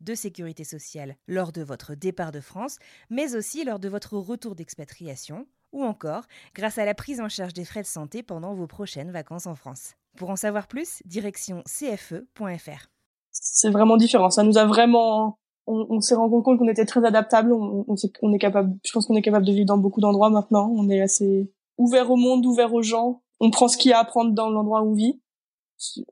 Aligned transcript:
de 0.00 0.14
sécurité 0.14 0.64
sociale 0.64 1.16
lors 1.28 1.52
de 1.52 1.62
votre 1.62 1.94
départ 1.94 2.32
de 2.32 2.40
France, 2.40 2.78
mais 3.10 3.34
aussi 3.36 3.64
lors 3.64 3.78
de 3.78 3.88
votre 3.88 4.16
retour 4.16 4.54
d'expatriation, 4.54 5.46
ou 5.72 5.84
encore 5.84 6.24
grâce 6.54 6.78
à 6.78 6.84
la 6.84 6.94
prise 6.94 7.20
en 7.20 7.28
charge 7.28 7.52
des 7.52 7.64
frais 7.64 7.82
de 7.82 7.86
santé 7.86 8.22
pendant 8.22 8.54
vos 8.54 8.66
prochaines 8.66 9.10
vacances 9.10 9.46
en 9.46 9.54
France. 9.54 9.94
Pour 10.16 10.30
en 10.30 10.36
savoir 10.36 10.66
plus, 10.66 11.02
direction 11.04 11.62
cfe.fr. 11.66 12.90
C'est 13.30 13.70
vraiment 13.70 13.96
différent. 13.96 14.30
Ça 14.30 14.42
nous 14.42 14.58
a 14.58 14.66
vraiment, 14.66 15.38
on, 15.66 16.00
s'est 16.00 16.16
rendu 16.16 16.42
compte 16.42 16.58
qu'on 16.58 16.68
était 16.68 16.84
très 16.84 17.04
adaptable. 17.04 17.52
On, 17.52 18.32
est, 18.32 18.38
capable, 18.38 18.76
je 18.84 18.92
pense 18.92 19.06
qu'on 19.06 19.16
est 19.16 19.22
capable 19.22 19.46
de 19.46 19.52
vivre 19.52 19.66
dans 19.66 19.78
beaucoup 19.78 20.00
d'endroits 20.00 20.30
maintenant. 20.30 20.70
On 20.74 20.88
est 20.90 21.00
assez 21.00 21.52
ouvert 21.78 22.10
au 22.10 22.16
monde, 22.16 22.44
ouvert 22.44 22.74
aux 22.74 22.82
gens. 22.82 23.22
On 23.38 23.50
prend 23.50 23.68
ce 23.68 23.76
qu'il 23.76 23.90
y 23.90 23.94
a 23.94 24.00
à 24.00 24.04
prendre 24.04 24.32
dans 24.32 24.50
l'endroit 24.50 24.82
où 24.82 24.90
on 24.90 24.94
vit. 24.94 25.20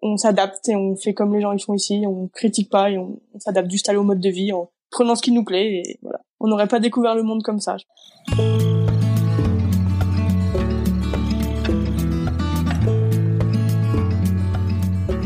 On 0.02 0.16
s'adapte 0.16 0.68
et 0.68 0.76
on 0.76 0.96
fait 0.96 1.14
comme 1.14 1.34
les 1.34 1.40
gens 1.40 1.52
ils 1.52 1.62
font 1.62 1.74
ici. 1.74 2.04
On 2.06 2.28
critique 2.28 2.70
pas 2.70 2.90
et 2.90 2.98
on, 2.98 3.20
on 3.34 3.40
s'adapte 3.40 3.70
juste 3.70 3.88
à 3.88 3.98
au 3.98 4.02
mode 4.02 4.20
de 4.20 4.30
vie 4.30 4.52
en 4.52 4.70
prenant 4.90 5.14
ce 5.14 5.22
qui 5.22 5.32
nous 5.32 5.44
plaît 5.44 5.74
et 5.74 5.98
voilà. 6.02 6.20
On 6.40 6.48
n'aurait 6.48 6.68
pas 6.68 6.80
découvert 6.80 7.14
le 7.14 7.22
monde 7.22 7.42
comme 7.42 7.60
ça. 7.60 7.76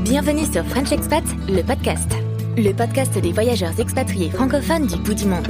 Bienvenue 0.05 0.45
sur 0.45 0.65
French 0.67 0.93
Expat, 0.93 1.25
le 1.49 1.63
podcast. 1.63 2.11
Le 2.57 2.73
podcast 2.73 3.19
des 3.19 3.33
voyageurs 3.33 3.79
expatriés 3.81 4.31
francophones 4.31 4.87
du 4.87 4.97
bout 4.97 5.15
du 5.15 5.25
monde. 5.25 5.47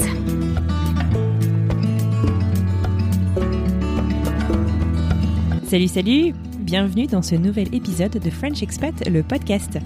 Salut, 5.66 5.88
salut 5.88 6.34
Bienvenue 6.73 7.06
dans 7.06 7.20
ce 7.20 7.34
nouvel 7.34 7.75
épisode 7.75 8.12
de 8.12 8.31
French 8.31 8.62
Expat, 8.62 9.06
le 9.06 9.23
podcast. 9.23 9.78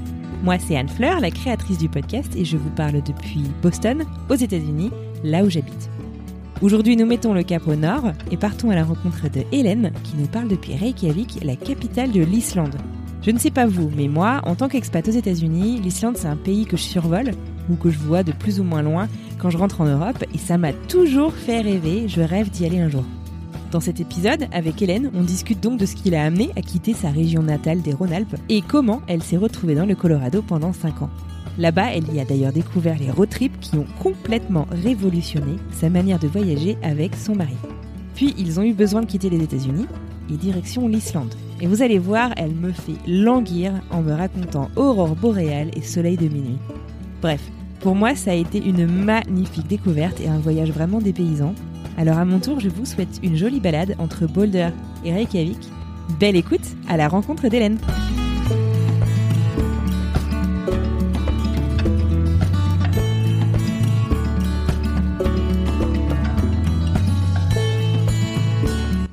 Moi, 0.45 0.56
c'est 0.61 0.77
Anne 0.77 0.89
Fleur, 0.89 1.19
la 1.19 1.33
créatrice 1.33 1.79
du 1.79 1.89
podcast, 1.89 2.33
et 2.37 2.45
je 2.45 2.56
vous 2.56 2.70
parle 2.70 3.03
depuis 3.03 3.42
Boston, 3.61 4.05
aux 4.31 4.37
États-Unis, 4.37 4.92
là 5.25 5.42
où 5.42 5.51
j'habite. 5.51 5.91
Aujourd'hui, 6.62 6.97
nous 6.97 7.05
mettons 7.05 7.34
le 7.34 7.42
cap 7.42 7.67
au 7.67 7.75
nord 7.75 8.12
et 8.31 8.37
partons 8.37 8.70
à 8.70 8.77
la 8.77 8.84
rencontre 8.84 9.29
de 9.29 9.42
Hélène, 9.51 9.91
qui 10.05 10.14
nous 10.17 10.29
parle 10.29 10.47
depuis 10.47 10.77
Reykjavik, 10.77 11.41
la 11.42 11.57
capitale 11.57 12.12
de 12.12 12.23
l'Islande. 12.23 12.77
Je 13.20 13.33
ne 13.33 13.39
sais 13.41 13.51
pas 13.51 13.67
vous, 13.67 13.91
mais 13.97 14.07
moi, 14.07 14.41
en 14.45 14.55
tant 14.55 14.69
qu'expat 14.69 15.09
aux 15.09 15.11
États-Unis, 15.11 15.81
l'Islande 15.81 16.17
c'est 16.17 16.29
un 16.29 16.37
pays 16.37 16.67
que 16.67 16.77
je 16.77 16.83
survole 16.83 17.33
ou 17.69 17.75
que 17.75 17.91
je 17.91 17.98
vois 17.98 18.23
de 18.23 18.30
plus 18.30 18.61
ou 18.61 18.63
moins 18.63 18.83
loin 18.83 19.08
quand 19.39 19.51
je 19.51 19.58
rentre 19.58 19.80
en 19.80 19.86
Europe 19.86 20.23
et 20.33 20.39
ça 20.39 20.57
m'a 20.57 20.73
toujours 20.73 21.33
fait 21.33 21.63
rêver, 21.63 22.07
je 22.07 22.20
rêve 22.20 22.48
d'y 22.51 22.64
aller 22.64 22.79
un 22.79 22.91
jour. 22.91 23.02
Dans 23.72 23.80
cet 23.80 24.00
épisode, 24.00 24.46
avec 24.52 24.80
Hélène, 24.80 25.10
on 25.14 25.22
discute 25.22 25.60
donc 25.60 25.78
de 25.78 25.86
ce 25.86 25.96
qui 25.96 26.10
l'a 26.10 26.24
amené 26.24 26.50
à 26.56 26.62
quitter 26.62 26.94
sa 26.94 27.10
région 27.10 27.42
natale 27.42 27.82
des 27.82 27.92
Rhône-Alpes 27.92 28.36
et 28.48 28.62
comment 28.62 29.02
elle 29.08 29.22
s'est 29.22 29.36
retrouvée 29.36 29.74
dans 29.74 29.86
le 29.86 29.96
Colorado 29.96 30.40
pendant 30.40 30.72
5 30.72 31.02
ans. 31.02 31.10
Là-bas, 31.58 31.92
elle 31.92 32.14
y 32.14 32.20
a 32.20 32.24
d'ailleurs 32.24 32.52
découvert 32.52 32.98
les 32.98 33.10
road 33.10 33.28
trips 33.28 33.58
qui 33.60 33.77
ont 33.77 33.86
complètement 34.00 34.66
révolutionné 34.70 35.56
sa 35.72 35.90
manière 35.90 36.18
de 36.18 36.28
voyager 36.28 36.78
avec 36.82 37.16
son 37.16 37.34
mari. 37.34 37.56
Puis 38.14 38.34
ils 38.38 38.60
ont 38.60 38.62
eu 38.62 38.72
besoin 38.72 39.00
de 39.00 39.06
quitter 39.06 39.30
les 39.30 39.42
États-Unis 39.42 39.86
et 40.30 40.36
direction 40.36 40.86
l'Islande. 40.86 41.34
Et 41.60 41.66
vous 41.66 41.83
allez 41.83 41.98
voir, 41.98 42.30
elle 42.36 42.54
me 42.54 42.72
fait 42.72 42.96
languir 43.06 43.72
en 43.90 44.02
me 44.02 44.12
racontant 44.12 44.70
aurore 44.77 45.16
boréale 45.16 45.70
et 45.74 45.83
soleil 45.83 46.16
de 46.16 46.28
minuit. 46.28 46.58
Bref, 47.20 47.40
pour 47.80 47.94
moi, 47.94 48.14
ça 48.14 48.30
a 48.30 48.34
été 48.34 48.58
une 48.58 48.86
magnifique 48.86 49.66
découverte 49.66 50.20
et 50.20 50.28
un 50.28 50.38
voyage 50.38 50.70
vraiment 50.70 51.00
dépaysant. 51.00 51.54
Alors 51.98 52.18
à 52.18 52.27
mon 52.27 52.40
tour, 52.40 52.61
je 52.61 52.68
vous 52.68 52.84
souhaite 52.84 53.20
une 53.23 53.36
jolie 53.36 53.58
balade 53.58 53.96
entre 53.98 54.27
Boulder 54.27 54.68
et 55.02 55.14
Reykjavik. 55.14 55.57
Belle 56.20 56.36
écoute 56.36 56.61
à 56.89 56.98
la 56.98 57.08
rencontre 57.08 57.48
d'Hélène. 57.48 57.79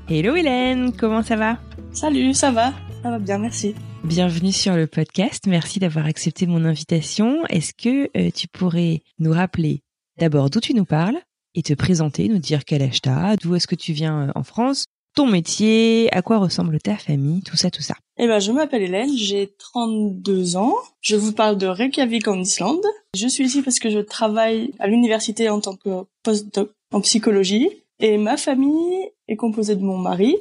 Hello 0.10 0.36
Hélène, 0.36 0.92
comment 0.92 1.24
ça 1.24 1.38
va? 1.38 1.58
Salut, 1.94 2.34
ça 2.34 2.52
va? 2.52 2.74
Ça 3.02 3.12
va 3.12 3.20
bien, 3.20 3.38
merci. 3.38 3.76
Bienvenue 4.04 4.52
sur 4.52 4.76
le 4.76 4.88
podcast, 4.88 5.46
merci 5.48 5.80
d'avoir 5.80 6.06
accepté 6.06 6.46
mon 6.48 6.66
invitation. 6.66 7.46
Est-ce 7.48 7.74
que 7.74 8.10
euh, 8.18 8.30
tu 8.30 8.50
pourrais 8.50 9.04
nous 9.20 9.32
rappeler 9.32 9.84
d'abord 10.20 10.50
d'où 10.50 10.60
tu 10.60 10.74
nous 10.74 10.86
parles? 10.86 11.18
Et 11.56 11.64
te 11.64 11.74
présenter, 11.74 12.28
nous 12.28 12.40
dire 12.40 12.66
quel 12.66 12.82
âge 12.82 13.02
t'as, 13.02 13.36
d'où 13.38 13.56
est-ce 13.56 13.68
que 13.68 13.76
tu 13.76 13.94
viens 13.94 14.28
euh, 14.28 14.32
en 14.36 14.44
France, 14.44 14.86
ton 15.16 15.28
métier, 15.28 16.10
à 16.12 16.22
quoi 16.22 16.40
ressemble 16.40 16.80
ta 16.80 16.98
famille, 16.98 17.42
tout 17.44 17.56
ça, 17.56 17.70
tout 17.70 17.84
ça. 17.84 17.96
Eh 18.18 18.28
ben, 18.28 18.40
je 18.40 18.52
m'appelle 18.52 18.82
Hélène, 18.82 19.16
j'ai 19.16 19.54
32 19.60 20.56
ans. 20.56 20.76
Je 21.02 21.16
vous 21.16 21.34
parle 21.34 21.58
de 21.58 21.68
Reykjavik 21.68 22.28
en 22.28 22.40
Islande. 22.40 22.86
Je 23.16 23.28
suis 23.28 23.46
ici 23.46 23.62
parce 23.62 23.80
que 23.80 23.92
je 23.92 24.00
travaille 24.00 24.74
à 24.80 24.88
l'université 24.88 25.50
en 25.50 25.60
tant 25.60 25.76
que 25.76 26.06
postdoc 26.24 26.72
en 26.92 27.02
psychologie. 27.02 27.70
Et 28.00 28.18
ma 28.18 28.38
famille 28.38 29.12
est 29.28 29.36
composée 29.36 29.76
de 29.76 29.84
mon 29.84 29.98
mari, 29.98 30.36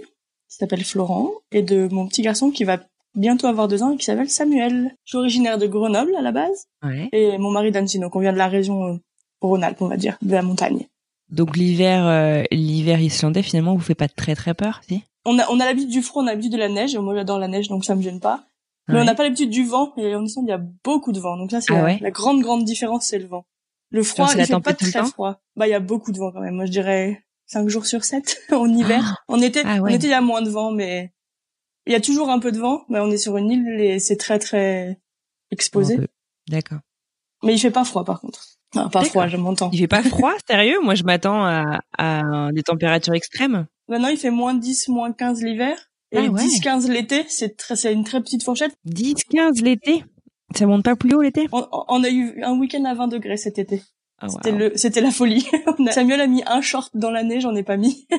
qui 0.48 0.56
s'appelle 0.56 0.84
Florent, 0.84 1.32
et 1.50 1.62
de 1.62 1.88
mon 1.90 2.06
petit 2.08 2.22
garçon 2.22 2.50
qui 2.50 2.64
va 2.64 2.78
bientôt 3.14 3.46
avoir 3.46 3.68
deux 3.68 3.82
ans 3.82 3.92
et 3.92 3.96
qui 3.96 4.06
s'appelle 4.06 4.30
Samuel. 4.30 4.94
Je 5.04 5.10
suis 5.10 5.18
originaire 5.18 5.58
de 5.58 5.66
Grenoble 5.66 6.14
à 6.16 6.22
la 6.22 6.32
base. 6.32 6.66
Ouais. 6.82 7.08
Et 7.12 7.36
mon 7.36 7.50
mari 7.50 7.70
d'Annecy, 7.72 7.98
donc 7.98 8.16
on 8.16 8.20
vient 8.20 8.32
de 8.32 8.38
la 8.38 8.48
région 8.48 8.84
euh, 8.84 8.96
Rhône-Alpes, 9.42 9.82
on 9.82 9.88
va 9.88 9.96
dire, 9.96 10.16
de 10.22 10.32
la 10.32 10.42
montagne. 10.42 10.86
Donc 11.32 11.56
l'hiver, 11.56 12.06
euh, 12.06 12.42
l'hiver 12.52 13.00
islandais 13.00 13.42
finalement 13.42 13.74
vous 13.74 13.80
fait 13.80 13.94
pas 13.94 14.08
très 14.08 14.34
très 14.36 14.54
peur, 14.54 14.80
si? 14.86 15.02
On 15.24 15.38
a, 15.38 15.48
on 15.50 15.58
a 15.60 15.64
l'habitude 15.64 15.90
du 15.90 16.02
froid, 16.02 16.22
on 16.22 16.26
a 16.26 16.30
l'habitude 16.30 16.52
de 16.52 16.58
la 16.58 16.68
neige, 16.68 16.94
et 16.94 16.98
moi 16.98 17.14
j'adore 17.14 17.38
la 17.38 17.48
neige, 17.48 17.68
donc 17.68 17.84
ça 17.84 17.94
me 17.94 18.02
gêne 18.02 18.20
pas. 18.20 18.44
Mais 18.88 18.94
Ouais. 18.96 19.00
on 19.00 19.04
n'a 19.04 19.14
pas 19.14 19.22
l'habitude 19.22 19.50
du 19.50 19.64
vent, 19.64 19.92
et 19.96 20.14
en 20.14 20.24
Islande 20.24 20.44
il 20.46 20.50
y 20.50 20.52
a 20.52 20.58
beaucoup 20.84 21.12
de 21.12 21.18
vent, 21.20 21.36
donc 21.36 21.50
ça 21.50 21.60
c'est 21.60 21.72
Ah 21.72 21.78
la, 21.78 21.84
ouais? 21.84 21.98
la 22.00 22.10
grande 22.10 22.40
grande 22.42 22.64
différence, 22.64 23.06
c'est 23.06 23.18
le 23.18 23.26
vent. 23.26 23.46
Le 23.90 24.02
froid, 24.02 24.28
il 24.32 24.38
la 24.38 24.46
fait 24.46 24.60
pas 24.60 24.74
très 24.74 25.04
froid. 25.04 25.40
Bah 25.56 25.66
il 25.66 25.70
y 25.70 25.74
a 25.74 25.80
beaucoup 25.80 26.12
de 26.12 26.18
vent 26.18 26.32
quand 26.32 26.40
même, 26.40 26.54
moi 26.54 26.66
je 26.66 26.70
dirais 26.70 27.22
cinq 27.46 27.68
jours 27.68 27.86
sur 27.86 28.04
sept 28.04 28.42
en 28.52 28.66
hiver. 28.66 29.24
en 29.28 29.40
été, 29.40 29.62
Ah 29.64 29.80
ouais. 29.80 29.90
en 29.92 29.94
été 29.94 30.06
il 30.08 30.10
y 30.10 30.14
a 30.14 30.20
moins 30.20 30.42
de 30.42 30.50
vent, 30.50 30.70
mais 30.72 31.12
il 31.86 31.92
y 31.92 31.96
a 31.96 32.00
toujours 32.00 32.28
un 32.30 32.38
peu 32.40 32.52
de 32.52 32.58
vent, 32.58 32.82
mais 32.88 32.98
on 33.00 33.10
est 33.10 33.16
sur 33.18 33.36
une 33.38 33.50
île 33.50 33.80
et 33.80 33.98
c'est 34.00 34.16
très 34.16 34.38
très 34.38 35.00
exposé. 35.50 35.98
D'accord. 36.48 36.78
Mais 37.44 37.54
il 37.54 37.58
fait 37.58 37.70
pas 37.70 37.84
froid 37.84 38.04
par 38.04 38.20
contre. 38.20 38.44
Non, 38.74 38.88
pas 38.88 39.04
froid, 39.04 39.26
je 39.28 39.36
m'entends. 39.36 39.70
Il 39.72 39.78
fait 39.78 39.86
pas 39.88 40.02
froid, 40.14 40.32
sérieux? 40.48 40.78
Moi 40.82 40.94
je 40.94 41.04
m'attends 41.04 41.44
à, 41.44 41.80
à 41.98 42.50
des 42.52 42.62
températures 42.62 43.14
extrêmes. 43.14 43.66
Maintenant 43.88 44.08
il 44.08 44.16
fait 44.16 44.30
moins 44.30 44.54
10, 44.54 44.88
moins 44.88 45.12
15 45.12 45.42
l'hiver. 45.42 45.76
Et 46.12 46.18
Ah 46.18 46.22
ouais. 46.22 46.42
10-15 46.42 46.90
l'été, 46.90 47.24
c'est 47.28 47.56
très, 47.56 47.74
c'est 47.76 47.92
une 47.92 48.04
très 48.04 48.20
petite 48.20 48.42
fourchette. 48.42 48.72
10, 48.84 49.14
15 49.30 49.62
l'été 49.62 50.04
Ça 50.54 50.66
monte 50.66 50.84
pas 50.84 50.94
plus 50.96 51.14
haut 51.14 51.22
l'été? 51.22 51.48
On, 51.52 51.66
on 51.88 52.04
a 52.04 52.10
eu 52.10 52.42
un 52.42 52.58
week-end 52.58 52.84
à 52.84 52.94
20 52.94 53.08
degrés 53.08 53.38
cet 53.38 53.58
été. 53.58 53.82
Oh 54.22 54.28
C'était 54.28 54.52
wow. 54.52 54.58
le, 54.58 54.72
c'était 54.76 55.00
la 55.00 55.10
folie. 55.10 55.46
Samuel 55.90 56.20
a 56.20 56.26
mis 56.26 56.42
un 56.46 56.60
short 56.60 56.90
dans 56.94 57.10
la 57.10 57.22
neige, 57.22 57.42
j'en 57.42 57.54
ai 57.54 57.62
pas 57.62 57.76
mis. 57.76 58.06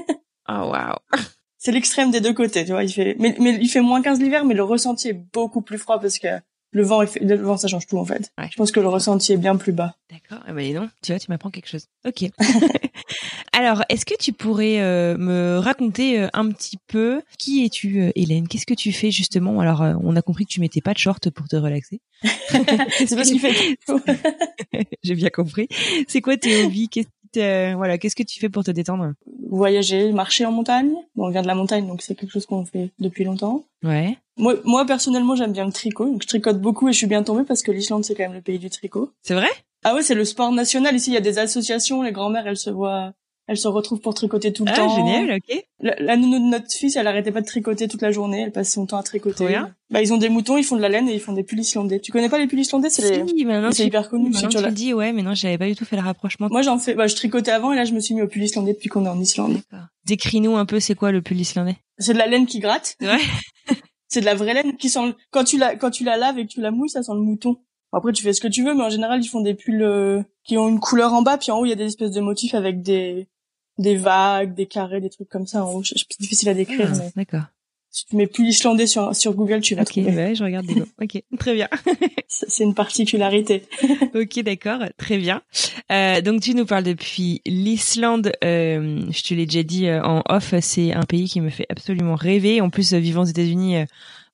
Oh 0.49 0.73
wow. 0.73 0.95
C'est 1.57 1.71
l'extrême 1.71 2.11
des 2.11 2.19
deux 2.19 2.33
côtés, 2.33 2.65
tu 2.65 2.71
vois. 2.73 2.83
Il 2.83 2.91
fait, 2.91 3.15
mais, 3.17 3.33
mais 3.39 3.51
il 3.61 3.69
fait 3.69 3.79
moins 3.79 4.01
15 4.01 4.19
l'hiver, 4.19 4.43
mais 4.43 4.53
le 4.55 4.63
ressenti 4.65 5.07
est 5.07 5.13
beaucoup 5.13 5.61
plus 5.61 5.77
froid 5.77 6.01
parce 6.01 6.19
que 6.19 6.27
le 6.73 6.83
vent, 6.83 7.05
fait- 7.05 7.19
le 7.21 7.35
vent, 7.35 7.55
ça 7.57 7.67
change 7.67 7.87
tout, 7.87 7.97
en 7.97 8.05
fait. 8.05 8.31
Ouais. 8.37 8.47
Je 8.51 8.55
pense 8.57 8.71
que 8.71 8.79
le 8.79 8.87
ressenti 8.89 9.31
est 9.33 9.37
bien 9.37 9.55
plus 9.55 9.71
bas. 9.71 9.95
D'accord. 10.11 10.43
Eh 10.47 10.51
ben 10.53 10.63
dis 10.65 10.73
donc, 10.73 10.89
tu 11.01 11.11
vois, 11.11 11.19
tu 11.19 11.27
m'apprends 11.29 11.49
quelque 11.49 11.69
chose. 11.69 11.85
Ok. 12.05 12.29
Alors, 13.53 13.83
est-ce 13.89 14.05
que 14.05 14.15
tu 14.19 14.33
pourrais 14.33 14.81
euh, 14.81 15.15
me 15.17 15.57
raconter 15.59 16.19
euh, 16.19 16.27
un 16.33 16.49
petit 16.51 16.77
peu 16.87 17.21
qui 17.37 17.63
es-tu, 17.65 18.01
euh, 18.01 18.11
Hélène? 18.15 18.47
Qu'est-ce 18.47 18.65
que 18.65 18.73
tu 18.73 18.91
fais 18.91 19.11
justement? 19.11 19.59
Alors, 19.59 19.81
euh, 19.83 19.93
on 20.03 20.15
a 20.15 20.21
compris 20.21 20.45
que 20.45 20.51
tu 20.51 20.59
mettais 20.59 20.81
pas 20.81 20.93
de 20.93 20.97
short 20.97 21.29
pour 21.29 21.47
te 21.47 21.55
relaxer. 21.55 22.01
c'est 22.23 23.15
parce 23.15 23.29
qu'il 23.29 23.39
fait. 23.39 23.77
J'ai 25.03 25.15
bien 25.15 25.29
compris. 25.29 25.67
C'est 26.07 26.21
quoi 26.21 26.35
tes 26.37 26.63
hobbies? 26.65 26.89
Qu'est-ce 26.89 27.07
te, 27.33 27.73
voilà, 27.75 27.97
qu'est-ce 27.97 28.15
que 28.15 28.23
tu 28.23 28.39
fais 28.39 28.49
pour 28.49 28.63
te 28.63 28.71
détendre? 28.71 29.13
Voyager, 29.49 30.11
marcher 30.11 30.45
en 30.45 30.51
montagne. 30.51 30.93
Bon, 31.15 31.27
on 31.27 31.29
vient 31.29 31.41
de 31.41 31.47
la 31.47 31.55
montagne, 31.55 31.87
donc 31.87 32.01
c'est 32.01 32.15
quelque 32.15 32.31
chose 32.31 32.45
qu'on 32.45 32.65
fait 32.65 32.91
depuis 32.99 33.23
longtemps. 33.23 33.65
Ouais. 33.83 34.17
Moi, 34.37 34.55
moi 34.63 34.85
personnellement, 34.85 35.35
j'aime 35.35 35.51
bien 35.51 35.65
le 35.65 35.71
tricot. 35.71 36.05
Donc 36.05 36.23
je 36.23 36.27
tricote 36.27 36.59
beaucoup 36.59 36.87
et 36.89 36.93
je 36.93 36.97
suis 36.97 37.07
bien 37.07 37.23
tombée 37.23 37.43
parce 37.43 37.61
que 37.61 37.71
l'Islande 37.71 38.03
c'est 38.03 38.15
quand 38.15 38.23
même 38.23 38.33
le 38.33 38.41
pays 38.41 38.59
du 38.59 38.69
tricot. 38.69 39.11
C'est 39.21 39.35
vrai? 39.35 39.49
Ah 39.83 39.93
ouais, 39.93 40.01
c'est 40.01 40.15
le 40.15 40.25
sport 40.25 40.51
national. 40.51 40.95
Ici, 40.95 41.11
il 41.11 41.13
y 41.13 41.17
a 41.17 41.21
des 41.21 41.39
associations. 41.39 42.01
Les 42.01 42.13
grand-mères, 42.13 42.47
elles 42.47 42.57
se 42.57 42.69
voient 42.69 43.13
elle 43.47 43.57
se 43.57 43.67
retrouve 43.67 43.99
pour 43.99 44.13
tricoter 44.13 44.53
tout 44.53 44.63
le 44.65 44.71
ah, 44.71 44.75
temps. 44.77 44.95
génial, 44.95 45.31
ok. 45.37 45.63
La, 45.81 45.95
la 45.99 46.15
nounou 46.15 46.39
de 46.39 46.49
notre 46.49 46.71
fils, 46.71 46.95
elle 46.95 47.07
arrêtait 47.07 47.31
pas 47.31 47.41
de 47.41 47.45
tricoter 47.45 47.87
toute 47.89 48.01
la 48.01 48.11
journée. 48.11 48.41
Elle 48.41 48.51
passe 48.51 48.71
son 48.71 48.85
temps 48.85 48.97
à 48.97 49.03
tricoter. 49.03 49.47
Bien. 49.47 49.75
Bah, 49.89 50.01
ils 50.01 50.13
ont 50.13 50.17
des 50.17 50.29
moutons, 50.29 50.57
ils 50.57 50.63
font 50.63 50.77
de 50.77 50.81
la 50.81 50.89
laine 50.89 51.09
et 51.09 51.13
ils 51.13 51.19
font 51.19 51.33
des 51.33 51.43
pulls 51.43 51.59
islandais. 51.59 51.99
Tu 51.99 52.11
connais 52.11 52.29
pas 52.29 52.37
les 52.37 52.47
pulls 52.47 52.59
islandais 52.61 52.89
C'est 52.89 53.01
les... 53.01 53.27
Si, 53.27 53.35
tu- 53.35 53.83
hyper 53.83 54.09
connu. 54.09 54.29
maintenant 54.29 54.49
c'est 54.49 54.57
tu 54.57 54.61
la- 54.63 54.69
le 54.69 54.73
dis, 54.73 54.93
ouais, 54.93 55.11
mais 55.11 55.23
non, 55.23 55.33
j'avais 55.33 55.57
pas 55.57 55.67
du 55.67 55.75
tout 55.75 55.83
fait 55.85 55.97
le 55.97 56.01
rapprochement. 56.03 56.47
Moi, 56.49 56.61
j'en 56.61 56.77
fais. 56.79 56.93
Bah, 56.95 57.07
je 57.07 57.15
tricotais 57.15 57.51
avant 57.51 57.73
et 57.73 57.75
là, 57.75 57.83
je 57.85 57.93
me 57.93 57.99
suis 57.99 58.15
mis 58.15 58.21
au 58.21 58.27
pull 58.27 58.43
islandais 58.43 58.73
depuis 58.73 58.87
qu'on 58.89 59.05
est 59.05 59.09
en 59.09 59.19
Islande. 59.19 59.59
D'accord. 59.71 59.87
Décris-nous 60.05 60.55
un 60.55 60.65
peu, 60.65 60.79
c'est 60.79 60.95
quoi 60.95 61.11
le 61.11 61.21
pull 61.21 61.39
islandais? 61.39 61.75
C'est 61.97 62.13
de 62.13 62.17
la 62.19 62.27
laine 62.27 62.45
qui 62.45 62.59
gratte. 62.59 62.95
Ouais. 63.01 63.17
C'est 64.07 64.21
de 64.21 64.25
la 64.25 64.35
vraie 64.35 64.53
laine 64.53 64.77
qui 64.77 64.89
sent. 64.89 65.07
le- 65.07 65.15
Quand 65.31 65.43
tu 65.43 65.57
la 65.57 65.75
quand 65.75 65.89
tu 65.89 66.03
la 66.03 66.17
laves 66.17 66.37
et 66.37 66.45
que 66.45 66.51
tu 66.51 66.61
la 66.61 66.69
mouilles, 66.69 66.89
ça 66.89 67.01
sent 67.01 67.13
le 67.15 67.19
mouton. 67.21 67.57
Après, 67.91 68.11
tu 68.13 68.21
fais 68.23 68.31
ce 68.33 68.41
que 68.41 68.47
tu 68.47 68.63
veux, 68.63 68.73
mais 68.75 68.83
en 68.83 68.89
général, 68.89 69.23
ils 69.23 69.27
font 69.27 69.41
des 69.41 69.55
pulls 69.55 69.81
euh, 69.83 70.21
qui 70.43 70.55
ont 70.57 70.67
une 70.69 70.79
couleur 70.79 71.13
en 71.13 71.21
bas, 71.23 71.37
puis 71.37 71.51
en 71.51 71.59
haut, 71.59 71.65
il 71.65 71.69
y 71.69 71.71
a 71.71 71.75
des 71.75 71.85
espèces 71.85 72.11
de 72.11 72.21
motifs 72.21 72.53
avec 72.55 72.81
des 72.81 73.27
des 73.77 73.95
vagues, 73.97 74.53
des 74.55 74.65
carrés, 74.65 75.01
des 75.01 75.09
trucs 75.09 75.29
comme 75.29 75.47
ça. 75.47 75.65
En 75.65 75.71
haut, 75.73 75.83
c'est 75.83 75.95
difficile 76.19 76.49
à 76.49 76.53
décrire. 76.53 76.89
Ah, 76.93 76.97
mais 76.97 77.11
D'accord. 77.15 77.43
si 77.89 78.05
tu 78.05 78.15
mets 78.15 78.27
pull 78.27 78.47
islandais 78.47 78.87
sur 78.87 79.15
sur 79.15 79.33
Google, 79.33 79.61
tu 79.61 79.75
vas 79.75 79.81
Ok, 79.83 79.89
trouver. 79.89 80.11
ouais, 80.15 80.35
je 80.35 80.43
regarde 80.43 80.65
des. 80.65 80.81
Ok, 81.01 81.23
très 81.39 81.53
bien. 81.53 81.67
C'est 82.27 82.49
c'est 82.49 82.63
une 82.63 82.73
particularité. 82.73 83.63
ok, 84.15 84.39
d'accord, 84.39 84.79
très 84.97 85.17
bien. 85.19 85.43
Euh, 85.91 86.19
donc 86.21 86.41
tu 86.41 86.55
nous 86.55 86.65
parles 86.65 86.83
depuis 86.83 87.41
l'Islande. 87.45 88.31
Euh, 88.43 89.05
je 89.11 89.21
te 89.23 89.33
l'ai 89.35 89.45
déjà 89.45 89.61
dit 89.61 89.87
euh, 89.87 90.01
en 90.03 90.23
off, 90.27 90.55
c'est 90.61 90.93
un 90.93 91.03
pays 91.03 91.29
qui 91.29 91.41
me 91.41 91.49
fait 91.51 91.67
absolument 91.69 92.15
rêver. 92.15 92.59
En 92.61 92.71
plus, 92.71 92.93
euh, 92.93 92.97
vivant 92.97 93.21
aux 93.21 93.25
États-Unis, 93.25 93.77
euh, 93.77 93.85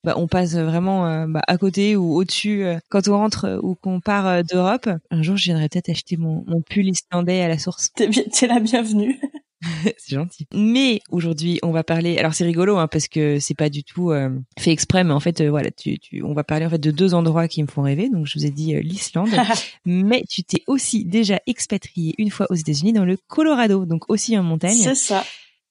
bah, 0.04 0.14
on 0.16 0.26
passe 0.26 0.54
vraiment 0.54 1.06
euh, 1.06 1.26
bah, 1.26 1.42
à 1.46 1.58
côté 1.58 1.96
ou 1.96 2.14
au-dessus 2.14 2.64
euh, 2.64 2.78
quand 2.88 3.08
on 3.08 3.16
rentre 3.16 3.44
euh, 3.44 3.58
ou 3.62 3.74
qu'on 3.74 4.00
part 4.00 4.42
d'Europe. 4.44 4.88
Un 5.10 5.22
jour, 5.22 5.36
je 5.36 5.44
viendrai 5.44 5.68
peut-être 5.68 5.90
acheter 5.90 6.16
mon, 6.16 6.44
mon 6.46 6.62
pull 6.62 6.88
islandais 6.88 7.40
à 7.42 7.48
la 7.48 7.58
source. 7.58 7.90
T'es 7.94 8.08
bien- 8.08 8.24
t'es 8.32 8.46
la 8.46 8.60
bienvenue. 8.60 9.20
c'est 9.98 10.14
gentil. 10.14 10.46
Mais 10.54 11.00
aujourd'hui, 11.10 11.58
on 11.62 11.70
va 11.70 11.84
parler. 11.84 12.18
Alors 12.18 12.34
c'est 12.34 12.44
rigolo 12.44 12.78
hein, 12.78 12.88
parce 12.88 13.08
que 13.08 13.38
c'est 13.38 13.54
pas 13.54 13.68
du 13.68 13.84
tout 13.84 14.10
euh, 14.10 14.30
fait 14.58 14.72
exprès, 14.72 15.04
mais 15.04 15.12
en 15.12 15.20
fait, 15.20 15.40
euh, 15.40 15.50
voilà, 15.50 15.70
tu, 15.70 15.98
tu, 15.98 16.22
on 16.22 16.32
va 16.32 16.44
parler 16.44 16.66
en 16.66 16.70
fait 16.70 16.78
de 16.78 16.90
deux 16.90 17.14
endroits 17.14 17.48
qui 17.48 17.62
me 17.62 17.68
font 17.68 17.82
rêver. 17.82 18.08
Donc 18.08 18.26
je 18.26 18.38
vous 18.38 18.46
ai 18.46 18.50
dit 18.50 18.74
euh, 18.74 18.80
l'Islande, 18.80 19.28
mais 19.84 20.24
tu 20.28 20.42
t'es 20.44 20.62
aussi 20.66 21.04
déjà 21.04 21.40
expatrié 21.46 22.14
une 22.18 22.30
fois 22.30 22.46
aux 22.50 22.54
États-Unis 22.54 22.92
dans 22.92 23.04
le 23.04 23.16
Colorado, 23.28 23.84
donc 23.84 24.08
aussi 24.08 24.36
en 24.38 24.42
montagne. 24.42 24.76
C'est 24.76 24.94
ça. 24.94 25.24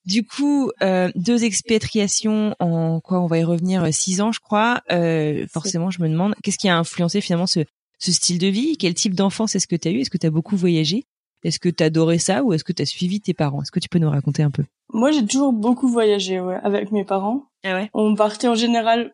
Du 0.06 0.25
coup, 0.25 0.72
euh, 0.81 1.12
deux 1.16 1.44
expatriations 1.44 2.56
en 2.60 3.00
quoi 3.00 3.22
on 3.22 3.28
va 3.28 3.38
y 3.38 3.44
revenir 3.44 3.84
euh, 3.84 3.92
six 3.92 4.22
ans, 4.22 4.31
je 4.31 4.40
crois. 4.40 4.81
Euh, 4.92 5.46
forcément, 5.51 5.92
je 5.92 6.01
me 6.01 6.10
demande 6.10 6.36
qu'est-ce 6.44 6.57
qui 6.57 6.69
a 6.69 6.78
influencé 6.78 7.22
finalement 7.22 7.48
ce, 7.48 7.62
ce 8.00 8.12
style 8.12 8.40
de 8.40 8.48
vie? 8.48 8.78
Quel 8.78 8.94
type 8.94 9.13
d'enfance 9.13 9.56
est-ce 9.56 9.68
que 9.68 9.75
tu 9.75 9.88
as 9.88 9.92
eu? 9.92 10.00
Est-ce 10.00 10.10
que 10.10 10.18
tu 10.18 10.25
as 10.25 10.31
beaucoup 10.31 10.56
voyagé? 10.56 11.06
Est-ce 11.44 11.60
que 11.60 11.69
tu 11.69 11.84
adorais 11.84 12.18
ça 12.18 12.44
ou 12.44 12.54
est-ce 12.54 12.63
que 12.63 12.74
tu 12.74 12.81
as 12.81 12.86
suivi 12.86 13.22
tes 13.22 13.34
parents? 13.34 13.62
Est-ce 13.62 13.72
que 13.72 13.80
tu 13.80 13.90
peux 13.90 14.00
nous 14.00 14.10
raconter 14.10 14.44
un 14.44 14.51
peu? 14.51 14.63
Moi, 14.94 15.12
j'ai 15.12 15.25
toujours 15.25 15.54
beaucoup 15.54 15.88
voyagé, 15.88 16.40
ouais, 16.40 16.57
avec 16.63 16.92
mes 16.92 17.06
parents. 17.06 17.44
Ah 17.63 17.75
ouais? 17.75 17.90
On 17.94 18.16
partait 18.16 18.48
en 18.48 18.56
général 18.56 19.13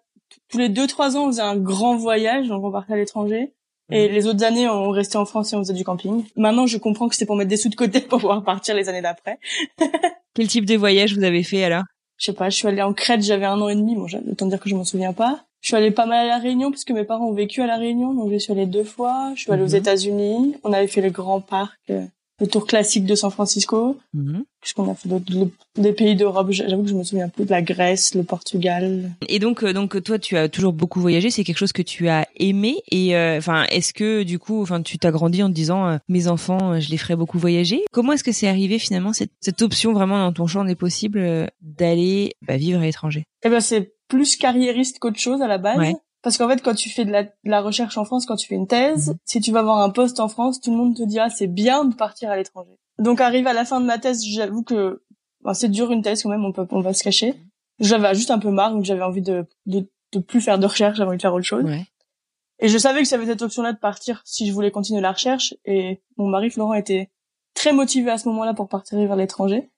tous 0.49 0.57
les 0.57 0.69
deux 0.69 0.87
trois 0.87 1.17
ans, 1.17 1.25
on 1.25 1.27
faisait 1.27 1.41
un 1.41 1.57
grand 1.57 1.95
voyage, 1.95 2.47
donc 2.47 2.63
on 2.63 2.71
partait 2.71 2.93
à 2.93 2.97
l'étranger. 2.97 3.53
Et 3.91 4.07
les 4.07 4.25
autres 4.27 4.43
années, 4.43 4.67
on 4.67 4.89
restait 4.89 5.17
en 5.17 5.25
France 5.25 5.53
et 5.53 5.55
on 5.55 5.59
faisait 5.59 5.73
du 5.73 5.83
camping. 5.83 6.25
Maintenant, 6.35 6.65
je 6.65 6.77
comprends 6.77 7.07
que 7.07 7.13
c'était 7.15 7.25
pour 7.27 7.35
mettre 7.35 7.49
des 7.49 7.57
sous 7.57 7.69
de 7.69 7.75
côté 7.75 8.01
pour 8.09 8.19
pouvoir 8.19 8.43
partir 8.43 8.75
les 8.75 8.89
années 8.89 9.01
d'après. 9.01 9.37
Quel 10.33 10.47
type 10.47 10.65
de 10.65 10.75
voyage 10.75 11.15
vous 11.15 11.23
avez 11.23 11.43
fait 11.43 11.63
alors? 11.63 11.83
Je 12.17 12.25
sais 12.25 12.33
pas, 12.33 12.49
je 12.49 12.55
suis 12.55 12.67
allée 12.67 12.81
en 12.81 12.93
Crète, 12.93 13.21
j'avais 13.23 13.45
un 13.45 13.59
an 13.61 13.69
et 13.69 13.75
demi. 13.75 13.95
Bon, 13.95 14.07
autant 14.31 14.45
dire 14.47 14.59
que 14.59 14.69
je 14.69 14.75
m'en 14.75 14.85
souviens 14.85 15.13
pas. 15.13 15.45
Je 15.61 15.67
suis 15.69 15.75
allée 15.77 15.91
pas 15.91 16.05
mal 16.05 16.25
à 16.25 16.27
la 16.27 16.37
Réunion 16.37 16.71
parce 16.71 16.83
que 16.85 16.93
mes 16.93 17.03
parents 17.03 17.27
ont 17.27 17.33
vécu 17.33 17.61
à 17.61 17.67
la 17.67 17.77
Réunion, 17.77 18.13
donc 18.13 18.31
j'y 18.31 18.39
suis 18.39 18.53
allée 18.53 18.65
deux 18.67 18.83
fois. 18.83 19.31
Je 19.35 19.41
suis 19.41 19.51
allée 19.51 19.63
aux 19.63 19.69
Mhm. 19.69 19.75
États-Unis. 19.75 20.55
On 20.63 20.71
avait 20.73 20.87
fait 20.87 21.01
le 21.01 21.09
grand 21.09 21.41
parc, 21.41 21.77
euh, 21.89 22.05
le 22.39 22.47
tour 22.47 22.65
classique 22.67 23.05
de 23.05 23.15
San 23.15 23.31
Francisco. 23.31 23.97
Qu'est-ce 24.13 24.73
qu'on 24.73 24.91
a 24.91 24.95
fait 24.95 25.07
d'autre 25.09 25.25
Le- 25.31 25.81
Des 25.81 25.93
pays 25.93 26.15
d'Europe. 26.15 26.47
J'avoue 26.51 26.83
que 26.83 26.89
je 26.89 26.95
me 26.95 27.03
souviens 27.03 27.29
plus 27.29 27.45
de 27.45 27.51
la 27.51 27.61
Grèce, 27.61 28.13
le 28.15 28.23
Portugal. 28.23 29.11
Et 29.29 29.39
donc, 29.39 29.63
euh, 29.63 29.73
donc 29.73 30.01
toi, 30.03 30.19
tu 30.19 30.35
as 30.37 30.49
toujours 30.49 30.73
beaucoup 30.73 30.99
voyagé. 30.99 31.29
C'est 31.29 31.43
quelque 31.43 31.57
chose 31.57 31.71
que 31.71 31.81
tu 31.81 32.09
as 32.09 32.27
aimé. 32.37 32.75
Et 32.91 33.15
euh, 33.15 33.37
enfin, 33.37 33.65
est-ce 33.69 33.93
que 33.93 34.23
du 34.23 34.39
coup, 34.39 34.61
enfin, 34.61 34.81
tu 34.81 34.97
t'as 34.97 35.11
grandi 35.11 35.43
en 35.43 35.49
te 35.49 35.53
disant, 35.53 35.87
euh, 35.87 35.97
mes 36.09 36.27
enfants, 36.27 36.73
euh, 36.73 36.79
je 36.79 36.89
les 36.89 36.97
ferai 36.97 37.15
beaucoup 37.15 37.37
voyager. 37.39 37.81
Comment 37.91 38.13
est-ce 38.13 38.23
que 38.23 38.31
c'est 38.31 38.47
arrivé 38.47 38.79
finalement 38.79 39.13
cette, 39.13 39.31
cette 39.39 39.61
option 39.61 39.93
vraiment 39.93 40.17
dans 40.17 40.33
ton 40.33 40.47
champ 40.47 40.65
des 40.65 40.75
possibles 40.75 41.19
euh, 41.19 41.45
d'aller 41.61 42.33
bah, 42.47 42.57
vivre 42.57 42.79
à 42.81 42.83
l'étranger? 42.85 43.23
Eh 43.45 43.49
ben, 43.49 43.59
c'est 43.61 43.93
plus 44.07 44.35
carriériste 44.35 44.99
qu'autre 44.99 45.19
chose 45.19 45.41
à 45.41 45.47
la 45.47 45.57
base. 45.57 45.77
Ouais. 45.77 45.93
Parce 46.25 46.37
qu'en 46.39 46.49
fait, 46.49 46.63
quand 46.63 46.73
tu 46.73 46.89
fais 46.89 47.05
de 47.05 47.11
la, 47.11 47.21
de 47.23 47.29
la 47.43 47.61
recherche 47.61 47.99
en 47.99 48.03
France, 48.03 48.25
quand 48.25 48.35
tu 48.35 48.47
fais 48.47 48.55
une 48.55 48.65
thèse, 48.65 49.09
Mhm. 49.11 49.17
si 49.25 49.41
tu 49.41 49.51
vas 49.51 49.59
avoir 49.59 49.77
un 49.77 49.91
poste 49.91 50.19
en 50.19 50.27
France, 50.27 50.59
tout 50.59 50.71
le 50.71 50.77
monde 50.77 50.95
te 50.97 51.03
dira 51.03 51.29
c'est 51.29 51.45
bien 51.45 51.85
de 51.85 51.93
partir 51.93 52.31
à 52.31 52.35
l'étranger. 52.35 52.71
Donc, 52.97 53.21
arrivé 53.21 53.47
à 53.47 53.53
la 53.53 53.63
fin 53.63 53.79
de 53.79 53.85
ma 53.85 53.99
thèse, 53.99 54.25
j'avoue 54.25 54.63
que 54.63 55.03
bon, 55.41 55.53
c'est 55.53 55.69
dur 55.69 55.91
une 55.91 56.01
thèse 56.01 56.23
quand 56.23 56.29
même, 56.29 56.43
on 56.43 56.51
peut, 56.51 56.65
on 56.71 56.81
va 56.81 56.93
se 56.93 57.03
cacher. 57.03 57.35
J'avais 57.79 58.15
juste 58.15 58.31
un 58.31 58.39
peu 58.39 58.49
marre, 58.49 58.71
donc 58.71 58.85
j'avais 58.85 59.03
envie 59.03 59.21
de, 59.21 59.45
de, 59.67 59.87
de 60.13 60.19
plus 60.19 60.41
faire 60.41 60.57
de 60.57 60.65
recherche, 60.65 60.97
j'avais 60.97 61.09
envie 61.09 61.17
de 61.17 61.21
faire 61.21 61.33
autre 61.35 61.45
chose. 61.45 61.63
Ouais. 61.63 61.85
Et 62.59 62.69
je 62.69 62.77
savais 62.79 63.03
que 63.03 63.07
j'avais 63.07 63.27
cette 63.27 63.43
option-là 63.43 63.73
de 63.73 63.77
partir 63.77 64.23
si 64.25 64.47
je 64.47 64.51
voulais 64.51 64.71
continuer 64.71 65.01
la 65.01 65.11
recherche. 65.11 65.53
Et 65.65 66.01
mon 66.17 66.27
mari 66.27 66.49
Florent 66.49 66.73
était 66.73 67.11
très 67.53 67.71
motivé 67.71 68.09
à 68.09 68.17
ce 68.17 68.27
moment-là 68.29 68.55
pour 68.55 68.67
partir 68.67 68.97
vers 68.97 69.15
l'étranger. 69.15 69.69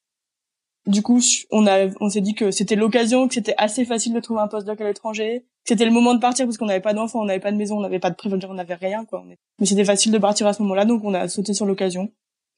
Du 0.86 1.02
coup, 1.02 1.20
on 1.52 1.68
a, 1.68 1.88
on 2.00 2.10
s'est 2.10 2.22
dit 2.22 2.34
que 2.36 2.52
c'était 2.52 2.76
l'occasion, 2.78 3.28
que 3.28 3.34
c'était 3.34 3.56
assez 3.58 3.84
facile 3.84 4.14
de 4.14 4.20
trouver 4.22 4.40
un 4.40 4.48
postdoc 4.48 4.80
à 4.80 4.86
l'étranger, 4.86 5.46
c'était 5.68 5.86
le 5.86 5.92
moment 5.92 6.14
de 6.14 6.20
partir 6.20 6.46
parce 6.46 6.58
qu'on 6.58 6.66
n'avait 6.68 6.80
pas 6.80 6.94
d'enfants, 6.94 7.22
on 7.22 7.26
n'avait 7.26 7.40
pas 7.40 7.52
de 7.52 7.58
maison, 7.58 7.78
on 7.78 7.82
n'avait 7.82 8.00
pas 8.00 8.10
de 8.10 8.16
prévoyance, 8.16 8.50
on 8.50 8.54
n'avait 8.54 8.76
rien, 8.76 9.06
quoi. 9.06 9.24
Mais 9.60 9.66
c'était 9.66 9.86
facile 9.86 10.12
de 10.12 10.18
partir 10.18 10.48
à 10.48 10.54
ce 10.54 10.62
moment-là, 10.64 10.86
donc 10.86 11.04
on 11.04 11.14
a 11.14 11.28
sauté 11.28 11.54
sur 11.54 11.66
l'occasion. 11.66 12.10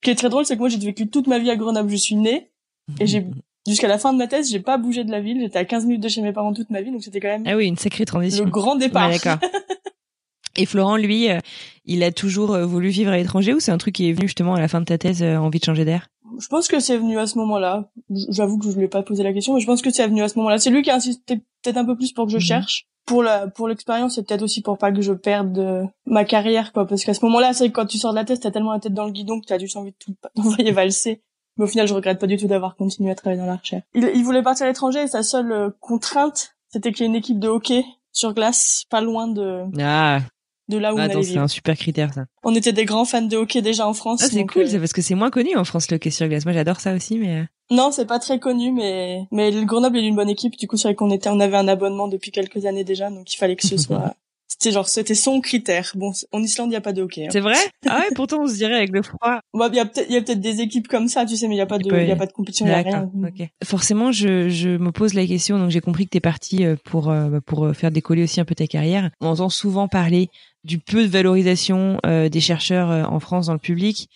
Ce 0.01 0.06
qui 0.06 0.11
est 0.11 0.15
très 0.15 0.29
drôle, 0.29 0.45
c'est 0.45 0.56
que 0.56 0.59
moi, 0.59 0.69
j'ai 0.69 0.77
vécu 0.77 1.07
toute 1.09 1.27
ma 1.27 1.39
vie 1.39 1.50
à 1.50 1.56
Grenoble. 1.57 1.89
Je 1.89 1.95
suis 1.97 2.15
née, 2.15 2.50
et 3.00 3.07
j'ai, 3.07 3.25
jusqu'à 3.67 3.88
la 3.88 3.97
fin 3.97 4.13
de 4.13 4.17
ma 4.17 4.27
thèse, 4.27 4.50
j'ai 4.51 4.59
pas 4.59 4.77
bougé 4.77 5.03
de 5.03 5.11
la 5.11 5.19
ville. 5.21 5.39
J'étais 5.41 5.59
à 5.59 5.65
15 5.65 5.85
minutes 5.85 6.03
de 6.03 6.07
chez 6.09 6.21
mes 6.21 6.31
parents 6.33 6.53
toute 6.53 6.69
ma 6.69 6.81
vie, 6.81 6.91
donc 6.91 7.03
c'était 7.03 7.19
quand 7.19 7.27
même 7.27 7.44
Ah 7.47 7.56
oui, 7.57 7.65
une 7.67 7.77
sacrée 7.77 8.06
transition. 8.06 8.45
le 8.45 8.51
grand 8.51 8.75
départ. 8.75 9.09
Ouais, 9.09 9.17
d'accord. 9.17 9.38
Et 10.56 10.65
Florent, 10.65 10.97
lui, 10.97 11.29
euh, 11.29 11.39
il 11.85 12.03
a 12.03 12.11
toujours 12.11 12.53
euh, 12.53 12.65
voulu 12.65 12.89
vivre 12.89 13.11
à 13.11 13.17
l'étranger 13.17 13.53
ou 13.53 13.59
c'est 13.59 13.71
un 13.71 13.77
truc 13.77 13.95
qui 13.95 14.09
est 14.09 14.13
venu 14.13 14.27
justement 14.27 14.56
à 14.56 14.59
la 14.59 14.67
fin 14.67 14.79
de 14.81 14.85
ta 14.85 14.97
thèse, 14.97 15.21
euh, 15.23 15.38
envie 15.38 15.59
de 15.59 15.63
changer 15.63 15.85
d'air? 15.85 16.07
Je 16.39 16.47
pense 16.47 16.67
que 16.67 16.79
c'est 16.79 16.97
venu 16.97 17.17
à 17.17 17.27
ce 17.27 17.38
moment-là. 17.38 17.89
J'avoue 18.29 18.57
que 18.57 18.69
je 18.69 18.75
lui 18.77 18.85
ai 18.85 18.88
pas 18.88 19.01
posé 19.03 19.23
la 19.23 19.31
question, 19.31 19.53
mais 19.53 19.61
je 19.61 19.65
pense 19.65 19.81
que 19.81 19.89
c'est 19.89 20.06
venu 20.07 20.21
à 20.21 20.27
ce 20.27 20.38
moment-là. 20.38 20.57
C'est 20.57 20.69
lui 20.69 20.81
qui 20.81 20.89
a 20.89 20.95
insisté 20.95 21.37
peut-être 21.63 21.78
un 21.78 21.85
peu 21.85 21.95
plus 21.95 22.11
pour 22.11 22.25
que 22.25 22.31
je 22.31 22.37
Mhm. 22.37 22.42
cherche. 22.42 22.87
Pour 23.09 23.23
la, 23.23 23.47
pour 23.47 23.68
l'expérience, 23.68 24.16
c'est 24.16 24.23
peut-être 24.25 24.44
aussi 24.44 24.61
pour 24.61 24.78
pas 24.78 24.92
que 24.92 25.01
je 25.01 25.13
perde 25.13 25.57
euh, 25.57 25.83
ma 26.06 26.25
carrière, 26.25 26.71
quoi. 26.73 26.85
Parce 26.85 27.04
qu'à 27.04 27.13
ce 27.16 27.25
moment-là, 27.25 27.54
c'est 27.54 27.69
que 27.69 27.73
quand 27.73 27.87
tu 27.87 27.97
sors 27.97 28.11
de 28.11 28.18
la 28.18 28.23
thèse, 28.23 28.39
t'as 28.39 28.51
tellement 28.51 28.71
la 28.71 28.80
tête 28.80 28.94
dans 28.94 29.06
le 29.06 29.11
guidon 29.11 29.42
que 29.42 29.47
t'as 29.47 29.57
juste 29.57 29.75
envie 29.78 29.92
de 29.92 29.97
tout 29.97 30.16
envoyer 30.37 30.71
valser. 30.71 31.23
Mais 31.57 31.63
au 31.66 31.68
final, 31.68 31.87
je 31.87 31.94
regrette 31.95 32.19
pas 32.19 32.28
du 32.28 32.37
tout 32.37 32.47
d'avoir 32.47 32.75
continué 32.75 33.09
à 33.11 33.16
travailler 33.16 33.42
dans 33.42 33.47
la 33.47 33.57
recherche. 33.57 33.83
Il, 33.95 34.09
il 34.16 34.23
voulait 34.23 34.44
partir 34.44 34.66
à 34.66 34.69
l'étranger 34.69 35.01
et 35.01 35.07
sa 35.07 35.23
seule 35.23 35.51
euh, 35.51 35.69
contrainte, 35.80 36.56
c'était 36.69 36.92
qu'il 36.92 37.01
y 37.01 37.04
ait 37.06 37.09
une 37.09 37.16
équipe 37.16 37.39
de 37.39 37.47
hockey 37.47 37.83
sur 38.11 38.33
glace, 38.33 38.85
pas 38.89 39.01
loin 39.01 39.28
de, 39.28 39.63
Ah, 39.81 40.19
de 40.68 40.78
là 40.78 40.94
où 40.94 40.97
on 40.97 40.99
attends, 40.99 41.16
allait 41.16 41.23
c'est 41.23 41.37
un 41.37 41.47
super 41.47 41.75
critère 41.75 42.13
ça. 42.13 42.25
On 42.44 42.54
était 42.54 42.73
des 42.73 42.85
grands 42.85 43.06
fans 43.06 43.23
de 43.23 43.35
hockey 43.37 43.61
déjà 43.61 43.87
en 43.87 43.94
France. 43.94 44.21
Ah, 44.23 44.28
c'est 44.30 44.45
cool, 44.45 44.63
euh, 44.63 44.68
c'est 44.68 44.80
parce 44.80 44.94
que 44.94 45.01
c'est 45.01 45.16
moins 45.16 45.31
connu 45.31 45.56
en 45.57 45.63
France 45.63 45.89
le 45.89 45.95
hockey 45.95 46.11
sur 46.11 46.28
glace. 46.28 46.45
Moi, 46.45 46.54
j'adore 46.54 46.80
ça 46.80 46.94
aussi, 46.94 47.18
mais 47.18 47.39
euh, 47.39 47.44
Non, 47.71 47.92
c'est 47.92 48.06
pas 48.06 48.19
très 48.19 48.40
connu, 48.40 48.71
mais 48.71 49.23
mais 49.31 49.52
le 49.52 49.64
Grenoble 49.66 49.97
est 49.97 50.06
une 50.07 50.16
bonne 50.16 50.30
équipe. 50.30 50.57
Du 50.57 50.68
coup, 50.68 50.78
c'est 50.78 50.88
vrai 50.88 50.95
qu'on 50.95 51.11
était, 51.11 51.30
on 51.30 51.40
avait 51.40 51.57
un 51.57 51.68
abonnement 51.68 52.07
depuis 52.07 52.31
quelques 52.31 52.66
années 52.66 52.83
déjà, 52.83 53.09
donc 53.09 53.31
il 53.33 53.38
fallait 53.38 53.56
que 53.56 53.68
ce 53.68 53.78
soit. 53.78 54.16
C'était 54.52 54.71
genre, 54.71 54.90
c'était 54.90 55.14
son 55.16 55.40
critère. 55.42 55.92
Bon, 55.95 56.11
en 56.31 56.42
Islande, 56.42 56.71
il 56.71 56.73
y 56.73 56.76
a 56.76 56.81
pas 56.81 56.92
de 56.92 57.04
hockey. 57.04 57.26
hein. 57.26 57.30
c'est 57.31 57.40
vrai? 57.40 57.54
Ah 57.88 57.99
ouais, 57.99 58.07
pourtant 58.16 58.40
on 58.42 58.47
se 58.47 58.56
dirait 58.56 58.73
avec 58.76 58.90
le 58.92 59.04
froid. 59.04 59.40
Il 59.54 59.76
y 59.76 59.80
a 59.80 59.85
peut-être, 59.85 60.07
il 60.09 60.16
y 60.16 60.18
a 60.18 60.21
peut-être 60.21 60.42
des 60.42 60.59
équipes 60.61 60.88
comme 60.88 61.07
ça, 61.07 61.26
tu 61.26 61.38
sais, 61.38 61.47
mais 61.47 61.54
il 61.56 61.59
y 61.59 61.61
a 61.61 61.66
pas 61.68 61.78
de, 61.78 61.88
peut- 61.88 62.02
il 62.02 62.07
y 62.09 62.11
a 62.11 62.16
pas 62.16 62.26
de 62.26 62.33
compétition, 62.33 62.66
il 62.66 62.69
y 62.69 62.73
a 62.73 62.78
rien. 62.81 63.09
Ok. 63.23 63.47
Forcément, 63.64 64.11
je, 64.11 64.49
je 64.49 64.69
me 64.69 64.92
pose 64.92 65.14
la 65.14 65.26
question. 65.28 65.59
Donc, 65.59 65.69
j'ai 65.69 65.80
compris 65.81 66.06
que 66.06 66.09
t'es 66.09 66.19
parti 66.19 66.66
euh, 66.66 66.76
pour 66.83 67.09
euh, 67.11 67.30
bah, 67.30 67.42
pour 67.45 67.66
euh, 67.66 67.73
faire 67.73 67.92
décoller 67.92 68.23
aussi 68.23 68.42
un 68.42 68.45
peu 68.45 68.56
ta 68.56 68.66
carrière. 68.68 69.11
On 69.21 69.28
entend 69.28 69.49
souvent 69.49 69.88
parler 69.88 70.30
du 70.66 70.78
peu 70.80 71.04
de 71.04 71.07
valorisation 71.07 71.99
euh, 72.06 72.28
des 72.28 72.42
chercheurs 72.42 72.90
euh, 72.92 73.04
en 73.04 73.19
France 73.21 73.45
dans 73.45 73.54
le 73.54 73.59
public 73.59 74.09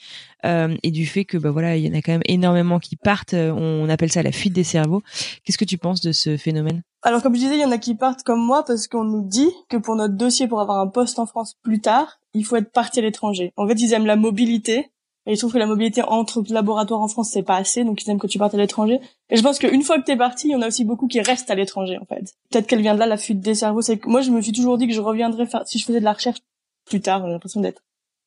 euh, 0.45 0.75
et 0.83 0.91
du 0.91 1.05
fait 1.05 1.25
que 1.25 1.38
bah 1.38 1.51
voilà, 1.51 1.77
il 1.77 1.85
y 1.85 1.89
en 1.89 1.97
a 1.97 2.01
quand 2.01 2.12
même 2.12 2.23
énormément 2.25 2.79
qui 2.79 2.95
partent. 2.95 3.33
Euh, 3.33 3.51
On 3.51 3.89
appelle 3.89 4.12
ça 4.12 4.23
la 4.23 4.31
fuite 4.31 4.53
des 4.53 4.63
cerveaux. 4.63 5.01
Qu'est-ce 5.43 5.57
que 5.57 5.65
tu 5.65 5.77
penses 5.77 6.01
de 6.01 6.12
ce 6.12 6.38
phénomène? 6.38 6.81
Alors, 7.01 7.21
comme 7.21 7.35
je 7.35 7.39
disais, 7.39 7.55
il 7.55 7.62
y 7.62 7.65
en 7.65 7.71
a 7.71 7.77
qui 7.77 7.95
partent 7.95 8.23
comme 8.23 8.41
moi 8.43 8.63
parce 8.65 8.88
qu'on 8.88 9.03
nous 9.03 9.23
dit 9.23 9.50
que 9.69 9.77
pour 9.77 9.95
notre 9.95 10.15
dossier, 10.15 10.47
pour 10.47 10.62
avoir 10.62 10.79
un 10.79 10.88
poste 10.88 11.19
en 11.19 11.25
France 11.25 11.55
plus 11.62 11.81
tard, 11.81 12.19
il 12.33 12.45
faut 12.45 12.55
être 12.55 12.71
parti 12.71 13.00
à 13.00 13.01
l'étranger. 13.01 13.51
En 13.57 13.67
fait, 13.67 13.79
ils 13.79 13.93
aiment 13.93 14.05
la 14.05 14.15
mobilité. 14.15 14.89
Et 15.25 15.33
ils 15.33 15.38
trouvent 15.38 15.53
que 15.53 15.57
la 15.57 15.65
mobilité 15.67 16.01
entre 16.01 16.43
laboratoires 16.50 17.00
en 17.00 17.07
France, 17.07 17.29
c'est 17.31 17.43
pas 17.43 17.55
assez, 17.55 17.85
donc 17.85 18.03
ils 18.03 18.09
aiment 18.09 18.19
que 18.19 18.27
tu 18.27 18.38
partes 18.38 18.55
à 18.55 18.57
l'étranger. 18.57 19.00
Et 19.29 19.38
je 19.38 19.41
pense 19.41 19.57
qu'une 19.57 19.81
fois 19.81 19.97
que 19.97 20.03
t'es 20.03 20.17
parti, 20.17 20.50
il 20.50 20.51
y 20.51 20.55
en 20.55 20.62
a 20.62 20.67
aussi 20.67 20.83
beaucoup 20.83 21.07
qui 21.07 21.21
restent 21.21 21.50
à 21.50 21.55
l'étranger, 21.55 21.97
en 21.97 22.03
fait. 22.05 22.33
Peut-être 22.51 22.67
qu'elle 22.67 22.81
vient 22.81 22.93
de 22.93 23.00
là, 23.00 23.05
la 23.05 23.15
fuite 23.15 23.39
des 23.39 23.55
cerveaux. 23.55 23.81
C'est 23.81 24.05
moi, 24.05 24.19
je 24.19 24.31
me 24.31 24.41
suis 24.41 24.51
toujours 24.51 24.77
dit 24.77 24.85
que 24.85 24.93
je 24.93 25.00
reviendrais 25.00 25.45
faire, 25.45 25.65
si 25.65 25.79
je 25.79 25.85
faisais 25.85 26.01
de 26.01 26.03
la 26.03 26.12
recherche 26.12 26.39
plus 26.85 27.00
tard, 27.00 27.25
j'ai 27.25 27.31
l'impression 27.31 27.62
d'être 27.62 27.81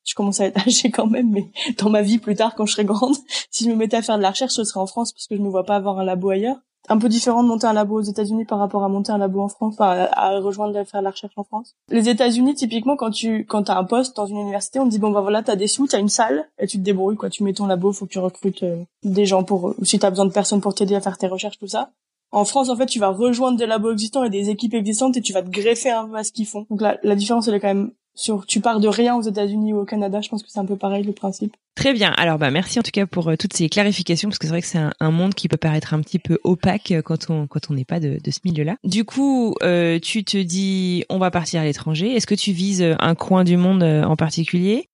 je 0.07 0.15
commence 0.15 0.41
à 0.41 0.47
être 0.47 0.67
âgée 0.67 0.91
quand 0.91 1.07
même, 1.07 1.31
mais 1.31 1.51
dans 1.79 1.91
ma 1.91 2.01
vie 2.01 2.19
plus 2.19 2.37
tard, 2.37 2.55
quand 2.55 2.65
je 2.65 2.73
serai 2.73 2.85
grande, 2.85 3.17
si 3.51 3.65
je 3.65 3.71
me 3.71 3.75
mettais 3.75 3.97
à 3.97 4.03
faire 4.03 4.17
de 4.17 4.23
la 4.23 4.31
recherche, 4.31 4.53
ce 4.53 4.65
serait 4.65 4.81
en 4.81 4.87
France 4.87 5.13
parce 5.13 5.27
que 5.27 5.35
je 5.35 5.41
ne 5.41 5.45
me 5.45 5.51
vois 5.51 5.65
pas 5.65 5.77
avoir 5.77 5.99
un 5.99 6.05
labo 6.05 6.31
ailleurs. 6.31 6.57
Un 6.89 6.99
peu 6.99 7.09
différent 7.09 7.43
de 7.43 7.49
monter 7.49 7.67
un 7.67 7.73
labo 7.73 7.99
aux 7.99 8.03
États-Unis 8.03 8.45
par 8.45 8.61
rapport 8.61 8.85
à 8.85 8.89
monter 8.89 9.11
un 9.11 9.19
labo 9.19 9.41
en 9.41 9.49
France, 9.49 9.75
enfin 9.77 10.07
à 10.13 10.39
rejoindre 10.39 10.85
faire 10.85 11.01
de 11.01 11.05
la 11.05 11.11
recherche 11.11 11.33
en 11.35 11.43
France. 11.43 11.75
Les 11.91 12.09
États-Unis, 12.09 12.55
typiquement, 12.55 12.95
quand 12.95 13.11
tu 13.11 13.45
quand 13.45 13.65
t'as 13.65 13.77
un 13.77 13.83
poste 13.83 14.17
dans 14.17 14.27
une 14.27 14.39
université, 14.39 14.79
on 14.79 14.85
te 14.85 14.91
dit 14.91 15.01
bon 15.01 15.11
bah 15.11 15.21
voilà, 15.21 15.43
t'as 15.43 15.57
des 15.57 15.67
sous, 15.67 15.89
t'as 15.89 15.99
une 15.99 16.09
salle 16.09 16.49
et 16.61 16.69
tu 16.69 16.79
te 16.79 16.85
débrouilles 16.85 17.17
quoi. 17.17 17.29
Tu 17.29 17.43
mets 17.43 17.53
ton 17.53 17.67
labo, 17.67 17.93
faut 17.93 18.07
que 18.07 18.13
tu 18.13 18.21
recrutes 18.21 18.63
euh, 18.63 18.85
des 19.03 19.27
gens 19.27 19.43
pour 19.43 19.75
si 19.83 19.99
t'as 19.99 20.11
besoin 20.11 20.27
de 20.27 20.33
personnes 20.33 20.61
pour 20.61 20.77
t'aider 20.77 20.95
à 20.95 21.01
faire 21.01 21.19
tes 21.19 21.27
recherches, 21.27 21.59
tout 21.59 21.67
ça. 21.67 21.91
En 22.31 22.45
France, 22.45 22.69
en 22.69 22.77
fait, 22.77 22.87
tu 22.87 22.99
vas 22.99 23.09
rejoindre 23.09 23.57
des 23.57 23.67
labos 23.67 23.93
existants 23.93 24.25
et 24.25 24.31
des 24.31 24.51
équipes 24.51 24.75
existantes 24.75 25.17
et 25.17 25.23
tu 25.23 25.33
vas 25.33 25.43
te 25.43 25.49
greffer 25.49 25.91
un 25.91 26.07
peu 26.07 26.17
à 26.17 26.25
ce 26.25 26.33
qu'ils 26.33 26.47
font. 26.47 26.67
Donc 26.71 26.81
la, 26.81 26.99
la 27.03 27.15
différence, 27.15 27.49
elle 27.49 27.55
est 27.55 27.61
quand 27.61 27.69
même 27.69 27.93
sur 28.17 28.47
tu 28.47 28.61
pars 28.61 28.81
de 28.81 28.89
rien 28.89 29.15
aux 29.15 29.23
États-Unis 29.23 29.73
ou 29.75 29.81
au 29.81 29.85
Canada, 29.85 30.21
je 30.21 30.29
pense 30.29 30.43
que 30.43 30.51
c'est 30.51 30.59
un 30.59 30.65
peu 30.65 30.77
pareil 30.77 31.05
le 31.05 31.13
principe. 31.13 31.55
Très 31.77 31.93
bien. 31.93 32.11
Alors 32.17 32.39
bah 32.39 32.51
merci 32.51 32.79
en 32.79 32.83
tout 32.83 32.91
cas 32.91 33.05
pour 33.05 33.29
euh, 33.29 33.37
toutes 33.37 33.53
ces 33.53 33.69
clarifications 33.69 34.31
parce 34.31 34.39
que 34.39 34.47
c'est 34.47 34.53
vrai 34.53 34.63
que 34.63 34.67
c'est 34.67 34.81
un, 34.99 35.11
monde 35.11 35.35
qui 35.35 35.47
peut 35.47 35.59
paraître 35.59 35.93
un 35.93 36.01
petit 36.01 36.19
peu 36.19 36.39
opaque 36.43 36.91
euh, 36.91 37.03
quand 37.03 37.31
on 37.31 37.75
n'est 37.75 37.85
pas 37.85 38.01
de, 38.01 38.19
de, 38.23 38.31
ce 38.31 38.41
milieu-là. 38.45 38.77
Du 38.83 39.05
coup, 39.05 39.55
euh, 39.63 39.99
tu 39.99 40.25
te 40.25 40.39
dis 40.39 41.05
on 41.11 41.19
va 41.19 41.31
partir 41.31 41.61
à 41.61 41.65
l'étranger. 41.65 42.17
Est-ce 42.17 42.27
que 42.27 42.35
tu 42.35 42.53
vises 42.53 42.83
un 42.99 43.15
coin 43.15 43.45
du 43.45 43.59
monde 43.59 43.83
en 43.83 44.17
particulier? 44.17 44.89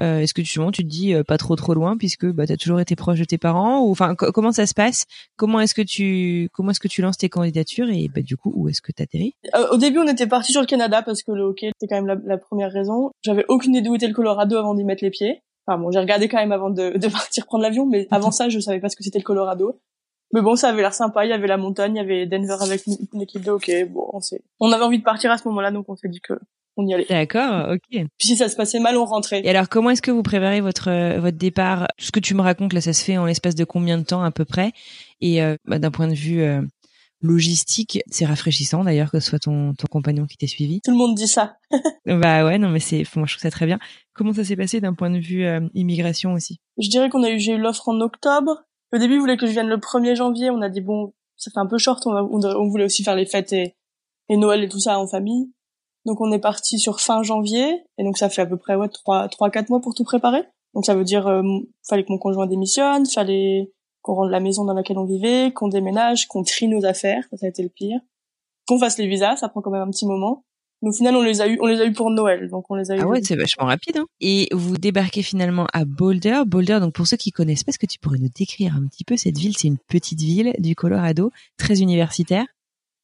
Euh, 0.00 0.18
Est-ce 0.18 0.34
que 0.34 0.42
tu, 0.42 0.60
tu 0.72 0.82
te 0.84 0.88
dis 0.88 1.14
pas 1.26 1.38
trop 1.38 1.56
trop 1.56 1.74
loin 1.74 1.96
puisque 1.96 2.26
bah, 2.26 2.46
tu 2.46 2.52
as 2.52 2.56
toujours 2.56 2.80
été 2.80 2.96
proche 2.96 3.18
de 3.18 3.24
tes 3.24 3.38
parents 3.38 3.82
ou 3.82 3.90
enfin 3.90 4.14
comment 4.14 4.52
ça 4.52 4.66
se 4.66 4.74
passe? 4.74 5.06
Comment 5.36 5.60
est-ce 5.60 5.74
que 5.74 5.82
tu 5.82 6.48
comment 6.52 6.70
est-ce 6.70 6.80
que 6.80 6.88
tu 6.88 7.02
lances 7.02 7.18
tes 7.18 7.28
candidatures 7.28 7.88
et 7.90 8.08
bah, 8.08 8.22
du 8.22 8.36
coup 8.36 8.52
où 8.54 8.68
est-ce 8.68 8.82
que 8.82 8.92
tu 8.92 9.02
atterris 9.02 9.34
euh, 9.54 9.68
Au 9.70 9.76
début 9.76 9.98
on 9.98 10.08
était 10.08 10.26
parti 10.26 10.52
sur 10.52 10.60
le 10.60 10.66
Canada 10.66 11.02
parce 11.02 11.22
que 11.22 11.32
le 11.32 11.42
hockey 11.42 11.70
c'était 11.78 11.94
quand 11.94 12.02
même 12.02 12.22
la, 12.24 12.38
première 12.38 12.72
raison. 12.72 13.10
J'avais 13.22 13.44
aucune 13.48 13.74
idée 13.74 13.88
où 13.88 13.94
était 13.94 14.08
le 14.08 14.14
Colorado 14.14 14.56
avant 14.56 14.74
d'y 14.74 14.84
mettre 14.84 15.04
les 15.04 15.10
pieds. 15.10 15.42
Enfin 15.66 15.78
bon, 15.78 15.90
j'ai 15.90 15.98
regardé 15.98 16.28
quand 16.28 16.38
même 16.38 16.52
avant 16.52 16.70
de, 16.70 16.98
de 16.98 17.08
partir 17.12 17.46
prendre 17.46 17.62
l'avion, 17.62 17.86
mais 17.86 18.06
avant 18.10 18.30
ça, 18.30 18.48
je 18.48 18.58
savais 18.58 18.80
pas 18.80 18.88
ce 18.88 18.96
que 18.96 19.04
c'était 19.04 19.18
le 19.18 19.24
Colorado. 19.24 19.80
Mais 20.32 20.42
bon, 20.42 20.56
ça 20.56 20.70
avait 20.70 20.82
l'air 20.82 20.94
sympa. 20.94 21.24
Il 21.24 21.28
y 21.28 21.32
avait 21.32 21.46
la 21.46 21.56
montagne, 21.56 21.94
il 21.94 21.98
y 21.98 22.00
avait 22.00 22.26
Denver 22.26 22.56
avec 22.60 22.82
une, 22.86 23.22
équipe 23.22 23.42
de 23.42 23.52
hockey. 23.52 23.84
Bon, 23.84 24.10
on 24.12 24.20
on 24.58 24.72
avait 24.72 24.82
envie 24.82 24.98
de 24.98 25.04
partir 25.04 25.30
à 25.30 25.38
ce 25.38 25.46
moment-là, 25.48 25.70
donc 25.70 25.88
on 25.88 25.94
s'est 25.94 26.08
dit 26.08 26.20
que 26.20 26.34
on 26.76 26.86
y 26.86 26.94
allait. 26.94 27.06
D'accord, 27.08 27.72
ok. 27.72 27.82
Puis 27.90 28.28
si 28.28 28.36
ça 28.36 28.48
se 28.48 28.56
passait 28.56 28.80
mal, 28.80 28.96
on 28.96 29.04
rentrait. 29.04 29.42
Et 29.44 29.50
alors, 29.50 29.68
comment 29.68 29.90
est-ce 29.90 30.02
que 30.02 30.10
vous 30.10 30.22
préparez 30.22 30.60
votre 30.60 31.18
votre 31.18 31.36
départ? 31.36 31.88
Ce 31.98 32.10
que 32.10 32.20
tu 32.20 32.34
me 32.34 32.42
racontes 32.42 32.72
là, 32.72 32.80
ça 32.80 32.92
se 32.92 33.04
fait 33.04 33.16
en 33.16 33.26
l'espace 33.26 33.54
de 33.54 33.64
combien 33.64 33.98
de 33.98 34.04
temps 34.04 34.22
à 34.22 34.30
peu 34.30 34.44
près? 34.44 34.72
Et 35.20 35.42
euh, 35.42 35.56
bah, 35.64 35.78
d'un 35.78 35.90
point 35.90 36.08
de 36.08 36.14
vue 36.14 36.42
euh, 36.42 36.60
logistique. 37.24 38.00
C'est 38.10 38.26
rafraîchissant 38.26 38.84
d'ailleurs 38.84 39.10
que 39.10 39.18
ce 39.18 39.30
soit 39.30 39.38
ton, 39.38 39.74
ton 39.74 39.86
compagnon 39.90 40.26
qui 40.26 40.36
t'ait 40.36 40.46
suivi. 40.46 40.80
Tout 40.82 40.90
le 40.90 40.96
monde 40.96 41.14
dit 41.14 41.26
ça. 41.26 41.56
bah 42.06 42.44
ouais, 42.44 42.58
non 42.58 42.68
mais 42.68 42.80
c'est, 42.80 43.04
moi 43.16 43.26
je 43.26 43.34
trouve 43.34 43.42
ça 43.42 43.50
très 43.50 43.66
bien. 43.66 43.78
Comment 44.12 44.32
ça 44.32 44.44
s'est 44.44 44.56
passé 44.56 44.80
d'un 44.80 44.94
point 44.94 45.10
de 45.10 45.18
vue 45.18 45.44
euh, 45.44 45.60
immigration 45.74 46.34
aussi? 46.34 46.60
Je 46.78 46.88
dirais 46.90 47.08
qu'on 47.08 47.22
a 47.22 47.30
eu, 47.30 47.40
j'ai 47.40 47.54
eu 47.54 47.58
l'offre 47.58 47.88
en 47.88 48.00
octobre. 48.00 48.64
Au 48.92 48.98
début, 48.98 49.14
ils 49.14 49.20
voulaient 49.20 49.36
que 49.36 49.46
je 49.46 49.52
vienne 49.52 49.68
le 49.68 49.78
1er 49.78 50.14
janvier. 50.14 50.50
On 50.50 50.60
a 50.60 50.68
dit 50.68 50.82
bon, 50.82 51.14
ça 51.36 51.50
fait 51.50 51.58
un 51.58 51.66
peu 51.66 51.78
short. 51.78 52.06
On, 52.06 52.12
on, 52.12 52.68
voulait 52.68 52.84
aussi 52.84 53.02
faire 53.02 53.16
les 53.16 53.26
fêtes 53.26 53.52
et, 53.52 53.74
et 54.28 54.36
Noël 54.36 54.62
et 54.62 54.68
tout 54.68 54.78
ça 54.78 55.00
en 55.00 55.08
famille. 55.08 55.50
Donc 56.04 56.20
on 56.20 56.30
est 56.32 56.38
parti 56.38 56.78
sur 56.78 57.00
fin 57.00 57.22
janvier 57.22 57.82
et 57.98 58.04
donc 58.04 58.18
ça 58.18 58.28
fait 58.28 58.42
à 58.42 58.46
peu 58.46 58.58
près 58.58 58.74
ouais 58.74 58.88
trois 58.88 59.28
trois 59.28 59.50
quatre 59.50 59.70
mois 59.70 59.80
pour 59.80 59.94
tout 59.94 60.04
préparer. 60.04 60.42
Donc 60.74 60.84
ça 60.84 60.94
veut 60.94 61.04
dire 61.04 61.26
euh, 61.26 61.42
fallait 61.88 62.04
que 62.04 62.12
mon 62.12 62.18
conjoint 62.18 62.46
démissionne, 62.46 63.06
fallait 63.06 63.70
qu'on 64.02 64.14
rende 64.14 64.30
la 64.30 64.40
maison 64.40 64.64
dans 64.64 64.74
laquelle 64.74 64.98
on 64.98 65.06
vivait, 65.06 65.50
qu'on 65.52 65.68
déménage, 65.68 66.26
qu'on 66.26 66.42
trie 66.42 66.68
nos 66.68 66.84
affaires, 66.84 67.24
ça, 67.32 67.46
a 67.46 67.48
été 67.48 67.62
le 67.62 67.70
pire, 67.70 67.98
qu'on 68.68 68.78
fasse 68.78 68.98
les 68.98 69.06
visas, 69.06 69.36
ça 69.36 69.48
prend 69.48 69.62
quand 69.62 69.70
même 69.70 69.82
un 69.82 69.90
petit 69.90 70.06
moment. 70.06 70.44
Mais 70.82 70.90
au 70.90 70.92
final, 70.92 71.16
on 71.16 71.22
les 71.22 71.40
a 71.40 71.48
eu, 71.48 71.58
on 71.62 71.66
les 71.66 71.80
a 71.80 71.86
eu 71.86 71.92
pour 71.94 72.10
Noël, 72.10 72.50
donc 72.50 72.66
on 72.68 72.74
les 72.74 72.90
a 72.90 72.96
eu. 72.96 73.00
Ah 73.00 73.06
ouais, 73.06 73.22
c'est 73.22 73.36
vachement 73.36 73.64
rapide. 73.64 73.96
Hein. 73.96 74.04
Et 74.20 74.48
vous 74.52 74.76
débarquez 74.76 75.22
finalement 75.22 75.66
à 75.72 75.86
Boulder. 75.86 76.42
Boulder, 76.46 76.78
donc 76.80 76.92
pour 76.92 77.06
ceux 77.06 77.16
qui 77.16 77.30
connaissent 77.30 77.64
pas, 77.64 77.70
est-ce 77.70 77.78
que 77.78 77.86
tu 77.86 77.98
pourrais 77.98 78.18
nous 78.18 78.28
décrire 78.28 78.76
un 78.76 78.86
petit 78.88 79.04
peu 79.04 79.16
cette 79.16 79.38
ville? 79.38 79.56
C'est 79.56 79.68
une 79.68 79.78
petite 79.78 80.20
ville 80.20 80.52
du 80.58 80.74
Colorado, 80.74 81.30
très 81.56 81.80
universitaire. 81.80 82.44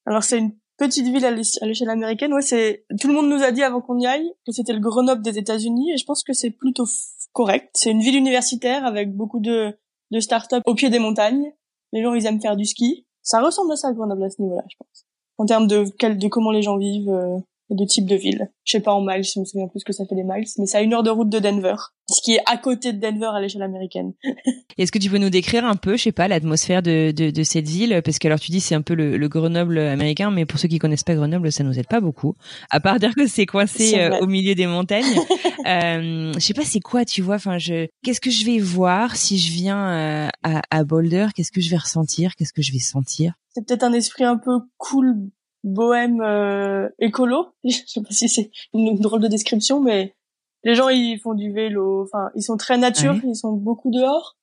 Alors 0.04 0.23
c'est 0.23 0.38
une 0.38 0.52
petite 0.80 1.06
ville 1.06 1.25
à 1.25 1.30
l'échelle 1.30 1.90
américaine. 1.90 2.32
Ouais, 2.32 2.42
c'est 2.42 2.84
tout 2.99 3.06
le 3.06 3.14
monde 3.14 3.28
nous 3.28 3.42
a 3.42 3.52
dit 3.52 3.62
avant 3.62 3.80
qu'on 3.82 3.99
y 3.99 4.06
aille 4.06 4.32
que 4.46 4.52
c'était 4.52 4.72
le 4.72 4.80
Grenoble 4.80 5.22
des 5.22 5.38
États-Unis, 5.38 5.92
et 5.92 5.96
je 5.99 6.04
pense 6.04 6.25
que 6.25 6.32
c'est 6.32 6.50
plutôt 6.50 6.87
correct. 7.32 7.68
C'est 7.75 7.90
une 7.90 8.00
ville 8.00 8.16
universitaire 8.16 8.84
avec 8.84 9.14
beaucoup 9.14 9.40
de 9.40 9.76
de 10.10 10.18
start-up 10.18 10.62
au 10.66 10.75
pied 10.75 10.90
des 10.90 10.99
montagnes. 10.99 11.52
Les 11.92 12.02
gens, 12.02 12.14
ils 12.14 12.26
aiment 12.26 12.40
faire 12.40 12.56
du 12.56 12.64
ski. 12.64 13.06
Ça 13.22 13.40
ressemble 13.40 13.72
à 13.72 13.76
ça, 13.76 13.92
Grenoble, 13.92 14.25
à 14.25 14.30
ce 14.30 14.42
niveau-là, 14.42 14.64
je 14.68 14.76
pense. 14.76 15.06
En 15.38 15.46
termes 15.46 15.66
de, 15.66 15.84
de 16.14 16.28
comment 16.28 16.50
les 16.50 16.62
gens 16.62 16.78
vivent, 16.78 17.10
euh, 17.10 17.38
de 17.74 17.84
type 17.84 18.06
de 18.06 18.16
ville. 18.16 18.50
Je 18.64 18.72
sais 18.72 18.80
pas 18.80 18.92
en 18.92 19.00
miles, 19.00 19.24
je 19.24 19.38
me 19.38 19.44
souviens 19.44 19.68
plus 19.68 19.80
ce 19.80 19.84
que 19.84 19.92
ça 19.92 20.04
fait 20.06 20.14
les 20.14 20.24
miles, 20.24 20.44
mais 20.58 20.66
c'est 20.66 20.78
à 20.78 20.82
une 20.82 20.92
heure 20.92 21.02
de 21.02 21.10
route 21.10 21.28
de 21.28 21.38
Denver, 21.38 21.74
ce 22.08 22.20
qui 22.22 22.34
est 22.34 22.40
à 22.46 22.56
côté 22.56 22.92
de 22.92 22.98
Denver 22.98 23.30
à 23.34 23.40
l'échelle 23.40 23.62
américaine. 23.62 24.12
Est-ce 24.78 24.92
que 24.92 24.98
tu 24.98 25.10
peux 25.10 25.18
nous 25.18 25.30
décrire 25.30 25.64
un 25.64 25.76
peu, 25.76 25.96
je 25.96 26.04
sais 26.04 26.12
pas, 26.12 26.28
l'atmosphère 26.28 26.82
de, 26.82 27.12
de, 27.12 27.30
de, 27.30 27.42
cette 27.42 27.68
ville? 27.68 28.00
Parce 28.04 28.18
que 28.18 28.26
alors 28.28 28.40
tu 28.40 28.50
dis 28.50 28.60
c'est 28.60 28.74
un 28.74 28.82
peu 28.82 28.94
le, 28.94 29.16
le, 29.16 29.28
Grenoble 29.28 29.78
américain, 29.78 30.30
mais 30.30 30.46
pour 30.46 30.58
ceux 30.58 30.68
qui 30.68 30.78
connaissent 30.78 31.04
pas 31.04 31.14
Grenoble, 31.14 31.52
ça 31.52 31.62
nous 31.62 31.78
aide 31.78 31.86
pas 31.86 32.00
beaucoup. 32.00 32.34
À 32.70 32.80
part 32.80 32.98
dire 32.98 33.14
que 33.14 33.26
c'est 33.26 33.46
coincé 33.46 33.98
euh, 33.98 34.18
au 34.20 34.26
milieu 34.26 34.54
des 34.54 34.66
montagnes. 34.66 35.04
euh, 35.66 36.32
je 36.34 36.40
sais 36.40 36.54
pas 36.54 36.64
c'est 36.64 36.80
quoi, 36.80 37.04
tu 37.04 37.22
vois? 37.22 37.36
Enfin, 37.36 37.58
je 37.58 37.86
qu'est-ce 38.02 38.20
que 38.20 38.30
je 38.30 38.44
vais 38.44 38.58
voir 38.58 39.16
si 39.16 39.38
je 39.38 39.52
viens 39.52 39.90
euh, 39.90 40.28
à, 40.42 40.62
à 40.70 40.84
Boulder? 40.84 41.28
Qu'est-ce 41.34 41.52
que 41.52 41.60
je 41.60 41.70
vais 41.70 41.76
ressentir? 41.76 42.34
Qu'est-ce 42.36 42.52
que 42.52 42.62
je 42.62 42.72
vais 42.72 42.78
sentir? 42.78 43.34
C'est 43.50 43.66
peut-être 43.66 43.82
un 43.82 43.92
esprit 43.92 44.24
un 44.24 44.38
peu 44.38 44.60
cool 44.78 45.30
bohème 45.64 46.20
euh, 46.20 46.88
écolo. 46.98 47.48
Je 47.64 47.78
sais 47.86 48.02
pas 48.02 48.10
si 48.10 48.28
c'est 48.28 48.50
une, 48.74 48.98
drôle 48.98 49.20
de 49.20 49.28
description, 49.28 49.80
mais 49.80 50.14
les 50.64 50.74
gens 50.74 50.88
ils 50.88 51.18
font 51.18 51.34
du 51.34 51.52
vélo. 51.52 52.02
Enfin, 52.04 52.30
ils 52.34 52.42
sont 52.42 52.56
très 52.56 52.78
nature, 52.78 53.16
ils 53.24 53.36
sont 53.36 53.52
beaucoup 53.52 53.90
dehors. 53.90 54.36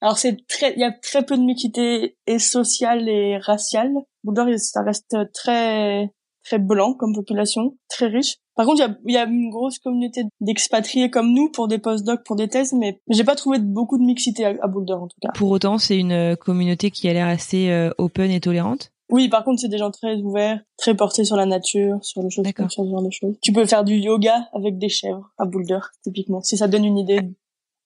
Alors 0.00 0.18
c'est 0.18 0.46
très, 0.48 0.72
il 0.74 0.80
y 0.80 0.84
a 0.84 0.92
très 0.92 1.24
peu 1.24 1.36
de 1.36 1.42
mixité 1.42 2.16
et 2.26 2.38
sociale 2.38 3.08
et 3.08 3.36
raciale. 3.36 3.92
Boulder, 4.24 4.56
ça 4.58 4.82
reste 4.82 5.16
très 5.32 6.10
très 6.44 6.58
blanc 6.58 6.94
comme 6.94 7.14
population, 7.14 7.76
très 7.88 8.06
riche. 8.06 8.36
Par 8.56 8.66
contre, 8.66 8.82
il 9.06 9.12
y 9.12 9.16
a, 9.16 9.22
y 9.22 9.24
a, 9.24 9.28
une 9.28 9.50
grosse 9.50 9.78
communauté 9.78 10.22
d'expatriés 10.40 11.10
comme 11.10 11.32
nous 11.32 11.50
pour 11.50 11.68
des 11.68 11.78
post-docs, 11.78 12.24
pour 12.24 12.36
des 12.36 12.48
thèses, 12.48 12.72
mais 12.72 13.00
j'ai 13.08 13.24
pas 13.24 13.36
trouvé 13.36 13.58
beaucoup 13.58 13.98
de 13.98 14.04
mixité 14.04 14.44
à, 14.44 14.66
Boulder 14.66 14.94
en 14.94 15.06
tout 15.06 15.16
cas. 15.20 15.30
Pour 15.34 15.50
autant, 15.50 15.78
c'est 15.78 15.98
une 15.98 16.36
communauté 16.36 16.90
qui 16.90 17.08
a 17.08 17.12
l'air 17.12 17.26
assez 17.26 17.70
euh, 17.70 17.90
open 17.98 18.30
et 18.30 18.40
tolérante. 18.40 18.92
Oui, 19.10 19.28
par 19.28 19.44
contre, 19.44 19.60
c'est 19.60 19.68
des 19.68 19.78
gens 19.78 19.90
très 19.90 20.16
ouverts, 20.16 20.60
très 20.76 20.94
portés 20.94 21.24
sur 21.24 21.36
la 21.36 21.46
nature, 21.46 21.98
sur 22.02 22.22
le 22.22 22.30
choses, 22.30 22.46
sur 22.46 22.84
ce 22.84 22.90
genre 22.90 23.02
de 23.02 23.10
choses. 23.10 23.36
Tu 23.42 23.52
peux 23.52 23.66
faire 23.66 23.84
du 23.84 23.94
yoga 23.94 24.48
avec 24.52 24.78
des 24.78 24.88
chèvres 24.88 25.32
à 25.38 25.44
Boulder, 25.44 25.80
typiquement. 26.02 26.40
Si 26.42 26.56
ça 26.56 26.68
donne 26.68 26.84
une 26.84 26.98
idée, 26.98 27.20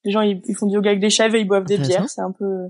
les 0.05 0.11
gens 0.11 0.21
ils, 0.21 0.41
font 0.55 0.67
du 0.67 0.75
yoga 0.75 0.91
avec 0.91 1.01
des 1.01 1.11
chèvres 1.11 1.35
et 1.35 1.41
ils 1.41 1.49
boivent 1.49 1.65
des 1.65 1.79
bières. 1.79 2.09
C'est 2.09 2.21
un 2.21 2.33
peu. 2.33 2.69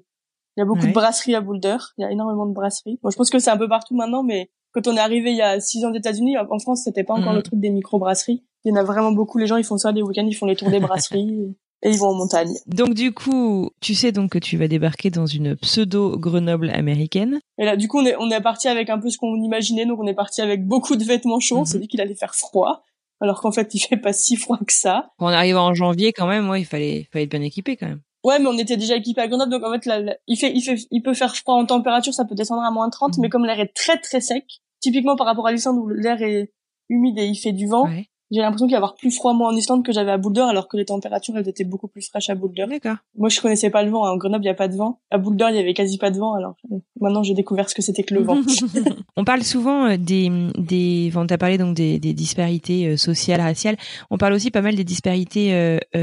Il 0.57 0.61
y 0.61 0.63
a 0.63 0.67
beaucoup 0.67 0.87
de 0.87 0.93
brasseries 0.93 1.35
à 1.35 1.41
Boulder. 1.41 1.77
Il 1.99 2.03
y 2.03 2.05
a 2.05 2.13
énormément 2.13 2.47
de 2.47 2.53
brasseries. 2.53 2.99
Bon, 3.03 3.11
je 3.11 3.17
pense 3.17 3.31
que 3.31 3.39
c'est 3.39 3.51
un 3.51 3.57
peu 3.57 3.69
partout 3.69 3.97
maintenant, 3.97 4.23
mais 4.23 4.51
quand 4.73 4.87
on 4.87 4.97
est 4.97 5.01
arrivé 5.01 5.33
il 5.33 5.37
y 5.37 5.43
a 5.43 5.59
six 5.59 5.85
ans 5.85 5.91
aux 5.91 5.95
États-Unis, 5.95 6.37
en 6.39 6.59
France, 6.59 6.83
c'était 6.85 7.05
pas 7.05 7.15
encore 7.15 7.33
mm. 7.33 7.37
le 7.37 7.43
truc 7.43 7.61
des 7.61 7.71
micro-brasseries. 7.71 8.45
Il 8.65 8.71
y 8.71 8.73
en 8.73 8.77
a 8.77 8.85
vraiment 8.85 9.13
beaucoup. 9.13 9.39
Les 9.39 9.47
gens, 9.47 9.57
ils 9.57 9.65
font 9.65 9.79
ça 9.79 9.93
les 9.93 10.03
week-ends, 10.03 10.27
ils 10.27 10.35
font 10.35 10.47
les 10.47 10.57
tours 10.57 10.71
des 10.71 10.81
brasseries 10.81 11.57
et 11.85 11.91
ils 11.91 11.99
vont 11.99 12.09
en 12.09 12.15
montagne. 12.15 12.55
Donc 12.67 12.95
du 12.95 13.13
coup, 13.13 13.71
tu 13.81 13.95
sais 13.95 14.11
donc 14.11 14.33
que 14.33 14.39
tu 14.39 14.57
vas 14.57 14.67
débarquer 14.67 15.11
dans 15.11 15.27
une 15.27 15.55
pseudo 15.57 16.19
Grenoble 16.19 16.71
américaine. 16.71 17.39
Et 17.59 17.65
là, 17.65 17.77
du 17.77 17.89
coup, 17.89 17.99
on 17.99 18.07
est 18.07 18.17
on 18.19 18.31
est 18.31 18.41
parti 18.41 18.69
avec 18.69 18.91
un 18.91 18.99
peu 18.99 19.11
ce 19.11 19.19
qu'on 19.19 19.37
imaginait. 19.37 19.87
Donc 19.87 20.01
on 20.01 20.07
est 20.07 20.15
parti 20.15 20.41
avec 20.41 20.67
beaucoup 20.67 20.97
de 20.97 21.05
vêtements 21.05 21.41
chauds. 21.41 21.59
On 21.59 21.65
s'est 21.65 21.79
dit 21.79 21.87
qu'il 21.87 22.01
allait 22.01 22.15
faire 22.15 22.35
froid, 22.35 22.83
alors 23.21 23.41
qu'en 23.41 23.53
fait, 23.53 23.75
il 23.75 23.81
fait 23.81 23.99
pas 23.99 24.13
si 24.13 24.37
froid 24.37 24.59
que 24.67 24.73
ça. 24.73 25.11
Quand 25.19 25.27
on 25.27 25.29
arrive 25.29 25.57
en 25.57 25.75
janvier, 25.75 26.13
quand 26.13 26.27
même, 26.27 26.49
ouais, 26.49 26.63
il 26.63 26.67
fallait 26.67 27.07
fallait 27.13 27.27
être 27.27 27.31
bien 27.31 27.43
équipé 27.43 27.77
quand 27.77 27.87
même. 27.87 28.01
Ouais, 28.25 28.39
mais 28.39 28.47
on 28.47 28.57
était 28.57 28.79
déjà 28.79 28.97
équipé 28.97 29.21
à 29.21 29.29
Grenoble, 29.29 29.51
donc 29.51 29.63
en 29.65 29.71
fait, 29.71 29.85
là, 29.85 30.17
il 30.27 30.39
fait, 30.39 30.51
il 30.51 30.63
fait, 30.63 30.77
il 30.91 31.03
peut 31.03 31.13
faire 31.13 31.37
froid 31.37 31.57
en 31.57 31.67
température, 31.67 32.15
ça 32.15 32.25
peut 32.25 32.35
descendre 32.35 32.63
à 32.63 32.71
moins 32.71 32.89
30, 32.89 33.17
mhm. 33.17 33.23
mais 33.23 33.29
comme 33.29 33.45
l'air 33.45 33.61
est 33.61 33.75
très 33.75 33.99
très 33.99 34.23
sec, 34.23 34.47
typiquement 34.81 35.15
par 35.15 35.27
rapport 35.27 35.47
à 35.47 35.53
l'Islande 35.53 35.77
où 35.77 35.89
l'air 35.89 36.23
est 36.23 36.51
humide 36.89 37.19
et 37.19 37.27
il 37.27 37.37
fait 37.37 37.53
du 37.53 37.67
vent, 37.67 37.87
j'ai 38.31 38.41
l'impression 38.41 38.67
qu'il 38.67 38.73
y 38.73 38.77
avoir 38.77 38.95
plus 38.95 39.11
froid 39.11 39.35
moi 39.35 39.49
en 39.49 39.57
Islande 39.57 39.85
que 39.85 39.93
j'avais 39.93 40.11
à 40.11 40.19
Boulder 40.19 40.43
alors 40.43 40.69
que 40.69 40.77
les 40.77 40.85
températures 40.85 41.37
elles 41.37 41.49
étaient 41.49 41.65
beaucoup 41.65 41.89
plus 41.89 42.07
fraîches 42.09 42.31
à 42.31 42.35
Boulder. 42.35 42.67
D'accord. 42.69 42.97
Moi 43.17 43.29
je 43.29 43.41
connaissais 43.41 43.71
pas 43.71 43.83
le 43.83 43.91
vent, 43.91 44.07
hein. 44.07 44.13
en 44.13 44.17
Grenoble 44.17 44.45
il 44.45 44.49
y 44.49 44.51
a 44.51 44.55
pas 44.55 44.69
de 44.69 44.77
vent. 44.77 45.01
À 45.11 45.19
Boulder 45.19 45.47
il 45.51 45.57
y 45.57 45.59
avait 45.59 45.75
quasi 45.75 45.99
pas 45.99 46.11
de 46.11 46.19
vent 46.19 46.35
alors 46.35 46.57
euh, 46.73 46.79
maintenant 47.01 47.23
j'ai 47.23 47.35
découvert 47.35 47.69
ce 47.69 47.75
que 47.75 47.83
c'était 47.83 48.03
que 48.03 48.15
le 48.15 48.23
vent. 48.23 48.41
on 49.17 49.25
parle 49.25 49.43
souvent 49.43 49.87
euh, 49.87 49.97
des 49.97 50.31
des 50.59 51.13
on 51.15 51.27
t'a 51.27 51.39
parlé 51.39 51.59
donc 51.59 51.77
des, 51.77 51.99
des 51.99 52.15
disparités 52.15 52.89
euh, 52.89 52.97
sociales 52.97 53.41
raciales. 53.41 53.77
On 54.11 54.19
parle 54.19 54.33
aussi 54.33 54.51
pas 54.51 54.63
mal 54.63 54.75
des 54.75 54.85
disparités 54.85 55.35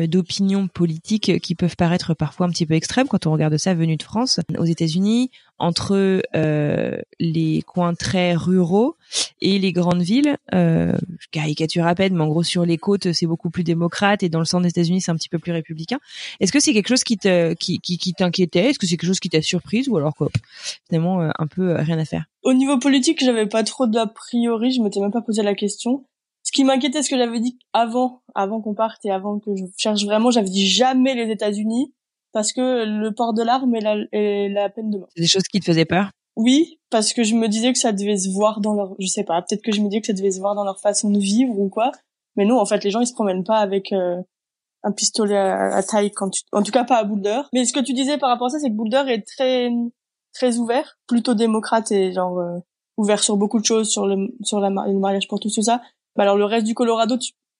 d'opinion 0.07 0.67
politique 0.67 1.39
qui 1.39 1.55
peuvent 1.55 1.75
paraître 1.75 2.13
parfois 2.13 2.45
un 2.45 2.49
petit 2.49 2.65
peu 2.65 2.73
extrêmes 2.73 3.07
quand 3.07 3.25
on 3.25 3.31
regarde 3.31 3.57
ça 3.57 3.73
venu 3.73 3.95
de 3.97 4.03
France. 4.03 4.39
Aux 4.57 4.65
États-Unis, 4.65 5.31
entre 5.61 6.23
euh, 6.35 6.97
les 7.19 7.61
coins 7.61 7.93
très 7.93 8.33
ruraux 8.33 8.95
et 9.41 9.59
les 9.59 9.71
grandes 9.71 10.01
villes. 10.01 10.37
Euh, 10.53 10.93
je 11.19 11.27
caricature 11.31 11.85
à 11.85 11.93
peine, 11.93 12.15
mais 12.15 12.23
en 12.23 12.27
gros 12.27 12.43
sur 12.43 12.65
les 12.65 12.77
côtes 12.77 13.11
c'est 13.11 13.27
beaucoup 13.27 13.51
plus 13.51 13.63
démocrate 13.63 14.23
et 14.23 14.29
dans 14.29 14.39
le 14.39 14.45
centre 14.45 14.63
des 14.63 14.69
États-Unis 14.69 15.01
c'est 15.01 15.11
un 15.11 15.15
petit 15.15 15.29
peu 15.29 15.37
plus 15.37 15.51
républicain. 15.51 15.99
Est-ce 16.39 16.51
que 16.51 16.59
c'est 16.59 16.73
quelque 16.73 16.87
chose 16.87 17.03
qui 17.03 17.17
te 17.17 17.53
qui 17.53 17.79
qui, 17.79 17.97
qui 17.99 18.13
t'inquiétait? 18.13 18.71
Est-ce 18.71 18.79
que 18.79 18.87
c'est 18.87 18.97
quelque 18.97 19.07
chose 19.07 19.19
qui 19.19 19.29
t'a 19.29 19.41
surprise 19.41 19.87
ou 19.87 19.97
alors 19.97 20.15
quoi? 20.15 20.29
Finalement 20.87 21.21
euh, 21.21 21.29
un 21.37 21.47
peu 21.47 21.69
euh, 21.69 21.81
rien 21.81 21.99
à 21.99 22.05
faire 22.05 22.25
Au 22.43 22.53
niveau 22.53 22.79
politique, 22.79 23.23
j'avais 23.23 23.47
pas 23.47 23.63
trop 23.63 23.85
d'a 23.85 24.07
priori, 24.07 24.71
je 24.71 24.81
m'étais 24.81 24.99
même 24.99 25.11
pas 25.11 25.21
posé 25.21 25.43
la 25.43 25.53
question. 25.53 26.05
Ce 26.43 26.51
qui 26.51 26.63
m'inquiétait, 26.63 27.03
ce 27.03 27.09
que 27.09 27.17
j'avais 27.17 27.39
dit 27.39 27.59
avant, 27.71 28.23
avant 28.33 28.61
qu'on 28.61 28.73
parte 28.73 29.05
et 29.05 29.11
avant 29.11 29.39
que 29.39 29.55
je 29.55 29.63
cherche 29.77 30.03
vraiment, 30.05 30.31
j'avais 30.31 30.49
dit 30.49 30.67
jamais 30.67 31.13
les 31.13 31.31
États-Unis 31.31 31.93
parce 32.33 32.53
que 32.53 32.85
le 32.85 33.11
port 33.13 33.33
de 33.33 33.43
l'arme 33.43 33.75
est 33.75 33.81
la, 33.81 33.95
est 34.11 34.49
la 34.49 34.69
peine 34.69 34.89
de 34.89 34.97
mort. 34.99 35.09
C'est 35.15 35.21
des 35.21 35.27
choses 35.27 35.43
qui 35.43 35.59
te 35.59 35.65
faisaient 35.65 35.85
peur? 35.85 36.11
Oui, 36.35 36.79
parce 36.89 37.13
que 37.13 37.23
je 37.23 37.35
me 37.35 37.47
disais 37.47 37.73
que 37.73 37.79
ça 37.79 37.91
devait 37.91 38.17
se 38.17 38.29
voir 38.29 38.61
dans 38.61 38.73
leur, 38.73 38.95
je 38.99 39.07
sais 39.07 39.23
pas, 39.23 39.41
peut-être 39.41 39.61
que 39.61 39.71
je 39.71 39.81
me 39.81 39.89
disais 39.89 40.01
que 40.01 40.07
ça 40.07 40.13
devait 40.13 40.31
se 40.31 40.39
voir 40.39 40.55
dans 40.55 40.63
leur 40.63 40.79
façon 40.79 41.09
de 41.09 41.19
vivre 41.19 41.57
ou 41.59 41.69
quoi. 41.69 41.91
Mais 42.35 42.45
non, 42.45 42.59
en 42.59 42.65
fait, 42.65 42.83
les 42.83 42.91
gens 42.91 43.01
ils 43.01 43.07
se 43.07 43.13
promènent 43.13 43.43
pas 43.43 43.57
avec 43.57 43.91
euh, 43.91 44.21
un 44.83 44.91
pistolet 44.91 45.37
à, 45.37 45.83
taille 45.83 46.11
quand 46.11 46.29
tu, 46.29 46.43
en 46.53 46.63
tout 46.63 46.71
cas 46.71 46.85
pas 46.85 46.97
à 46.97 47.03
Boulder. 47.03 47.41
Mais 47.53 47.65
ce 47.65 47.73
que 47.73 47.81
tu 47.81 47.93
disais 47.93 48.17
par 48.17 48.29
rapport 48.29 48.47
à 48.47 48.49
ça, 48.51 48.59
c'est 48.59 48.69
que 48.69 48.75
Boulder 48.75 49.03
est 49.07 49.27
très 49.27 49.69
très 50.33 50.57
ouvert, 50.57 50.97
plutôt 51.07 51.33
démocrate 51.33 51.91
et 51.91 52.13
genre 52.13 52.39
euh, 52.39 52.57
ouvert 52.97 53.21
sur 53.21 53.35
beaucoup 53.35 53.59
de 53.59 53.65
choses, 53.65 53.89
sur 53.89 54.07
le 54.07 54.33
sur 54.43 54.59
la, 54.59 54.69
le 54.69 54.99
mariage 54.99 55.27
pour 55.27 55.39
tous 55.39 55.53
tout 55.53 55.61
ça. 55.61 55.81
Mais 56.15 56.23
alors 56.23 56.37
le 56.37 56.45
reste 56.45 56.65
du 56.65 56.73
Colorado, 56.73 57.17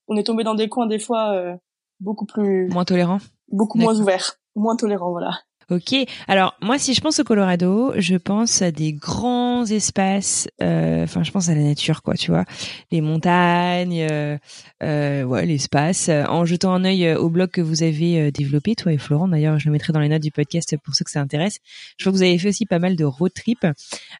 on 0.07 0.15
est 0.15 0.23
tombé 0.23 0.43
dans 0.43 0.55
des 0.55 0.69
coins 0.69 0.87
des 0.87 0.99
fois 0.99 1.33
euh, 1.33 1.55
beaucoup 2.01 2.25
plus 2.25 2.67
moins 2.67 2.85
tolérants, 2.85 3.19
beaucoup 3.49 3.77
moins 3.77 3.97
ouverts, 3.97 4.33
moins 4.55 4.75
tolérants, 4.75 5.11
voilà. 5.11 5.39
Ok. 5.71 5.95
Alors 6.27 6.53
moi, 6.61 6.77
si 6.77 6.93
je 6.93 6.99
pense 6.99 7.21
au 7.21 7.23
Colorado, 7.23 7.93
je 7.95 8.17
pense 8.17 8.61
à 8.61 8.71
des 8.71 8.91
grands 8.91 9.65
espaces. 9.65 10.49
Euh, 10.61 11.05
enfin, 11.05 11.23
je 11.23 11.31
pense 11.31 11.47
à 11.47 11.55
la 11.55 11.61
nature, 11.61 12.01
quoi. 12.01 12.15
Tu 12.15 12.29
vois, 12.29 12.43
les 12.91 12.99
montagnes, 12.99 14.05
euh, 14.11 14.37
euh, 14.83 15.23
ouais, 15.23 15.45
l'espace. 15.45 16.09
En 16.09 16.43
jetant 16.43 16.73
un 16.73 16.83
œil 16.83 17.13
au 17.15 17.29
blog 17.29 17.51
que 17.51 17.61
vous 17.61 17.83
avez 17.83 18.33
développé, 18.33 18.75
toi 18.75 18.91
et 18.91 18.97
Florent. 18.97 19.29
D'ailleurs, 19.29 19.59
je 19.59 19.67
le 19.67 19.71
mettrai 19.71 19.93
dans 19.93 20.01
les 20.01 20.09
notes 20.09 20.21
du 20.21 20.31
podcast 20.31 20.75
pour 20.83 20.93
ceux 20.93 21.05
que 21.05 21.11
ça 21.11 21.21
intéresse. 21.21 21.59
Je 21.97 22.03
vois 22.03 22.11
que 22.11 22.17
vous 22.17 22.23
avez 22.23 22.37
fait 22.37 22.49
aussi 22.49 22.65
pas 22.65 22.79
mal 22.79 22.97
de 22.97 23.05
road 23.05 23.31
trip. 23.33 23.65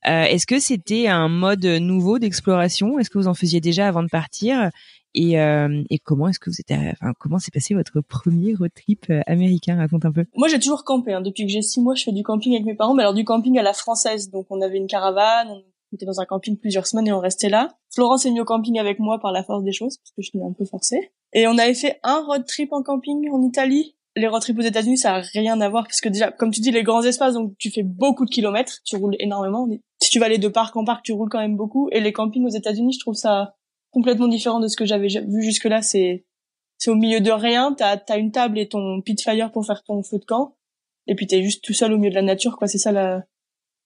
Est-ce 0.05 0.47
que 0.47 0.59
c'était 0.61 1.09
un 1.09 1.27
mode 1.27 1.65
nouveau 1.65 2.17
d'exploration? 2.17 2.97
Est-ce 2.97 3.09
que 3.09 3.17
vous 3.17 3.27
en 3.27 3.33
faisiez 3.33 3.59
déjà 3.59 3.89
avant 3.89 4.03
de 4.03 4.09
partir? 4.09 4.69
Et, 5.13 5.39
euh, 5.39 5.84
et 5.89 6.00
comment 6.00 6.27
est-ce 6.27 6.39
que 6.39 6.50
vous 6.50 6.60
êtes, 6.60 6.72
enfin, 6.72 7.13
comment 7.20 7.39
s'est 7.39 7.51
passé 7.51 7.74
votre 7.74 8.01
premier 8.01 8.56
road 8.56 8.72
trip 8.74 9.06
euh, 9.10 9.22
américain? 9.27 9.77
Raconte 9.77 10.06
un 10.06 10.12
peu. 10.12 10.25
Moi, 10.36 10.48
j'ai 10.48 10.60
toujours 10.60 10.84
campé. 10.84 11.13
Hein. 11.13 11.22
Depuis 11.22 11.46
que 11.46 11.51
j'ai 11.51 11.62
six 11.62 11.82
mois, 11.82 11.96
je 11.96 12.03
fais 12.03 12.12
du 12.12 12.24
camping 12.24 12.53
avec 12.53 12.65
mes 12.65 12.75
parents, 12.75 12.94
mais 12.94 13.03
alors 13.03 13.13
du 13.13 13.25
camping 13.25 13.58
à 13.58 13.63
la 13.63 13.74
française. 13.74 14.30
Donc, 14.30 14.48
on 14.50 14.62
avait 14.62 14.77
une 14.77 14.88
caravane, 14.88 15.50
on 15.50 15.96
était 15.96 16.06
dans 16.06 16.22
un 16.22 16.25
camping 16.25 16.58
plusieurs 16.58 16.88
semaines 16.88 17.08
et 17.08 17.12
on 17.12 17.20
restait 17.20 17.50
là. 17.50 17.77
Florence 17.94 18.25
est 18.25 18.32
mis 18.32 18.39
au 18.39 18.46
camping 18.46 18.80
avec 18.80 19.00
moi 19.00 19.20
par 19.20 19.32
la 19.32 19.44
force 19.44 19.63
des 19.63 19.74
choses, 19.74 19.98
parce 19.98 20.12
que 20.12 20.22
je 20.22 20.30
suis 20.30 20.39
un 20.41 20.53
peu 20.53 20.65
forcée. 20.65 21.12
Et 21.34 21.48
on 21.48 21.58
avait 21.58 21.74
fait 21.74 22.00
un 22.03 22.24
road 22.25 22.46
trip 22.46 22.72
en 22.72 22.82
camping 22.82 23.30
en 23.32 23.41
Italie. 23.41 23.96
Les 24.15 24.27
road 24.27 24.41
trips 24.41 24.60
aux 24.60 24.63
États-Unis, 24.63 24.98
ça 24.98 25.15
a 25.15 25.20
rien 25.20 25.60
à 25.62 25.70
voir, 25.70 25.84
parce 25.84 26.01
que 26.01 26.10
déjà, 26.10 26.32
comme 26.32 26.51
tu 26.51 26.60
dis, 26.60 26.72
les 26.72 26.84
grands 26.84 27.03
espaces, 27.03 27.34
donc 27.34 27.53
tu 27.58 27.72
fais 27.72 27.84
beaucoup 27.84 28.25
de 28.25 28.30
kilomètres, 28.30 28.80
tu 28.84 28.98
roules 28.98 29.15
énormément. 29.20 29.68
Si 30.01 30.10
tu 30.10 30.20
vas 30.20 30.25
aller 30.25 30.38
de 30.38 30.48
parc 30.48 30.75
en 30.75 30.84
parc, 30.84 31.03
tu 31.03 31.13
roules 31.13 31.30
quand 31.30 31.39
même 31.39 31.56
beaucoup. 31.56 31.89
Et 31.91 32.01
les 32.01 32.12
campings 32.12 32.46
aux 32.46 32.50
États-Unis, 32.50 32.94
je 32.94 33.00
trouve 33.00 33.15
ça 33.15 33.56
complètement 33.91 34.27
différent 34.27 34.60
de 34.60 34.67
ce 34.67 34.75
que 34.75 34.86
j'avais 34.86 35.07
vu 35.07 35.43
jusque-là. 35.43 35.81
C'est 35.81 36.25
c'est 36.77 36.89
au 36.89 36.95
milieu 36.95 37.21
de 37.21 37.31
rien. 37.31 37.74
T'as 37.74 37.98
as 38.10 38.17
une 38.17 38.31
table 38.31 38.57
et 38.57 38.67
ton 38.67 39.01
pit 39.01 39.21
fire 39.21 39.51
pour 39.51 39.65
faire 39.65 39.83
ton 39.83 40.01
feu 40.03 40.17
de 40.17 40.25
camp, 40.25 40.55
et 41.07 41.15
puis 41.15 41.27
t'es 41.27 41.43
juste 41.43 41.63
tout 41.63 41.74
seul 41.74 41.93
au 41.93 41.98
milieu 41.98 42.10
de 42.10 42.15
la 42.15 42.21
nature. 42.21 42.57
quoi. 42.57 42.67
C'est 42.67 42.77
ça 42.77 42.91
la 42.91 43.24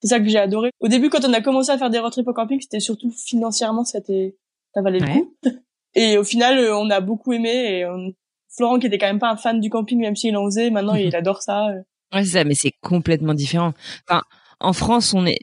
c'est 0.01 0.09
ça 0.09 0.19
que 0.19 0.27
j'ai 0.27 0.37
adoré. 0.37 0.71
Au 0.79 0.87
début, 0.87 1.09
quand 1.09 1.25
on 1.25 1.33
a 1.33 1.41
commencé 1.41 1.71
à 1.71 1.77
faire 1.77 1.89
des 1.89 1.99
road 1.99 2.11
trips 2.11 2.27
au 2.27 2.33
camping, 2.33 2.59
c'était 2.61 2.79
surtout 2.79 3.11
financièrement, 3.11 3.83
c'était 3.83 4.35
ça 4.73 4.81
valait 4.81 4.99
le 4.99 5.07
coup. 5.07 5.35
Et 5.95 6.17
au 6.17 6.23
final, 6.23 6.59
euh, 6.59 6.77
on 6.77 6.89
a 6.89 6.99
beaucoup 6.99 7.31
aimé. 7.33 7.49
Et 7.49 7.85
Florent, 8.55 8.79
qui 8.79 8.87
était 8.87 8.97
quand 8.97 9.07
même 9.07 9.19
pas 9.19 9.31
un 9.31 9.37
fan 9.37 9.59
du 9.59 9.69
camping, 9.69 9.99
même 9.99 10.15
s'il 10.15 10.35
en 10.37 10.45
faisait, 10.45 10.69
maintenant 10.69 10.95
il 10.95 11.15
adore 11.15 11.41
ça. 11.41 11.69
Euh. 11.69 11.81
Ouais, 12.13 12.23
c'est 12.23 12.31
ça, 12.31 12.43
mais 12.43 12.55
c'est 12.55 12.73
complètement 12.81 13.33
différent. 13.33 13.73
Enfin, 14.07 14.21
en 14.59 14.73
France, 14.73 15.13
on 15.13 15.25
est 15.25 15.39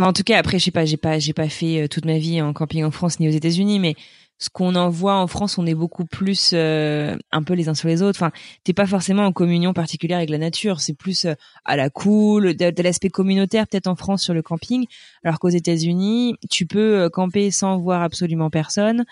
en 0.00 0.12
tout 0.12 0.22
cas, 0.22 0.38
après, 0.38 0.58
je 0.58 0.64
sais 0.64 0.70
pas, 0.70 0.84
j'ai 0.84 0.96
pas, 0.96 1.18
j'ai 1.18 1.32
pas 1.32 1.48
fait 1.48 1.82
euh, 1.82 1.88
toute 1.88 2.04
ma 2.04 2.18
vie 2.18 2.40
en 2.40 2.52
camping 2.52 2.84
en 2.84 2.90
France 2.90 3.20
ni 3.20 3.28
aux 3.28 3.32
États-Unis, 3.32 3.78
mais 3.78 3.94
ce 4.38 4.50
qu'on 4.50 4.74
en 4.74 4.90
voit 4.90 5.14
en 5.14 5.26
France, 5.26 5.56
on 5.56 5.64
est 5.64 5.74
beaucoup 5.74 6.04
plus 6.04 6.50
euh, 6.52 7.16
un 7.32 7.42
peu 7.42 7.54
les 7.54 7.68
uns 7.70 7.74
sur 7.74 7.88
les 7.88 8.02
autres. 8.02 8.18
Enfin, 8.18 8.32
t'es 8.64 8.74
pas 8.74 8.86
forcément 8.86 9.24
en 9.24 9.32
communion 9.32 9.72
particulière 9.72 10.18
avec 10.18 10.28
la 10.28 10.36
nature. 10.36 10.80
C'est 10.80 10.92
plus 10.92 11.24
euh, 11.24 11.34
à 11.64 11.76
la 11.76 11.88
cool, 11.88 12.54
de, 12.54 12.82
l'aspect 12.82 13.08
communautaire 13.08 13.66
peut-être 13.66 13.86
en 13.86 13.96
France 13.96 14.22
sur 14.22 14.34
le 14.34 14.42
camping, 14.42 14.86
alors 15.24 15.38
qu'aux 15.38 15.48
États-Unis, 15.48 16.34
tu 16.50 16.66
peux 16.66 17.08
camper 17.08 17.50
sans 17.50 17.78
voir 17.78 18.02
absolument 18.02 18.50
personne. 18.50 19.04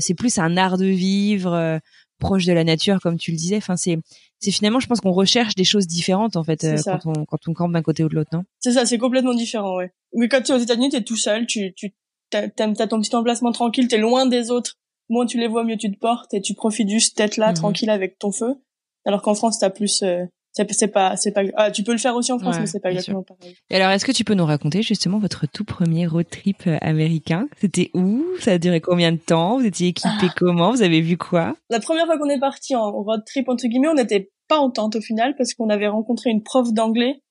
c'est 0.00 0.14
plus 0.14 0.38
un 0.38 0.56
art 0.58 0.76
de 0.76 0.86
vivre 0.86 1.80
proche 2.18 2.44
de 2.44 2.52
la 2.52 2.64
nature, 2.64 2.98
comme 3.00 3.18
tu 3.18 3.30
le 3.30 3.36
disais. 3.36 3.56
Enfin, 3.56 3.76
c'est 3.76 3.98
c'est 4.38 4.50
finalement, 4.50 4.80
je 4.80 4.86
pense 4.86 5.00
qu'on 5.00 5.12
recherche 5.12 5.54
des 5.54 5.64
choses 5.64 5.86
différentes 5.86 6.36
en 6.36 6.44
fait 6.44 6.64
euh, 6.64 6.76
quand 6.84 7.06
on 7.06 7.24
quand 7.24 7.48
on 7.48 7.54
campe 7.54 7.72
d'un 7.72 7.82
côté 7.82 8.04
ou 8.04 8.08
de 8.08 8.14
l'autre, 8.14 8.30
non? 8.32 8.44
C'est 8.60 8.72
ça, 8.72 8.84
c'est 8.84 8.98
complètement 8.98 9.34
différent, 9.34 9.76
ouais. 9.76 9.92
Mais 10.16 10.28
quand 10.28 10.42
tu 10.42 10.52
es 10.52 10.54
aux 10.54 10.58
États-Unis, 10.58 10.90
t'es 10.90 11.02
tout 11.02 11.16
seul, 11.16 11.46
tu 11.46 11.72
tu 11.74 11.94
t'as, 12.30 12.48
t'as 12.48 12.86
ton 12.86 13.00
petit 13.00 13.14
emplacement 13.14 13.52
tranquille, 13.52 13.88
t'es 13.88 13.98
loin 13.98 14.26
des 14.26 14.50
autres. 14.50 14.74
Moins 15.08 15.26
tu 15.26 15.38
les 15.38 15.46
vois, 15.46 15.62
mieux 15.62 15.76
tu 15.76 15.92
te 15.92 15.98
portes 15.98 16.34
et 16.34 16.40
tu 16.40 16.54
profites 16.54 16.88
juste 16.88 17.16
d'être 17.16 17.36
là, 17.36 17.50
mhm. 17.50 17.54
tranquille 17.54 17.90
avec 17.90 18.18
ton 18.18 18.32
feu. 18.32 18.56
Alors 19.04 19.22
qu'en 19.22 19.34
France, 19.34 19.60
t'as 19.60 19.70
plus 19.70 20.02
euh, 20.02 20.24
c'est 20.52 20.88
pas 20.88 21.16
c'est 21.16 21.32
pas 21.32 21.42
ah, 21.56 21.70
tu 21.70 21.82
peux 21.82 21.92
le 21.92 21.98
faire 21.98 22.16
aussi 22.16 22.32
en 22.32 22.38
France 22.38 22.56
mais 22.58 22.66
c'est 22.66 22.80
pas 22.80 22.90
exactement 22.90 23.22
pareil. 23.22 23.54
Et 23.70 23.76
alors 23.76 23.90
est-ce 23.90 24.04
que 24.04 24.12
tu 24.12 24.24
peux 24.24 24.34
nous 24.34 24.46
raconter 24.46 24.82
justement 24.82 25.18
votre 25.18 25.46
tout 25.46 25.64
premier 25.64 26.06
road 26.06 26.26
trip 26.30 26.66
euh, 26.66 26.78
américain? 26.80 27.48
C'était 27.60 27.90
où? 27.94 28.24
Ça 28.40 28.52
a 28.52 28.58
duré 28.58 28.80
combien 28.80 29.12
de 29.12 29.18
temps? 29.18 29.58
Vous 29.58 29.66
étiez 29.66 29.88
équipé 29.88 30.08
ah. 30.22 30.34
comment? 30.36 30.70
Vous 30.70 30.82
avez 30.82 31.00
vu 31.00 31.16
quoi? 31.16 31.54
La 31.68 31.80
première 31.80 32.06
fois 32.06 32.18
qu'on 32.18 32.30
est 32.30 32.40
parti 32.40 32.74
en 32.74 32.90
road 32.90 33.22
trip 33.26 33.48
entre 33.48 33.66
guillemets, 33.66 33.88
on 33.88 33.94
n'était 33.94 34.30
pas 34.48 34.58
en 34.58 34.70
tente 34.70 34.96
au 34.96 35.00
final 35.00 35.34
parce 35.36 35.54
qu'on 35.54 35.68
avait 35.68 35.88
rencontré 35.88 36.30
une 36.30 36.42
prof 36.42 36.72
d'anglais 36.72 37.22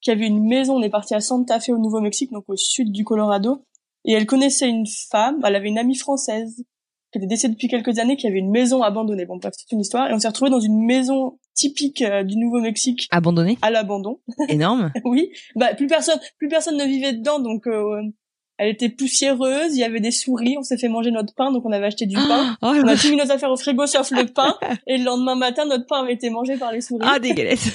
qui 0.00 0.10
avait 0.10 0.26
une 0.26 0.46
maison, 0.46 0.76
on 0.76 0.82
est 0.82 0.90
parti 0.90 1.14
à 1.14 1.20
Santa 1.20 1.60
Fe 1.60 1.70
au 1.70 1.78
Nouveau-Mexique 1.78 2.32
donc 2.32 2.44
au 2.48 2.56
sud 2.56 2.92
du 2.92 3.04
Colorado 3.04 3.64
et 4.04 4.12
elle 4.12 4.26
connaissait 4.26 4.68
une 4.68 4.86
femme, 4.86 5.40
elle 5.44 5.56
avait 5.56 5.68
une 5.68 5.78
amie 5.78 5.96
française 5.96 6.64
qui 7.12 7.18
était 7.18 7.26
décédée 7.26 7.54
depuis 7.54 7.68
quelques 7.68 7.98
années, 7.98 8.16
qui 8.16 8.26
avait 8.26 8.38
une 8.38 8.50
maison 8.50 8.82
abandonnée. 8.82 9.26
Bon, 9.26 9.36
bref, 9.36 9.52
c'est 9.56 9.72
une 9.72 9.80
histoire. 9.80 10.08
Et 10.08 10.14
on 10.14 10.18
s'est 10.20 10.28
retrouvé 10.28 10.50
dans 10.50 10.60
une 10.60 10.84
maison 10.84 11.38
typique 11.54 12.02
euh, 12.02 12.22
du 12.22 12.36
Nouveau-Mexique. 12.36 13.08
Abandonné 13.10 13.58
À 13.62 13.70
l'abandon. 13.70 14.20
Énorme. 14.48 14.92
oui. 15.04 15.30
Bah 15.56 15.74
plus 15.74 15.88
personne, 15.88 16.20
plus 16.38 16.48
personne 16.48 16.76
ne 16.76 16.84
vivait 16.84 17.12
dedans, 17.12 17.40
donc 17.40 17.66
euh, 17.66 18.00
elle 18.58 18.68
était 18.68 18.88
poussiéreuse. 18.88 19.74
Il 19.74 19.80
y 19.80 19.84
avait 19.84 20.00
des 20.00 20.12
souris. 20.12 20.56
On 20.56 20.62
s'est 20.62 20.78
fait 20.78 20.88
manger 20.88 21.10
notre 21.10 21.34
pain, 21.34 21.50
donc 21.50 21.64
on 21.66 21.72
avait 21.72 21.86
acheté 21.86 22.06
du 22.06 22.14
pain. 22.14 22.56
Oh, 22.62 22.72
on 22.74 22.86
a 22.86 22.96
tout 22.96 23.10
mis 23.10 23.16
nos 23.16 23.30
affaires 23.30 23.50
au 23.50 23.56
frigo 23.56 23.86
sauf 23.86 24.12
le 24.12 24.26
pain. 24.26 24.56
et 24.86 24.96
le 24.96 25.04
lendemain 25.04 25.34
matin, 25.34 25.64
notre 25.64 25.86
pain 25.86 26.02
avait 26.02 26.14
été 26.14 26.30
mangé 26.30 26.56
par 26.56 26.70
les 26.70 26.80
souris. 26.80 27.06
Ah 27.08 27.18
dégueulasse. 27.18 27.70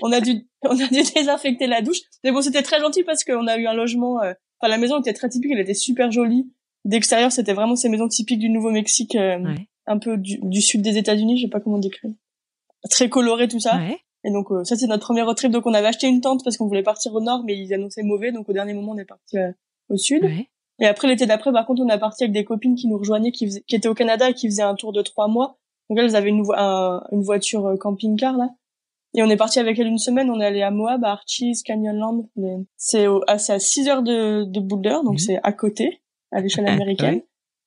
On 0.00 0.12
a 0.12 0.20
dû, 0.20 0.48
on 0.62 0.78
a 0.78 0.88
dû 0.88 1.02
désinfecter 1.14 1.66
la 1.66 1.82
douche. 1.82 2.00
Mais 2.24 2.32
bon, 2.32 2.40
c'était 2.40 2.62
très 2.62 2.80
gentil 2.80 3.02
parce 3.02 3.24
qu'on 3.24 3.46
a 3.46 3.56
eu 3.58 3.66
un 3.66 3.74
logement. 3.74 4.22
Euh, 4.22 4.32
enfin, 4.60 4.70
la 4.70 4.78
maison 4.78 5.00
était 5.00 5.12
très 5.12 5.28
typique. 5.28 5.52
Elle 5.52 5.60
était 5.60 5.74
super 5.74 6.10
jolie. 6.10 6.50
D'extérieur, 6.84 7.30
c'était 7.30 7.52
vraiment 7.52 7.76
ces 7.76 7.88
maisons 7.88 8.08
typiques 8.08 8.40
du 8.40 8.48
Nouveau-Mexique, 8.48 9.14
un 9.14 9.98
peu 9.98 10.16
du, 10.16 10.38
du, 10.42 10.60
sud 10.60 10.82
des 10.82 10.98
États-Unis. 10.98 11.38
Je 11.38 11.42
sais 11.42 11.50
pas 11.50 11.60
comment 11.60 11.78
décrire 11.78 12.10
très 12.90 13.08
coloré 13.08 13.48
tout 13.48 13.60
ça. 13.60 13.80
Et 14.24 14.30
donc 14.30 14.52
euh, 14.52 14.62
ça 14.62 14.76
c'est 14.76 14.86
notre 14.86 15.04
premier 15.04 15.22
road 15.22 15.36
trip. 15.36 15.50
Donc 15.50 15.66
on 15.66 15.74
avait 15.74 15.88
acheté 15.88 16.06
une 16.06 16.20
tente 16.20 16.44
parce 16.44 16.56
qu'on 16.56 16.66
voulait 16.66 16.82
partir 16.82 17.14
au 17.14 17.20
nord, 17.20 17.42
mais 17.44 17.56
ils 17.56 17.74
annonçaient 17.74 18.02
mauvais. 18.02 18.32
Donc 18.32 18.48
au 18.48 18.52
dernier 18.52 18.74
moment 18.74 18.92
on 18.92 18.98
est 18.98 19.04
parti 19.04 19.38
euh, 19.38 19.50
au 19.88 19.96
sud. 19.96 20.24
Et 20.78 20.86
après 20.86 21.06
l'été 21.06 21.26
d'après, 21.26 21.52
par 21.52 21.66
contre, 21.66 21.82
on 21.82 21.88
a 21.90 21.98
parti 21.98 22.24
avec 22.24 22.32
des 22.32 22.44
copines 22.44 22.74
qui 22.74 22.88
nous 22.88 22.98
rejoignaient, 22.98 23.30
qui, 23.30 23.46
faisaient, 23.46 23.62
qui 23.68 23.76
étaient 23.76 23.88
au 23.88 23.94
Canada 23.94 24.30
et 24.30 24.34
qui 24.34 24.48
faisaient 24.48 24.62
un 24.62 24.74
tour 24.74 24.92
de 24.92 25.02
trois 25.02 25.28
mois. 25.28 25.58
Donc 25.88 25.98
elles 25.98 26.16
avaient 26.16 26.30
une, 26.30 26.44
une 27.12 27.22
voiture 27.22 27.66
euh, 27.66 27.76
camping-car 27.76 28.36
là. 28.36 28.50
Et 29.14 29.22
on 29.22 29.28
est 29.28 29.36
parti 29.36 29.58
avec 29.58 29.78
elles 29.78 29.86
une 29.86 29.98
semaine. 29.98 30.30
On 30.30 30.40
est 30.40 30.46
allé 30.46 30.62
à 30.62 30.70
Moab, 30.70 31.04
à 31.04 31.12
Archies, 31.12 31.62
Canyonland. 31.64 32.28
C'est 32.76 33.06
à, 33.06 33.32
à 33.34 33.58
6 33.58 33.88
heures 33.88 34.02
de, 34.02 34.44
de 34.44 34.60
Boulder, 34.60 34.96
donc 35.04 35.20
c'est 35.20 35.38
à 35.42 35.52
côté, 35.52 36.02
à 36.30 36.40
l'échelle 36.40 36.66
américaine. 36.68 37.22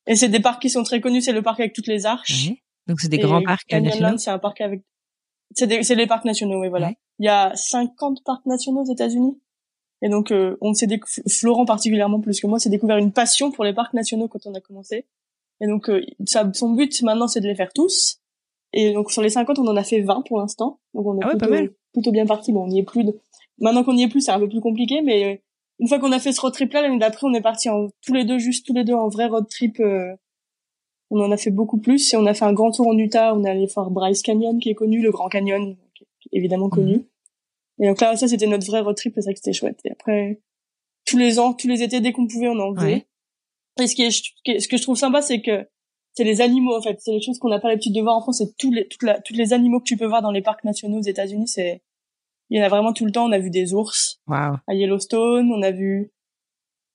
Et 0.06 0.16
c'est 0.16 0.28
des 0.28 0.40
parcs 0.40 0.60
qui 0.60 0.70
sont 0.70 0.82
très 0.82 1.00
connus. 1.00 1.22
C'est 1.22 1.32
le 1.32 1.42
parc 1.42 1.60
avec 1.60 1.72
toutes 1.72 1.86
les 1.86 2.06
arches. 2.06 2.50
Donc 2.86 3.00
c'est 3.00 3.08
des 3.08 3.18
grands 3.18 3.42
parcs 3.42 3.66
Canyonland, 3.66 4.18
c'est 4.18 4.30
un 4.30 4.38
parc 4.38 4.60
avec 4.60 4.82
c'est 5.54 5.82
c'est 5.82 5.94
les 5.94 6.06
parcs 6.06 6.24
nationaux, 6.24 6.60
oui, 6.60 6.68
voilà. 6.68 6.92
Il 7.18 7.26
y 7.26 7.28
a 7.28 7.52
50 7.54 8.22
parcs 8.24 8.46
nationaux 8.46 8.82
aux 8.82 8.92
États-Unis. 8.92 9.40
Et 10.02 10.08
donc, 10.08 10.30
euh, 10.30 10.56
on 10.60 10.74
s'est 10.74 10.88
Florent 11.28 11.64
particulièrement 11.64 12.20
plus 12.20 12.40
que 12.40 12.46
moi, 12.46 12.58
s'est 12.58 12.68
découvert 12.68 12.98
une 12.98 13.12
passion 13.12 13.50
pour 13.50 13.64
les 13.64 13.72
parcs 13.72 13.94
nationaux 13.94 14.28
quand 14.28 14.46
on 14.46 14.54
a 14.54 14.60
commencé. 14.60 15.06
Et 15.60 15.66
donc, 15.66 15.88
euh, 15.88 16.04
ça, 16.26 16.50
son 16.52 16.70
but 16.70 17.02
maintenant, 17.02 17.28
c'est 17.28 17.40
de 17.40 17.48
les 17.48 17.54
faire 17.54 17.72
tous. 17.72 18.20
Et 18.78 18.92
donc, 18.92 19.10
sur 19.10 19.22
les 19.22 19.30
50, 19.30 19.58
on 19.58 19.66
en 19.66 19.76
a 19.76 19.82
fait 19.82 20.02
20 20.02 20.22
pour 20.28 20.38
l'instant. 20.38 20.80
Donc, 20.92 21.06
on 21.06 21.18
est 21.18 21.24
ah 21.24 21.30
plutôt, 21.30 21.72
plutôt, 21.94 22.12
bien 22.12 22.26
parti. 22.26 22.52
Bon, 22.52 22.64
on 22.64 22.68
n'y 22.68 22.80
est 22.80 22.84
plus. 22.84 23.04
De... 23.04 23.18
Maintenant 23.58 23.82
qu'on 23.84 23.94
n'y 23.94 24.02
est 24.02 24.08
plus, 24.08 24.20
c'est 24.20 24.32
un 24.32 24.38
peu 24.38 24.48
plus 24.48 24.60
compliqué, 24.60 25.00
mais 25.00 25.24
euh, 25.24 25.36
une 25.78 25.88
fois 25.88 25.98
qu'on 25.98 26.12
a 26.12 26.18
fait 26.18 26.32
ce 26.32 26.40
road 26.42 26.52
trip 26.52 26.72
là, 26.74 26.82
l'année 26.82 26.98
d'après, 26.98 27.26
on 27.26 27.32
est 27.32 27.40
parti 27.40 27.70
en 27.70 27.88
tous 28.04 28.12
les 28.12 28.24
deux, 28.24 28.38
juste 28.38 28.66
tous 28.66 28.74
les 28.74 28.84
deux 28.84 28.92
en 28.92 29.08
vrai 29.08 29.26
road 29.26 29.48
trip 29.48 29.80
euh, 29.80 30.14
on 31.10 31.20
en 31.20 31.30
a 31.30 31.36
fait 31.36 31.50
beaucoup 31.50 31.78
plus 31.78 32.12
et 32.12 32.16
on 32.16 32.26
a 32.26 32.34
fait 32.34 32.44
un 32.44 32.52
grand 32.52 32.70
tour 32.70 32.88
en 32.88 32.98
Utah. 32.98 33.34
On 33.34 33.44
est 33.44 33.50
allé 33.50 33.66
voir 33.66 33.90
Bryce 33.90 34.22
Canyon 34.22 34.58
qui 34.58 34.70
est 34.70 34.74
connu, 34.74 35.00
le 35.00 35.10
Grand 35.10 35.28
Canyon 35.28 35.76
qui 35.94 36.04
est 36.04 36.38
évidemment 36.38 36.68
connu. 36.68 36.96
Mhm. 36.96 37.04
Et 37.78 37.88
donc 37.88 38.00
là, 38.00 38.16
ça 38.16 38.28
c'était 38.28 38.46
notre 38.46 38.66
vrai 38.66 38.80
road 38.80 38.96
trip, 38.96 39.12
c'est 39.14 39.22
ça 39.22 39.32
que 39.32 39.38
c'était 39.38 39.52
chouette. 39.52 39.78
Et 39.84 39.92
après, 39.92 40.40
tous 41.06 41.16
les 41.16 41.38
ans, 41.38 41.54
tous 41.54 41.68
les 41.68 41.82
étés, 41.82 42.00
dès 42.00 42.12
qu'on 42.12 42.26
pouvait, 42.26 42.48
on 42.48 42.58
en 42.58 42.74
faisait. 42.74 43.06
Et 43.80 43.86
ce 43.86 43.94
qui 43.94 44.02
est, 44.02 44.10
ce 44.60 44.68
que 44.68 44.76
je 44.76 44.82
trouve 44.82 44.96
sympa, 44.96 45.22
c'est 45.22 45.40
que 45.40 45.66
c'est 46.16 46.24
les 46.24 46.40
animaux 46.40 46.74
en 46.74 46.80
fait, 46.80 46.98
c'est 47.00 47.12
les 47.12 47.20
choses 47.20 47.38
qu'on 47.38 47.50
n'a 47.50 47.58
pas 47.58 47.68
l'habitude 47.68 47.94
de 47.94 48.00
voir 48.00 48.16
en 48.16 48.22
France. 48.22 48.38
C'est 48.38 48.56
tous 48.56 48.72
les, 48.72 48.88
toutes 48.88 49.02
la, 49.02 49.20
tous 49.20 49.34
les 49.34 49.52
animaux 49.52 49.80
que 49.80 49.84
tu 49.84 49.98
peux 49.98 50.06
voir 50.06 50.22
dans 50.22 50.30
les 50.30 50.40
parcs 50.40 50.64
nationaux 50.64 50.98
aux 50.98 51.02
États-Unis. 51.02 51.46
C'est, 51.46 51.82
il 52.48 52.58
y 52.58 52.62
en 52.62 52.64
a 52.64 52.68
vraiment 52.68 52.94
tout 52.94 53.04
le 53.04 53.12
temps. 53.12 53.26
On 53.26 53.32
a 53.32 53.38
vu 53.38 53.50
des 53.50 53.74
ours 53.74 54.20
à 54.66 54.74
Yellowstone. 54.74 55.52
On 55.52 55.62
a 55.62 55.70
vu. 55.70 56.10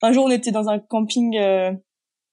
Un 0.01 0.11
jour, 0.11 0.25
on 0.25 0.31
était 0.31 0.51
dans 0.51 0.69
un 0.69 0.79
camping 0.79 1.37
euh, 1.37 1.71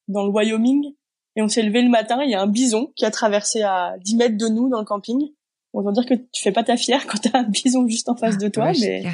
dans 0.08 0.24
le 0.24 0.30
Wyoming 0.30 0.94
Et 1.36 1.42
on 1.42 1.48
s'est 1.48 1.62
levé 1.62 1.82
le 1.82 1.90
matin, 1.90 2.22
il 2.24 2.30
y 2.30 2.34
a 2.34 2.40
un 2.40 2.46
bison 2.46 2.90
qui 2.96 3.04
a 3.04 3.10
traversé 3.10 3.60
à 3.60 3.96
10 3.98 4.16
mètres 4.16 4.38
de 4.38 4.48
nous 4.48 4.70
dans 4.70 4.78
le 4.78 4.86
camping. 4.86 5.32
On 5.74 5.82
va 5.82 5.92
dire 5.92 6.06
que 6.06 6.14
tu 6.14 6.42
fais 6.42 6.52
pas 6.52 6.64
ta 6.64 6.78
fière 6.78 7.06
quand 7.06 7.18
t'as 7.18 7.40
un 7.40 7.48
bison 7.48 7.86
juste 7.86 8.08
en 8.08 8.16
face 8.16 8.38
de 8.38 8.48
toi, 8.48 8.72
mais 8.80 9.04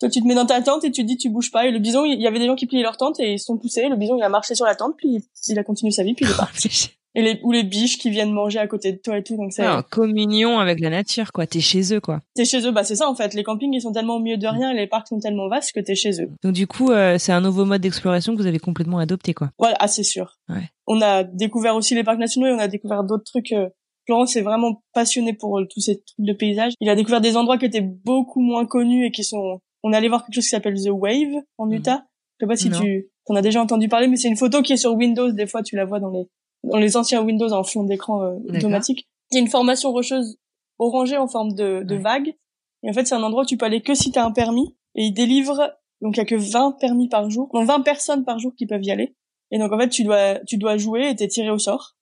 toi 0.00 0.08
tu 0.08 0.20
te 0.20 0.26
mets 0.26 0.34
dans 0.34 0.46
ta 0.46 0.60
tente 0.62 0.84
et 0.84 0.90
tu 0.90 1.02
te 1.02 1.06
dis 1.06 1.16
tu 1.16 1.30
bouges 1.30 1.50
pas. 1.50 1.66
Et 1.66 1.70
le 1.70 1.78
bison, 1.78 2.04
il 2.04 2.20
y 2.20 2.26
avait 2.26 2.38
des 2.38 2.46
gens 2.46 2.56
qui 2.56 2.66
pliaient 2.66 2.82
leur 2.82 2.96
tente 2.96 3.20
et 3.20 3.34
ils 3.34 3.38
se 3.38 3.44
sont 3.44 3.58
poussés. 3.58 3.88
Le 3.88 3.96
bison, 3.96 4.16
il 4.16 4.22
a 4.22 4.28
marché 4.28 4.54
sur 4.54 4.64
la 4.64 4.74
tente, 4.74 4.94
puis 4.96 5.24
il 5.48 5.58
a 5.58 5.62
continué 5.62 5.92
sa 5.92 6.02
vie, 6.02 6.14
puis 6.14 6.24
il 6.24 6.30
est 6.32 6.36
parti. 6.36 6.90
et 7.14 7.22
les 7.22 7.40
ou 7.42 7.52
les 7.52 7.64
biches 7.64 7.98
qui 7.98 8.10
viennent 8.10 8.32
manger 8.32 8.58
à 8.58 8.66
côté 8.66 8.92
de 8.92 8.98
toi 8.98 9.18
et 9.18 9.22
tout 9.22 9.36
donc 9.36 9.52
c'est 9.52 9.66
en 9.66 9.82
communion 9.82 10.58
avec 10.58 10.80
la 10.80 10.90
nature 10.90 11.32
quoi. 11.32 11.46
T'es 11.46 11.60
chez 11.60 11.92
eux 11.92 12.00
quoi. 12.00 12.20
T'es 12.34 12.44
chez 12.44 12.64
eux. 12.66 12.70
Bah 12.70 12.84
c'est 12.84 12.96
ça 12.96 13.08
en 13.08 13.14
fait. 13.14 13.34
Les 13.34 13.42
campings 13.42 13.72
ils 13.74 13.82
sont 13.82 13.92
tellement 13.92 14.16
au 14.16 14.20
milieu 14.20 14.36
de 14.36 14.46
rien 14.46 14.70
et 14.70 14.76
les 14.76 14.86
parcs 14.86 15.08
sont 15.08 15.18
tellement 15.18 15.48
vastes 15.48 15.72
que 15.72 15.80
t'es 15.80 15.94
chez 15.94 16.22
eux. 16.22 16.30
Donc 16.42 16.52
du 16.52 16.66
coup 16.66 16.90
euh, 16.90 17.18
c'est 17.18 17.32
un 17.32 17.40
nouveau 17.40 17.64
mode 17.64 17.80
d'exploration 17.80 18.34
que 18.34 18.40
vous 18.40 18.46
avez 18.46 18.58
complètement 18.58 18.98
adopté 18.98 19.34
quoi. 19.34 19.50
Voilà 19.58 19.76
ah, 19.80 19.88
c'est 19.88 20.04
sûr. 20.04 20.38
Ouais. 20.48 20.68
on 20.86 21.00
a 21.00 21.24
découvert 21.24 21.74
aussi 21.74 21.94
les 21.94 22.04
parcs 22.04 22.18
nationaux 22.18 22.46
et 22.46 22.52
on 22.52 22.58
a 22.58 22.68
découvert 22.68 23.04
d'autres 23.04 23.24
trucs 23.24 23.52
euh... 23.52 23.68
Florence 24.06 24.34
est 24.34 24.42
vraiment 24.42 24.82
passionné 24.92 25.34
pour 25.34 25.58
euh, 25.58 25.66
tous 25.70 25.80
ces 25.80 25.96
trucs 25.96 26.26
de 26.26 26.32
paysage. 26.32 26.72
Il 26.80 26.88
a 26.88 26.96
découvert 26.96 27.20
des 27.20 27.36
endroits 27.36 27.58
qui 27.58 27.66
étaient 27.66 27.82
beaucoup 27.82 28.40
moins 28.40 28.64
connus 28.66 29.06
et 29.06 29.10
qui 29.10 29.22
sont 29.22 29.60
on 29.82 29.92
est 29.92 29.96
allé 29.96 30.08
voir 30.08 30.24
quelque 30.24 30.34
chose 30.34 30.44
qui 30.44 30.50
s'appelle 30.50 30.74
The 30.74 30.90
Wave 30.90 31.42
en 31.58 31.66
mhm. 31.66 31.74
Utah 31.74 32.04
je 32.38 32.46
sais 32.46 32.48
pas 32.48 32.56
si 32.56 32.70
tu 32.70 33.10
en 33.26 33.34
as 33.34 33.42
déjà 33.42 33.60
entendu 33.60 33.88
parler 33.88 34.08
mais 34.08 34.16
c'est 34.16 34.28
une 34.28 34.36
photo 34.36 34.62
qui 34.62 34.72
est 34.72 34.78
sur 34.78 34.94
Windows 34.94 35.30
des 35.30 35.46
fois 35.46 35.62
tu 35.62 35.76
la 35.76 35.84
vois 35.84 36.00
dans 36.00 36.10
les 36.10 36.26
dans 36.64 36.78
les 36.78 36.96
anciens 36.96 37.22
Windows 37.22 37.52
en 37.52 37.64
fond 37.64 37.84
d'écran 37.84 38.22
euh, 38.22 38.38
automatique. 38.48 39.08
Il 39.30 39.36
y 39.36 39.38
a 39.38 39.40
une 39.40 39.50
formation 39.50 39.92
rocheuse 39.92 40.38
orangée 40.78 41.16
en 41.16 41.28
forme 41.28 41.54
de, 41.54 41.82
de 41.82 41.96
vague. 41.96 42.34
Et 42.82 42.90
en 42.90 42.92
fait, 42.92 43.06
c'est 43.06 43.14
un 43.14 43.22
endroit 43.22 43.42
où 43.42 43.46
tu 43.46 43.56
peux 43.56 43.66
aller 43.66 43.82
que 43.82 43.94
si 43.94 44.10
tu 44.12 44.18
as 44.18 44.24
un 44.24 44.32
permis. 44.32 44.76
Et 44.94 45.04
il 45.04 45.12
délivre, 45.12 45.72
donc 46.00 46.16
il 46.16 46.18
y 46.18 46.20
a 46.20 46.24
que 46.24 46.34
20 46.34 46.78
permis 46.80 47.08
par 47.08 47.30
jour, 47.30 47.48
donc 47.52 47.66
20 47.66 47.82
personnes 47.82 48.24
par 48.24 48.38
jour 48.38 48.52
qui 48.56 48.66
peuvent 48.66 48.82
y 48.82 48.90
aller. 48.90 49.14
Et 49.52 49.58
donc 49.58 49.72
en 49.72 49.78
fait, 49.78 49.88
tu 49.88 50.02
dois, 50.02 50.40
tu 50.46 50.56
dois 50.56 50.76
jouer 50.76 51.10
et 51.10 51.14
t'es 51.14 51.28
tiré 51.28 51.50
au 51.50 51.58
sort. 51.58 51.96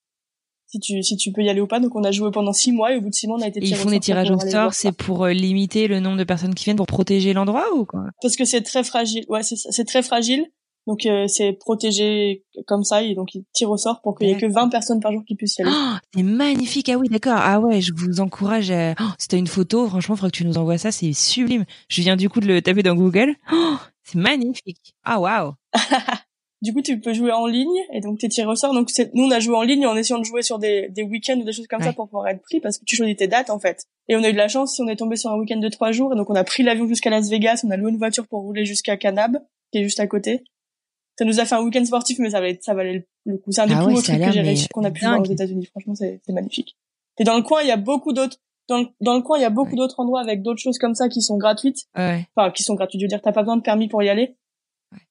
Si 0.71 0.81
tu, 0.81 1.03
si 1.03 1.17
tu 1.17 1.33
peux 1.33 1.43
y 1.43 1.49
aller 1.49 1.63
ou 1.63 1.67
pas. 1.67 1.81
Donc 1.81 1.97
on 1.97 2.05
a 2.05 2.11
joué 2.11 2.31
pendant 2.31 2.53
six 2.53 2.73
mois 2.73 2.93
et 2.93 2.99
au 2.99 3.01
bout 3.01 3.09
de 3.09 3.15
six 3.15 3.27
mois, 3.27 3.39
on 3.39 3.43
a 3.43 3.49
été 3.49 3.61
Ils 3.63 3.75
font 3.75 3.89
des 3.89 4.01
tirages 4.01 4.31
au 4.31 4.39
sort, 4.39 4.75
c'est 4.75 4.93
pour 4.93 5.25
euh, 5.25 5.33
limiter 5.33 5.89
le 5.89 5.99
nombre 5.99 6.19
de 6.19 6.25
personnes 6.25 6.55
qui 6.55 6.65
viennent 6.65 6.77
pour 6.77 6.87
protéger 6.87 7.33
l'endroit 7.33 7.75
ou 7.75 7.87
quoi? 7.87 8.05
Parce 8.21 8.37
que 8.37 8.45
c'est 8.45 8.61
très 8.61 8.85
fragile. 8.85 9.25
Ouais, 9.29 9.43
c'est 9.43 9.85
très 9.85 10.03
fragile. 10.03 10.47
Donc 10.89 11.05
euh, 11.05 11.27
c'est 11.29 11.53
protégé 11.53 12.47
comme 12.67 12.83
ça 12.83 13.03
et 13.03 13.15
donc 13.15 13.35
il 13.35 13.45
tire 13.53 13.71
au 13.71 13.77
sort 13.77 14.01
pour 14.01 14.17
qu'il 14.17 14.27
y 14.27 14.31
ait 14.31 14.39
que 14.39 14.47
20 14.47 14.71
personnes 14.71 15.01
par 15.01 15.13
jour 15.13 15.23
qui 15.27 15.35
puissent 15.35 15.59
y 15.59 15.63
aller. 15.63 15.71
Oh, 15.75 15.97
c'est 16.15 16.23
magnifique. 16.23 16.89
Ah 16.89 16.97
oui, 16.97 17.09
d'accord. 17.11 17.37
Ah 17.37 17.61
ouais, 17.61 17.83
je 17.83 17.93
vous 17.95 18.21
encourage. 18.21 18.71
À... 18.71 18.95
Oh, 18.99 19.37
une 19.37 19.47
photo, 19.47 19.87
franchement, 19.87 20.15
il 20.15 20.19
faudrait 20.19 20.31
que 20.31 20.37
tu 20.39 20.47
nous 20.47 20.57
envoies 20.57 20.79
ça, 20.79 20.91
c'est 20.91 21.13
sublime. 21.13 21.67
Je 21.89 22.01
viens 22.01 22.17
du 22.17 22.31
coup 22.31 22.41
de 22.41 22.47
le 22.47 22.63
taper 22.63 22.83
dans 22.83 22.95
Google. 22.95 23.37
Oh, 23.53 23.77
c'est 24.03 24.19
magnifique. 24.19 24.95
Ah 25.05 25.21
waouh. 25.21 25.53
du 26.61 26.73
coup, 26.73 26.83
tu 26.83 26.99
peux 27.01 27.13
jouer 27.13 27.33
en 27.33 27.47
ligne 27.47 27.79
et 27.93 28.01
donc 28.01 28.19
t'es 28.19 28.29
tiré 28.29 28.49
au 28.49 28.57
sort. 28.57 28.75
Donc 28.75 28.91
nous 29.15 29.25
on 29.25 29.31
a 29.31 29.39
joué 29.39 29.57
en 29.57 29.63
ligne 29.63 29.87
en 29.87 29.97
essayant 29.97 30.19
de 30.19 30.25
jouer 30.25 30.43
sur 30.43 30.59
des, 30.59 30.89
des 30.91 31.03
week-ends 31.03 31.39
ou 31.39 31.45
des 31.45 31.53
choses 31.53 31.67
comme 31.69 31.83
ça 31.83 31.93
pour 31.93 32.09
pouvoir 32.09 32.29
être 32.29 32.43
pris 32.43 32.61
parce 32.61 32.79
que 32.79 32.85
tu 32.85 32.97
choisis 32.97 33.17
tes 33.17 33.29
dates 33.29 33.51
en 33.51 33.59
fait. 33.59 33.85
Et 34.09 34.17
on 34.17 34.23
a 34.23 34.29
eu 34.29 34.33
de 34.33 34.39
la 34.39 34.49
chance, 34.49 34.81
on 34.81 34.89
est 34.89 34.97
tombé 34.97 35.17
sur 35.17 35.31
un 35.31 35.37
week-end 35.37 35.59
de 35.59 35.69
trois 35.69 35.93
jours 35.93 36.13
et 36.13 36.17
donc 36.17 36.31
on 36.31 36.35
a 36.35 36.45
pris 36.45 36.63
l'avion 36.63 36.89
jusqu'à 36.89 37.11
Las 37.11 37.29
Vegas, 37.29 37.63
on 37.65 37.71
a 37.71 37.77
loué 37.77 37.91
une 37.91 37.99
voiture 37.99 38.27
pour 38.27 38.41
rouler 38.41 38.65
jusqu'à 38.65 38.97
Canab 38.97 39.39
qui 39.71 39.79
est 39.79 39.83
juste 39.85 40.01
à 40.01 40.07
côté 40.07 40.43
ça 41.19 41.25
nous 41.25 41.41
a 41.41 41.45
fait 41.45 41.57
un 41.57 41.63
week-end 41.63 41.85
sportif, 41.85 42.19
mais 42.21 42.31
ça 42.31 42.41
valait, 42.41 42.59
ça 42.63 42.75
valait 42.75 43.07
le 43.25 43.39
coup. 43.39 43.51
C'est 43.51 43.61
un 43.61 43.67
des 43.67 43.75
ah 43.75 43.85
plus 43.85 43.95
beaux 43.95 44.03
trucs 44.03 44.21
que 44.21 44.33
j'ai 44.33 44.69
qu'on 44.73 44.85
a 44.85 44.91
pu 44.91 45.05
voir 45.05 45.21
aux 45.21 45.25
États-Unis. 45.25 45.67
Franchement, 45.67 45.95
c'est, 45.97 46.21
magnifique. 46.29 46.77
Et 47.19 47.25
dans 47.25 47.37
le 47.37 47.43
coin, 47.43 47.61
il 47.63 47.69
y 47.69 47.73
a 47.73 47.77
beaucoup 47.77 48.13
d'autres, 48.13 48.37
dans 48.69 48.79
le, 48.79 48.87
dans 49.01 49.15
le 49.15 49.23
coin, 49.23 49.37
il 49.37 49.43
y 49.43 49.45
a 49.45 49.51
beaucoup 49.51 49.75
d'autres 49.75 49.99
endroits 49.99 50.21
avec 50.21 50.43
d'autres 50.43 50.61
choses 50.61 50.79
comme 50.79 50.95
ça 50.95 51.09
qui 51.09 51.21
sont 51.21 51.37
gratuites. 51.37 51.89
Enfin, 51.97 52.53
qui 52.53 52.63
sont 52.63 52.75
gratuites. 52.75 53.01
Je 53.01 53.07
veux 53.07 53.09
dire, 53.09 53.21
t'as 53.21 53.33
pas 53.33 53.43
besoin 53.43 53.57
de 53.57 53.63
permis 53.63 53.89
pour 53.89 54.01
y 54.05 54.09
aller. 54.09 54.37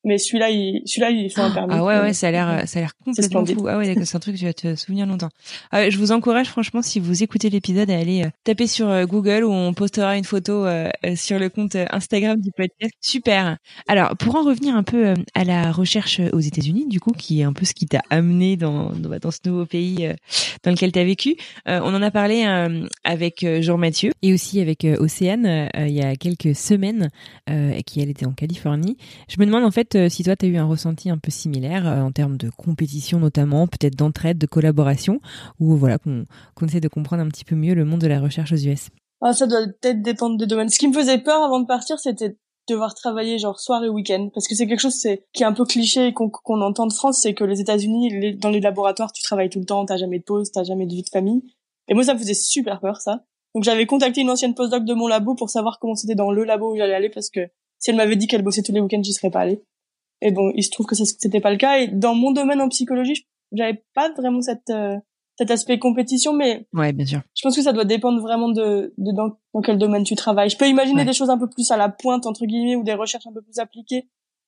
Mais 0.03 0.17
celui-là, 0.17 0.49
il, 0.49 0.81
celui-là, 0.85 1.09
il 1.09 1.29
fait 1.29 1.41
un 1.41 1.51
permis. 1.51 1.73
Ah 1.75 1.83
ouais, 1.83 1.99
ouais, 1.99 2.13
ça 2.13 2.29
a 2.29 2.31
l'air, 2.31 2.63
ça 2.65 2.79
a 2.79 2.81
l'air 2.81 2.93
complètement 3.03 3.45
fou. 3.45 3.67
Ah 3.67 3.77
ouais, 3.77 3.93
c'est 4.05 4.15
un 4.15 4.19
truc 4.19 4.35
que 4.35 4.39
tu 4.39 4.45
vas 4.45 4.53
te 4.53 4.75
souvenir 4.75 5.05
longtemps. 5.05 5.29
Ah 5.71 5.89
je 5.89 5.97
vous 5.97 6.11
encourage, 6.11 6.47
franchement, 6.47 6.81
si 6.81 6.99
vous 6.99 7.23
écoutez 7.23 7.49
l'épisode, 7.49 7.89
à 7.91 7.97
aller 7.97 8.23
euh, 8.23 8.29
taper 8.43 8.67
sur 8.67 8.87
euh, 8.87 9.05
Google 9.05 9.43
où 9.43 9.51
on 9.51 9.73
postera 9.73 10.17
une 10.17 10.23
photo 10.23 10.65
euh, 10.65 10.89
sur 11.15 11.39
le 11.39 11.49
compte 11.49 11.75
Instagram 11.91 12.39
du 12.39 12.51
podcast. 12.51 12.93
Super. 13.01 13.57
Alors, 13.87 14.15
pour 14.17 14.35
en 14.35 14.43
revenir 14.43 14.75
un 14.75 14.83
peu 14.83 15.13
à 15.33 15.43
la 15.43 15.71
recherche 15.71 16.21
aux 16.31 16.39
États-Unis, 16.39 16.87
du 16.87 16.99
coup, 16.99 17.11
qui 17.11 17.41
est 17.41 17.43
un 17.43 17.53
peu 17.53 17.65
ce 17.65 17.73
qui 17.73 17.85
t'a 17.85 18.01
amené 18.09 18.57
dans, 18.57 18.91
dans, 18.91 19.09
bah, 19.09 19.19
dans, 19.19 19.31
ce 19.31 19.39
nouveau 19.45 19.65
pays 19.65 20.09
dans 20.63 20.71
lequel 20.71 20.91
tu 20.91 20.99
as 20.99 21.03
vécu, 21.03 21.35
on 21.65 21.93
en 21.93 22.01
a 22.01 22.11
parlé 22.11 22.45
avec 23.03 23.45
Jean-Mathieu 23.59 24.11
et 24.21 24.33
aussi 24.33 24.59
avec 24.61 24.85
Océane 24.99 25.69
il 25.75 25.91
y 25.91 26.01
a 26.01 26.15
quelques 26.15 26.55
semaines, 26.55 27.09
qui 27.85 28.01
elle 28.01 28.09
était 28.09 28.25
en 28.25 28.31
Californie. 28.31 28.97
Je 29.27 29.39
me 29.39 29.45
demande 29.45 29.63
en 29.67 29.71
fait 29.71 29.95
euh, 29.95 30.09
si 30.09 30.23
toi 30.23 30.35
tu 30.35 30.45
as 30.45 30.49
eu 30.49 30.57
un 30.57 30.65
ressenti 30.65 31.09
un 31.09 31.17
peu 31.17 31.29
similaire 31.29 31.87
euh, 31.87 32.01
en 32.01 32.11
termes 32.11 32.37
de 32.37 32.49
compétition 32.49 33.19
notamment, 33.19 33.67
peut-être 33.67 33.95
d'entraide, 33.95 34.37
de 34.37 34.47
collaboration, 34.47 35.19
ou 35.59 35.75
voilà 35.75 35.97
qu'on 35.97 36.25
essaie 36.65 36.79
de 36.79 36.87
comprendre 36.87 37.21
un 37.21 37.27
petit 37.27 37.45
peu 37.45 37.55
mieux 37.55 37.73
le 37.75 37.85
monde 37.85 38.01
de 38.01 38.07
la 38.07 38.19
recherche 38.19 38.53
aux 38.53 38.57
US. 38.57 38.89
Ah, 39.21 39.33
ça 39.33 39.47
doit 39.47 39.65
peut-être 39.81 40.01
dépendre 40.01 40.37
des 40.37 40.45
domaines. 40.45 40.69
Ce 40.69 40.79
qui 40.79 40.87
me 40.87 40.93
faisait 40.93 41.17
peur 41.17 41.43
avant 41.43 41.59
de 41.59 41.65
partir, 41.65 41.99
c'était 41.99 42.37
devoir 42.67 42.93
travailler 42.93 43.39
genre 43.39 43.59
soir 43.59 43.83
et 43.83 43.89
week-end 43.89 44.29
parce 44.33 44.47
que 44.47 44.55
c'est 44.55 44.67
quelque 44.67 44.81
chose 44.81 44.99
qui 44.99 45.43
est 45.43 45.45
un 45.45 45.53
peu 45.53 45.65
cliché 45.65 46.13
qu'on 46.13 46.29
qu'on 46.29 46.61
entend 46.61 46.85
de 46.85 46.93
France 46.93 47.19
c'est 47.21 47.33
que 47.33 47.45
les 47.45 47.61
États-Unis 47.61 48.35
dans 48.35 48.49
les 48.49 48.59
laboratoires 48.59 49.13
tu 49.13 49.23
travailles 49.23 49.49
tout 49.49 49.59
le 49.59 49.65
temps 49.65 49.85
t'as 49.85 49.95
jamais 49.95 50.19
de 50.19 50.25
pause 50.25 50.51
t'as 50.51 50.65
jamais 50.65 50.85
de 50.85 50.93
vie 50.93 51.03
de 51.03 51.09
famille 51.09 51.43
et 51.87 51.93
moi 51.93 52.03
ça 52.03 52.13
me 52.13 52.19
faisait 52.19 52.33
super 52.33 52.81
peur 52.81 52.97
ça 52.99 53.23
donc 53.55 53.63
j'avais 53.63 53.85
contacté 53.85 54.19
une 54.19 54.29
ancienne 54.29 54.53
postdoc 54.53 54.83
de 54.83 54.93
mon 54.93 55.07
labo 55.07 55.33
pour 55.33 55.49
savoir 55.49 55.79
comment 55.79 55.95
c'était 55.95 56.15
dans 56.15 56.31
le 56.31 56.43
labo 56.43 56.73
où 56.73 56.75
j'allais 56.77 56.93
aller 56.93 57.09
parce 57.09 57.29
que 57.29 57.49
si 57.79 57.89
elle 57.89 57.95
m'avait 57.95 58.15
dit 58.15 58.27
qu'elle 58.27 58.43
bossait 58.43 58.63
tous 58.63 58.71
les 58.71 58.81
week-ends, 58.81 59.03
j'y 59.03 59.13
serais 59.13 59.31
pas 59.31 59.41
allée. 59.41 59.63
Et 60.21 60.31
bon, 60.31 60.51
il 60.55 60.63
se 60.63 60.71
trouve 60.71 60.85
que 60.85 60.95
c'était 60.95 61.41
pas 61.41 61.51
le 61.51 61.57
cas. 61.57 61.79
Et 61.79 61.87
dans 61.87 62.15
mon 62.15 62.31
domaine 62.31 62.61
en 62.61 62.69
psychologie, 62.69 63.27
j'avais 63.51 63.83
pas 63.93 64.11
vraiment 64.13 64.41
cette 64.41 64.69
euh, 64.69 64.97
cet 65.37 65.51
aspect 65.51 65.77
compétition, 65.77 66.33
mais 66.33 66.67
ouais, 66.73 66.91
bien 66.93 67.05
sûr. 67.05 67.21
Je 67.35 67.43
pense 67.43 67.55
que 67.55 67.61
ça 67.61 67.71
doit 67.71 67.85
dépendre 67.85 68.19
vraiment 68.21 68.49
de, 68.49 68.93
de 68.97 69.11
dans, 69.15 69.37
dans 69.53 69.61
quel 69.61 69.77
domaine 69.77 70.03
tu 70.03 70.15
travailles. 70.15 70.49
Je 70.49 70.57
peux 70.57 70.67
imaginer 70.67 71.05
des 71.05 71.13
choses 71.13 71.29
un 71.29 71.37
peu 71.37 71.47
plus 71.47 71.69
à 71.69 71.77
la 71.77 71.89
pointe 71.89 72.25
entre 72.25 72.45
guillemets 72.45 72.75
ou 72.75 72.83
des 72.83 72.95
recherches 72.95 73.27
un 73.27 73.33
peu 73.33 73.43
plus 73.43 73.59
appliquées 73.59 74.07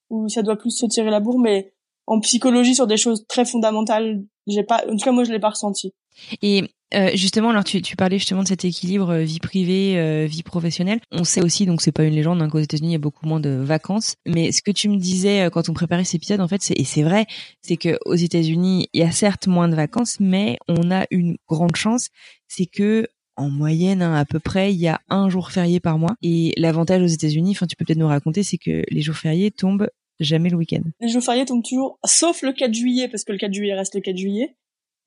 où 0.09 0.27
ça 0.27 0.41
doit 0.41 0.55
plus 0.55 0.71
se 0.71 0.87
tirer 0.87 1.11
la 1.11 1.19
bourre, 1.19 1.39
mais 1.39 1.73
en 2.07 2.19
psychologie 2.19 2.73
sur 2.73 2.87
des 2.87 2.97
choses 2.97 3.27
très 3.27 3.45
fondamentales, 3.45 4.23
j'ai 4.47 4.63
pas, 4.63 4.83
en 4.87 4.95
tout 4.95 5.05
cas 5.05 5.11
moi 5.11 5.23
je 5.23 5.31
l'ai 5.31 5.39
pas 5.39 5.49
ressenti. 5.49 5.93
Et 6.41 6.63
euh, 6.93 7.11
justement, 7.13 7.51
alors 7.51 7.63
tu, 7.63 7.81
tu 7.81 7.95
parlais 7.95 8.17
justement 8.17 8.43
de 8.43 8.47
cet 8.47 8.65
équilibre 8.65 9.11
euh, 9.11 9.23
vie 9.23 9.39
privée, 9.39 9.97
euh, 9.97 10.25
vie 10.25 10.43
professionnelle. 10.43 10.99
On 11.11 11.23
sait 11.23 11.41
aussi, 11.41 11.65
donc 11.65 11.81
c'est 11.81 11.91
pas 11.91 12.03
une 12.03 12.15
légende, 12.15 12.41
hein, 12.41 12.49
qu'aux 12.49 12.59
États-Unis 12.59 12.89
il 12.89 12.93
y 12.93 12.95
a 12.95 12.99
beaucoup 12.99 13.27
moins 13.27 13.39
de 13.39 13.49
vacances. 13.49 14.15
Mais 14.25 14.51
ce 14.51 14.61
que 14.61 14.71
tu 14.71 14.89
me 14.89 14.97
disais 14.97 15.41
euh, 15.41 15.49
quand 15.49 15.69
on 15.69 15.73
préparait 15.73 16.03
cet 16.03 16.15
épisode, 16.15 16.41
en 16.41 16.47
fait, 16.47 16.61
c'est, 16.61 16.73
et 16.73 16.83
c'est 16.83 17.03
vrai, 17.03 17.27
c'est 17.61 17.77
que 17.77 17.97
aux 18.05 18.15
États-Unis 18.15 18.87
il 18.93 19.01
y 19.01 19.03
a 19.03 19.11
certes 19.11 19.47
moins 19.47 19.69
de 19.69 19.75
vacances, 19.75 20.19
mais 20.19 20.57
on 20.67 20.91
a 20.91 21.05
une 21.11 21.37
grande 21.47 21.75
chance, 21.75 22.09
c'est 22.47 22.65
que 22.65 23.07
en 23.35 23.49
moyenne, 23.49 24.01
hein, 24.01 24.15
à 24.15 24.25
peu 24.25 24.39
près, 24.39 24.73
il 24.73 24.79
y 24.79 24.87
a 24.87 24.99
un 25.09 25.29
jour 25.29 25.51
férié 25.51 25.79
par 25.79 25.97
mois. 25.97 26.15
Et 26.21 26.53
l'avantage 26.57 27.01
aux 27.01 27.07
États-Unis, 27.07 27.51
enfin, 27.51 27.67
tu 27.67 27.77
peux 27.77 27.85
peut-être 27.85 27.99
nous 27.99 28.07
raconter, 28.07 28.43
c'est 28.43 28.57
que 28.57 28.83
les 28.89 29.01
jours 29.01 29.15
fériés 29.15 29.49
tombent 29.49 29.89
jamais 30.19 30.49
le 30.49 30.57
week-end. 30.57 30.81
Les 30.99 31.07
jours 31.07 31.23
fériés 31.23 31.45
tombent 31.45 31.63
toujours, 31.63 31.99
sauf 32.05 32.41
le 32.41 32.51
4 32.51 32.73
juillet, 32.73 33.07
parce 33.07 33.23
que 33.23 33.31
le 33.31 33.37
4 33.37 33.53
juillet 33.53 33.73
reste 33.73 33.95
le 33.95 34.01
4 34.01 34.17
juillet 34.17 34.57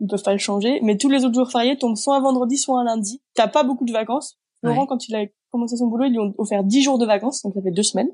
ils 0.02 0.08
peuvent 0.08 0.22
pas 0.22 0.32
le 0.32 0.38
changer. 0.38 0.80
Mais 0.82 0.98
tous 0.98 1.08
les 1.08 1.24
autres 1.24 1.34
jours 1.34 1.50
fériés 1.50 1.78
tombent 1.78 1.96
soit 1.96 2.16
un 2.16 2.20
vendredi, 2.20 2.58
soit 2.58 2.78
un 2.78 2.84
lundi. 2.84 3.22
T'as 3.34 3.48
pas 3.48 3.62
beaucoup 3.62 3.84
de 3.84 3.92
vacances. 3.92 4.38
Laurent, 4.62 4.86
quand 4.86 5.08
il 5.08 5.14
a 5.16 5.24
commencé 5.50 5.76
son 5.76 5.86
boulot, 5.86 6.04
ils 6.04 6.12
lui 6.12 6.18
ont 6.18 6.34
offert 6.38 6.62
10 6.62 6.82
jours 6.82 6.98
de 6.98 7.06
vacances, 7.06 7.42
donc 7.42 7.54
ça 7.54 7.62
fait 7.62 7.70
deux 7.70 7.82
semaines. 7.82 8.10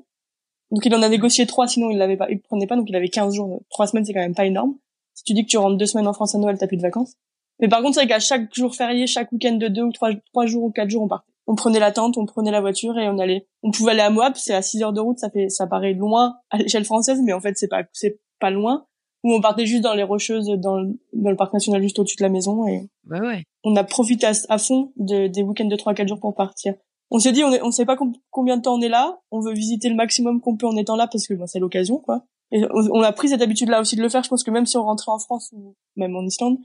Donc 0.71 0.85
il 0.85 0.93
en 0.95 1.01
a 1.01 1.09
négocié 1.09 1.45
trois, 1.45 1.67
sinon 1.67 1.89
il 1.89 1.97
l'avait 1.97 2.17
pas, 2.17 2.27
il 2.29 2.41
prenait 2.41 2.67
pas, 2.67 2.75
donc 2.75 2.89
il 2.89 2.95
avait 2.95 3.09
15 3.09 3.35
jours. 3.35 3.63
Trois 3.69 3.87
semaines, 3.87 4.05
c'est 4.05 4.13
quand 4.13 4.19
même 4.19 4.35
pas 4.35 4.45
énorme. 4.45 4.75
Si 5.13 5.23
tu 5.23 5.33
dis 5.33 5.43
que 5.43 5.49
tu 5.49 5.57
rentres 5.57 5.77
deux 5.77 5.85
semaines 5.85 6.07
en 6.07 6.13
France 6.13 6.35
à 6.35 6.37
Noël, 6.37 6.57
t'as 6.57 6.67
plus 6.67 6.77
de 6.77 6.81
vacances. 6.81 7.15
Mais 7.59 7.67
par 7.67 7.81
contre, 7.81 7.95
c'est 7.95 8.01
vrai 8.01 8.07
qu'à 8.07 8.19
chaque 8.19 8.53
jour 8.53 8.75
férié, 8.75 9.05
chaque 9.05 9.31
week-end 9.31 9.55
de 9.55 9.67
deux 9.67 9.83
ou 9.83 9.91
trois, 9.91 10.11
trois 10.31 10.45
jours 10.45 10.63
ou 10.63 10.71
quatre 10.71 10.89
jours, 10.89 11.03
on 11.03 11.07
partait. 11.07 11.31
On 11.45 11.55
prenait 11.55 11.79
la 11.79 11.91
tente, 11.91 12.17
on 12.17 12.25
prenait 12.25 12.51
la 12.51 12.61
voiture 12.61 12.97
et 12.99 13.09
on 13.09 13.17
allait. 13.17 13.47
On 13.63 13.71
pouvait 13.71 13.91
aller 13.91 14.01
à 14.01 14.11
Moab, 14.11 14.33
c'est 14.35 14.53
à 14.53 14.61
6 14.61 14.83
heures 14.83 14.93
de 14.93 15.01
route, 15.01 15.17
ça 15.17 15.29
fait, 15.31 15.49
ça 15.49 15.65
paraît 15.65 15.93
loin 15.93 16.35
à 16.51 16.57
l'échelle 16.57 16.85
française, 16.85 17.21
mais 17.23 17.33
en 17.33 17.41
fait, 17.41 17.57
c'est 17.57 17.67
pas, 17.67 17.83
c'est 17.91 18.19
pas 18.39 18.51
loin 18.51 18.85
où 19.23 19.33
on 19.33 19.41
partait 19.41 19.65
juste 19.65 19.83
dans 19.83 19.93
les 19.93 20.03
rocheuses 20.03 20.47
dans 20.47 20.77
le, 20.77 20.97
dans 21.13 21.29
le 21.29 21.35
parc 21.35 21.53
national 21.53 21.81
juste 21.81 21.99
au-dessus 21.99 22.17
de 22.17 22.23
la 22.23 22.29
maison 22.29 22.67
et 22.67 22.89
bah 23.03 23.19
ouais. 23.19 23.43
on 23.63 23.75
a 23.75 23.83
profité 23.83 24.27
à, 24.27 24.57
fond 24.57 24.91
de, 24.95 25.27
des 25.27 25.43
week-ends 25.43 25.65
de 25.65 25.75
3 25.75 25.93
4 25.93 26.07
jours 26.07 26.19
pour 26.19 26.35
partir. 26.35 26.73
On 27.11 27.19
s'est 27.19 27.31
dit 27.31 27.43
on 27.43 27.51
on 27.63 27.71
sait 27.71 27.85
pas 27.85 27.97
combien 28.29 28.57
de 28.57 28.61
temps 28.61 28.75
on 28.75 28.81
est 28.81 28.89
là, 28.89 29.19
on 29.31 29.39
veut 29.39 29.53
visiter 29.53 29.89
le 29.89 29.95
maximum 29.95 30.41
qu'on 30.41 30.57
peut 30.57 30.67
en 30.67 30.77
étant 30.77 30.95
là 30.95 31.07
parce 31.07 31.27
que 31.27 31.33
c'est 31.47 31.59
l'occasion 31.59 31.97
quoi. 31.97 32.23
Et 32.51 32.63
on, 32.71 33.01
a 33.01 33.11
pris 33.11 33.29
cette 33.29 33.43
habitude 33.43 33.69
là 33.69 33.79
aussi 33.79 33.95
de 33.95 34.01
le 34.01 34.09
faire, 34.09 34.23
je 34.23 34.29
pense 34.29 34.43
que 34.43 34.49
même 34.49 34.65
si 34.65 34.75
on 34.75 34.83
rentrait 34.83 35.11
en 35.11 35.19
France 35.19 35.51
ou 35.53 35.75
même 35.95 36.15
en 36.15 36.23
Islande, 36.25 36.57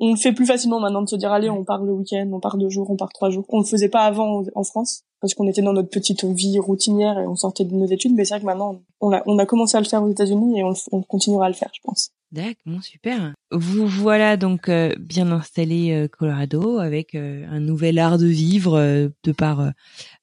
on 0.00 0.10
le 0.10 0.16
fait 0.16 0.32
plus 0.32 0.46
facilement 0.46 0.80
maintenant 0.80 1.02
de 1.02 1.08
se 1.08 1.16
dire 1.16 1.32
allez 1.32 1.50
on 1.50 1.64
part 1.64 1.82
le 1.82 1.92
week-end, 1.92 2.28
on 2.32 2.40
part 2.40 2.56
deux 2.56 2.68
jours, 2.68 2.90
on 2.90 2.96
part 2.96 3.12
trois 3.12 3.30
jours. 3.30 3.44
On 3.48 3.60
le 3.60 3.64
faisait 3.64 3.88
pas 3.88 4.02
avant 4.02 4.44
en 4.54 4.64
France 4.64 5.04
parce 5.20 5.34
qu'on 5.34 5.48
était 5.48 5.62
dans 5.62 5.72
notre 5.72 5.90
petite 5.90 6.24
vie 6.24 6.58
routinière 6.58 7.18
et 7.18 7.26
on 7.26 7.36
sortait 7.36 7.64
de 7.64 7.74
nos 7.74 7.86
études. 7.86 8.14
Mais 8.14 8.24
c'est 8.24 8.34
vrai 8.34 8.40
que 8.40 8.46
maintenant 8.46 8.80
on 9.00 9.12
a, 9.12 9.22
on 9.26 9.38
a 9.38 9.46
commencé 9.46 9.76
à 9.76 9.80
le 9.80 9.86
faire 9.86 10.02
aux 10.02 10.10
États-Unis 10.10 10.58
et 10.58 10.64
on, 10.64 10.74
on 10.92 11.02
continuera 11.02 11.46
à 11.46 11.48
le 11.48 11.54
faire, 11.54 11.70
je 11.72 11.80
pense. 11.82 12.10
D'accord, 12.32 12.82
super. 12.82 13.34
Vous 13.52 13.86
voilà 13.86 14.36
donc 14.36 14.68
euh, 14.68 14.92
bien 14.98 15.30
installé 15.30 15.92
euh, 15.92 16.08
Colorado 16.08 16.78
avec 16.78 17.14
euh, 17.14 17.46
un 17.48 17.60
nouvel 17.60 18.00
art 18.00 18.18
de 18.18 18.26
vivre 18.26 18.78
de 19.22 19.32
par 19.32 19.72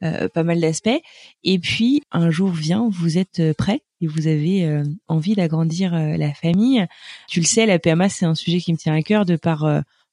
pas 0.02 0.44
mal 0.44 0.60
d'aspects. 0.60 1.02
Et 1.44 1.60
puis 1.60 2.04
un 2.12 2.30
jour 2.30 2.50
vient, 2.50 2.90
vous 2.92 3.18
êtes 3.18 3.54
prêt 3.54 3.82
et 4.02 4.08
vous 4.08 4.28
avez 4.28 4.84
envie 5.08 5.36
d'agrandir 5.36 5.94
la 5.94 6.34
famille. 6.34 6.86
Tu 7.30 7.40
le 7.40 7.46
sais, 7.46 7.66
la 7.66 7.80
PMA 7.80 8.10
c'est 8.10 8.26
un 8.26 8.36
sujet 8.36 8.60
qui 8.60 8.74
me 8.74 8.78
tient 8.78 8.96
à 8.96 9.02
cœur 9.02 9.26
de 9.26 9.38
par 9.38 9.66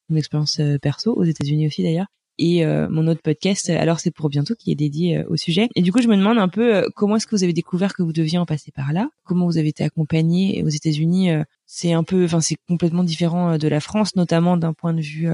mon 0.08 0.16
expérience 0.16 0.60
perso 0.80 1.12
aux 1.12 1.24
États-Unis 1.24 1.66
aussi 1.66 1.82
d'ailleurs 1.82 2.06
et 2.40 2.64
euh, 2.64 2.88
mon 2.90 3.06
autre 3.06 3.20
podcast 3.22 3.68
alors 3.68 4.00
c'est 4.00 4.10
pour 4.10 4.30
bientôt 4.30 4.54
qui 4.58 4.72
est 4.72 4.74
dédié 4.74 5.18
euh, 5.18 5.24
au 5.28 5.36
sujet. 5.36 5.68
Et 5.76 5.82
du 5.82 5.92
coup 5.92 6.00
je 6.00 6.08
me 6.08 6.16
demande 6.16 6.38
un 6.38 6.48
peu 6.48 6.74
euh, 6.74 6.88
comment 6.96 7.16
est-ce 7.16 7.26
que 7.26 7.36
vous 7.36 7.44
avez 7.44 7.52
découvert 7.52 7.94
que 7.94 8.02
vous 8.02 8.14
deviez 8.14 8.38
en 8.38 8.46
passer 8.46 8.72
par 8.72 8.94
là? 8.94 9.10
Comment 9.24 9.44
vous 9.44 9.58
avez 9.58 9.68
été 9.68 9.84
accompagné 9.84 10.64
aux 10.64 10.70
États-Unis 10.70 11.30
c'est 11.66 11.92
un 11.92 12.02
peu 12.02 12.24
enfin 12.24 12.40
c'est 12.40 12.56
complètement 12.66 13.04
différent 13.04 13.58
de 13.58 13.68
la 13.68 13.78
France 13.78 14.16
notamment 14.16 14.56
d'un 14.56 14.72
point 14.72 14.94
de 14.94 15.02
vue 15.02 15.28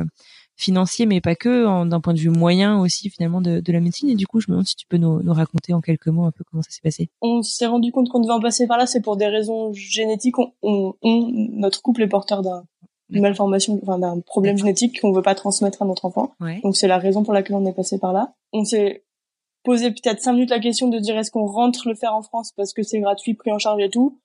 financier 0.57 1.07
mais 1.07 1.21
pas 1.21 1.37
que 1.37 1.87
d'un 1.89 2.01
point 2.01 2.13
de 2.13 2.19
vue 2.19 2.31
moyen 2.31 2.81
aussi 2.81 3.09
finalement 3.09 3.41
de, 3.41 3.61
de, 3.61 3.73
la 3.73 3.81
médecine. 3.81 4.11
Et 4.11 4.17
du 4.17 4.27
coup 4.27 4.41
je 4.41 4.47
me 4.49 4.55
demande 4.55 4.67
si 4.67 4.75
tu 4.75 4.87
peux 4.89 4.97
nous, 4.97 5.23
nous 5.23 5.33
raconter 5.33 5.73
en 5.75 5.81
quelques 5.81 6.09
mots 6.09 6.25
un 6.25 6.33
peu 6.33 6.43
comment 6.51 6.63
ça 6.63 6.71
s'est 6.71 6.83
passé. 6.83 7.09
On 7.23 7.43
s'est 7.43 7.67
rendu 7.67 7.93
compte 7.93 8.09
qu'on 8.09 8.21
devait 8.21 8.35
en 8.35 8.41
passer 8.41 8.67
par 8.67 8.79
là 8.79 8.87
c'est 8.87 9.01
pour 9.01 9.17
des 9.17 9.29
raisons 9.29 9.73
génétiques. 9.73 10.39
On, 10.39 10.95
on, 11.03 11.31
notre 11.53 11.81
couple 11.83 12.03
est 12.03 12.09
porteur 12.09 12.43
d'un 12.43 12.65
une 13.11 13.23
malformation, 13.23 13.79
enfin 13.83 13.99
d'un 13.99 14.21
problème 14.21 14.59
génétique 14.59 15.01
qu'on 15.01 15.13
veut 15.13 15.23
pas 15.23 15.35
transmettre 15.35 15.83
à 15.83 15.85
notre 15.85 16.05
enfant. 16.05 16.35
Donc 16.63 16.77
c'est 16.77 16.89
la 16.89 16.99
raison 16.99 17.23
pour 17.23 17.33
laquelle 17.33 17.57
on 17.57 17.67
est 17.67 17.73
passé 17.73 17.99
par 17.99 18.13
là. 18.13 18.35
On 18.53 18.65
s'est 18.65 19.05
posé 19.63 19.91
peut-être 19.91 20.21
cinq 20.21 20.33
minutes 20.33 20.51
la 20.51 20.61
question 20.61 20.89
de 20.89 20.99
dire 20.99 21.17
est-ce 21.19 21.31
qu'on 21.31 21.47
rentre 21.47 21.89
le 21.89 21.95
faire 21.95 22.15
en 22.15 22.23
France 22.23 22.53
parce 22.57 22.73
que 22.73 22.83
c'est 22.83 23.01
gratuit, 23.01 23.35
pris 23.35 23.53
en 23.53 23.59
charge 23.59 23.83
et 23.83 23.91
tout. 23.91 24.19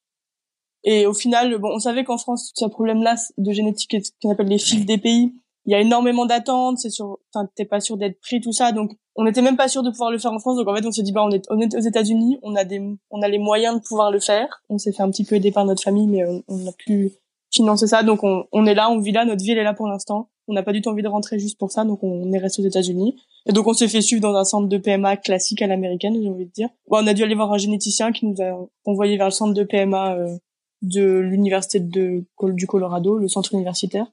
Et 0.84 1.06
au 1.06 1.13
final, 1.13 1.58
bon, 1.60 1.70
on 1.76 1.80
savait 1.80 2.04
qu'en 2.04 2.17
France, 2.17 2.52
ce 2.56 2.65
problème-là 2.65 3.15
de 3.38 3.52
génétique, 3.52 3.96
ce 4.04 4.12
qu'on 4.22 4.32
appelle 4.32 4.48
les 4.48 4.58
fils 4.58 4.86
des 4.86 4.98
pays, 4.98 5.34
il 5.65 5.72
y 5.72 5.76
a 5.76 5.80
énormément 5.80 6.26
d'attentes, 6.26 6.80
c'est 6.80 6.89
sûr, 6.89 7.20
enfin, 7.34 7.48
t'es 7.56 7.65
pas 7.65 7.80
sûr 7.80 7.98
d'être 7.98 8.20
pris, 8.20 8.41
tout 8.41 8.52
ça. 8.52 8.72
Donc, 8.72 8.98
on 9.15 9.26
n'était 9.26 9.44
même 9.44 9.58
pas 9.58 9.67
sûr 9.67 9.84
de 9.84 9.91
pouvoir 9.91 10.10
le 10.10 10.17
faire 10.17 10.32
en 10.32 10.39
France. 10.39 10.58
Donc, 10.58 10.67
en 10.67 10.76
fait, 10.76 10.86
on 10.86 10.91
s'est 10.91 11.04
dit, 11.04 11.12
bah, 11.12 11.24
on 11.24 11.30
est, 11.30 11.46
on 11.52 11.60
est 11.60 11.76
aux 11.76 11.82
États-Unis, 11.82 12.39
on 12.41 12.56
a 12.56 12.63
des, 12.63 12.82
on 13.12 13.22
a 13.22 13.28
les 13.28 13.38
moyens 13.38 13.76
de 13.76 13.82
pouvoir 13.82 14.10
le 14.10 14.20
faire. 14.20 14.63
On 14.70 14.80
s'est 14.80 14.91
fait 14.91 15.04
un 15.04 15.12
petit 15.12 15.24
peu 15.24 15.36
aider 15.36 15.52
par 15.52 15.65
notre 15.65 15.84
famille, 15.84 16.08
mais 16.08 16.26
on, 16.26 16.44
on 16.48 16.67
a 16.67 16.72
pu 16.72 17.12
financer 17.52 17.88
ça. 17.88 18.04
Donc 18.04 18.24
on, 18.24 18.46
on 18.52 18.66
est 18.66 18.74
là, 18.74 18.90
on 18.90 19.00
vit 19.00 19.12
là, 19.12 19.26
notre 19.26 19.44
ville 19.44 19.58
est 19.58 19.64
là 19.64 19.74
pour 19.74 19.88
l'instant. 19.88 20.30
On 20.48 20.54
n'a 20.54 20.64
pas 20.64 20.74
du 20.74 20.82
tout 20.82 20.90
envie 20.90 21.04
de 21.04 21.08
rentrer 21.08 21.40
juste 21.40 21.58
pour 21.58 21.72
ça, 21.72 21.86
donc 21.86 22.04
on 22.04 22.32
est 22.32 22.38
resté 22.38 22.62
aux 22.62 22.66
États-Unis. 22.66 23.16
Et 23.46 23.54
donc 23.54 23.68
on 23.68 23.74
s'est 23.74 23.88
fait 23.88 24.02
suivre 24.02 24.22
dans 24.22 24.36
un 24.36 24.44
centre 24.44 24.68
de 24.68 24.78
PMA 24.78 25.18
classique 25.18 25.62
à 25.62 25.68
l'américaine, 25.68 26.16
j'ai 26.22 26.30
envie 26.30 26.46
de 26.46 26.52
dire. 26.52 26.70
Bon, 26.90 26.98
on 27.04 27.08
a 27.08 27.14
dû 27.14 27.24
aller 27.24 27.36
voir 27.36 27.52
un 27.54 27.58
généticien 27.58 28.12
qui 28.12 28.26
nous 28.26 28.42
a 28.42 28.68
envoyé 28.86 29.18
vers 29.18 29.28
le 29.28 29.32
centre 29.32 29.54
de 29.54 29.64
PMA 29.64 30.16
euh, 30.16 30.38
de 30.82 31.20
l'université 31.20 31.80
de 31.80 32.26
du 32.44 32.68
Colorado, 32.68 33.18
le 33.18 33.28
centre 33.28 33.54
universitaire. 33.54 34.08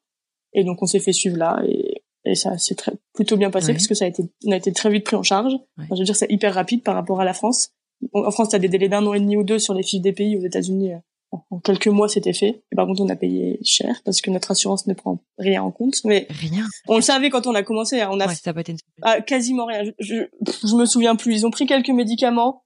Et 0.53 0.64
donc 0.64 0.83
on 0.83 0.87
s'est 0.87 1.01
fait 1.01 1.12
suivre 1.12 1.37
là 1.37 1.61
et, 1.66 2.03
et 2.24 2.35
ça 2.35 2.57
s'est 2.59 2.74
très 2.74 2.92
plutôt 3.14 3.37
bien 3.37 3.51
passé 3.51 3.72
parce 3.72 3.87
que 3.87 3.94
ça 3.94 4.05
a 4.05 4.09
été 4.09 4.22
on 4.46 4.53
a 4.53 4.57
été 4.57 4.72
très 4.72 4.90
vite 4.90 5.05
pris 5.05 5.16
en 5.16 5.22
charge. 5.22 5.53
je 5.79 5.98
veux 5.98 6.05
dire 6.05 6.16
c'est 6.16 6.31
hyper 6.31 6.55
rapide 6.55 6.83
par 6.83 6.94
rapport 6.94 7.20
à 7.20 7.24
la 7.24 7.35
France. 7.35 7.72
En 8.12 8.31
France, 8.31 8.51
tu 8.51 8.57
as 8.57 8.61
des 8.61 8.68
délais 8.68 8.88
d'un 8.88 9.05
an 9.07 9.14
et 9.14 9.20
demi 9.20 9.37
ou 9.37 9.42
deux 9.42 9.59
sur 9.59 9.74
les 9.74 9.83
fiches 9.83 10.01
des 10.01 10.12
pays. 10.12 10.37
Aux 10.37 10.44
États-Unis, 10.44 10.92
euh, 10.92 10.98
en 11.30 11.58
quelques 11.60 11.88
mois, 11.88 12.08
c'était 12.08 12.32
fait. 12.32 12.62
Et 12.72 12.76
par 12.76 12.86
contre, 12.86 13.02
on 13.02 13.08
a 13.08 13.16
payé 13.16 13.58
cher 13.62 14.00
parce 14.04 14.20
que 14.20 14.30
notre 14.30 14.50
assurance 14.50 14.86
ne 14.86 14.94
prend 14.94 15.18
rien 15.38 15.62
en 15.62 15.70
compte. 15.70 16.02
Mais 16.04 16.26
rien. 16.30 16.64
On 16.86 16.96
le 16.96 17.02
savait 17.02 17.30
quand 17.30 17.46
on 17.46 17.54
a 17.54 17.62
commencé. 17.62 18.00
Hein. 18.00 18.08
On 18.10 18.20
a 18.20 18.26
ouais, 18.26 18.34
ça 18.34 18.52
été 18.56 18.76
ah, 19.02 19.20
quasiment 19.20 19.66
rien. 19.66 19.84
Je, 19.84 19.90
je, 19.98 20.22
je, 20.66 20.74
me 20.74 20.86
souviens 20.86 21.16
plus. 21.16 21.34
Ils 21.34 21.46
ont 21.46 21.50
pris 21.50 21.66
quelques 21.66 21.90
médicaments, 21.90 22.64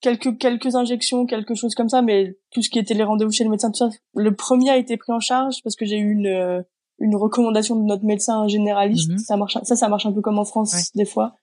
quelques 0.00 0.38
quelques 0.38 0.76
injections, 0.76 1.26
quelque 1.26 1.54
chose 1.54 1.74
comme 1.74 1.88
ça, 1.88 2.02
mais 2.02 2.36
tout 2.50 2.62
ce 2.62 2.70
qui 2.70 2.78
était 2.78 2.94
les 2.94 3.02
rendez-vous 3.02 3.32
chez 3.32 3.44
le 3.44 3.50
médecin, 3.50 3.70
tout 3.70 3.78
ça. 3.78 3.90
Le 4.14 4.34
premier 4.34 4.70
a 4.70 4.76
été 4.76 4.96
pris 4.96 5.12
en 5.12 5.20
charge 5.20 5.62
parce 5.64 5.74
que 5.74 5.84
j'ai 5.84 5.98
eu 5.98 6.12
une 6.12 6.26
euh, 6.28 6.62
une 6.98 7.16
recommandation 7.16 7.76
de 7.76 7.82
notre 7.82 8.04
médecin 8.04 8.46
généraliste. 8.46 9.10
Mhm. 9.10 9.18
Ça 9.18 9.36
marche. 9.36 9.58
Ça, 9.64 9.74
ça 9.74 9.88
marche 9.88 10.06
un 10.06 10.12
peu 10.12 10.20
comme 10.20 10.38
en 10.38 10.44
France 10.44 10.92
des 10.94 11.04
fois. 11.04 11.34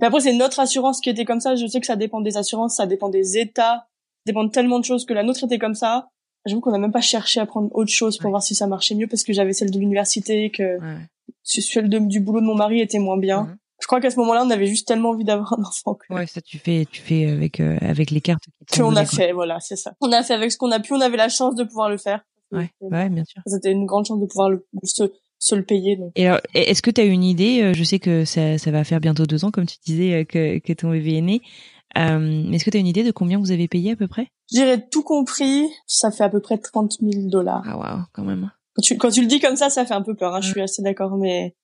Mais 0.00 0.06
après, 0.06 0.20
c'est 0.20 0.34
notre 0.34 0.60
assurance 0.60 1.00
qui 1.00 1.10
était 1.10 1.24
comme 1.24 1.40
ça. 1.40 1.54
Je 1.54 1.66
sais 1.66 1.80
que 1.80 1.86
ça 1.86 1.96
dépend 1.96 2.20
des 2.20 2.36
assurances, 2.36 2.76
ça 2.76 2.86
dépend 2.86 3.08
des 3.08 3.38
États 3.38 3.88
dépend 4.26 4.44
de 4.44 4.50
tellement 4.50 4.78
de 4.78 4.84
choses 4.84 5.04
que 5.06 5.14
la 5.14 5.22
nôtre 5.22 5.44
était 5.44 5.58
comme 5.58 5.74
ça. 5.74 6.08
J'avoue 6.46 6.60
qu'on 6.60 6.70
n'a 6.70 6.78
même 6.78 6.92
pas 6.92 7.00
cherché 7.00 7.40
à 7.40 7.46
prendre 7.46 7.68
autre 7.74 7.90
chose 7.90 8.18
pour 8.18 8.30
voir 8.30 8.42
si 8.42 8.54
ça 8.54 8.66
marchait 8.66 8.94
mieux 8.94 9.06
parce 9.06 9.22
que 9.22 9.32
j'avais 9.32 9.52
celle 9.52 9.70
de 9.70 9.78
l'université, 9.78 10.50
que 10.50 10.78
ouais. 10.78 10.98
celle 11.42 11.88
du 11.88 12.20
boulot 12.20 12.40
de 12.40 12.46
mon 12.46 12.54
mari 12.54 12.80
était 12.80 12.98
moins 12.98 13.18
bien. 13.18 13.56
Je 13.80 13.86
crois 13.86 14.00
qu'à 14.00 14.10
ce 14.10 14.16
moment-là, 14.16 14.42
on 14.44 14.50
avait 14.50 14.66
juste 14.66 14.88
tellement 14.88 15.10
envie 15.10 15.24
d'avoir 15.24 15.52
un 15.52 15.62
enfant. 15.64 15.94
Que... 15.94 16.12
Ouais, 16.12 16.26
ça 16.26 16.40
tu 16.40 16.58
fais, 16.58 16.86
tu 16.90 17.00
fais 17.00 17.26
avec 17.26 17.60
euh, 17.60 17.78
avec 17.80 18.10
les 18.10 18.20
cartes. 18.20 18.44
Que 18.70 18.82
on 18.82 18.96
a 18.96 19.04
fait, 19.04 19.32
voilà, 19.32 19.60
c'est 19.60 19.76
ça. 19.76 19.94
On 20.00 20.10
a 20.12 20.22
fait 20.22 20.34
avec 20.34 20.52
ce 20.52 20.58
qu'on 20.58 20.70
a 20.72 20.80
pu. 20.80 20.92
On 20.94 21.00
avait 21.00 21.16
la 21.16 21.28
chance 21.28 21.54
de 21.54 21.64
pouvoir 21.64 21.88
le 21.88 21.96
faire. 21.96 22.24
Ouais, 22.50 22.70
ouais, 22.80 23.08
bien 23.08 23.24
sûr. 23.24 23.42
C'était 23.46 23.70
une 23.70 23.86
grande 23.86 24.06
chance 24.06 24.20
de 24.20 24.26
pouvoir 24.26 24.50
le, 24.50 24.66
se, 24.82 25.04
se 25.38 25.54
le 25.54 25.64
payer. 25.64 25.96
Donc. 25.96 26.12
Et 26.16 26.26
alors, 26.26 26.40
est-ce 26.54 26.82
que 26.82 26.90
tu 26.90 27.00
as 27.00 27.04
une 27.04 27.24
idée 27.24 27.60
euh, 27.62 27.74
Je 27.74 27.84
sais 27.84 27.98
que 27.98 28.24
ça, 28.24 28.58
ça 28.58 28.70
va 28.70 28.84
faire 28.84 29.00
bientôt 29.00 29.26
deux 29.26 29.44
ans, 29.44 29.50
comme 29.50 29.66
tu 29.66 29.76
disais, 29.84 30.14
euh, 30.14 30.24
que, 30.24 30.58
que 30.58 30.72
ton 30.72 30.90
bébé 30.90 31.16
est 31.16 31.22
né. 31.22 31.42
Euh, 31.96 32.52
Est-ce 32.52 32.64
que 32.64 32.70
tu 32.70 32.76
as 32.76 32.80
une 32.80 32.86
idée 32.86 33.04
de 33.04 33.10
combien 33.10 33.38
vous 33.38 33.50
avez 33.50 33.68
payé 33.68 33.92
à 33.92 33.96
peu 33.96 34.08
près? 34.08 34.28
Je 34.50 34.56
dirais 34.56 34.86
tout 34.90 35.02
compris, 35.02 35.68
ça 35.86 36.10
fait 36.10 36.24
à 36.24 36.28
peu 36.28 36.40
près 36.40 36.58
30 36.58 36.98
000 37.00 37.28
dollars. 37.28 37.62
Ah 37.66 37.78
waouh, 37.78 38.02
quand 38.12 38.24
même. 38.24 38.50
Quand 38.74 38.82
tu, 38.82 38.96
quand 38.96 39.10
tu 39.10 39.20
le 39.22 39.26
dis 39.26 39.40
comme 39.40 39.56
ça, 39.56 39.70
ça 39.70 39.84
fait 39.84 39.94
un 39.94 40.02
peu 40.02 40.14
peur. 40.14 40.34
Hein, 40.34 40.40
Je 40.40 40.50
suis 40.50 40.60
assez 40.60 40.82
d'accord, 40.82 41.16
mais 41.16 41.54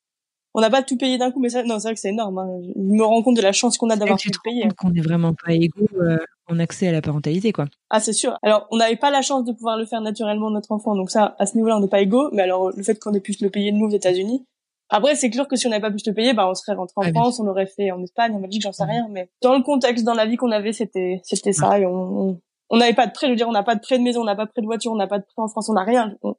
on 0.54 0.60
n'a 0.60 0.70
pas 0.70 0.82
tout 0.82 0.96
payé 0.96 1.18
d'un 1.18 1.30
coup. 1.30 1.40
Mais 1.40 1.50
ça, 1.50 1.62
non, 1.62 1.78
c'est 1.78 1.88
vrai 1.88 1.94
que 1.94 2.00
c'est 2.00 2.10
énorme. 2.10 2.38
Hein. 2.38 2.48
Je 2.74 2.80
me 2.80 3.04
rends 3.04 3.22
compte 3.22 3.37
de 3.37 3.42
la 3.42 3.52
chance 3.52 3.76
qu'on 3.76 3.90
a 3.90 3.96
d'avoir 3.96 4.18
tout 4.18 4.30
payé. 4.42 4.68
Qu'on 4.76 4.90
n'est 4.90 5.00
vraiment 5.00 5.34
pas 5.34 5.52
égaux 5.52 5.87
euh, 6.00 6.16
en 6.48 6.58
accès 6.58 6.88
à 6.88 6.92
la 6.92 7.02
parentalité, 7.02 7.52
quoi. 7.52 7.66
Ah, 7.90 8.00
c'est 8.00 8.12
sûr. 8.12 8.38
Alors, 8.42 8.66
on 8.70 8.76
n'avait 8.76 8.96
pas 8.96 9.10
la 9.10 9.22
chance 9.22 9.44
de 9.44 9.52
pouvoir 9.52 9.76
le 9.76 9.84
faire 9.84 10.00
naturellement 10.00 10.50
notre 10.50 10.72
enfant, 10.72 10.94
donc 10.94 11.10
ça, 11.10 11.34
à 11.38 11.46
ce 11.46 11.56
niveau-là, 11.56 11.76
on 11.76 11.80
n'est 11.80 11.88
pas 11.88 12.00
égaux. 12.00 12.30
Mais 12.32 12.42
alors, 12.42 12.70
le 12.74 12.82
fait 12.82 12.98
qu'on 12.98 13.12
ait 13.14 13.20
pu 13.20 13.34
le 13.40 13.50
payer 13.50 13.72
nous 13.72 13.87
aux 13.87 13.90
États-Unis, 13.90 14.44
après, 14.90 15.14
c'est 15.16 15.30
clair 15.30 15.48
que 15.48 15.56
si 15.56 15.66
on 15.66 15.70
n'avait 15.70 15.82
pas 15.82 15.90
pu 15.90 15.98
se 15.98 16.10
payer, 16.10 16.34
bah, 16.34 16.48
on 16.48 16.54
serait 16.54 16.76
rentré 16.76 16.94
en 16.96 17.12
France, 17.12 17.40
on 17.40 17.44
l'aurait 17.44 17.66
fait 17.66 17.90
en 17.90 18.02
Espagne, 18.02 18.34
en 18.34 18.40
Belgique, 18.40 18.62
j'en 18.62 18.72
sais 18.72 18.84
rien. 18.84 19.06
Mais 19.10 19.30
dans 19.42 19.54
le 19.54 19.62
contexte, 19.62 20.04
dans 20.04 20.14
la 20.14 20.26
vie 20.26 20.36
qu'on 20.36 20.50
avait, 20.50 20.72
c'était, 20.72 21.20
c'était 21.24 21.52
ça. 21.52 21.78
Et 21.78 21.86
on, 21.86 22.40
on 22.70 22.76
n'avait 22.76 22.94
pas 22.94 23.06
de 23.06 23.12
prêt, 23.12 23.26
je 23.26 23.32
veux 23.32 23.36
dire, 23.36 23.48
on 23.48 23.52
n'a 23.52 23.62
pas 23.62 23.74
de 23.74 23.80
prêt 23.80 23.98
de 23.98 24.02
maison, 24.02 24.20
on 24.20 24.24
n'a 24.24 24.36
pas 24.36 24.46
de 24.46 24.50
prêt 24.50 24.62
de 24.62 24.66
voiture, 24.66 24.92
on 24.92 24.96
n'a 24.96 25.06
pas 25.06 25.18
de 25.18 25.24
prêt 25.24 25.42
en 25.42 25.48
France, 25.48 25.68
on 25.68 25.74
n'a 25.74 25.84
rien. 25.84 26.14
On, 26.22 26.34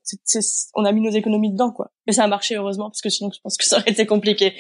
on 0.76 0.86
a 0.86 0.92
mis 0.92 1.02
nos 1.02 1.12
économies 1.12 1.52
dedans, 1.52 1.72
quoi. 1.72 1.92
Mais 2.08 2.14
ça 2.14 2.24
a 2.24 2.28
marché 2.28 2.56
heureusement, 2.56 2.90
parce 2.90 3.02
que 3.02 3.10
sinon, 3.10 3.32
je 3.34 3.40
pense 3.42 3.58
que 3.58 3.66
ça 3.66 3.78
aurait 3.78 3.92
été 3.92 4.06
compliqué. 4.06 4.54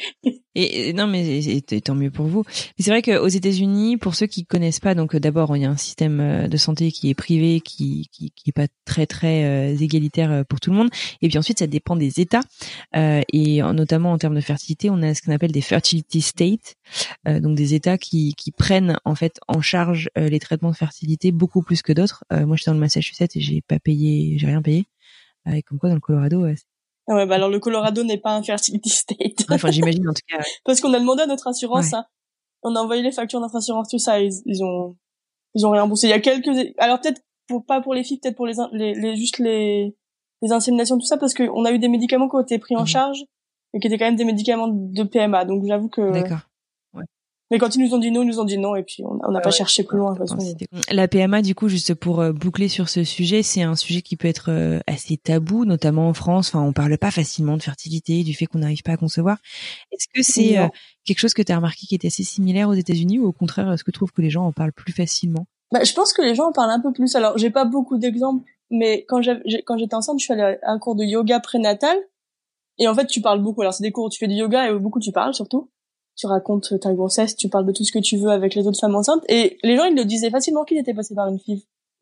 Et, 0.55 0.93
non, 0.93 1.07
mais 1.07 1.41
tant 1.83 1.95
mieux 1.95 2.11
pour 2.11 2.25
vous. 2.27 2.43
C'est 2.79 2.89
vrai 2.89 3.01
qu'aux 3.01 3.27
États-Unis, 3.27 3.97
pour 3.97 4.15
ceux 4.15 4.25
qui 4.27 4.45
connaissent 4.45 4.79
pas, 4.79 4.95
donc 4.95 5.15
d'abord, 5.15 5.55
il 5.57 5.63
y 5.63 5.65
a 5.65 5.69
un 5.69 5.77
système 5.77 6.19
euh, 6.19 6.47
de 6.47 6.57
santé 6.57 6.91
qui 6.91 7.09
est 7.09 7.13
privé, 7.13 7.59
qui 7.59 8.07
qui, 8.11 8.31
qui 8.31 8.49
est 8.49 8.53
pas 8.53 8.67
très 8.85 9.05
très 9.05 9.43
euh, 9.43 9.77
égalitaire 9.77 10.31
euh, 10.31 10.43
pour 10.43 10.59
tout 10.59 10.71
le 10.71 10.77
monde. 10.77 10.89
Et 11.21 11.27
puis 11.27 11.37
ensuite, 11.37 11.59
ça 11.59 11.67
dépend 11.67 11.95
des 11.95 12.19
États. 12.19 12.41
Euh, 12.95 13.21
et 13.33 13.61
notamment 13.61 14.11
en 14.11 14.17
termes 14.17 14.35
de 14.35 14.41
fertilité, 14.41 14.89
on 14.89 15.01
a 15.01 15.13
ce 15.13 15.21
qu'on 15.21 15.33
appelle 15.33 15.51
des 15.51 15.61
fertility 15.61 16.21
states, 16.21 16.75
euh, 17.27 17.39
donc 17.39 17.55
des 17.55 17.73
États 17.73 17.97
qui 17.97 18.33
qui 18.35 18.51
prennent 18.51 18.97
en 19.05 19.15
fait 19.15 19.39
en 19.47 19.61
charge 19.61 20.09
les 20.15 20.39
traitements 20.39 20.71
de 20.71 20.75
fertilité 20.75 21.31
beaucoup 21.31 21.61
plus 21.61 21.81
que 21.81 21.93
d'autres. 21.93 22.23
Euh, 22.31 22.45
moi, 22.45 22.55
j'étais 22.55 22.71
dans 22.71 22.75
le 22.75 22.79
Massachusetts 22.79 23.35
et 23.35 23.41
j'ai 23.41 23.61
pas 23.61 23.79
payé, 23.79 24.37
j'ai 24.37 24.47
rien 24.47 24.61
payé. 24.61 24.85
Euh, 25.47 25.53
et 25.53 25.61
comme 25.61 25.79
quoi, 25.79 25.89
dans 25.89 25.95
le 25.95 26.01
Colorado, 26.01 26.45
ouais, 27.07 27.25
bah 27.25 27.35
alors 27.35 27.49
le 27.49 27.59
Colorado 27.59 28.03
n'est 28.03 28.17
pas 28.17 28.35
un 28.35 28.43
fertility 28.43 28.89
state. 28.89 29.45
enfin, 29.49 29.71
j'imagine 29.71 30.07
en 30.09 30.13
tout 30.13 30.21
cas. 30.27 30.43
Parce 30.63 30.81
qu'on 30.81 30.93
a 30.93 30.99
demandé 30.99 31.23
à 31.23 31.27
notre 31.27 31.47
assurance, 31.47 31.93
hein. 31.93 32.05
on 32.63 32.75
a 32.75 32.79
envoyé 32.79 33.01
les 33.01 33.11
factures 33.11 33.39
de 33.39 33.45
notre 33.45 33.57
assurance, 33.57 33.89
tout 33.89 33.99
ça, 33.99 34.19
ils, 34.19 34.33
ils 34.45 34.63
ont, 34.63 34.95
ils 35.53 35.65
ont 35.65 35.71
réimboursé. 35.71 36.07
Il 36.07 36.11
y 36.11 36.13
a 36.13 36.19
quelques, 36.19 36.73
alors 36.77 36.99
peut-être 36.99 37.21
pour 37.47 37.65
pas 37.65 37.81
pour 37.81 37.93
les 37.93 38.03
filles, 38.03 38.19
peut-être 38.19 38.35
pour 38.35 38.47
les, 38.47 38.55
les, 38.71 38.93
les, 38.95 39.15
juste 39.15 39.39
les, 39.39 39.95
les 40.41 40.51
inséminations, 40.51 40.97
tout 40.97 41.05
ça, 41.05 41.17
parce 41.17 41.33
qu'on 41.33 41.65
a 41.65 41.71
eu 41.71 41.79
des 41.79 41.87
médicaments 41.87 42.27
qui 42.27 42.35
ont 42.35 42.41
été 42.41 42.59
pris 42.59 42.75
en 42.75 42.81
mhm. 42.81 42.87
charge 42.87 43.23
et 43.73 43.79
qui 43.79 43.87
étaient 43.87 43.97
quand 43.97 44.05
même 44.05 44.15
des 44.15 44.25
médicaments 44.25 44.69
de 44.69 45.03
PMA. 45.03 45.45
Donc 45.45 45.65
j'avoue 45.65 45.89
que. 45.89 46.11
D'accord. 46.11 46.39
Mais 47.51 47.59
quand 47.59 47.75
ils 47.75 47.79
nous 47.79 47.93
ont 47.93 47.99
dit 47.99 48.09
non, 48.09 48.23
ils 48.23 48.27
nous 48.27 48.39
ont 48.39 48.45
dit 48.45 48.57
non, 48.57 48.75
et 48.75 48.81
puis 48.81 49.03
on 49.05 49.31
n'a 49.31 49.39
pas 49.39 49.51
cherché 49.51 49.83
plus 49.83 49.99
loin. 49.99 50.13
De 50.13 50.65
La 50.91 51.07
PMA, 51.07 51.43
du 51.43 51.53
coup, 51.53 51.67
juste 51.67 51.93
pour 51.93 52.19
euh, 52.19 52.31
boucler 52.31 52.67
sur 52.69 52.89
ce 52.89 53.03
sujet, 53.03 53.43
c'est 53.43 53.61
un 53.61 53.75
sujet 53.75 54.01
qui 54.01 54.15
peut 54.15 54.27
être 54.27 54.49
euh, 54.49 54.79
assez 54.87 55.17
tabou, 55.17 55.63
notamment 55.63 56.09
en 56.09 56.13
France. 56.13 56.49
Enfin, 56.49 56.65
on 56.65 56.73
parle 56.73 56.97
pas 56.97 57.11
facilement 57.11 57.55
de 57.55 57.61
fertilité, 57.61 58.23
du 58.23 58.33
fait 58.33 58.47
qu'on 58.47 58.59
n'arrive 58.59 58.81
pas 58.81 58.93
à 58.93 58.97
concevoir. 58.97 59.37
Est-ce 59.91 60.07
que 60.11 60.23
c'est 60.23 60.57
euh, 60.57 60.67
quelque 61.05 61.19
chose 61.19 61.35
que 61.35 61.43
tu 61.43 61.51
as 61.51 61.57
remarqué 61.57 61.85
qui 61.85 61.93
était 61.93 62.07
assez 62.07 62.23
similaire 62.23 62.67
aux 62.67 62.73
États-Unis, 62.73 63.19
ou 63.19 63.27
au 63.27 63.33
contraire, 63.33 63.71
est-ce 63.71 63.83
que 63.83 63.91
tu 63.91 63.97
trouves 63.97 64.11
que 64.11 64.23
les 64.23 64.31
gens 64.31 64.45
en 64.45 64.51
parlent 64.51 64.73
plus 64.73 64.93
facilement? 64.93 65.45
Bah, 65.71 65.83
je 65.83 65.93
pense 65.93 66.13
que 66.13 66.23
les 66.23 66.33
gens 66.33 66.47
en 66.49 66.51
parlent 66.51 66.71
un 66.71 66.81
peu 66.81 66.93
plus. 66.93 67.15
Alors, 67.15 67.37
j'ai 67.37 67.51
pas 67.51 67.65
beaucoup 67.65 67.99
d'exemples, 67.99 68.43
mais 68.71 69.05
quand 69.07 69.21
j'étais 69.21 69.95
enceinte, 69.95 70.19
je 70.19 70.23
suis 70.23 70.33
allée 70.33 70.57
à 70.63 70.71
un 70.71 70.79
cours 70.79 70.95
de 70.95 71.03
yoga 71.03 71.39
prénatal, 71.39 71.95
et 72.79 72.87
en 72.87 72.95
fait, 72.95 73.05
tu 73.05 73.21
parles 73.21 73.41
beaucoup. 73.43 73.61
Alors, 73.61 73.73
c'est 73.75 73.83
des 73.83 73.91
cours 73.91 74.05
où 74.05 74.09
tu 74.09 74.17
fais 74.17 74.27
du 74.27 74.33
yoga 74.33 74.67
et 74.67 74.73
où 74.73 74.79
beaucoup 74.79 74.99
tu 74.99 75.11
parles 75.11 75.35
surtout 75.35 75.69
tu 76.15 76.27
racontes 76.27 76.79
ta 76.79 76.93
grossesse, 76.93 77.35
tu 77.35 77.49
parles 77.49 77.65
de 77.65 77.71
tout 77.71 77.83
ce 77.83 77.91
que 77.91 77.99
tu 77.99 78.17
veux 78.17 78.29
avec 78.29 78.55
les 78.55 78.67
autres 78.67 78.79
femmes 78.79 78.95
enceintes. 78.95 79.23
Et 79.29 79.57
les 79.63 79.75
gens, 79.75 79.85
ils 79.85 79.95
le 79.95 80.05
disaient 80.05 80.29
facilement 80.29 80.63
qu'ils 80.63 80.77
étaient 80.77 80.93
passés 80.93 81.15
par 81.15 81.27
une 81.27 81.39
FIV 81.39 81.61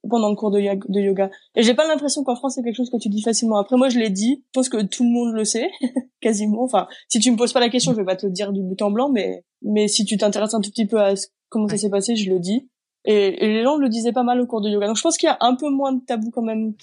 pendant 0.09 0.29
le 0.29 0.35
cours 0.35 0.51
de, 0.51 0.59
yoga. 0.59 1.29
Et 1.55 1.63
j'ai 1.63 1.73
pas 1.73 1.87
l'impression 1.87 2.23
qu'en 2.23 2.35
France, 2.35 2.55
c'est 2.55 2.63
quelque 2.63 2.75
chose 2.75 2.89
que 2.89 2.97
tu 2.97 3.09
dis 3.09 3.21
facilement. 3.21 3.57
Après, 3.57 3.77
moi, 3.77 3.89
je 3.89 3.99
l'ai 3.99 4.09
dit. 4.09 4.43
Je 4.47 4.59
pense 4.59 4.69
que 4.69 4.81
tout 4.83 5.03
le 5.03 5.09
monde 5.09 5.33
le 5.33 5.45
sait, 5.45 5.69
quasiment. 6.21 6.63
Enfin, 6.63 6.87
si 7.07 7.19
tu 7.19 7.31
me 7.31 7.37
poses 7.37 7.53
pas 7.53 7.59
la 7.59 7.69
question, 7.69 7.93
je 7.93 7.97
vais 7.97 8.05
pas 8.05 8.15
te 8.15 8.25
le 8.25 8.31
dire 8.31 8.51
du 8.51 8.61
bout 8.61 8.81
en 8.81 8.91
blanc, 8.91 9.09
mais, 9.09 9.43
mais 9.61 9.87
si 9.87 10.05
tu 10.05 10.17
t'intéresses 10.17 10.53
un 10.53 10.61
tout 10.61 10.69
petit 10.69 10.85
peu 10.85 10.99
à 10.99 11.13
comment 11.49 11.67
ça 11.67 11.77
s'est 11.77 11.89
passé, 11.89 12.15
je 12.15 12.29
le 12.29 12.39
dis. 12.39 12.69
Et, 13.05 13.45
et, 13.45 13.47
les 13.47 13.63
gens 13.63 13.75
le 13.75 13.89
disaient 13.89 14.13
pas 14.13 14.23
mal 14.23 14.39
au 14.39 14.45
cours 14.45 14.61
de 14.61 14.69
yoga. 14.69 14.87
Donc 14.87 14.97
je 14.97 15.01
pense 15.01 15.17
qu'il 15.17 15.27
y 15.27 15.29
a 15.29 15.37
un 15.41 15.55
peu 15.55 15.69
moins 15.69 15.91
de 15.91 16.03
tabou 16.05 16.31
quand 16.31 16.41
même 16.41 16.73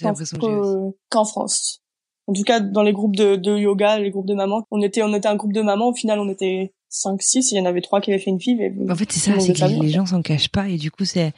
qu'en 1.08 1.24
France. 1.24 1.82
En 2.26 2.32
tout 2.32 2.42
cas, 2.42 2.60
dans 2.60 2.82
les 2.82 2.92
groupes 2.92 3.16
de, 3.16 3.36
de, 3.36 3.56
yoga, 3.56 3.98
les 3.98 4.10
groupes 4.10 4.26
de 4.26 4.34
mamans, 4.34 4.62
on 4.70 4.80
était, 4.82 5.02
on 5.02 5.12
était 5.14 5.28
un 5.28 5.36
groupe 5.36 5.52
de 5.52 5.62
mamans. 5.62 5.88
Au 5.88 5.94
final, 5.94 6.20
on 6.20 6.28
était 6.28 6.74
5, 6.90 7.22
6, 7.22 7.52
il 7.52 7.58
y 7.58 7.60
en 7.60 7.64
avait 7.64 7.80
trois 7.80 8.00
qui 8.00 8.12
avaient 8.12 8.20
fait 8.20 8.30
une 8.30 8.40
fille. 8.40 8.58
en 8.88 8.94
fait, 8.94 9.10
c'est 9.10 9.20
ça, 9.20 9.40
c'est 9.40 9.52
que 9.52 9.82
les, 9.82 9.90
gens 9.90 10.06
s'en 10.06 10.22
cachent 10.22 10.48
pas 10.48 10.68
et 10.68 10.76
du 10.76 10.90
coup, 10.90 11.04
c'est, 11.04 11.32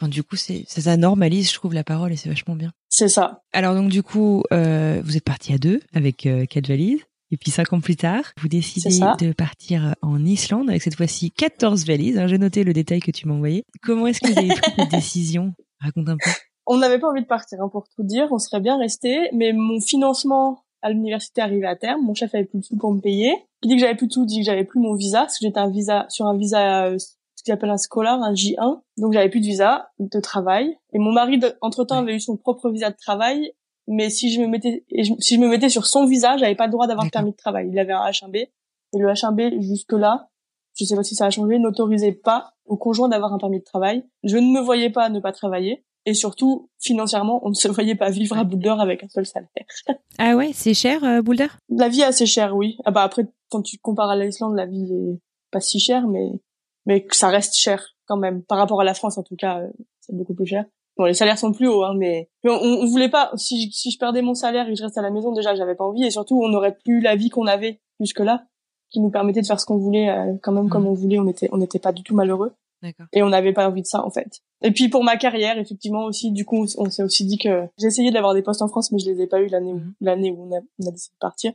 enfin, 0.00 0.08
du 0.08 0.22
coup, 0.22 0.36
c'est, 0.36 0.64
ça 0.68 0.96
normalise, 0.96 1.50
je 1.50 1.54
trouve, 1.54 1.74
la 1.74 1.84
parole 1.84 2.12
et 2.12 2.16
c'est 2.16 2.28
vachement 2.28 2.54
bien. 2.54 2.72
C'est 2.88 3.08
ça. 3.08 3.42
Alors 3.52 3.74
donc, 3.74 3.90
du 3.90 4.02
coup, 4.02 4.44
euh, 4.52 5.02
vous 5.04 5.16
êtes 5.16 5.24
partis 5.24 5.52
à 5.52 5.58
deux 5.58 5.80
avec 5.92 6.26
euh, 6.26 6.46
quatre 6.46 6.68
valises. 6.68 7.00
Et 7.30 7.36
puis 7.36 7.50
cinq 7.50 7.72
ans 7.72 7.80
plus 7.80 7.96
tard, 7.96 8.22
vous 8.40 8.46
décidez 8.46 9.00
de 9.18 9.32
partir 9.32 9.96
en 10.02 10.24
Islande 10.24 10.70
avec 10.70 10.82
cette 10.82 10.94
fois-ci 10.94 11.32
14 11.32 11.84
valises. 11.84 12.16
Hein, 12.16 12.28
J'ai 12.28 12.38
noté 12.38 12.62
le 12.62 12.72
détail 12.72 13.00
que 13.00 13.10
tu 13.10 13.26
m'as 13.26 13.34
envoyé. 13.34 13.64
Comment 13.82 14.06
est-ce 14.06 14.20
que 14.20 14.30
vous 14.30 14.38
avez 14.38 14.48
pris 14.54 14.72
cette 14.76 14.90
décision? 14.90 15.52
Raconte 15.80 16.08
un 16.10 16.16
peu. 16.16 16.30
On 16.66 16.76
n'avait 16.76 17.00
pas 17.00 17.08
envie 17.08 17.22
de 17.22 17.26
partir, 17.26 17.58
hein, 17.60 17.68
pour 17.72 17.88
tout 17.88 18.04
dire. 18.04 18.28
On 18.30 18.38
serait 18.38 18.60
bien 18.60 18.78
resté, 18.78 19.18
mais 19.32 19.52
mon 19.52 19.80
financement 19.80 20.64
à 20.84 20.90
l'université 20.90 21.40
arrivait 21.40 21.66
à 21.66 21.74
terme. 21.74 22.02
Mon 22.02 22.14
chef 22.14 22.34
avait 22.34 22.44
plus 22.44 22.60
de 22.60 22.64
sous 22.64 22.76
pour 22.76 22.92
me 22.92 23.00
payer. 23.00 23.34
Il 23.62 23.68
dit 23.68 23.74
que 23.74 23.80
j'avais 23.80 23.96
plus 23.96 24.06
de 24.06 24.12
sous, 24.12 24.24
dit 24.24 24.40
que 24.40 24.44
j'avais 24.44 24.64
plus 24.64 24.78
mon 24.78 24.94
visa, 24.94 25.20
parce 25.20 25.38
que 25.38 25.46
j'étais 25.46 25.58
un 25.58 25.70
visa 25.70 26.06
sur 26.08 26.26
un 26.26 26.36
visa 26.36 26.86
euh, 26.86 26.98
ce 26.98 27.42
qu'il 27.42 27.52
appelle 27.52 27.70
un 27.70 27.78
scolaire, 27.78 28.22
un 28.22 28.34
J1. 28.34 28.80
Donc 28.98 29.12
j'avais 29.12 29.30
plus 29.30 29.40
de 29.40 29.46
visa 29.46 29.88
de 29.98 30.20
travail. 30.20 30.76
Et 30.92 30.98
mon 30.98 31.12
mari, 31.12 31.40
entre 31.60 31.84
temps, 31.84 31.96
avait 31.96 32.14
eu 32.14 32.20
son 32.20 32.36
propre 32.36 32.70
visa 32.70 32.90
de 32.90 32.96
travail 32.96 33.52
mais 33.86 34.10
si 34.10 34.32
je 34.32 34.40
me 34.40 34.46
mettais 34.46 34.84
si 35.18 35.34
je 35.34 35.40
me 35.40 35.48
mettais 35.48 35.68
sur 35.68 35.86
son 35.86 36.06
visage, 36.06 36.40
j'avais 36.40 36.54
pas 36.54 36.66
le 36.66 36.72
droit 36.72 36.86
d'avoir 36.86 37.10
permis 37.10 37.32
de 37.32 37.36
travail. 37.36 37.68
Il 37.70 37.78
avait 37.78 37.92
un 37.92 38.04
H1B 38.04 38.36
et 38.36 38.98
le 38.98 39.08
H1B 39.08 39.60
jusque 39.60 39.92
là, 39.92 40.28
je 40.74 40.84
sais 40.84 40.96
pas 40.96 41.02
si 41.02 41.14
ça 41.14 41.26
a 41.26 41.30
changé, 41.30 41.58
n'autorisait 41.58 42.12
pas 42.12 42.54
au 42.64 42.76
conjoint 42.76 43.08
d'avoir 43.08 43.32
un 43.32 43.38
permis 43.38 43.58
de 43.58 43.64
travail. 43.64 44.04
Je 44.22 44.38
ne 44.38 44.52
me 44.52 44.60
voyais 44.60 44.90
pas 44.90 45.08
ne 45.10 45.20
pas 45.20 45.32
travailler 45.32 45.84
et 46.06 46.14
surtout 46.14 46.68
financièrement, 46.80 47.40
on 47.44 47.50
ne 47.50 47.54
se 47.54 47.68
voyait 47.68 47.94
pas 47.94 48.10
vivre 48.10 48.36
à 48.36 48.44
Boulder 48.44 48.74
avec 48.78 49.02
un 49.04 49.08
seul 49.08 49.26
salaire. 49.26 49.48
ah 50.18 50.36
ouais, 50.36 50.50
c'est 50.52 50.74
cher 50.74 51.02
euh, 51.04 51.22
Boulder 51.22 51.48
La 51.68 51.88
vie 51.88 52.00
est 52.00 52.04
assez 52.04 52.26
chère, 52.26 52.54
oui. 52.54 52.76
Ah 52.84 52.90
bah 52.90 53.02
après 53.02 53.26
quand 53.50 53.62
tu 53.62 53.78
compares 53.78 54.10
à 54.10 54.16
l'Islande, 54.16 54.56
la 54.56 54.66
vie 54.66 54.92
est 54.92 55.20
pas 55.50 55.60
si 55.60 55.78
chère 55.78 56.06
mais 56.08 56.30
mais 56.86 57.06
ça 57.12 57.28
reste 57.28 57.56
cher 57.56 57.94
quand 58.06 58.16
même 58.16 58.42
par 58.42 58.58
rapport 58.58 58.80
à 58.80 58.84
la 58.84 58.94
France 58.94 59.18
en 59.18 59.22
tout 59.22 59.36
cas, 59.36 59.60
euh, 59.60 59.68
c'est 60.00 60.14
beaucoup 60.14 60.34
plus 60.34 60.46
cher. 60.46 60.64
Bon, 60.96 61.06
les 61.06 61.14
salaires 61.14 61.38
sont 61.38 61.52
plus 61.52 61.66
hauts, 61.66 61.82
hein, 61.82 61.94
mais, 61.96 62.30
on, 62.44 62.50
on, 62.50 62.86
voulait 62.86 63.08
pas. 63.08 63.32
Si, 63.34 63.72
si 63.72 63.90
je 63.90 63.98
perdais 63.98 64.22
mon 64.22 64.34
salaire 64.34 64.68
et 64.68 64.70
que 64.70 64.78
je 64.78 64.84
restais 64.84 65.00
à 65.00 65.02
la 65.02 65.10
maison, 65.10 65.32
déjà, 65.32 65.54
j'avais 65.56 65.74
pas 65.74 65.82
envie, 65.82 66.04
et 66.04 66.10
surtout, 66.10 66.40
on 66.40 66.48
n'aurait 66.48 66.76
plus 66.84 67.00
la 67.00 67.16
vie 67.16 67.30
qu'on 67.30 67.48
avait 67.48 67.80
jusque 67.98 68.20
là, 68.20 68.44
qui 68.90 69.00
nous 69.00 69.10
permettait 69.10 69.40
de 69.40 69.46
faire 69.46 69.58
ce 69.58 69.66
qu'on 69.66 69.76
voulait, 69.76 70.08
euh, 70.08 70.34
quand 70.40 70.52
même 70.52 70.68
comme 70.68 70.84
mmh. 70.84 70.88
on 70.88 70.94
voulait. 70.94 71.18
On 71.18 71.26
était, 71.26 71.48
on 71.50 71.56
n'était 71.56 71.80
pas 71.80 71.92
du 71.92 72.04
tout 72.04 72.14
malheureux. 72.14 72.52
Et 73.12 73.22
on 73.22 73.28
n'avait 73.28 73.52
pas 73.52 73.68
envie 73.68 73.82
de 73.82 73.86
ça, 73.86 74.04
en 74.04 74.10
fait. 74.10 74.40
Et 74.62 74.70
puis 74.70 74.88
pour 74.88 75.04
ma 75.04 75.16
carrière, 75.16 75.58
effectivement 75.58 76.04
aussi, 76.04 76.32
du 76.32 76.44
coup, 76.44 76.66
on 76.78 76.90
s'est 76.90 77.02
aussi 77.02 77.24
dit 77.24 77.38
que 77.38 77.66
j'ai 77.78 77.86
essayé 77.86 78.10
d'avoir 78.10 78.34
des 78.34 78.42
postes 78.42 78.62
en 78.62 78.68
France, 78.68 78.92
mais 78.92 78.98
je 78.98 79.10
les 79.10 79.22
ai 79.22 79.26
pas 79.26 79.40
eu 79.40 79.46
l'année 79.46 79.72
où, 79.72 79.78
mmh. 79.78 79.94
l'année 80.00 80.30
où 80.30 80.48
on 80.48 80.56
a, 80.56 80.60
on 80.78 80.86
a 80.86 80.90
décidé 80.90 81.14
de 81.14 81.18
partir. 81.18 81.52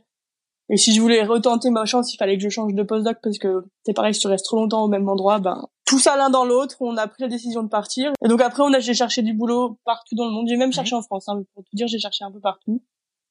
Et 0.72 0.76
si 0.76 0.94
je 0.94 1.00
voulais 1.00 1.24
retenter 1.24 1.70
ma 1.70 1.84
chance, 1.84 2.14
il 2.14 2.16
fallait 2.16 2.36
que 2.36 2.44
je 2.44 2.48
change 2.48 2.74
de 2.74 2.82
postdoc 2.84 3.18
parce 3.22 3.38
que 3.38 3.64
c'est 3.84 3.92
pareil, 3.92 4.14
si 4.14 4.20
tu 4.20 4.28
restes 4.28 4.44
trop 4.44 4.56
longtemps 4.56 4.84
au 4.84 4.88
même 4.88 5.08
endroit, 5.08 5.40
ben 5.40 5.66
tout 5.84 5.98
ça 5.98 6.16
l'un 6.16 6.30
dans 6.30 6.44
l'autre, 6.44 6.76
on 6.78 6.96
a 6.96 7.08
pris 7.08 7.24
la 7.24 7.28
décision 7.28 7.64
de 7.64 7.68
partir. 7.68 8.12
Et 8.24 8.28
donc 8.28 8.40
après, 8.40 8.62
on 8.62 8.72
a 8.72 8.78
j'ai 8.78 8.94
cherché 8.94 9.22
du 9.22 9.34
boulot 9.34 9.80
partout 9.84 10.14
dans 10.14 10.26
le 10.26 10.30
monde. 10.30 10.46
J'ai 10.48 10.56
même 10.56 10.72
cherché 10.72 10.94
en 10.94 11.02
France, 11.02 11.28
hein, 11.28 11.42
pour 11.54 11.64
tout 11.64 11.74
dire, 11.74 11.88
j'ai 11.88 11.98
cherché 11.98 12.22
un 12.22 12.30
peu 12.30 12.38
partout. 12.38 12.80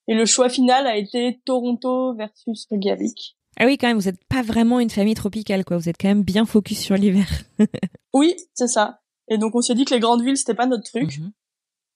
Et 0.10 0.16
le 0.16 0.26
choix 0.26 0.50
final 0.50 0.86
a 0.86 0.98
été 0.98 1.40
Toronto 1.46 2.14
versus 2.16 2.68
Reykjavik. 2.70 3.38
Ah 3.60 3.66
oui, 3.66 3.78
quand 3.78 3.88
même, 3.88 4.00
vous 4.00 4.06
n'êtes 4.06 4.24
pas 4.30 4.42
vraiment 4.42 4.80
une 4.80 4.90
famille 4.90 5.16
tropicale, 5.16 5.66
quoi. 5.66 5.78
Vous 5.78 5.90
êtes 5.90 5.98
quand 6.00 6.08
même 6.08 6.24
bien 6.24 6.46
focus 6.46 6.80
sur 6.80 6.96
l'hiver. 6.96 7.28
oui, 8.14 8.36
c'est 8.54 8.68
ça. 8.68 9.02
Et 9.30 9.38
donc 9.38 9.56
on 9.56 9.62
s'est 9.62 9.76
dit 9.76 9.86
que 9.86 9.94
les 9.94 10.00
grandes 10.00 10.24
villes 10.24 10.38
c'était 10.38 10.56
pas 10.56 10.66
notre 10.66 10.84
truc. 10.84 11.20
Mhm. 11.20 11.32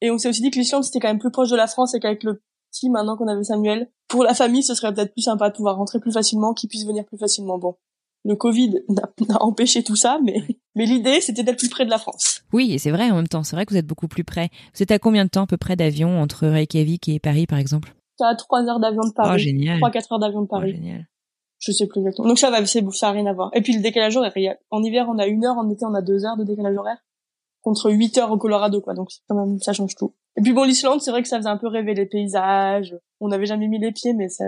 Et 0.02 0.12
on 0.12 0.18
s'est 0.18 0.30
aussi 0.30 0.42
dit 0.42 0.52
que 0.52 0.60
l'Islande 0.60 0.84
c'était 0.84 1.00
quand 1.00 1.08
même 1.08 1.20
plus 1.20 1.32
proche 1.32 1.50
de 1.50 1.56
la 1.56 1.68
France 1.68 1.96
et 1.96 2.00
qu'avec 2.00 2.24
le 2.24 2.42
petit 2.72 2.90
maintenant 2.90 3.18
qu'on 3.18 3.28
avait 3.28 3.44
Samuel, 3.44 3.90
pour 4.08 4.24
la 4.24 4.34
famille 4.34 4.64
ce 4.64 4.76
serait 4.76 4.94
peut-être 4.94 5.14
plus 5.14 5.24
sympa 5.24 5.50
de 5.50 5.56
pouvoir 5.56 5.78
rentrer 5.78 6.00
plus 6.00 6.12
facilement, 6.12 6.54
qu'il 6.54 6.70
puisse 6.70 6.86
venir 6.86 7.06
plus 7.06 7.18
facilement. 7.18 7.58
Bon, 7.58 7.76
le 8.24 8.36
Covid 8.36 8.82
n'a 8.90 9.44
empêché 9.44 9.84
tout 9.84 9.96
ça, 9.96 10.20
mais, 10.24 10.44
mais 10.76 10.86
l'idée, 10.86 11.22
c'était 11.22 11.44
d'être 11.44 11.58
plus 11.58 11.70
près 11.70 11.86
de 11.86 11.90
la 11.90 11.98
France. 11.98 12.42
Oui, 12.52 12.74
et 12.74 12.78
c'est 12.78 12.92
vrai 12.92 13.10
en 13.10 13.16
même 13.16 13.28
temps. 13.28 13.44
C'est 13.44 13.56
vrai 13.56 13.66
que 13.66 13.74
vous 13.74 13.80
êtes 13.80 13.88
beaucoup 13.88 14.08
plus 14.08 14.24
près. 14.24 14.50
Vous 14.76 14.84
êtes 14.84 14.92
à 14.92 15.00
combien 15.00 15.26
de 15.26 15.30
temps 15.30 15.44
à 15.44 15.48
peu 15.48 15.58
près 15.58 15.76
d'avion 15.76 16.22
entre 16.22 16.48
Reykjavik 16.48 17.10
et 17.10 17.20
Paris, 17.20 17.48
par 17.48 17.60
exemple? 17.60 17.96
À 18.22 18.36
trois 18.36 18.62
heures 18.70 18.80
d'avion 18.80 19.02
de 19.02 19.12
Paris. 19.14 19.32
Oh, 19.34 19.38
génial. 19.38 19.78
Trois, 19.80 19.92
quatre 19.92 20.12
heures 20.12 20.20
d'avion 20.20 20.42
de 20.44 20.48
Paris. 20.48 20.72
Oh, 20.74 20.78
génial. 20.78 21.08
Je 21.66 21.72
sais 21.72 21.88
plus 21.88 22.00
exactement. 22.02 22.28
Donc 22.28 22.40
ça 22.40 22.50
va, 22.50 22.66
c'est 22.66 22.84
ça 22.92 23.10
a 23.10 23.12
rien 23.12 23.26
à 23.26 23.34
voir. 23.34 23.50
Et 23.54 23.62
puis 23.62 23.74
le 23.74 23.82
décalage 23.82 24.18
horaire. 24.18 24.34
En 24.70 24.84
hiver, 24.84 25.08
on 25.10 25.18
a 25.18 25.28
une 25.28 25.46
heure. 25.46 25.58
En 25.58 25.70
été, 25.70 25.86
on 25.86 25.94
a 25.94 26.02
deux 26.02 26.26
heures 26.26 26.36
de 26.36 26.44
décalage 26.44 26.76
horaire. 26.76 26.98
Contre 27.62 27.90
huit 27.90 28.18
heures 28.18 28.32
au 28.32 28.38
Colorado, 28.38 28.82
quoi. 28.82 28.94
Donc 28.94 29.10
quand 29.30 29.36
même, 29.36 29.60
ça 29.60 29.72
change 29.72 29.96
tout. 29.96 30.14
Et 30.36 30.42
puis 30.42 30.52
bon, 30.52 30.64
l'Islande, 30.64 31.00
c'est 31.02 31.12
vrai 31.12 31.22
que 31.22 31.30
ça 31.30 31.38
faisait 31.38 31.50
un 31.50 31.58
peu 31.58 31.68
rêver 31.68 31.94
les 31.94 32.06
paysages. 32.06 32.98
On 33.22 33.30
n'avait 33.30 33.46
jamais 33.46 33.70
mis 33.70 33.80
les 33.80 33.94
pieds, 33.94 34.14
mais 34.14 34.28
ça, 34.28 34.44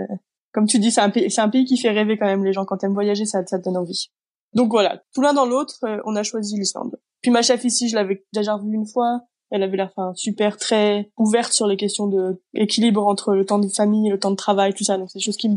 comme 0.52 0.66
tu 0.66 0.78
dis, 0.78 0.90
c'est 0.90 1.00
un 1.00 1.08
pays, 1.08 1.30
c'est 1.30 1.40
un 1.40 1.48
pays 1.48 1.64
qui 1.64 1.78
fait 1.78 1.90
rêver 1.90 2.18
quand 2.18 2.26
même 2.26 2.44
les 2.44 2.52
gens. 2.52 2.66
Quand 2.66 2.76
t'aimes 2.76 2.92
voyager, 2.92 3.24
ça, 3.24 3.46
ça 3.46 3.58
te 3.58 3.64
donne 3.64 3.78
envie. 3.78 4.10
Donc 4.52 4.70
voilà, 4.70 5.02
tout 5.14 5.22
l'un 5.22 5.32
dans 5.32 5.46
l'autre, 5.46 5.76
euh, 5.84 6.00
on 6.04 6.16
a 6.16 6.22
choisi 6.22 6.56
l'Islande. 6.58 6.98
Puis 7.22 7.30
ma 7.30 7.40
chef 7.40 7.64
ici, 7.64 7.88
je 7.88 7.94
l'avais 7.94 8.24
déjà 8.34 8.54
revue 8.56 8.74
une 8.74 8.86
fois. 8.86 9.22
Elle 9.50 9.62
avait 9.62 9.76
l'air 9.76 9.92
enfin, 9.96 10.12
super 10.14 10.56
très 10.56 11.10
ouverte 11.16 11.52
sur 11.52 11.66
les 11.66 11.76
questions 11.76 12.08
de 12.08 12.42
équilibre 12.54 13.06
entre 13.06 13.34
le 13.34 13.46
temps 13.46 13.58
de 13.58 13.68
famille 13.68 14.08
et 14.08 14.10
le 14.10 14.18
temps 14.18 14.30
de 14.32 14.36
travail, 14.36 14.74
tout 14.74 14.84
ça. 14.84 14.98
Donc 14.98 15.10
c'est 15.10 15.18
des 15.18 15.24
choses 15.24 15.36
qui, 15.36 15.48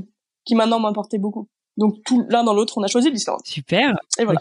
qui 0.49 0.55
maintenant 0.55 0.79
m'importaient 0.79 1.19
beaucoup. 1.19 1.47
Donc 1.77 1.97
tout 2.03 2.25
l'un 2.27 2.43
dans 2.43 2.53
l'autre, 2.53 2.77
on 2.77 2.83
a 2.83 2.87
choisi 2.87 3.11
l'Islande. 3.11 3.39
Super. 3.45 3.95
Et 4.17 4.25
voilà. 4.25 4.39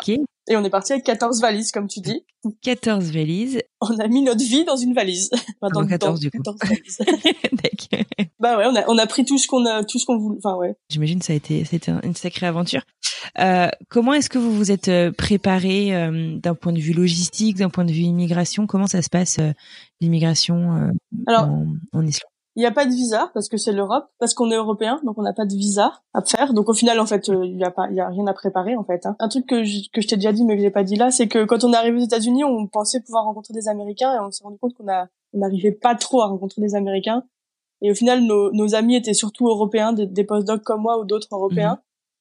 Et 0.50 0.56
on 0.56 0.64
est 0.64 0.70
parti 0.70 0.94
avec 0.94 1.04
14 1.04 1.42
valises, 1.42 1.70
comme 1.70 1.86
tu 1.86 2.00
dis. 2.00 2.24
14 2.62 3.12
valises. 3.12 3.60
On 3.82 3.98
a 3.98 4.08
mis 4.08 4.22
notre 4.22 4.42
vie 4.42 4.64
dans 4.64 4.76
une 4.76 4.94
valise. 4.94 5.28
Enfin, 5.60 5.82
dans, 5.82 5.86
14 5.86 6.18
du 6.18 6.30
coup. 6.30 6.38
14 6.38 6.58
valises. 6.62 6.98
bah 8.40 8.56
ouais, 8.56 8.64
on 8.66 8.74
a, 8.74 8.84
on 8.88 8.96
a 8.96 9.06
pris 9.06 9.26
tout 9.26 9.36
ce 9.36 9.46
qu'on 9.46 9.66
a, 9.66 9.84
tout 9.84 9.98
ce 9.98 10.06
qu'on 10.06 10.16
voulait. 10.16 10.38
Enfin 10.42 10.56
ouais. 10.56 10.74
J'imagine 10.88 11.20
ça 11.20 11.34
a 11.34 11.36
été, 11.36 11.64
c'était 11.66 11.92
une 12.02 12.16
sacrée 12.16 12.46
aventure. 12.46 12.82
Euh, 13.38 13.68
comment 13.90 14.14
est-ce 14.14 14.30
que 14.30 14.38
vous 14.38 14.54
vous 14.54 14.70
êtes 14.70 14.88
euh, 14.88 15.12
préparé 15.12 15.94
euh, 15.94 16.38
d'un 16.38 16.54
point 16.54 16.72
de 16.72 16.80
vue 16.80 16.94
logistique, 16.94 17.58
d'un 17.58 17.68
point 17.68 17.84
de 17.84 17.92
vue 17.92 18.04
immigration? 18.04 18.66
Comment 18.66 18.86
ça 18.86 19.02
se 19.02 19.10
passe 19.10 19.38
euh, 19.40 19.52
l'immigration 20.00 20.90
en, 21.26 21.66
en 21.92 22.06
Islande? 22.06 22.32
Il 22.58 22.62
n'y 22.62 22.66
a 22.66 22.72
pas 22.72 22.86
de 22.86 22.90
visa 22.90 23.30
parce 23.34 23.48
que 23.48 23.56
c'est 23.56 23.70
l'Europe, 23.70 24.10
parce 24.18 24.34
qu'on 24.34 24.50
est 24.50 24.56
européen, 24.56 24.98
donc 25.04 25.16
on 25.16 25.22
n'a 25.22 25.32
pas 25.32 25.46
de 25.46 25.54
visa 25.54 25.92
à 26.12 26.22
faire. 26.22 26.52
Donc 26.54 26.68
au 26.68 26.72
final, 26.72 26.98
en 26.98 27.06
fait, 27.06 27.28
euh, 27.28 27.46
il 27.46 27.56
n'y 27.56 27.62
a 27.62 27.70
pas, 27.70 27.86
il 27.88 27.94
y 27.94 28.00
a 28.00 28.08
rien 28.08 28.26
à 28.26 28.32
préparer 28.32 28.74
en 28.74 28.82
fait. 28.82 29.06
Hein. 29.06 29.14
Un 29.20 29.28
truc 29.28 29.46
que 29.46 29.62
je, 29.62 29.88
que 29.92 30.00
je 30.00 30.08
t'ai 30.08 30.16
déjà 30.16 30.32
dit 30.32 30.44
mais 30.44 30.56
que 30.56 30.62
j'ai 30.62 30.72
pas 30.72 30.82
dit 30.82 30.96
là, 30.96 31.12
c'est 31.12 31.28
que 31.28 31.44
quand 31.44 31.62
on 31.62 31.72
est 31.72 31.76
arrivé 31.76 31.98
aux 31.98 32.04
États-Unis, 32.04 32.42
on 32.42 32.66
pensait 32.66 32.98
pouvoir 32.98 33.26
rencontrer 33.26 33.54
des 33.54 33.68
Américains 33.68 34.12
et 34.12 34.18
on 34.18 34.32
s'est 34.32 34.42
rendu 34.42 34.58
compte 34.58 34.74
qu'on 34.74 34.88
a, 34.88 35.06
on 35.34 35.38
n'arrivait 35.38 35.70
pas 35.70 35.94
trop 35.94 36.20
à 36.20 36.26
rencontrer 36.26 36.60
des 36.60 36.74
Américains. 36.74 37.22
Et 37.80 37.92
au 37.92 37.94
final, 37.94 38.22
nos, 38.22 38.50
nos 38.50 38.74
amis 38.74 38.96
étaient 38.96 39.14
surtout 39.14 39.46
européens, 39.46 39.92
des, 39.92 40.06
des 40.06 40.24
postdocs 40.24 40.64
comme 40.64 40.82
moi 40.82 40.98
ou 40.98 41.04
d'autres 41.04 41.28
européens 41.30 41.74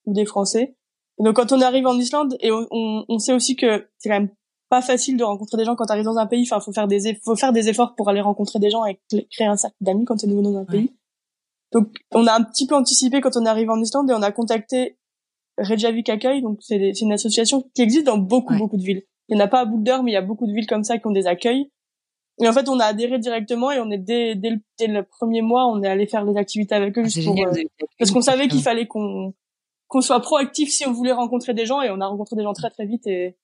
mhm. 0.05 0.11
ou 0.11 0.13
des 0.13 0.25
Français. 0.25 0.75
Et 1.19 1.23
donc 1.23 1.35
quand 1.35 1.51
on 1.51 1.61
arrive 1.61 1.87
en 1.87 1.97
Islande, 1.97 2.37
et 2.41 2.51
on, 2.51 2.67
on, 2.69 3.05
on 3.09 3.17
sait 3.17 3.33
aussi 3.33 3.55
que 3.55 3.87
c'est 3.97 4.09
quand 4.09 4.19
même 4.19 4.29
pas 4.69 4.81
facile 4.81 5.17
de 5.17 5.23
rencontrer 5.23 5.57
des 5.57 5.65
gens 5.65 5.75
quand 5.75 5.85
tu 5.85 5.91
arrives 5.91 6.05
dans 6.05 6.17
un 6.17 6.27
pays. 6.27 6.43
Enfin, 6.43 6.59
faut 6.59 6.73
faire 6.73 6.87
des 6.87 7.19
faut 7.23 7.35
faire 7.35 7.53
des 7.53 7.69
efforts 7.69 7.95
pour 7.95 8.09
aller 8.09 8.21
rencontrer 8.21 8.59
des 8.59 8.69
gens 8.69 8.85
et 8.85 8.99
créer 9.31 9.47
un 9.47 9.57
cercle 9.57 9.75
d'amis 9.81 10.05
quand 10.05 10.17
tu 10.17 10.27
nouveau 10.27 10.41
dans 10.41 10.57
un 10.57 10.65
pays. 10.65 10.93
Donc, 11.73 11.89
on 12.11 12.25
a 12.27 12.33
un 12.33 12.43
petit 12.43 12.65
peu 12.65 12.75
anticipé 12.75 13.21
quand 13.21 13.35
on 13.35 13.45
est 13.45 13.49
arrivé 13.49 13.69
en 13.69 13.81
Islande 13.81 14.09
et 14.09 14.13
on 14.13 14.21
a 14.21 14.31
contacté 14.31 14.97
Reykjavik 15.57 16.09
Accueil. 16.09 16.41
Donc, 16.41 16.59
c'est 16.61 16.91
une 17.01 17.11
association 17.11 17.69
qui 17.73 17.81
existe 17.81 18.05
dans 18.05 18.17
beaucoup 18.17 18.55
beaucoup 18.57 18.77
de 18.77 18.83
villes. 18.83 19.03
Il 19.29 19.37
y 19.37 19.41
en 19.41 19.43
a 19.43 19.47
pas 19.47 19.61
à 19.61 19.65
Boulder, 19.65 19.97
mais 20.03 20.11
il 20.11 20.13
y 20.13 20.17
a 20.17 20.21
beaucoup 20.21 20.47
de 20.47 20.53
villes 20.53 20.67
comme 20.67 20.83
ça 20.83 20.97
qui 20.97 21.07
ont 21.07 21.11
des 21.11 21.27
accueils. 21.27 21.69
Et 22.39 22.47
en 22.47 22.53
fait, 22.53 22.69
on 22.69 22.79
a 22.79 22.85
adhéré 22.85 23.17
directement 23.17 23.71
et 23.71 23.79
on 23.79 23.89
est 23.89 23.97
dès, 23.97 24.35
dès, 24.35 24.51
le, 24.51 24.59
dès 24.77 24.87
le 24.87 25.03
premier 25.03 25.41
mois, 25.41 25.65
on 25.65 25.81
est 25.81 25.87
allé 25.87 26.05
faire 26.05 26.25
des 26.25 26.37
activités 26.37 26.75
avec 26.75 26.97
eux 26.97 27.01
ah, 27.03 27.09
juste 27.09 27.25
pour 27.25 27.35
euh, 27.35 27.51
parce 27.97 28.11
qu'on 28.11 28.21
savait 28.21 28.47
qu'il 28.47 28.61
fallait 28.61 28.85
qu'on 28.85 29.33
qu'on 29.87 30.01
soit 30.01 30.19
proactif 30.19 30.69
si 30.69 30.85
on 30.85 30.91
voulait 30.91 31.13
rencontrer 31.13 31.53
des 31.53 31.65
gens 31.65 31.81
et 31.81 31.89
on 31.89 32.01
a 32.01 32.07
rencontré 32.07 32.35
des 32.35 32.43
gens 32.43 32.53
très 32.53 32.69
très 32.69 32.85
vite 32.85 33.07
et 33.07 33.37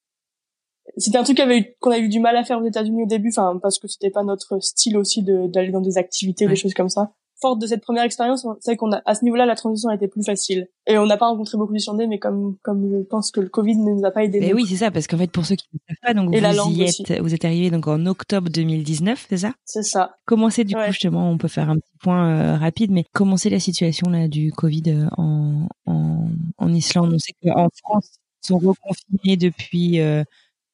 c'était 0.98 1.18
un 1.18 1.24
truc 1.24 1.38
qu'on 1.38 1.44
avait, 1.44 1.76
qu'on 1.80 1.92
a 1.92 1.98
eu 1.98 2.10
du 2.10 2.20
mal 2.20 2.36
à 2.38 2.44
faire 2.44 2.60
aux 2.60 2.66
États-Unis 2.66 3.04
au 3.04 3.08
début, 3.08 3.30
enfin 3.30 3.60
parce 3.62 3.80
que 3.80 3.88
c'était 3.88 4.12
pas 4.12 4.24
notre 4.24 4.60
style 4.60 4.98
aussi 4.98 5.24
d'aller 5.24 5.72
dans 5.72 5.82
des 5.82 5.98
activités, 5.98 6.48
des 6.48 6.56
choses 6.56 6.74
comme 6.74 6.90
ça. 6.90 7.12
Forte 7.42 7.60
de 7.60 7.68
cette 7.68 7.82
première 7.82 8.04
expérience, 8.04 8.48
c'est 8.62 8.78
qu'on 8.78 8.94
a 8.94 9.02
à 9.06 9.16
ce 9.16 9.26
niveau-là 9.26 9.46
la 9.46 9.56
transition 9.56 9.90
a 9.90 9.96
été 9.96 10.08
plus 10.08 10.24
facile 10.24 10.70
et 10.88 10.98
on 10.98 11.06
n'a 11.06 11.18
pas 11.18 11.28
rencontré 11.28 11.58
beaucoup 11.58 11.74
d'Islandais, 11.74 12.08
mais 12.08 12.18
comme 12.18 12.56
comme 12.62 12.90
je 12.90 13.04
pense 13.04 13.32
que 13.32 13.42
le 13.42 13.50
Covid 13.50 13.76
ne 13.76 13.92
nous 13.92 14.06
a 14.06 14.12
pas 14.12 14.24
aidé. 14.24 14.40
Mais 14.40 14.54
oui, 14.54 14.66
c'est 14.66 14.78
ça, 14.78 14.92
parce 14.92 15.08
qu'en 15.08 15.18
fait 15.18 15.30
pour 15.30 15.46
ceux 15.46 15.56
qui 15.56 15.68
ne 15.74 15.80
savent 15.90 15.98
pas, 16.02 16.14
donc 16.14 16.30
vous 16.30 16.72
y 16.72 16.84
êtes, 16.84 17.22
vous 17.22 17.34
êtes 17.34 17.44
arrivé 17.44 17.70
donc 17.70 17.88
en 17.88 18.06
octobre 18.06 18.50
2019, 18.50 19.26
c'est 19.30 19.38
ça? 19.38 19.54
C'est 19.66 19.84
ça. 19.84 20.16
Comment 20.26 20.50
c'est 20.50 20.64
du 20.64 20.76
coup 20.76 20.82
justement 20.88 21.30
On 21.30 21.38
peut 21.38 21.50
faire 21.50 21.70
un 21.70 21.76
petit 21.76 21.98
point 22.02 22.30
euh, 22.30 22.58
rapide, 22.58 22.92
mais 22.92 23.04
comment 23.14 23.36
c'est 23.36 23.50
la 23.50 23.60
situation 23.60 24.10
là 24.10 24.28
du 24.28 24.54
Covid 24.54 24.84
euh, 24.88 25.08
en 25.18 25.68
en, 25.86 26.28
en 26.58 26.74
Islande? 26.74 27.12
On 27.14 27.20
sait 27.20 27.34
qu'en 27.44 27.68
France 27.82 28.20
ils 28.44 28.48
sont 28.48 28.58
reconfinés 28.58 29.38
depuis 29.38 30.00
euh, 30.00 30.24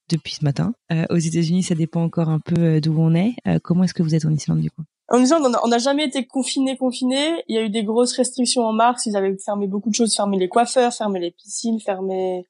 depuis 0.09 0.35
ce 0.35 0.43
matin. 0.43 0.73
Euh, 0.91 1.05
aux 1.09 1.17
États-Unis, 1.17 1.63
ça 1.63 1.75
dépend 1.75 2.03
encore 2.03 2.29
un 2.29 2.39
peu 2.39 2.59
euh, 2.59 2.79
d'où 2.79 2.95
on 2.99 3.13
est. 3.13 3.35
Euh, 3.47 3.59
comment 3.63 3.83
est-ce 3.83 3.93
que 3.93 4.03
vous 4.03 4.15
êtes 4.15 4.25
en 4.25 4.31
Islande 4.31 4.59
du 4.59 4.71
coup? 4.71 4.83
En 5.11 5.19
Islande, 5.19 5.55
on 5.63 5.67
n'a 5.67 5.77
jamais 5.77 6.05
été 6.05 6.25
confiné, 6.25 6.77
confiné. 6.77 7.43
Il 7.47 7.55
y 7.55 7.57
a 7.57 7.63
eu 7.63 7.69
des 7.69 7.83
grosses 7.83 8.15
restrictions 8.15 8.63
en 8.63 8.73
mars. 8.73 9.05
Ils 9.05 9.15
avaient 9.15 9.35
fermé 9.43 9.67
beaucoup 9.67 9.89
de 9.89 9.95
choses, 9.95 10.15
fermé 10.15 10.37
les 10.37 10.49
coiffeurs, 10.49 10.93
fermé 10.93 11.19
les 11.19 11.31
piscines, 11.31 11.79
fermé 11.79 12.45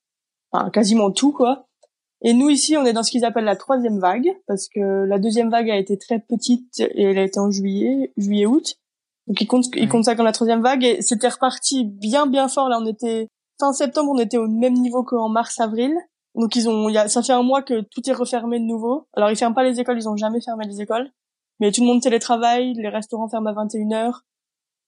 enfin, 0.52 0.70
quasiment 0.70 1.12
tout 1.12 1.32
quoi. 1.32 1.68
Et 2.22 2.34
nous 2.34 2.50
ici, 2.50 2.76
on 2.76 2.86
est 2.86 2.92
dans 2.92 3.04
ce 3.04 3.12
qu'ils 3.12 3.24
appellent 3.24 3.46
la 3.46 3.56
troisième 3.56 4.00
vague, 4.00 4.30
parce 4.46 4.68
que 4.68 5.06
la 5.06 5.20
deuxième 5.20 5.50
vague 5.50 5.70
a 5.70 5.78
été 5.78 5.98
très 5.98 6.20
petite 6.20 6.82
et 6.82 7.04
elle 7.04 7.18
a 7.18 7.24
été 7.24 7.40
en 7.40 7.50
juillet, 7.50 8.12
juillet-août. 8.18 8.76
Donc 9.28 9.40
ils 9.40 9.48
comptent, 9.48 9.74
ils 9.76 9.88
comptent 9.88 10.06
ça 10.06 10.16
comme 10.16 10.26
la 10.26 10.34
troisième 10.34 10.62
vague 10.62 10.84
et 10.84 11.02
c'était 11.02 11.30
reparti 11.30 11.86
bien 11.86 12.26
bien 12.28 12.50
fort. 12.50 12.68
Là, 12.68 12.80
on 12.82 12.86
était 12.86 13.28
fin 13.60 13.72
septembre, 13.72 14.12
on 14.14 14.20
était 14.20 14.38
au 14.38 14.48
même 14.48 14.74
niveau 14.74 15.04
qu'en 15.04 15.30
mars-avril. 15.30 15.96
Donc 16.40 16.56
ils 16.56 16.70
ont, 16.70 16.90
y 16.90 16.98
a, 16.98 17.08
ça 17.08 17.22
fait 17.22 17.34
un 17.34 17.44
mois 17.44 17.62
que 17.62 17.82
tout 17.82 18.10
est 18.10 18.14
refermé 18.14 18.60
de 18.60 18.66
nouveau. 18.66 19.08
Alors 19.14 19.30
ils 19.30 19.36
ferment 19.36 19.54
pas 19.54 19.64
les 19.64 19.80
écoles, 19.80 19.98
ils 20.00 20.10
ont 20.10 20.16
jamais 20.16 20.42
fermé 20.42 20.66
les 20.66 20.82
écoles, 20.82 21.12
mais 21.60 21.72
tout 21.72 21.82
le 21.82 21.88
monde 21.88 22.02
télétravaille, 22.02 22.74
les 22.74 22.90
restaurants 22.90 23.30
ferment 23.30 23.50
à 23.50 23.54
21 23.54 23.90
h 23.90 24.14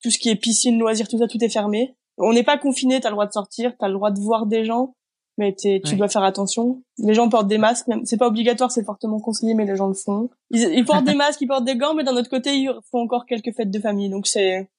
tout 0.02 0.10
ce 0.10 0.18
qui 0.18 0.30
est 0.30 0.36
piscine, 0.36 0.80
loisirs, 0.80 1.08
tout 1.08 1.18
ça, 1.18 1.28
tout 1.28 1.44
est 1.44 1.50
fermé. 1.50 1.96
On 2.18 2.34
n'est 2.34 2.44
pas 2.44 2.58
confiné, 2.58 3.00
t'as 3.00 3.10
le 3.10 3.14
droit 3.14 3.28
de 3.28 3.32
sortir, 3.32 3.74
t'as 3.78 3.88
le 3.88 3.94
droit 3.94 4.12
de 4.12 4.20
voir 4.20 4.46
des 4.46 4.66
gens, 4.66 4.96
mais 5.38 5.56
tu 5.56 5.96
dois 5.96 6.08
faire 6.08 6.24
attention. 6.24 6.84
Les 6.98 7.14
gens 7.14 7.30
portent 7.30 7.48
des 7.48 7.58
masques, 7.58 7.88
même 7.88 8.06
c'est 8.06 8.18
pas 8.18 8.28
obligatoire, 8.28 8.72
c'est 8.72 8.84
fortement 8.84 9.20
conseillé, 9.20 9.54
mais 9.54 9.66
les 9.66 9.76
gens 9.76 9.88
le 9.88 9.94
font. 9.94 10.30
Ils, 10.50 10.86
portent 10.86 11.06
des 11.06 11.14
masques, 11.16 11.42
ils 11.42 11.48
portent 11.48 11.66
des 11.66 11.76
gants, 11.76 11.94
mais 11.94 12.04
d'un 12.04 12.16
autre 12.16 12.30
côté, 12.30 12.56
ils 12.56 12.72
font 12.90 13.00
encore 13.00 13.26
quelques 13.26 13.56
fêtes 13.56 13.72
de 13.72 13.80
famille, 13.80 14.10
donc 14.10 14.28
c'est. 14.28 14.70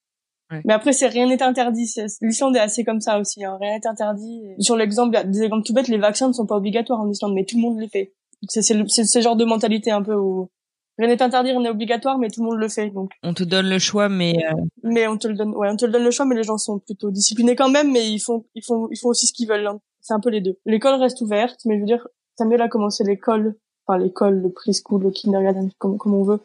Mais 0.65 0.75
après, 0.75 0.93
c'est 0.93 1.07
rien 1.07 1.27
n'est 1.27 1.43
interdit. 1.43 1.93
L'Islande 2.21 2.57
est 2.57 2.61
assez 2.61 2.85
comme 2.85 3.01
ça 3.01 3.19
aussi. 3.19 3.45
Hein. 3.45 3.59
Rien 3.61 3.79
n'est 3.79 3.87
interdit. 3.87 4.43
Sur 4.59 4.77
l'exemple, 4.77 5.19
des 5.27 5.43
exemples 5.43 5.65
tout 5.65 5.75
bêtes, 5.75 5.89
les 5.89 5.99
vaccins 5.99 6.29
ne 6.29 6.33
sont 6.33 6.47
pas 6.47 6.57
obligatoires 6.57 7.01
en 7.01 7.11
Islande, 7.11 7.35
mais 7.35 7.45
tout 7.45 7.57
le 7.57 7.63
monde 7.63 7.81
les 7.81 7.89
fait. 7.89 8.13
C'est 8.49 8.63
ce 8.63 9.21
genre 9.21 9.37
de 9.37 9.45
mentalité 9.45 9.91
un 9.91 10.03
peu 10.03 10.15
où 10.15 10.51
rien 10.99 11.09
n'est 11.09 11.23
interdit, 11.23 11.51
rien 11.51 11.61
n'est 11.61 11.71
obligatoire, 11.71 12.19
mais 12.19 12.29
tout 12.29 12.43
le 12.43 12.51
monde 12.51 12.59
le 12.59 12.69
fait. 12.69 12.91
Donc. 12.91 13.13
On 13.23 13.35
te 13.35 13.45
donne 13.45 13.69
le 13.69 13.79
choix, 13.79 14.09
mais. 14.09 14.35
Euh, 14.51 14.57
mais 14.83 15.07
on 15.07 15.17
te 15.17 15.29
le 15.29 15.35
donne. 15.35 15.55
Ouais, 15.55 15.69
on 15.71 15.77
te 15.77 15.85
le 15.85 15.93
donne 15.93 16.05
le 16.05 16.11
choix, 16.11 16.27
mais 16.27 16.35
les 16.35 16.43
gens 16.43 16.59
sont 16.59 16.79
plutôt 16.81 17.11
disciplinés 17.11 17.55
quand 17.55 17.71
même, 17.71 17.93
mais 17.93 18.09
ils 18.09 18.19
font, 18.19 18.45
ils 18.55 18.65
font, 18.65 18.89
ils 18.91 18.99
font 18.99 19.09
aussi 19.09 19.27
ce 19.27 19.33
qu'ils 19.33 19.49
veulent. 19.49 19.67
Hein 19.67 19.81
c'est 20.03 20.13
un 20.13 20.21
peu 20.21 20.29
les 20.29 20.41
deux. 20.41 20.59
L'école 20.67 21.01
reste 21.01 21.21
ouverte, 21.23 21.61
mais 21.65 21.77
je 21.77 21.81
veux 21.81 21.87
dire, 21.87 22.07
Samuel 22.37 22.61
a 22.61 22.69
commencé 22.69 23.05
l'école, 23.05 23.57
enfin 23.87 23.99
l'école, 23.99 24.41
le 24.41 24.53
preschool, 24.53 25.03
le 25.03 25.11
kindergarten, 25.11 25.71
comme, 25.79 25.97
comme 25.97 26.15
on 26.15 26.25
veut, 26.25 26.41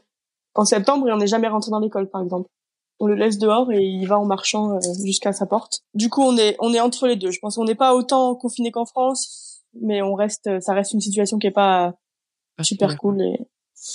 en 0.55 0.63
septembre 0.63 1.09
et 1.09 1.11
on 1.11 1.17
n'est 1.17 1.27
jamais 1.27 1.47
rentré 1.47 1.71
dans 1.71 1.79
l'école, 1.79 2.09
par 2.09 2.21
exemple. 2.21 2.49
On 2.99 3.05
le 3.05 3.15
laisse 3.15 3.37
dehors 3.37 3.71
et 3.71 3.83
il 3.83 4.05
va 4.05 4.17
en 4.19 4.25
marchant 4.25 4.75
euh, 4.75 4.79
jusqu'à 5.03 5.31
sa 5.31 5.45
porte. 5.45 5.81
Du 5.93 6.09
coup, 6.09 6.21
on 6.21 6.35
est, 6.37 6.55
on 6.59 6.73
est 6.73 6.79
entre 6.79 7.07
les 7.07 7.15
deux. 7.15 7.31
Je 7.31 7.39
pense 7.39 7.55
qu'on 7.55 7.65
n'est 7.65 7.75
pas 7.75 7.93
autant 7.93 8.33
confiné 8.35 8.71
qu'en 8.71 8.85
France, 8.85 9.63
mais 9.81 10.01
on 10.01 10.15
reste, 10.15 10.49
ça 10.61 10.73
reste 10.73 10.93
une 10.93 11.01
situation 11.01 11.37
qui 11.37 11.47
est 11.47 11.51
pas 11.51 11.95
super 12.63 12.97
cool 12.97 13.21
et, 13.21 13.47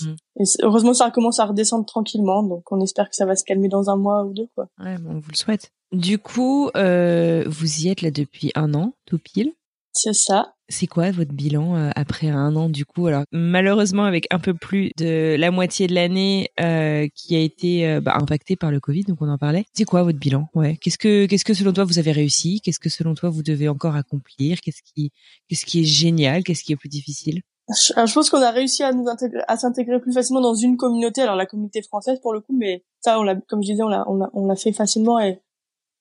mm. 0.03 0.15
et 0.41 0.45
heureusement 0.63 0.95
ça 0.95 1.11
commence 1.11 1.41
à 1.41 1.47
redescendre 1.47 1.85
tranquillement, 1.85 2.43
donc 2.43 2.71
on 2.71 2.81
espère 2.81 3.09
que 3.09 3.17
ça 3.17 3.27
va 3.27 3.37
se 3.37 3.45
calmer 3.45 3.69
dans 3.69 3.91
un 3.91 3.97
mois 3.97 4.25
ou 4.25 4.33
deux, 4.33 4.49
quoi. 4.55 4.69
Ouais, 4.79 4.97
on 5.09 5.19
vous 5.19 5.31
le 5.31 5.37
souhaite. 5.37 5.73
Du 5.93 6.19
coup, 6.19 6.71
euh, 6.77 7.45
vous 7.47 7.83
y 7.83 7.89
êtes 7.89 8.03
là 8.03 8.11
depuis 8.11 8.51
un 8.55 8.73
an, 8.75 8.95
tout 9.05 9.19
pile? 9.19 9.53
C'est 9.93 10.15
ça. 10.15 10.55
C'est 10.73 10.87
quoi 10.87 11.11
votre 11.11 11.33
bilan 11.33 11.77
euh, 11.77 11.91
après 11.97 12.29
un 12.29 12.57
an 12.57 12.71
du 12.71 12.87
coup? 12.87 13.07
Alors 13.07 13.25
malheureusement 13.31 14.05
avec 14.05 14.27
un 14.31 14.39
peu 14.39 14.55
plus 14.55 14.91
de 14.97 15.37
la 15.39 15.51
moitié 15.51 15.87
de 15.87 15.95
l'année 15.95 16.49
euh, 16.61 17.07
qui 17.15 17.37
a 17.37 17.41
été 17.41 17.87
euh, 17.87 18.01
bah, 18.01 18.17
impactée 18.19 18.57
par 18.57 18.71
le 18.71 18.81
Covid, 18.81 19.05
donc 19.05 19.21
on 19.21 19.29
en 19.29 19.37
parlait. 19.37 19.67
C'est 19.75 19.85
quoi 19.85 20.03
votre 20.03 20.19
bilan? 20.19 20.49
Ouais. 20.55 20.79
Qu'est-ce 20.81 20.97
que 20.97 21.27
qu'est-ce 21.27 21.45
que 21.45 21.53
selon 21.53 21.75
toi 21.75 21.85
vous 21.85 21.99
avez 21.99 22.13
réussi? 22.13 22.63
Qu'est-ce 22.63 22.81
que 22.81 22.89
selon 22.89 23.15
toi 23.15 23.29
vous 23.29 23.43
devez 23.43 23.69
encore 23.69 23.97
accomplir? 23.97 24.63
Qu'est-ce 24.63 24.81
qui 24.83 25.13
qu'est-ce 25.47 25.67
qui 25.67 25.81
est 25.81 25.85
génial? 25.85 26.43
Qu'est-ce 26.43 26.65
qui 26.65 26.73
est 26.73 26.77
plus 26.77 26.89
difficile? 26.89 27.43
Je 27.69 28.15
pense 28.15 28.31
qu'on 28.31 28.41
a 28.41 28.51
réussi 28.51 28.83
à 28.83 28.93
nous 28.93 29.09
intégrer, 29.09 29.43
à 29.49 29.59
s'intégrer 29.59 30.01
plus 30.01 30.15
facilement 30.15 30.41
dans 30.41 30.55
une 30.55 30.79
communauté. 30.79 31.21
Alors 31.21 31.37
la 31.37 31.45
communauté 31.45 31.83
française 31.83 32.19
pour 32.23 32.33
le 32.33 32.41
coup, 32.41 32.57
mais 32.59 32.83
ça, 33.01 33.21
on 33.21 33.25
l'a, 33.25 33.37
comme 33.37 33.63
je 33.63 33.73
disais, 33.73 33.83
on 33.83 33.89
l'a, 33.89 34.05
on 34.09 34.17
l'a, 34.17 34.31
on 34.33 34.47
l'a 34.47 34.57
fait 34.57 34.73
facilement 34.73 35.21
et 35.21 35.39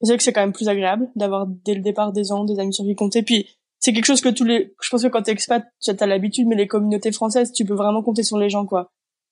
c'est 0.01 0.11
vrai 0.11 0.17
que 0.17 0.23
c'est 0.23 0.33
quand 0.33 0.41
même 0.41 0.53
plus 0.53 0.69
agréable 0.69 1.09
d'avoir 1.15 1.45
dès 1.45 1.75
le 1.75 1.81
départ 1.81 2.13
des 2.13 2.23
gens, 2.23 2.45
des 2.45 2.57
amis 2.57 2.73
sur 2.73 2.85
qui 2.85 2.95
compter. 2.95 3.21
Puis 3.21 3.47
c'est 3.81 3.93
quelque 3.93 4.05
chose 4.05 4.21
que 4.21 4.29
tous 4.29 4.45
les, 4.45 4.73
je 4.79 4.89
pense 4.89 5.01
que 5.01 5.07
quand 5.07 5.23
t'es 5.23 5.31
expat, 5.31 5.65
tu 5.81 5.91
as 5.91 6.05
l'habitude, 6.05 6.47
mais 6.47 6.55
les 6.55 6.67
communautés 6.67 7.11
françaises, 7.11 7.51
tu 7.51 7.65
peux 7.65 7.73
vraiment 7.73 8.03
compter 8.03 8.23
sur 8.23 8.37
les 8.37 8.49
gens, 8.49 8.65
quoi. 8.65 8.91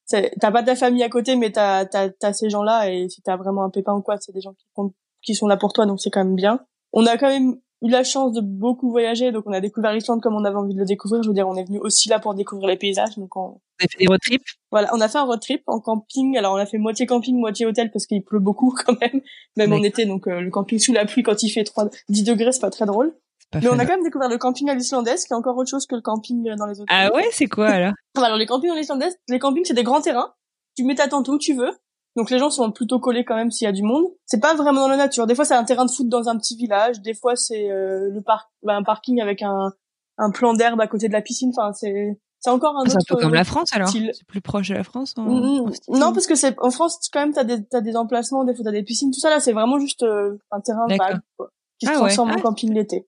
T'as 0.10 0.52
pas 0.52 0.64
ta 0.64 0.76
famille 0.76 1.04
à 1.04 1.10
côté, 1.10 1.36
mais 1.36 1.52
t'as 1.52 1.86
as, 1.93 2.34
ces 2.34 2.50
gens-là, 2.50 2.91
et 2.91 3.08
si 3.10 3.22
t'as 3.22 3.38
vraiment 3.38 3.64
un 3.64 3.70
pépin 3.70 3.93
ou 3.93 4.02
quoi, 4.02 4.18
c'est 4.20 4.32
des 4.32 4.41
gens 4.41 4.54
qui 4.54 4.66
comptent, 4.74 4.95
qui 5.22 5.36
sont 5.36 5.47
là 5.47 5.56
pour 5.56 5.72
toi, 5.72 5.86
donc 5.86 6.02
c'est 6.02 6.10
quand 6.10 6.24
même 6.24 6.36
bien. 6.36 6.62
On 6.93 7.06
a 7.06 7.16
quand 7.18 7.30
même 7.30 7.58
eu 7.84 7.89
la 7.89 8.04
chance 8.04 8.34
de 8.34 8.41
beaucoup 8.41 8.89
voyager, 8.89 9.32
donc 9.32 9.43
on 9.45 9.54
a 9.54 9.62
découvert 9.62 9.93
l'Islande 9.93 10.20
comme 10.20 10.34
on 10.34 10.43
avait 10.43 10.56
envie 10.56 10.74
de 10.74 10.80
le 10.80 10.86
découvrir. 10.86 11.22
Je 11.22 11.30
veux 11.30 11.36
dire, 11.36 11.47
on 11.47 11.56
est 11.56 11.64
venu 11.64 11.78
aussi 11.78 12.10
là 12.10 12.18
pour 12.18 12.34
découvrir 12.34 12.70
les 12.70 12.76
paysages, 12.76 13.18
donc 13.18 13.38
on. 13.38 13.50
Vous 13.50 13.86
avez 13.86 13.89
fait 13.91 14.00
des 14.00 14.08
road 14.08 14.20
trips 14.20 14.47
Voilà, 14.72 14.89
on 14.95 15.00
a 15.00 15.08
fait 15.08 15.20
un 15.20 15.26
road 15.26 15.39
trip 15.39 15.62
en 15.68 15.80
camping. 15.80 16.36
Alors 16.38 16.56
on 16.56 16.58
a 16.58 16.66
fait 16.66 16.80
moitié 16.80 17.06
camping, 17.06 17.38
moitié 17.39 17.68
hôtel 17.68 17.91
parce 17.91 18.08
qu'il 18.08 18.24
pleut 18.24 18.39
beaucoup 18.39 18.76
quand 18.86 19.00
même, 19.00 19.22
même 19.58 19.74
en 19.74 19.84
été. 19.84 20.08
Donc 20.08 20.28
euh, 20.28 20.41
le 20.41 20.50
camping 20.50 20.80
sous 20.80 20.91
la 20.91 21.06
pluie 21.06 21.22
quand 21.22 21.43
il 21.43 21.52
fait 21.52 21.64
3, 21.64 21.89
10 22.10 22.24
degrés, 22.24 22.52
c'est 22.52 22.62
pas 22.62 22.72
très 22.72 22.88
drôle. 22.88 23.14
Mais 23.56 23.68
on 23.68 23.80
a 23.80 23.86
quand 23.86 23.93
même 23.93 24.04
découvert 24.04 24.30
le 24.30 24.38
camping 24.38 24.70
à 24.70 24.76
l'islandaise, 24.76 25.26
qui 25.26 25.34
est 25.34 25.36
encore 25.36 25.58
autre 25.58 25.70
chose 25.70 25.86
que 25.86 25.95
le 25.95 26.02
camping 26.02 26.56
dans 26.56 26.66
les 26.66 26.80
autres. 26.80 26.91
Ah 26.93 27.14
ouais, 27.14 27.28
c'est 27.32 27.47
quoi 27.47 27.68
alors? 27.68 27.93
Alors 28.18 28.38
les 28.38 28.45
campings 28.45 28.72
en 28.72 28.76
islandaise, 28.76 29.18
les 29.28 29.39
campings 29.39 29.66
c'est 29.66 29.74
des 29.74 29.84
grands 29.84 30.02
terrains. 30.02 30.34
Tu 30.76 30.84
mets 30.84 30.95
ta 30.95 31.08
tente 31.08 31.28
où 31.30 31.38
tu 31.38 31.54
veux. 31.54 31.72
Donc 32.16 32.30
les 32.32 32.39
gens 32.39 32.50
sont 32.50 32.72
plutôt 32.72 33.00
collés 33.00 33.24
quand 33.24 33.36
même 33.36 33.52
s'il 33.52 33.66
y 33.66 33.68
a 33.68 33.72
du 33.72 33.84
monde. 33.84 34.06
C'est 34.26 34.41
pas 34.41 34.54
vraiment 34.54 34.82
dans 34.82 34.89
la 34.89 34.97
nature. 34.97 35.28
Des 35.28 35.36
fois 35.36 35.45
c'est 35.45 35.56
un 35.56 35.64
terrain 35.64 35.86
de 35.86 35.91
foot 35.91 36.08
dans 36.10 36.28
un 36.28 36.38
petit 36.38 36.56
village. 36.56 37.02
Des 37.02 37.14
fois 37.14 37.36
c'est 37.36 37.70
euh, 37.72 38.10
le 38.12 38.22
parc, 38.22 38.50
bah, 38.64 38.76
un 38.76 38.84
parking 38.84 39.22
avec 39.22 39.41
un, 39.41 39.72
un 40.18 40.32
plan 40.32 40.54
d'herbe 40.54 40.82
à 40.82 40.88
côté 40.88 41.08
de 41.08 41.14
la 41.14 41.22
piscine. 41.22 41.52
Enfin 41.56 41.74
c'est 41.74 42.20
c'est 42.39 42.50
encore 42.50 42.76
un 42.76 42.80
ah, 42.80 42.82
autre. 42.84 42.91
C'est 42.91 43.12
un 43.12 43.16
peu 43.16 43.22
comme 43.22 43.34
la 43.34 43.43
France 43.43 43.70
alors. 43.74 43.89
C'est 43.89 44.26
plus 44.28 44.41
proche 44.41 44.70
de 44.70 44.76
la 44.76 44.84
France. 44.84 45.14
En... 45.18 45.24
Mm, 45.24 45.70
mm. 45.70 45.97
non 45.97 46.14
parce 46.14 46.28
que 46.28 46.36
c'est 46.36 46.56
en 46.60 46.72
France 46.72 47.00
quand 47.12 47.20
même 47.20 47.34
t'as 47.34 47.43
des 47.43 47.66
t'as 47.66 47.82
des 47.82 47.95
emplacements, 47.95 48.43
des 48.43 48.56
fois 48.56 48.64
t'as 48.66 48.72
des 48.72 48.84
piscines, 48.84 49.12
tout 49.12 49.20
ça 49.20 49.30
là 49.30 49.39
c'est 49.39 49.54
vraiment 49.54 49.80
juste 49.80 50.04
euh, 50.04 50.38
un 50.52 50.62
terrain 50.62 50.88
vague 50.88 51.20
quoi, 51.38 51.50
qui 51.80 51.86
se 51.86 51.91
ah 51.91 51.95
transforme 51.95 52.32
en 52.32 52.36
ah. 52.38 52.41
camping 52.41 52.74
l'été. 52.74 53.08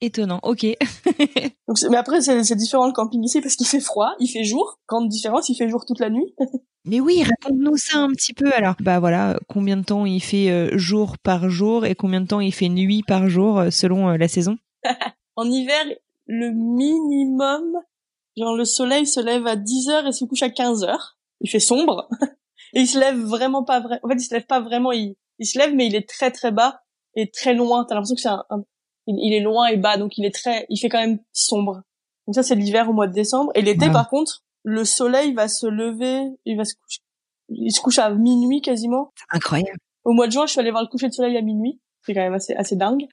Étonnant, 0.00 0.40
ok. 0.42 0.60
Donc, 1.68 1.78
mais 1.90 1.96
après, 1.96 2.20
c'est 2.20 2.54
différent 2.54 2.86
le 2.86 2.92
camping 2.92 3.24
ici 3.24 3.40
parce 3.40 3.56
qu'il 3.56 3.66
fait 3.66 3.80
froid, 3.80 4.14
il 4.20 4.28
fait 4.28 4.44
jour. 4.44 4.78
Grande 4.88 5.08
différence, 5.08 5.48
il 5.48 5.56
fait 5.56 5.68
jour 5.70 5.86
toute 5.86 6.00
la 6.00 6.10
nuit. 6.10 6.34
mais 6.84 7.00
oui, 7.00 7.22
raconte-nous 7.22 7.76
ça 7.76 7.98
un 7.98 8.10
petit 8.10 8.34
peu. 8.34 8.52
Alors, 8.52 8.74
bah 8.80 9.00
voilà, 9.00 9.38
combien 9.48 9.78
de 9.78 9.84
temps 9.84 10.04
il 10.04 10.20
fait 10.20 10.50
euh, 10.50 10.76
jour 10.76 11.16
par 11.18 11.48
jour 11.48 11.86
et 11.86 11.94
combien 11.94 12.20
de 12.20 12.26
temps 12.26 12.40
il 12.40 12.52
fait 12.52 12.68
nuit 12.68 13.02
par 13.02 13.28
jour 13.28 13.58
euh, 13.58 13.70
selon 13.70 14.10
euh, 14.10 14.16
la 14.16 14.28
saison? 14.28 14.58
En 15.38 15.50
hiver, 15.50 15.84
le 16.26 16.50
minimum, 16.50 17.74
genre 18.38 18.56
le 18.56 18.64
soleil 18.64 19.06
se 19.06 19.20
lève 19.20 19.46
à 19.46 19.54
10 19.54 19.90
heures 19.90 20.06
et 20.06 20.12
se 20.12 20.24
couche 20.24 20.42
à 20.42 20.48
15 20.48 20.82
heures. 20.84 21.18
Il 21.42 21.50
fait 21.50 21.60
sombre. 21.60 22.08
et 22.72 22.80
il 22.80 22.86
se 22.86 22.98
lève 22.98 23.18
vraiment 23.18 23.62
pas 23.62 23.80
vrai. 23.80 24.00
En 24.02 24.08
fait, 24.08 24.14
il 24.14 24.24
se 24.24 24.32
lève 24.32 24.46
pas 24.46 24.60
vraiment. 24.60 24.92
Il, 24.92 25.14
il 25.38 25.46
se 25.46 25.58
lève, 25.58 25.74
mais 25.74 25.88
il 25.88 25.94
est 25.94 26.08
très 26.08 26.30
très 26.30 26.52
bas 26.52 26.80
et 27.14 27.30
très 27.30 27.52
loin. 27.52 27.84
T'as 27.84 27.96
l'impression 27.96 28.14
que 28.14 28.22
c'est 28.22 28.28
un, 28.28 28.64
il, 29.06 29.32
est 29.32 29.40
loin 29.40 29.66
et 29.66 29.76
bas, 29.76 29.96
donc 29.96 30.18
il 30.18 30.24
est 30.24 30.34
très, 30.34 30.66
il 30.68 30.78
fait 30.78 30.88
quand 30.88 31.00
même 31.00 31.18
sombre. 31.32 31.82
Donc 32.26 32.34
ça, 32.34 32.42
c'est 32.42 32.54
l'hiver 32.54 32.88
au 32.90 32.92
mois 32.92 33.06
de 33.06 33.12
décembre. 33.12 33.52
Et 33.54 33.62
l'été, 33.62 33.90
par 33.90 34.08
contre, 34.08 34.44
le 34.64 34.84
soleil 34.84 35.32
va 35.32 35.48
se 35.48 35.66
lever, 35.66 36.22
il 36.44 36.56
va 36.56 36.64
se 36.64 36.74
coucher, 36.74 37.00
il 37.48 37.72
se 37.72 37.80
couche 37.80 37.98
à 37.98 38.10
minuit 38.10 38.60
quasiment. 38.60 39.12
Incroyable. 39.30 39.78
Au 40.04 40.12
mois 40.12 40.26
de 40.26 40.32
juin, 40.32 40.46
je 40.46 40.52
suis 40.52 40.60
allée 40.60 40.70
voir 40.70 40.82
le 40.82 40.88
coucher 40.88 41.08
de 41.08 41.12
soleil 41.12 41.36
à 41.36 41.42
minuit. 41.42 41.80
C'est 42.02 42.14
quand 42.14 42.20
même 42.20 42.34
assez, 42.34 42.54
assez 42.54 42.76
dingue. 42.76 43.06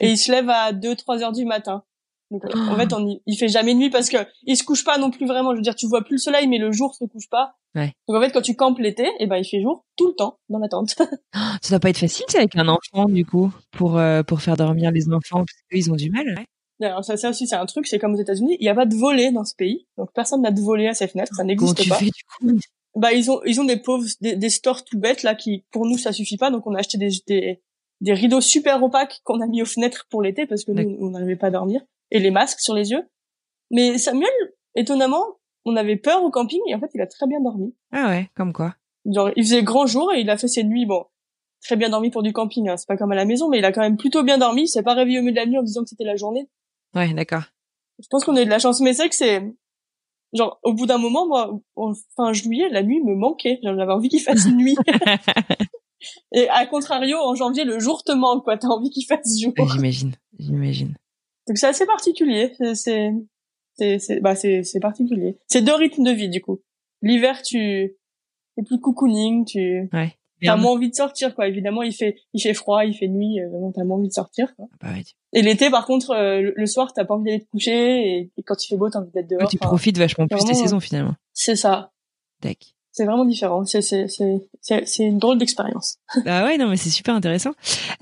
Et 0.00 0.10
il 0.10 0.18
se 0.18 0.32
lève 0.32 0.48
à 0.50 0.72
2, 0.72 0.96
3 0.96 1.22
heures 1.22 1.32
du 1.32 1.44
matin. 1.44 1.84
Donc, 2.30 2.42
en 2.54 2.76
fait, 2.76 2.92
on 2.92 3.20
il 3.26 3.36
fait 3.36 3.48
jamais 3.48 3.74
nuit 3.74 3.90
parce 3.90 4.08
que 4.08 4.18
il 4.44 4.56
se 4.56 4.62
couche 4.62 4.84
pas 4.84 4.98
non 4.98 5.10
plus 5.10 5.26
vraiment. 5.26 5.50
Je 5.50 5.56
veux 5.56 5.62
dire, 5.62 5.74
tu 5.74 5.88
vois 5.88 6.02
plus 6.02 6.14
le 6.14 6.18
soleil, 6.18 6.46
mais 6.46 6.58
le 6.58 6.70
jour 6.70 6.94
se 6.94 7.04
couche 7.04 7.28
pas. 7.28 7.54
Ouais. 7.74 7.92
Donc 8.08 8.16
en 8.16 8.20
fait, 8.20 8.30
quand 8.30 8.42
tu 8.42 8.54
campes 8.54 8.78
l'été, 8.78 9.04
et 9.04 9.12
eh 9.20 9.26
ben 9.26 9.36
il 9.36 9.44
fait 9.44 9.60
jour 9.60 9.84
tout 9.96 10.08
le 10.08 10.14
temps 10.14 10.38
dans 10.48 10.58
la 10.58 10.68
tente. 10.68 10.90
ça 11.62 11.70
doit 11.70 11.80
pas 11.80 11.90
être 11.90 11.98
facile, 11.98 12.24
c'est 12.28 12.38
avec 12.38 12.56
un 12.56 12.68
enfant 12.68 13.06
du 13.06 13.24
coup 13.24 13.52
pour 13.72 13.98
euh, 13.98 14.22
pour 14.22 14.42
faire 14.42 14.56
dormir 14.56 14.90
les 14.90 15.08
enfants 15.08 15.44
parce 15.44 15.62
qu'ils 15.70 15.90
ont 15.90 15.96
du 15.96 16.10
mal. 16.10 16.26
Ouais. 16.26 16.86
Alors 16.86 17.04
ça, 17.04 17.16
ça 17.16 17.30
aussi 17.30 17.46
c'est 17.46 17.56
un 17.56 17.66
truc, 17.66 17.86
c'est 17.86 17.98
comme 17.98 18.14
aux 18.14 18.20
États-Unis, 18.20 18.56
il 18.58 18.64
y 18.64 18.68
a 18.68 18.74
pas 18.74 18.86
de 18.86 18.94
volet 18.94 19.32
dans 19.32 19.44
ce 19.44 19.54
pays, 19.54 19.86
donc 19.98 20.10
personne 20.14 20.42
n'a 20.42 20.50
de 20.50 20.60
volet 20.60 20.88
à 20.88 20.94
ses 20.94 21.08
fenêtres, 21.08 21.34
ça 21.34 21.44
n'existe 21.44 21.88
pas. 21.88 21.96
Fais, 21.96 22.06
du 22.06 22.22
coup? 22.38 22.58
Bah 22.96 23.12
ils 23.12 23.30
ont 23.30 23.40
ils 23.44 23.60
ont 23.60 23.64
des 23.64 23.76
pauvres 23.76 24.06
des, 24.20 24.34
des 24.34 24.50
stores 24.50 24.84
tout 24.84 24.98
bêtes 24.98 25.22
là 25.22 25.34
qui 25.34 25.64
pour 25.70 25.86
nous 25.86 25.98
ça 25.98 26.12
suffit 26.12 26.36
pas, 26.36 26.50
donc 26.50 26.66
on 26.66 26.74
a 26.74 26.78
acheté 26.80 26.98
des 26.98 27.10
des, 27.26 27.60
des 28.00 28.12
rideaux 28.14 28.40
super 28.40 28.82
opaques 28.82 29.20
qu'on 29.24 29.40
a 29.40 29.46
mis 29.46 29.62
aux 29.62 29.66
fenêtres 29.66 30.06
pour 30.10 30.22
l'été 30.22 30.46
parce 30.46 30.64
que 30.64 30.72
nous 30.72 30.96
on 31.00 31.10
n'arrivait 31.10 31.36
pas 31.36 31.48
à 31.48 31.50
dormir 31.50 31.82
et 32.10 32.18
les 32.18 32.30
masques 32.30 32.60
sur 32.60 32.74
les 32.74 32.90
yeux. 32.90 33.08
Mais 33.70 33.98
Samuel, 33.98 34.30
étonnamment, 34.74 35.24
on 35.64 35.76
avait 35.76 35.96
peur 35.96 36.22
au 36.22 36.30
camping 36.30 36.60
et 36.68 36.74
en 36.74 36.80
fait, 36.80 36.90
il 36.94 37.00
a 37.00 37.06
très 37.06 37.26
bien 37.26 37.40
dormi. 37.40 37.74
Ah 37.92 38.08
ouais, 38.08 38.30
comme 38.34 38.52
quoi. 38.52 38.74
Genre, 39.06 39.30
il 39.36 39.44
faisait 39.44 39.62
grand 39.62 39.86
jour 39.86 40.12
et 40.12 40.20
il 40.20 40.30
a 40.30 40.36
fait 40.36 40.48
ses 40.48 40.64
nuits, 40.64 40.86
bon, 40.86 41.04
très 41.62 41.76
bien 41.76 41.90
dormi 41.90 42.10
pour 42.10 42.22
du 42.22 42.32
camping, 42.32 42.68
hein. 42.68 42.76
c'est 42.76 42.86
pas 42.86 42.96
comme 42.96 43.12
à 43.12 43.14
la 43.14 43.24
maison, 43.24 43.48
mais 43.48 43.58
il 43.58 43.64
a 43.64 43.72
quand 43.72 43.80
même 43.80 43.96
plutôt 43.96 44.22
bien 44.22 44.38
dormi, 44.38 44.62
il 44.62 44.68
s'est 44.68 44.82
pas 44.82 44.94
réveillé 44.94 45.18
au 45.18 45.22
milieu 45.22 45.32
de 45.32 45.40
la 45.40 45.46
nuit 45.46 45.58
en 45.58 45.62
disant 45.62 45.82
que 45.82 45.88
c'était 45.88 46.04
la 46.04 46.16
journée. 46.16 46.48
Ouais, 46.94 47.12
d'accord. 47.14 47.44
Je 47.98 48.06
pense 48.08 48.24
qu'on 48.24 48.36
a 48.36 48.42
eu 48.42 48.46
de 48.46 48.50
la 48.50 48.58
chance, 48.58 48.80
mais 48.80 48.94
c'est 48.94 49.08
que 49.08 49.14
c'est, 49.14 49.42
genre, 50.32 50.58
au 50.62 50.72
bout 50.72 50.86
d'un 50.86 50.98
moment, 50.98 51.26
moi, 51.26 51.60
en 51.76 51.92
fin 52.16 52.32
juillet, 52.32 52.68
la 52.70 52.82
nuit 52.82 53.02
me 53.02 53.14
manquait, 53.14 53.58
j'avais 53.62 53.92
envie 53.92 54.08
qu'il 54.08 54.20
fasse 54.20 54.46
nuit. 54.46 54.76
et 56.32 56.48
à 56.48 56.66
contrario, 56.66 57.18
en 57.18 57.34
janvier, 57.34 57.64
le 57.64 57.78
jour 57.78 58.02
te 58.02 58.12
manque, 58.12 58.44
quoi, 58.44 58.56
t'as 58.56 58.68
envie 58.68 58.90
qu'il 58.90 59.04
fasse 59.04 59.38
jour. 59.38 59.52
J'imagine, 59.72 60.12
j'imagine. 60.38 60.94
Donc 61.50 61.58
c'est 61.58 61.66
assez 61.66 61.84
particulier. 61.84 62.52
C'est 62.74 63.10
c'est 63.74 63.98
c'est 63.98 64.20
bah 64.20 64.36
c'est 64.36 64.62
c'est 64.62 64.78
particulier. 64.78 65.36
C'est 65.48 65.62
deux 65.62 65.74
rythmes 65.74 66.04
de 66.04 66.12
vie 66.12 66.28
du 66.28 66.40
coup. 66.40 66.62
L'hiver 67.02 67.42
tu 67.42 67.58
es 67.58 68.62
plus 68.64 68.78
cocooning, 68.78 69.44
tu 69.44 69.88
ouais. 69.92 70.16
t'as 70.44 70.54
moins 70.54 70.70
envie 70.70 70.90
de 70.90 70.94
sortir 70.94 71.34
quoi. 71.34 71.48
Évidemment, 71.48 71.82
il 71.82 71.92
fait 71.92 72.14
il 72.34 72.40
fait 72.40 72.54
froid, 72.54 72.84
il 72.84 72.94
fait 72.94 73.08
nuit, 73.08 73.40
euh, 73.40 73.48
t'as 73.74 73.82
moins 73.82 73.96
envie 73.96 74.06
de 74.06 74.12
sortir. 74.12 74.54
Quoi. 74.54 74.66
Bah 74.80 74.92
ouais. 74.92 75.02
Et 75.32 75.42
l'été, 75.42 75.70
par 75.70 75.86
contre, 75.86 76.10
euh, 76.10 76.52
le 76.54 76.66
soir, 76.66 76.92
t'as 76.92 77.04
pas 77.04 77.14
envie 77.14 77.24
d'aller 77.24 77.40
te 77.40 77.50
coucher 77.50 78.30
et, 78.36 78.42
quand 78.46 78.64
il 78.64 78.68
fait 78.68 78.76
beau, 78.76 78.88
t'as 78.88 79.00
envie 79.00 79.10
d'être 79.10 79.28
dehors. 79.28 79.48
tu 79.48 79.58
profites 79.58 79.98
vachement 79.98 80.28
plus 80.28 80.44
des 80.44 80.54
saisons 80.54 80.78
finalement. 80.78 81.16
C'est 81.32 81.56
ça. 81.56 81.90
D'accord 82.42 82.79
c'est 82.92 83.04
vraiment 83.04 83.24
différent. 83.24 83.64
C'est 83.64 83.82
c'est 83.82 84.06
c'est 84.60 85.02
une 85.04 85.18
drôle 85.18 85.38
d'expérience. 85.38 85.98
Ah 86.26 86.44
ouais 86.44 86.58
non 86.58 86.68
mais 86.68 86.76
c'est 86.76 86.90
super 86.90 87.14
intéressant. 87.14 87.52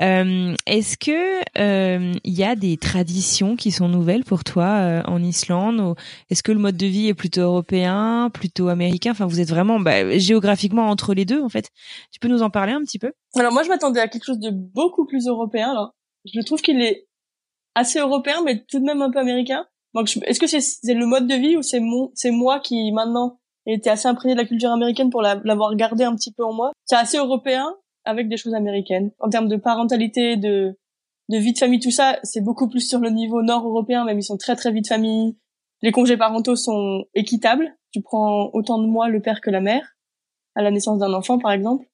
Euh, 0.00 0.54
Est-ce 0.66 0.96
que 0.96 1.40
euh, 1.58 2.12
il 2.24 2.32
y 2.32 2.44
a 2.44 2.56
des 2.56 2.76
traditions 2.76 3.54
qui 3.54 3.70
sont 3.70 3.88
nouvelles 3.88 4.24
pour 4.24 4.44
toi 4.44 4.64
euh, 4.64 5.02
en 5.06 5.22
Islande 5.22 5.94
Est-ce 6.30 6.42
que 6.42 6.52
le 6.52 6.58
mode 6.58 6.76
de 6.76 6.86
vie 6.86 7.08
est 7.08 7.14
plutôt 7.14 7.42
européen, 7.42 8.30
plutôt 8.32 8.68
américain? 8.68 9.10
Enfin 9.10 9.26
vous 9.26 9.40
êtes 9.40 9.50
vraiment 9.50 9.78
bah, 9.78 10.18
géographiquement 10.18 10.88
entre 10.88 11.14
les 11.14 11.24
deux 11.24 11.42
en 11.42 11.48
fait. 11.48 11.70
Tu 12.10 12.18
peux 12.18 12.28
nous 12.28 12.42
en 12.42 12.50
parler 12.50 12.72
un 12.72 12.80
petit 12.80 12.98
peu? 12.98 13.12
Alors 13.36 13.52
moi 13.52 13.62
je 13.62 13.68
m'attendais 13.68 14.00
à 14.00 14.08
quelque 14.08 14.24
chose 14.24 14.40
de 14.40 14.50
beaucoup 14.50 15.06
plus 15.06 15.26
européen. 15.26 15.74
Là. 15.74 15.92
Je 16.24 16.40
trouve 16.40 16.62
qu'il 16.62 16.80
est 16.80 17.06
assez 17.74 17.98
européen 17.98 18.42
mais 18.44 18.64
tout 18.64 18.80
de 18.80 18.84
même 18.84 19.02
un 19.02 19.10
peu 19.10 19.18
américain. 19.18 19.66
Donc 19.94 20.08
est-ce 20.22 20.40
que 20.40 20.46
c'est 20.46 20.94
le 20.94 21.06
mode 21.06 21.26
de 21.26 21.34
vie 21.34 21.56
ou 21.56 21.62
c'est 21.62 21.80
mon 21.80 22.10
c'est 22.14 22.30
moi 22.30 22.60
qui 22.60 22.92
maintenant 22.92 23.37
et 23.68 23.74
était 23.74 23.90
assez 23.90 24.08
imprégné 24.08 24.34
de 24.34 24.40
la 24.40 24.46
culture 24.46 24.72
américaine 24.72 25.10
pour 25.10 25.20
l'avoir 25.20 25.76
gardé 25.76 26.02
un 26.02 26.16
petit 26.16 26.32
peu 26.32 26.42
en 26.42 26.54
moi. 26.54 26.72
C'est 26.86 26.96
assez 26.96 27.18
européen 27.18 27.76
avec 28.04 28.28
des 28.28 28.38
choses 28.38 28.54
américaines. 28.54 29.10
En 29.20 29.28
termes 29.28 29.46
de 29.48 29.56
parentalité, 29.56 30.38
de, 30.38 30.74
de 31.28 31.36
vie 31.36 31.52
de 31.52 31.58
famille, 31.58 31.78
tout 31.78 31.90
ça, 31.90 32.18
c'est 32.22 32.40
beaucoup 32.40 32.68
plus 32.68 32.80
sur 32.80 32.98
le 32.98 33.10
niveau 33.10 33.42
nord-européen, 33.42 34.04
même 34.06 34.18
ils 34.18 34.24
sont 34.24 34.38
très 34.38 34.56
très 34.56 34.72
vie 34.72 34.80
de 34.80 34.86
famille. 34.86 35.36
Les 35.82 35.92
congés 35.92 36.16
parentaux 36.16 36.56
sont 36.56 37.04
équitables. 37.14 37.76
Tu 37.92 38.00
prends 38.00 38.50
autant 38.54 38.78
de 38.78 38.86
mois 38.86 39.08
le 39.08 39.20
père 39.20 39.42
que 39.42 39.50
la 39.50 39.60
mère 39.60 39.96
à 40.54 40.62
la 40.62 40.70
naissance 40.70 40.98
d'un 40.98 41.12
enfant, 41.12 41.38
par 41.38 41.52
exemple. 41.52 41.86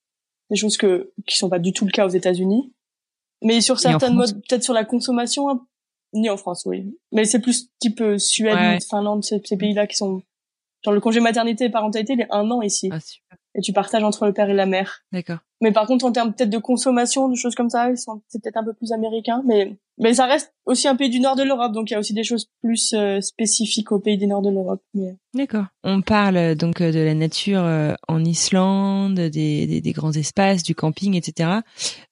Des 0.50 0.56
choses 0.56 0.76
que 0.76 1.12
qui 1.26 1.36
sont 1.36 1.50
pas 1.50 1.58
du 1.58 1.72
tout 1.72 1.84
le 1.84 1.90
cas 1.90 2.06
aux 2.06 2.10
États-Unis. 2.10 2.72
Mais 3.42 3.60
sur 3.60 3.80
certains 3.80 4.10
modes, 4.10 4.34
peut-être 4.48 4.62
sur 4.62 4.74
la 4.74 4.84
consommation, 4.84 5.50
hein, 5.50 5.66
ni 6.12 6.30
en 6.30 6.36
France, 6.36 6.62
oui. 6.66 6.96
Mais 7.10 7.24
c'est 7.24 7.40
plus 7.40 7.68
type 7.80 8.00
euh, 8.00 8.16
Suède, 8.16 8.80
Finlande, 8.88 9.24
ces 9.24 9.56
pays-là 9.56 9.88
qui 9.88 9.96
sont 9.96 10.22
Genre 10.85 10.95
le 10.95 11.01
congé 11.01 11.20
maternité 11.20 11.64
et 11.64 11.70
parentalité, 11.70 12.12
il 12.12 12.20
est 12.20 12.28
un 12.30 12.51
an 12.51 12.62
ici. 12.62 12.91
Ah, 12.93 13.01
super. 13.01 13.39
Et 13.57 13.61
tu 13.61 13.72
partages 13.72 14.03
entre 14.03 14.26
le 14.26 14.32
père 14.32 14.51
et 14.51 14.55
la 14.55 14.66
mère. 14.66 15.03
D'accord. 15.12 15.39
Mais 15.61 15.72
par 15.72 15.87
contre, 15.87 16.05
en 16.05 16.12
termes 16.12 16.35
peut-être 16.35 16.51
de 16.51 16.59
consommation, 16.59 17.28
de 17.28 17.37
choses 17.37 17.55
comme 17.55 17.70
ça, 17.70 17.89
c'est 18.28 18.43
peut-être 18.43 18.57
un 18.57 18.64
peu 18.64 18.74
plus 18.74 18.93
américain. 18.93 19.43
Mais 19.47 19.76
mais 19.97 20.14
ça 20.14 20.26
reste 20.26 20.53
aussi 20.66 20.89
un 20.89 20.97
pays 20.97 21.09
du 21.09 21.20
nord 21.20 21.37
de 21.37 21.45
l'Europe, 21.45 21.72
donc 21.72 21.91
il 21.91 21.93
y 21.93 21.97
a 21.97 22.01
aussi 22.01 22.14
des 22.14 22.24
choses 22.24 22.49
plus 22.62 22.93
euh, 22.95 23.20
spécifiques 23.20 23.93
aux 23.93 24.01
pays 24.01 24.18
du 24.18 24.26
nord 24.26 24.43
de 24.43 24.51
l'Europe. 24.51 24.82
Mais... 24.93 25.14
D'accord. 25.35 25.66
On 25.85 26.03
parle 26.03 26.37
euh, 26.37 26.55
donc 26.57 26.80
euh, 26.80 26.91
de 26.91 26.99
la 26.99 27.14
nature 27.14 27.64
en 28.09 28.24
Islande, 28.24 29.14
des, 29.14 29.66
des, 29.66 29.80
des, 29.80 29.93
grands 29.93 30.12
espaces, 30.12 30.64
du 30.64 30.74
camping, 30.74 31.14
etc. 31.14 31.61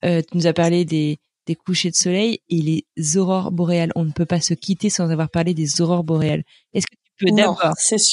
Euh, 0.05 0.23
tu 0.23 0.37
nous 0.37 0.47
as 0.47 0.53
parlé 0.53 0.85
des 0.85 1.19
des 1.47 1.57
couchers 1.57 1.91
de 1.91 1.97
soleil 1.97 2.39
et 2.49 2.85
les 2.97 3.17
aurores 3.17 3.51
boréales. 3.51 3.93
On 3.97 4.05
ne 4.05 4.13
peut 4.13 4.27
pas 4.27 4.41
se 4.41 4.55
quitter 4.55 4.91
sans 4.91 5.11
avoir 5.11 5.29
parlé 5.29 5.55
des 5.55 5.81
aurores 5.81 6.05
boréales. 6.05 6.45
Est-ce 6.73 6.87
que 6.87 6.97
peux 7.19 7.31
d'abord 7.31 7.63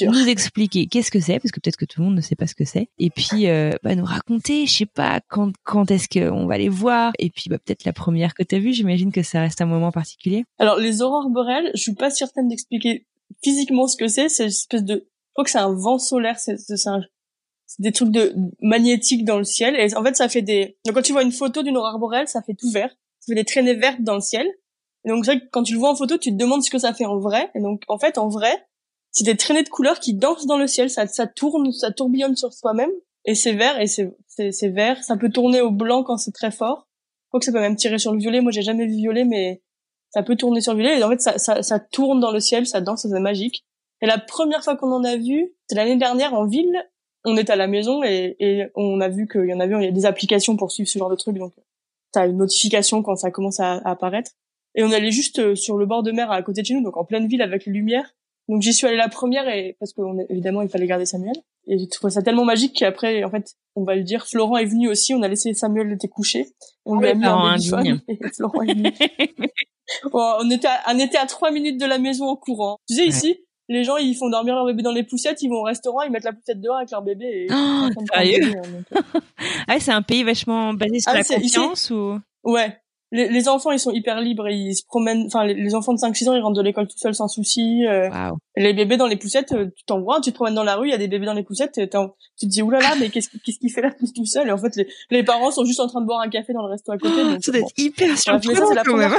nous 0.01 0.27
expliquer 0.27 0.87
qu'est-ce 0.87 1.11
que 1.11 1.19
c'est, 1.19 1.39
parce 1.39 1.51
que 1.51 1.59
peut-être 1.59 1.77
que 1.77 1.85
tout 1.85 2.01
le 2.01 2.07
monde 2.07 2.15
ne 2.15 2.21
sait 2.21 2.35
pas 2.35 2.47
ce 2.47 2.55
que 2.55 2.65
c'est, 2.65 2.89
et 2.97 3.09
puis 3.09 3.47
euh, 3.47 3.71
bah, 3.83 3.95
nous 3.95 4.05
raconter, 4.05 4.65
je 4.65 4.77
sais 4.77 4.85
pas, 4.85 5.19
quand, 5.27 5.51
quand 5.63 5.89
est-ce 5.91 6.07
qu'on 6.07 6.45
va 6.45 6.57
les 6.57 6.69
voir, 6.69 7.13
et 7.19 7.29
puis 7.29 7.45
bah, 7.49 7.57
peut-être 7.57 7.85
la 7.85 7.93
première 7.93 8.33
que 8.33 8.43
tu 8.43 8.55
as 8.55 8.59
vue, 8.59 8.73
j'imagine 8.73 9.11
que 9.11 9.23
ça 9.23 9.41
reste 9.41 9.61
un 9.61 9.65
moment 9.65 9.91
particulier. 9.91 10.45
Alors 10.57 10.77
les 10.77 11.01
aurores 11.01 11.29
boréales, 11.29 11.71
je 11.73 11.81
suis 11.81 11.95
pas 11.95 12.09
certaine 12.09 12.47
d'expliquer 12.47 13.05
physiquement 13.43 13.87
ce 13.87 13.97
que 13.97 14.07
c'est, 14.07 14.29
c'est 14.29 14.43
une 14.43 14.49
espèce 14.49 14.83
de... 14.83 14.93
Je 14.95 15.33
crois 15.33 15.43
que 15.43 15.51
c'est 15.51 15.59
un 15.59 15.73
vent 15.73 15.99
solaire, 15.99 16.37
c'est 16.39 16.57
des 17.79 17.91
trucs 17.91 18.11
de 18.11 18.33
magnétiques 18.61 19.25
dans 19.25 19.37
le 19.37 19.43
ciel, 19.43 19.75
et 19.75 19.95
en 19.95 20.03
fait 20.03 20.15
ça 20.15 20.29
fait 20.29 20.41
des... 20.41 20.77
Donc 20.85 20.95
quand 20.95 21.01
tu 21.01 21.13
vois 21.13 21.23
une 21.23 21.31
photo 21.31 21.63
d'une 21.63 21.77
aurore 21.77 21.99
boréale, 21.99 22.27
ça 22.27 22.41
fait 22.41 22.55
tout 22.55 22.71
vert, 22.71 22.89
ça 23.19 23.31
fait 23.31 23.35
des 23.35 23.45
traînées 23.45 23.75
vertes 23.75 24.01
dans 24.01 24.15
le 24.15 24.21
ciel, 24.21 24.47
et 25.05 25.09
donc, 25.09 25.25
c'est 25.25 25.49
quand 25.51 25.63
tu 25.63 25.73
le 25.73 25.79
vois 25.79 25.91
en 25.91 25.95
photo, 25.95 26.17
tu 26.17 26.31
te 26.31 26.35
demandes 26.35 26.63
ce 26.63 26.69
que 26.69 26.77
ça 26.77 26.93
fait 26.93 27.05
en 27.05 27.19
vrai. 27.19 27.49
Et 27.55 27.61
donc, 27.61 27.83
en 27.87 27.97
fait, 27.97 28.17
en 28.17 28.27
vrai, 28.27 28.51
c'est 29.11 29.23
des 29.23 29.37
traînées 29.37 29.63
de 29.63 29.69
couleurs 29.69 29.99
qui 29.99 30.13
dansent 30.13 30.45
dans 30.45 30.57
le 30.57 30.67
ciel. 30.67 30.89
Ça, 30.89 31.07
ça 31.07 31.27
tourne, 31.27 31.71
ça 31.71 31.91
tourbillonne 31.91 32.35
sur 32.35 32.53
soi-même. 32.53 32.91
Et 33.25 33.35
c'est 33.35 33.53
vert 33.53 33.79
et 33.79 33.87
c'est, 33.87 34.69
vert. 34.69 35.03
Ça 35.03 35.17
peut 35.17 35.29
tourner 35.29 35.61
au 35.61 35.71
blanc 35.71 36.03
quand 36.03 36.17
c'est 36.17 36.31
très 36.31 36.51
fort. 36.51 36.87
Je 37.25 37.27
crois 37.29 37.39
que 37.39 37.45
ça 37.45 37.51
peut 37.51 37.59
même 37.59 37.75
tirer 37.75 37.99
sur 37.99 38.13
le 38.13 38.19
violet. 38.19 38.41
Moi, 38.41 38.51
j'ai 38.51 38.61
jamais 38.61 38.85
vu 38.85 38.95
violet, 38.95 39.25
mais 39.25 39.61
ça 40.11 40.23
peut 40.23 40.35
tourner 40.35 40.61
sur 40.61 40.73
le 40.73 40.81
violet. 40.81 40.99
Et 40.99 41.03
en 41.03 41.09
fait, 41.09 41.21
ça, 41.21 41.37
ça, 41.37 41.61
ça 41.61 41.79
tourne 41.79 42.19
dans 42.19 42.31
le 42.31 42.39
ciel, 42.39 42.65
ça 42.65 42.81
danse, 42.81 43.01
c'est 43.01 43.19
magique. 43.19 43.65
Et 44.01 44.05
la 44.05 44.17
première 44.17 44.63
fois 44.63 44.77
qu'on 44.77 44.91
en 44.91 45.03
a 45.03 45.17
vu, 45.17 45.53
c'est 45.67 45.75
l'année 45.75 45.97
dernière 45.97 46.33
en 46.33 46.47
ville. 46.47 46.83
On 47.25 47.35
est 47.35 47.49
à 47.49 47.55
la 47.55 47.67
maison 47.67 48.01
et, 48.03 48.37
et 48.39 48.67
on 48.75 49.01
a 49.01 49.09
vu 49.09 49.27
qu'il 49.27 49.45
y 49.45 49.53
en 49.53 49.59
avait, 49.59 49.75
il 49.75 49.83
y 49.83 49.87
a 49.87 49.91
des 49.91 50.05
applications 50.05 50.55
pour 50.55 50.71
suivre 50.71 50.89
ce 50.89 50.97
genre 50.97 51.09
de 51.09 51.15
truc. 51.15 51.37
Donc, 51.37 51.53
t'as 52.13 52.27
une 52.27 52.37
notification 52.37 53.03
quand 53.03 53.17
ça 53.17 53.29
commence 53.29 53.59
à, 53.59 53.73
à 53.73 53.91
apparaître. 53.91 54.31
Et 54.75 54.83
on 54.83 54.91
allait 54.91 55.11
juste 55.11 55.39
euh, 55.39 55.55
sur 55.55 55.77
le 55.77 55.85
bord 55.85 56.03
de 56.03 56.11
mer 56.11 56.31
à 56.31 56.41
côté 56.41 56.61
de 56.61 56.67
chez 56.67 56.73
nous, 56.73 56.83
donc 56.83 56.95
en 56.95 57.03
pleine 57.03 57.27
ville 57.27 57.41
avec 57.41 57.65
les 57.65 57.73
lumières. 57.73 58.15
Donc 58.49 58.63
j'y 58.63 58.73
suis 58.73 58.87
allée 58.87 58.97
la 58.97 59.09
première 59.09 59.47
et 59.47 59.77
parce 59.79 59.93
que 59.93 60.01
évidemment 60.29 60.63
il 60.63 60.69
fallait 60.69 60.87
garder 60.87 61.05
Samuel. 61.05 61.35
Et 61.67 61.77
j'ai 61.77 61.87
trouvé 61.87 62.11
ça 62.11 62.23
tellement 62.23 62.45
magique 62.45 62.75
qu'après 62.75 63.23
en 63.23 63.29
fait 63.29 63.55
on 63.75 63.83
va 63.83 63.95
le 63.95 64.01
dire 64.01 64.25
Florent 64.25 64.57
est 64.57 64.65
venu 64.65 64.89
aussi. 64.89 65.13
On 65.13 65.21
a 65.21 65.27
laissé 65.27 65.53
Samuel 65.53 65.93
était 65.93 66.07
couché 66.07 66.47
on 66.83 66.99
lui 66.99 67.07
a 67.07 67.13
mis 67.13 67.25
un 67.25 67.55
et 68.07 68.17
Florent 68.35 68.63
est 68.63 68.73
venu. 68.73 68.91
on 70.13 70.49
était 70.49 70.67
à, 70.67 70.79
on 70.91 70.97
était 70.97 71.19
à 71.19 71.27
trois 71.27 71.51
minutes 71.51 71.79
de 71.79 71.85
la 71.85 71.99
maison 71.99 72.25
en 72.25 72.35
courant. 72.35 72.77
Tu 72.87 72.95
sais 72.95 73.05
ici 73.05 73.37
les 73.71 73.83
gens 73.83 73.97
ils 73.97 74.15
font 74.15 74.31
dormir 74.31 74.55
leur 74.55 74.65
bébé 74.65 74.81
dans 74.81 74.91
les 74.91 75.03
poussettes. 75.03 75.43
Ils 75.43 75.49
vont 75.49 75.59
au 75.59 75.63
restaurant 75.63 76.01
ils 76.01 76.11
mettent 76.11 76.23
la 76.23 76.33
poussette 76.33 76.59
dehors 76.59 76.77
avec 76.77 76.89
leur 76.89 77.03
bébé 77.03 77.25
et 77.25 77.47
oh, 77.51 77.89
sérieux 78.11 78.55
euh. 78.95 79.01
ah 79.67 79.79
c'est 79.79 79.91
un 79.91 80.01
pays 80.01 80.23
vachement 80.23 80.73
basé 80.73 81.01
sur 81.01 81.11
ah, 81.11 81.17
la 81.17 81.23
confiance 81.23 81.91
ou? 81.91 82.19
Ouais 82.43 82.75
les, 83.11 83.27
les, 83.29 83.49
enfants 83.49 83.71
ils 83.71 83.79
sont 83.79 83.91
hyper 83.91 84.21
libres 84.21 84.47
ils 84.49 84.75
se 84.75 84.83
promènent 84.85 85.25
enfin 85.25 85.45
les, 85.45 85.75
enfants 85.75 85.93
de 85.93 85.99
5 85.99 86.15
6 86.15 86.29
ans 86.29 86.35
ils 86.35 86.41
rentrent 86.41 86.57
de 86.57 86.63
l'école 86.63 86.87
tout 86.87 86.97
seuls 86.97 87.15
sans 87.15 87.27
souci 87.27 87.85
euh, 87.87 88.09
les 88.55 88.73
bébés 88.73 88.97
dans 88.97 89.07
les 89.07 89.15
poussettes 89.15 89.51
euh, 89.51 89.67
tu 89.75 89.83
t'en 89.85 89.99
vois 90.01 90.21
tu 90.21 90.31
te 90.31 90.35
promènes 90.35 90.55
dans 90.55 90.63
la 90.63 90.75
rue 90.75 90.87
il 90.87 90.91
y 90.91 90.93
a 90.93 90.97
des 90.97 91.07
bébés 91.07 91.25
dans 91.25 91.33
les 91.33 91.43
poussettes 91.43 91.73
tu 91.73 91.87
te 91.87 92.45
dis 92.45 92.61
oulala 92.61 92.95
mais 92.99 93.09
qu'est-ce 93.09 93.29
qu'est-ce 93.43 93.59
qu'il 93.59 93.71
fait 93.71 93.81
là 93.81 93.91
tout 93.91 94.25
seul? 94.25 94.47
Et 94.47 94.51
en 94.51 94.57
fait 94.57 94.75
les, 94.75 94.87
les, 95.09 95.23
parents 95.23 95.51
sont 95.51 95.65
juste 95.65 95.79
en 95.79 95.87
train 95.87 96.01
de 96.01 96.05
boire 96.05 96.21
un 96.21 96.29
café 96.29 96.53
dans 96.53 96.61
le 96.61 96.69
resto 96.69 96.91
à 96.91 96.97
côté 96.97 97.15
oh, 97.17 97.29
donc, 97.31 97.43
ça 97.43 97.51
doit 97.51 97.61
être 97.61 97.73
hyper 97.77 98.17
surprenant 98.17 98.69
quand 98.85 98.97
même. 98.97 99.11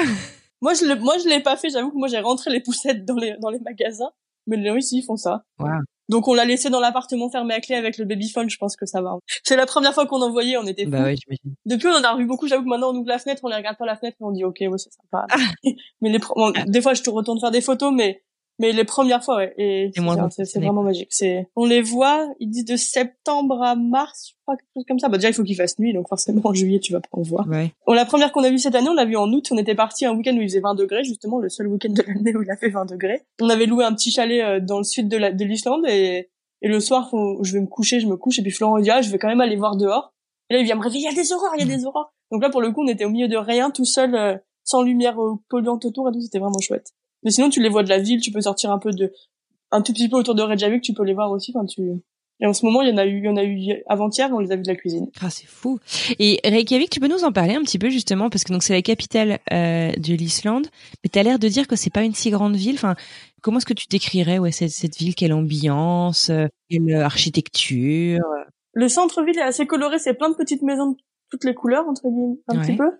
moi 0.61 0.74
je 0.74 0.95
moi 0.99 1.16
je 1.18 1.28
l'ai 1.28 1.41
pas 1.41 1.57
fait 1.57 1.70
j'avoue 1.70 1.91
que 1.91 1.99
moi 1.99 2.09
j'ai 2.09 2.20
rentré 2.20 2.51
les 2.51 2.61
poussettes 2.61 3.05
dans 3.05 3.16
les 3.16 3.34
dans 3.41 3.51
les 3.51 3.61
magasins 3.61 4.11
mais 4.47 4.57
les 4.57 4.70
ici 4.78 4.99
ils 4.99 5.05
font 5.05 5.16
ça 5.16 5.45
wow. 5.59 5.68
Donc 6.11 6.26
on 6.26 6.34
l'a 6.34 6.45
laissé 6.45 6.70
dans 6.70 6.80
l'appartement 6.80 7.30
fermé 7.30 7.55
à 7.55 7.61
clé 7.61 7.76
avec 7.76 7.97
le 7.97 8.05
babyphone, 8.05 8.51
je 8.51 8.57
pense 8.57 8.74
que 8.74 8.84
ça 8.84 9.01
va. 9.01 9.16
C'est 9.45 9.57
la 9.57 9.64
première 9.64 9.95
fois 9.95 10.07
qu'on 10.07 10.20
en 10.20 10.30
voyait, 10.30 10.57
on 10.57 10.66
était 10.66 10.84
bah 10.84 11.07
Depuis 11.66 11.86
on 11.86 11.93
en 11.93 12.03
a 12.03 12.12
revu 12.12 12.26
beaucoup, 12.26 12.49
j'avoue 12.49 12.64
que 12.64 12.68
maintenant 12.68 12.93
on 12.93 12.97
ouvre 12.97 13.09
la 13.09 13.20
fenêtre, 13.20 13.43
on 13.45 13.49
les 13.49 13.55
regarde 13.55 13.76
par 13.78 13.86
la 13.86 13.97
fenêtre 13.97 14.16
et 14.20 14.24
on 14.24 14.32
dit 14.32 14.45
OK, 14.45 14.57
ouais, 14.61 14.78
c'est 14.78 14.93
sympa. 14.93 15.26
Ah. 15.30 15.36
mais 16.01 16.11
les 16.11 16.18
des 16.66 16.82
fois 16.82 16.95
je 16.95 17.03
te 17.03 17.11
retourne 17.11 17.38
faire 17.38 17.53
des 17.53 17.61
photos 17.61 17.93
mais 17.95 18.24
mais 18.61 18.72
les 18.72 18.84
premières 18.84 19.24
fois, 19.24 19.36
ouais. 19.36 19.54
Et 19.56 19.90
c'est 19.94 20.61
vraiment 20.61 20.82
magique. 20.82 21.08
C'est, 21.11 21.48
on 21.56 21.64
les 21.64 21.80
voit, 21.80 22.28
ils 22.38 22.48
disent 22.48 22.66
de 22.66 22.76
septembre 22.76 23.62
à 23.62 23.74
mars, 23.74 24.28
je 24.28 24.34
crois, 24.42 24.56
quelque 24.56 24.68
chose 24.74 24.84
comme 24.86 24.98
ça. 24.98 25.08
Bah, 25.08 25.16
déjà, 25.16 25.30
il 25.30 25.34
faut 25.34 25.42
qu'il 25.42 25.56
fasse 25.56 25.78
nuit, 25.78 25.92
donc 25.92 26.08
forcément, 26.08 26.42
en 26.44 26.52
juillet, 26.54 26.78
tu 26.78 26.92
vas 26.92 27.00
pas 27.00 27.08
en 27.12 27.22
voir. 27.22 27.48
Ouais. 27.48 27.72
Bon, 27.86 27.94
la 27.94 28.04
première 28.04 28.32
qu'on 28.32 28.44
a 28.44 28.50
vue 28.50 28.58
cette 28.58 28.74
année, 28.74 28.88
on 28.88 28.94
l'a 28.94 29.06
vue 29.06 29.16
en 29.16 29.32
août. 29.32 29.48
On 29.50 29.56
était 29.56 29.74
parti 29.74 30.04
un 30.04 30.14
week-end 30.14 30.36
où 30.36 30.40
il 30.42 30.48
faisait 30.48 30.61
20 30.61 30.74
degrés, 30.74 31.02
justement, 31.04 31.38
le 31.38 31.48
seul 31.48 31.66
week-end 31.68 31.92
de 31.92 32.02
l'année 32.06 32.36
où 32.36 32.42
il 32.42 32.50
a 32.50 32.56
fait 32.56 32.68
20 32.68 32.84
degrés. 32.84 33.22
On 33.40 33.48
avait 33.48 33.66
loué 33.66 33.84
un 33.84 33.94
petit 33.94 34.11
chalet 34.11 34.44
euh, 34.44 34.61
dans 34.61 34.78
le 34.78 34.84
sud 34.84 35.08
de 35.08 35.18
de 35.30 35.44
l'Islande 35.44 35.86
et, 35.86 36.28
et 36.62 36.68
le 36.68 36.80
soir, 36.80 37.08
faut, 37.08 37.42
je 37.42 37.52
vais 37.54 37.61
me 37.61 37.66
coucher, 37.66 38.00
je 38.00 38.06
me 38.06 38.16
couche, 38.16 38.38
et 38.38 38.42
puis 38.42 38.50
Florent 38.50 38.78
dit, 38.78 38.90
ah, 38.90 39.00
je 39.00 39.11
vais 39.11 39.18
quand 39.18 39.28
même 39.28 39.40
aller 39.40 39.56
voir 39.56 39.76
dehors. 39.76 40.12
Et 40.48 40.54
là, 40.54 40.61
il 40.61 40.64
vient 40.64 40.76
me 40.76 40.82
réveiller, 40.82 41.06
il 41.08 41.14
y 41.14 41.18
a 41.18 41.22
des 41.22 41.32
aurores, 41.32 41.52
il 41.56 41.66
y 41.66 41.72
a 41.72 41.76
des 41.76 41.86
aurores. 41.86 42.12
Donc 42.30 42.42
là, 42.42 42.50
pour 42.50 42.61
le 42.61 42.70
coup, 42.70 42.82
on 42.82 42.88
était 42.88 43.04
au 43.04 43.11
milieu 43.11 43.28
de 43.28 43.36
rien, 43.36 43.70
tout 43.70 43.84
seul, 43.84 44.14
euh, 44.14 44.36
sans 44.64 44.82
lumière 44.82 45.20
euh, 45.22 45.36
polluante 45.48 45.84
autour, 45.84 46.08
et 46.08 46.12
tout, 46.12 46.20
c'était 46.20 46.38
vraiment 46.38 46.61
chouette. 46.61 46.92
Mais 47.22 47.30
sinon, 47.30 47.50
tu 47.50 47.62
les 47.62 47.68
vois 47.68 47.82
de 47.82 47.88
la 47.88 47.98
ville, 47.98 48.20
tu 48.20 48.32
peux 48.32 48.40
sortir 48.40 48.70
un 48.70 48.78
peu 48.78 48.90
de, 48.90 49.12
un 49.70 49.82
tout 49.82 49.92
petit 49.92 50.08
peu 50.08 50.16
autour 50.16 50.34
de 50.34 50.42
Reykjavik, 50.42 50.82
tu 50.82 50.94
peux 50.94 51.04
les 51.04 51.14
voir 51.14 51.30
aussi 51.30 51.52
quand 51.52 51.66
tu, 51.66 51.82
et 52.40 52.46
en 52.46 52.54
ce 52.54 52.64
moment, 52.64 52.80
il 52.80 52.88
y 52.88 52.92
en 52.92 52.96
a 52.96 53.04
eu, 53.04 53.18
il 53.18 53.24
y 53.24 53.28
en 53.28 53.36
a 53.36 53.44
eu 53.44 53.82
avant-hier, 53.86 54.30
on 54.32 54.38
les 54.38 54.50
a 54.50 54.56
vus 54.56 54.62
de 54.62 54.68
la 54.68 54.74
cuisine. 54.74 55.08
Ah, 55.20 55.28
c'est 55.28 55.46
fou. 55.46 55.78
Et 56.18 56.40
Reykjavik, 56.42 56.88
tu 56.88 56.98
peux 56.98 57.08
nous 57.08 57.24
en 57.24 57.32
parler 57.32 57.54
un 57.54 57.62
petit 57.62 57.78
peu 57.78 57.90
justement 57.90 58.30
parce 58.30 58.44
que 58.44 58.52
donc 58.52 58.62
c'est 58.62 58.72
la 58.72 58.80
capitale 58.80 59.40
euh, 59.52 59.92
de 59.92 60.14
l'Islande, 60.14 60.68
mais 61.04 61.10
tu 61.12 61.18
as 61.18 61.22
l'air 61.22 61.38
de 61.38 61.48
dire 61.48 61.68
que 61.68 61.76
c'est 61.76 61.90
pas 61.90 62.02
une 62.02 62.14
si 62.14 62.30
grande 62.30 62.56
ville. 62.56 62.76
Enfin, 62.76 62.94
comment 63.42 63.58
est-ce 63.58 63.66
que 63.66 63.74
tu 63.74 63.86
décrirais 63.90 64.38
ouais 64.38 64.52
cette, 64.52 64.70
cette 64.70 64.96
ville, 64.96 65.14
quelle 65.14 65.34
ambiance, 65.34 66.30
euh, 66.30 66.46
quelle 66.70 66.94
architecture? 66.94 68.24
Le 68.72 68.88
centre-ville 68.88 69.38
est 69.38 69.42
assez 69.42 69.66
coloré, 69.66 69.98
c'est 69.98 70.14
plein 70.14 70.30
de 70.30 70.36
petites 70.36 70.62
maisons 70.62 70.92
de 70.92 70.96
toutes 71.30 71.44
les 71.44 71.54
couleurs 71.54 71.86
entre 71.88 72.08
guillemets, 72.08 72.38
un 72.48 72.58
petit 72.60 72.76
peu. 72.76 72.90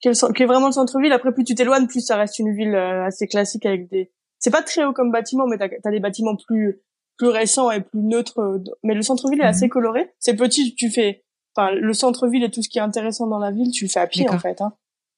Qui 0.00 0.08
est, 0.08 0.32
qui 0.34 0.42
est 0.42 0.46
vraiment 0.46 0.66
le 0.66 0.72
centre-ville. 0.72 1.12
Après, 1.12 1.32
plus 1.32 1.44
tu 1.44 1.54
t'éloignes, 1.54 1.86
plus 1.86 2.00
ça 2.00 2.16
reste 2.16 2.38
une 2.38 2.54
ville 2.54 2.74
euh, 2.74 3.04
assez 3.04 3.26
classique 3.26 3.66
avec 3.66 3.90
des. 3.90 4.12
C'est 4.38 4.50
pas 4.50 4.62
très 4.62 4.84
haut 4.84 4.92
comme 4.92 5.10
bâtiment, 5.10 5.46
mais 5.46 5.58
t'as 5.58 5.68
as 5.84 5.90
des 5.90 6.00
bâtiments 6.00 6.36
plus 6.36 6.80
plus 7.18 7.28
récent 7.28 7.70
et 7.70 7.80
plus 7.80 8.00
neutre. 8.00 8.38
Euh, 8.38 8.58
mais 8.84 8.94
le 8.94 9.02
centre-ville 9.02 9.40
est 9.40 9.46
assez 9.46 9.66
mhm. 9.66 9.70
coloré. 9.70 10.14
C'est 10.18 10.34
petit, 10.34 10.74
tu 10.74 10.88
fais, 10.88 11.24
enfin, 11.54 11.72
le 11.72 11.92
centre-ville 11.92 12.44
et 12.44 12.50
tout 12.50 12.62
ce 12.62 12.68
qui 12.68 12.78
est 12.78 12.82
intéressant 12.82 13.26
dans 13.26 13.38
la 13.38 13.50
ville, 13.50 13.70
tu 13.70 13.84
le 13.84 13.90
fais 13.90 14.00
à 14.00 14.06
pied 14.06 14.28
en 14.30 14.38
fait. 14.38 14.60
Hein. 14.60 14.72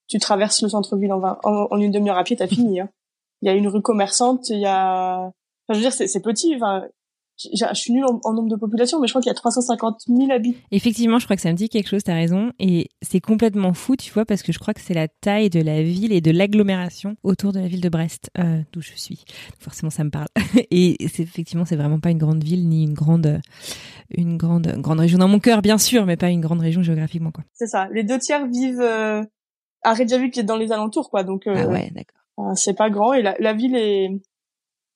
Tu 0.08 0.18
traverses 0.18 0.62
le 0.62 0.68
centre-ville 0.68 1.12
en, 1.12 1.38
en, 1.44 1.78
une 1.78 1.92
demi-heure 1.92 2.18
à 2.18 2.24
pied, 2.24 2.36
t'as 2.36 2.46
fini. 2.48 2.80
Hein. 2.80 2.88
Il 3.42 3.46
y 3.46 3.50
a 3.50 3.54
une 3.54 3.68
rue 3.68 3.82
commerçante, 3.82 4.48
il 4.50 4.58
y 4.58 4.66
a, 4.66 5.18
enfin, 5.18 5.32
je 5.70 5.74
veux 5.74 5.80
dire, 5.80 5.92
c'est 5.92 6.22
petit. 6.22 6.56
Enfin, 6.56 6.86
je 7.54 7.74
suis 7.74 7.92
nulle 7.92 8.04
en, 8.04 8.32
nombre 8.32 8.48
de 8.48 8.56
population, 8.56 9.00
mais 9.00 9.06
je 9.06 9.12
crois 9.12 9.22
qu'il 9.22 9.30
y 9.30 9.32
a 9.32 9.34
350 9.34 10.02
000 10.06 10.30
habitants. 10.30 10.58
Effectivement, 10.70 11.18
je 11.18 11.24
crois 11.24 11.36
que 11.36 11.42
ça 11.42 11.50
me 11.50 11.56
dit 11.56 11.68
quelque 11.68 11.88
chose, 11.88 12.02
t'as 12.02 12.14
raison. 12.14 12.52
Et 12.58 12.88
c'est 13.02 13.20
complètement 13.20 13.72
fou, 13.72 13.96
tu 13.96 14.12
vois, 14.12 14.24
parce 14.24 14.42
que 14.42 14.52
je 14.52 14.58
crois 14.58 14.74
que 14.74 14.80
c'est 14.80 14.94
la 14.94 15.08
taille 15.08 15.50
de 15.50 15.60
la 15.60 15.82
ville 15.82 16.12
et 16.12 16.20
de 16.20 16.30
l'agglomération 16.30 17.16
autour 17.22 17.52
de 17.52 17.60
la 17.60 17.66
ville 17.66 17.80
de 17.80 17.88
Brest, 17.88 18.30
euh, 18.38 18.60
d'où 18.72 18.80
je 18.80 18.92
suis. 18.94 19.24
forcément, 19.58 19.90
ça 19.90 20.04
me 20.04 20.10
parle. 20.10 20.28
et 20.70 20.96
c'est 21.08 21.22
effectivement, 21.22 21.64
c'est 21.64 21.76
vraiment 21.76 22.00
pas 22.00 22.10
une 22.10 22.18
grande 22.18 22.44
ville 22.44 22.68
ni 22.68 22.84
une 22.84 22.94
grande, 22.94 23.40
une 24.10 24.36
grande, 24.36 24.66
grande 24.78 25.00
région 25.00 25.18
dans 25.18 25.28
mon 25.28 25.40
cœur, 25.40 25.62
bien 25.62 25.78
sûr, 25.78 26.06
mais 26.06 26.16
pas 26.16 26.30
une 26.30 26.40
grande 26.40 26.60
région 26.60 26.82
géographiquement, 26.82 27.30
quoi. 27.30 27.44
C'est 27.54 27.68
ça. 27.68 27.88
Les 27.92 28.04
deux 28.04 28.18
tiers 28.18 28.46
vivent 28.46 28.80
euh, 28.80 29.22
à 29.82 29.94
Reykjavik, 29.94 30.34
qui 30.34 30.40
est 30.40 30.44
dans 30.44 30.56
les 30.56 30.72
alentours, 30.72 31.10
quoi. 31.10 31.24
Donc, 31.24 31.46
euh, 31.46 31.54
ah 31.56 31.68
ouais, 31.68 31.90
d'accord. 31.94 32.56
c'est 32.56 32.76
pas 32.76 32.90
grand 32.90 33.14
et 33.14 33.22
la, 33.22 33.34
la 33.38 33.54
ville 33.54 33.76
est 33.76 34.10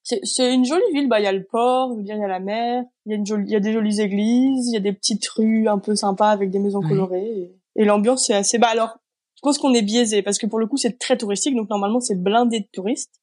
c'est 0.04 0.54
une 0.54 0.64
jolie 0.64 0.82
ville. 0.92 1.08
Bah, 1.08 1.18
il 1.18 1.24
y 1.24 1.26
a 1.26 1.32
le 1.32 1.44
port, 1.44 1.92
je 1.92 1.96
veux 1.96 2.02
dire, 2.02 2.16
il 2.16 2.20
y 2.20 2.24
a 2.24 2.28
la 2.28 2.40
mer, 2.40 2.84
il 3.06 3.12
y 3.12 3.14
a 3.14 3.18
une 3.18 3.26
jolie, 3.26 3.44
il 3.46 3.52
y 3.52 3.56
a 3.56 3.60
des 3.60 3.72
jolies 3.72 4.00
églises, 4.00 4.68
il 4.68 4.74
y 4.74 4.76
a 4.76 4.80
des 4.80 4.92
petites 4.92 5.26
rues 5.28 5.66
un 5.66 5.78
peu 5.78 5.96
sympas 5.96 6.30
avec 6.30 6.50
des 6.50 6.58
maisons 6.58 6.80
colorées. 6.80 7.50
Et, 7.76 7.84
l'ambiance 7.84 8.26
c'est 8.26 8.34
assez. 8.34 8.58
Bah 8.58 8.68
alors, 8.68 8.98
je 9.36 9.40
pense 9.42 9.58
qu'on 9.58 9.74
est 9.74 9.82
biaisé 9.82 10.22
parce 10.22 10.38
que 10.38 10.46
pour 10.46 10.58
le 10.58 10.66
coup 10.66 10.76
c'est 10.76 10.98
très 10.98 11.16
touristique, 11.16 11.56
donc 11.56 11.70
normalement 11.70 12.00
c'est 12.00 12.22
blindé 12.22 12.60
de 12.60 12.68
touristes. 12.72 13.20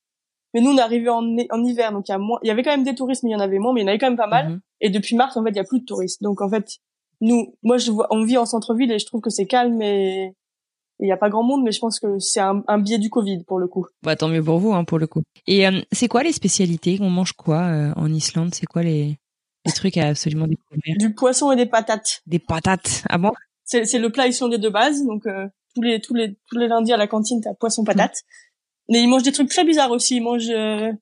Mais 0.54 0.60
nous 0.60 0.72
on 0.72 0.78
est 0.78 0.82
arrivé 0.82 1.08
en, 1.08 1.24
en 1.24 1.64
hiver, 1.64 1.94
donc 1.94 2.10
il 2.10 2.12
y 2.12 2.16
a 2.16 2.18
moins, 2.18 2.40
il 2.44 2.48
y 2.48 2.52
avait 2.52 2.64
quand 2.64 2.72
même 2.72 2.84
des 2.84 2.96
touristes, 2.96 3.24
mais 3.24 3.30
il 3.30 3.34
y 3.34 3.36
en 3.36 3.40
avait 3.40 3.60
moins, 3.60 3.74
mais 3.74 3.82
il 3.82 3.84
y 3.84 3.86
en 3.86 3.90
avait 3.90 4.00
quand 4.00 4.10
même 4.10 4.18
pas 4.18 4.28
mal. 4.28 4.50
Mhm. 4.50 4.62
Et 4.82 4.90
depuis 4.90 5.16
mars 5.16 5.38
en 5.38 5.44
fait 5.44 5.52
il 5.52 5.58
y 5.58 5.60
a 5.60 5.64
plus 5.64 5.80
de 5.80 5.86
touristes. 5.86 6.22
Donc 6.22 6.42
en 6.42 6.50
fait 6.50 6.80
nous, 7.22 7.56
moi 7.62 7.78
je 7.78 7.92
vois, 7.92 8.08
on 8.10 8.24
vit 8.24 8.38
en 8.38 8.46
centre-ville 8.46 8.92
et 8.92 9.00
je 9.00 9.06
trouve 9.06 9.22
que 9.22 9.30
c'est 9.30 9.46
calme 9.46 9.82
et 9.82 10.36
il 11.02 11.06
n'y 11.06 11.12
a 11.12 11.18
pas 11.18 11.30
grand 11.30 11.44
monde, 11.44 11.64
mais 11.64 11.72
je 11.72 11.80
pense 11.80 12.00
que 12.00 12.20
c'est 12.20 12.40
un, 12.40 12.64
un, 12.68 12.78
biais 12.78 13.00
du 13.00 13.10
Covid 13.10 13.44
pour 13.44 13.60
le 13.60 13.68
coup. 13.68 13.88
Bah 14.04 14.16
tant 14.16 14.30
mieux 14.30 14.44
pour 14.44 14.60
vous, 14.60 14.72
hein, 14.72 14.84
pour 14.84 15.00
le 15.00 15.08
coup. 15.08 15.24
Et 15.48 15.68
euh, 15.68 15.82
c'est 15.92 16.08
quoi 16.08 16.22
les 16.24 16.32
spécialités 16.32 17.00
On 17.02 17.10
mange 17.10 17.34
quoi 17.34 17.62
euh, 17.62 17.92
en 17.96 18.12
Islande? 18.14 18.54
C'est 18.54 18.68
quoi 18.68 18.84
les, 18.84 19.18
les 19.66 19.72
trucs 19.74 19.98
à 19.98 20.08
absolument 20.08 20.48
découvrir? 20.48 20.96
Du 20.98 21.14
poisson 21.14 21.52
et 21.52 21.56
des 21.56 21.66
patates. 21.66 22.22
Des 22.28 22.40
patates 22.40 23.04
Ah 23.10 23.18
bon? 23.18 23.32
C'est 23.64 24.00
le 24.00 24.10
plat 24.10 24.28
islandais 24.28 24.58
de 24.58 24.70
base, 24.70 25.06
donc 25.06 25.26
euh, 25.26 25.48
tous 25.74 25.82
les 25.82 26.02
tous 26.02 26.14
les 26.14 26.36
tous 26.48 26.58
les 26.58 26.68
lundis 26.68 26.92
à 26.92 26.98
la 26.98 27.08
cantine 27.08 27.40
t'as 27.42 27.54
poisson 27.54 27.84
patate. 27.84 28.18
Mais 28.90 29.02
ils 29.02 29.08
mangent 29.08 29.24
des 29.24 29.32
trucs 29.32 29.48
très 29.48 29.64
bizarres 29.64 29.92
aussi. 29.92 30.18
Ils 30.18 30.22
mangent, 30.22 30.52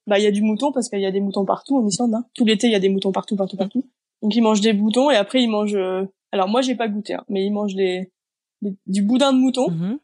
bah 0.06 0.20
il 0.20 0.24
y 0.24 0.28
a 0.28 0.32
du 0.32 0.44
mouton 0.44 0.72
parce 0.72 0.88
qu'il 0.88 1.00
y 1.00 1.06
a 1.08 1.12
des 1.12 1.22
moutons 1.22 1.46
partout 1.46 1.78
en 1.78 1.88
Islande. 1.88 2.14
Hein. 2.14 2.26
Tout 2.36 2.46
l'été 2.46 2.68
il 2.68 2.74
y 2.74 2.76
a 2.76 2.80
des 2.80 2.90
moutons 2.90 3.12
partout, 3.12 3.36
partout, 3.36 3.58
partout. 3.58 3.84
Donc 4.22 4.36
ils 4.36 4.42
mangent 4.42 4.62
des 4.62 4.74
moutons 4.74 5.10
et 5.10 5.16
après 5.16 5.42
ils 5.42 5.50
mangent. 5.50 5.78
Alors 6.32 6.48
moi 6.48 6.62
j'ai 6.62 6.76
pas 6.76 6.88
goûté, 6.88 7.16
hein, 7.16 7.26
mais 7.28 7.44
ils 7.44 7.52
mangent 7.52 7.74
des 7.74 8.12
du 8.62 9.02
boudin 9.02 9.34
de 9.34 9.38
mouton. 9.38 9.70
Mhm. 9.70 10.00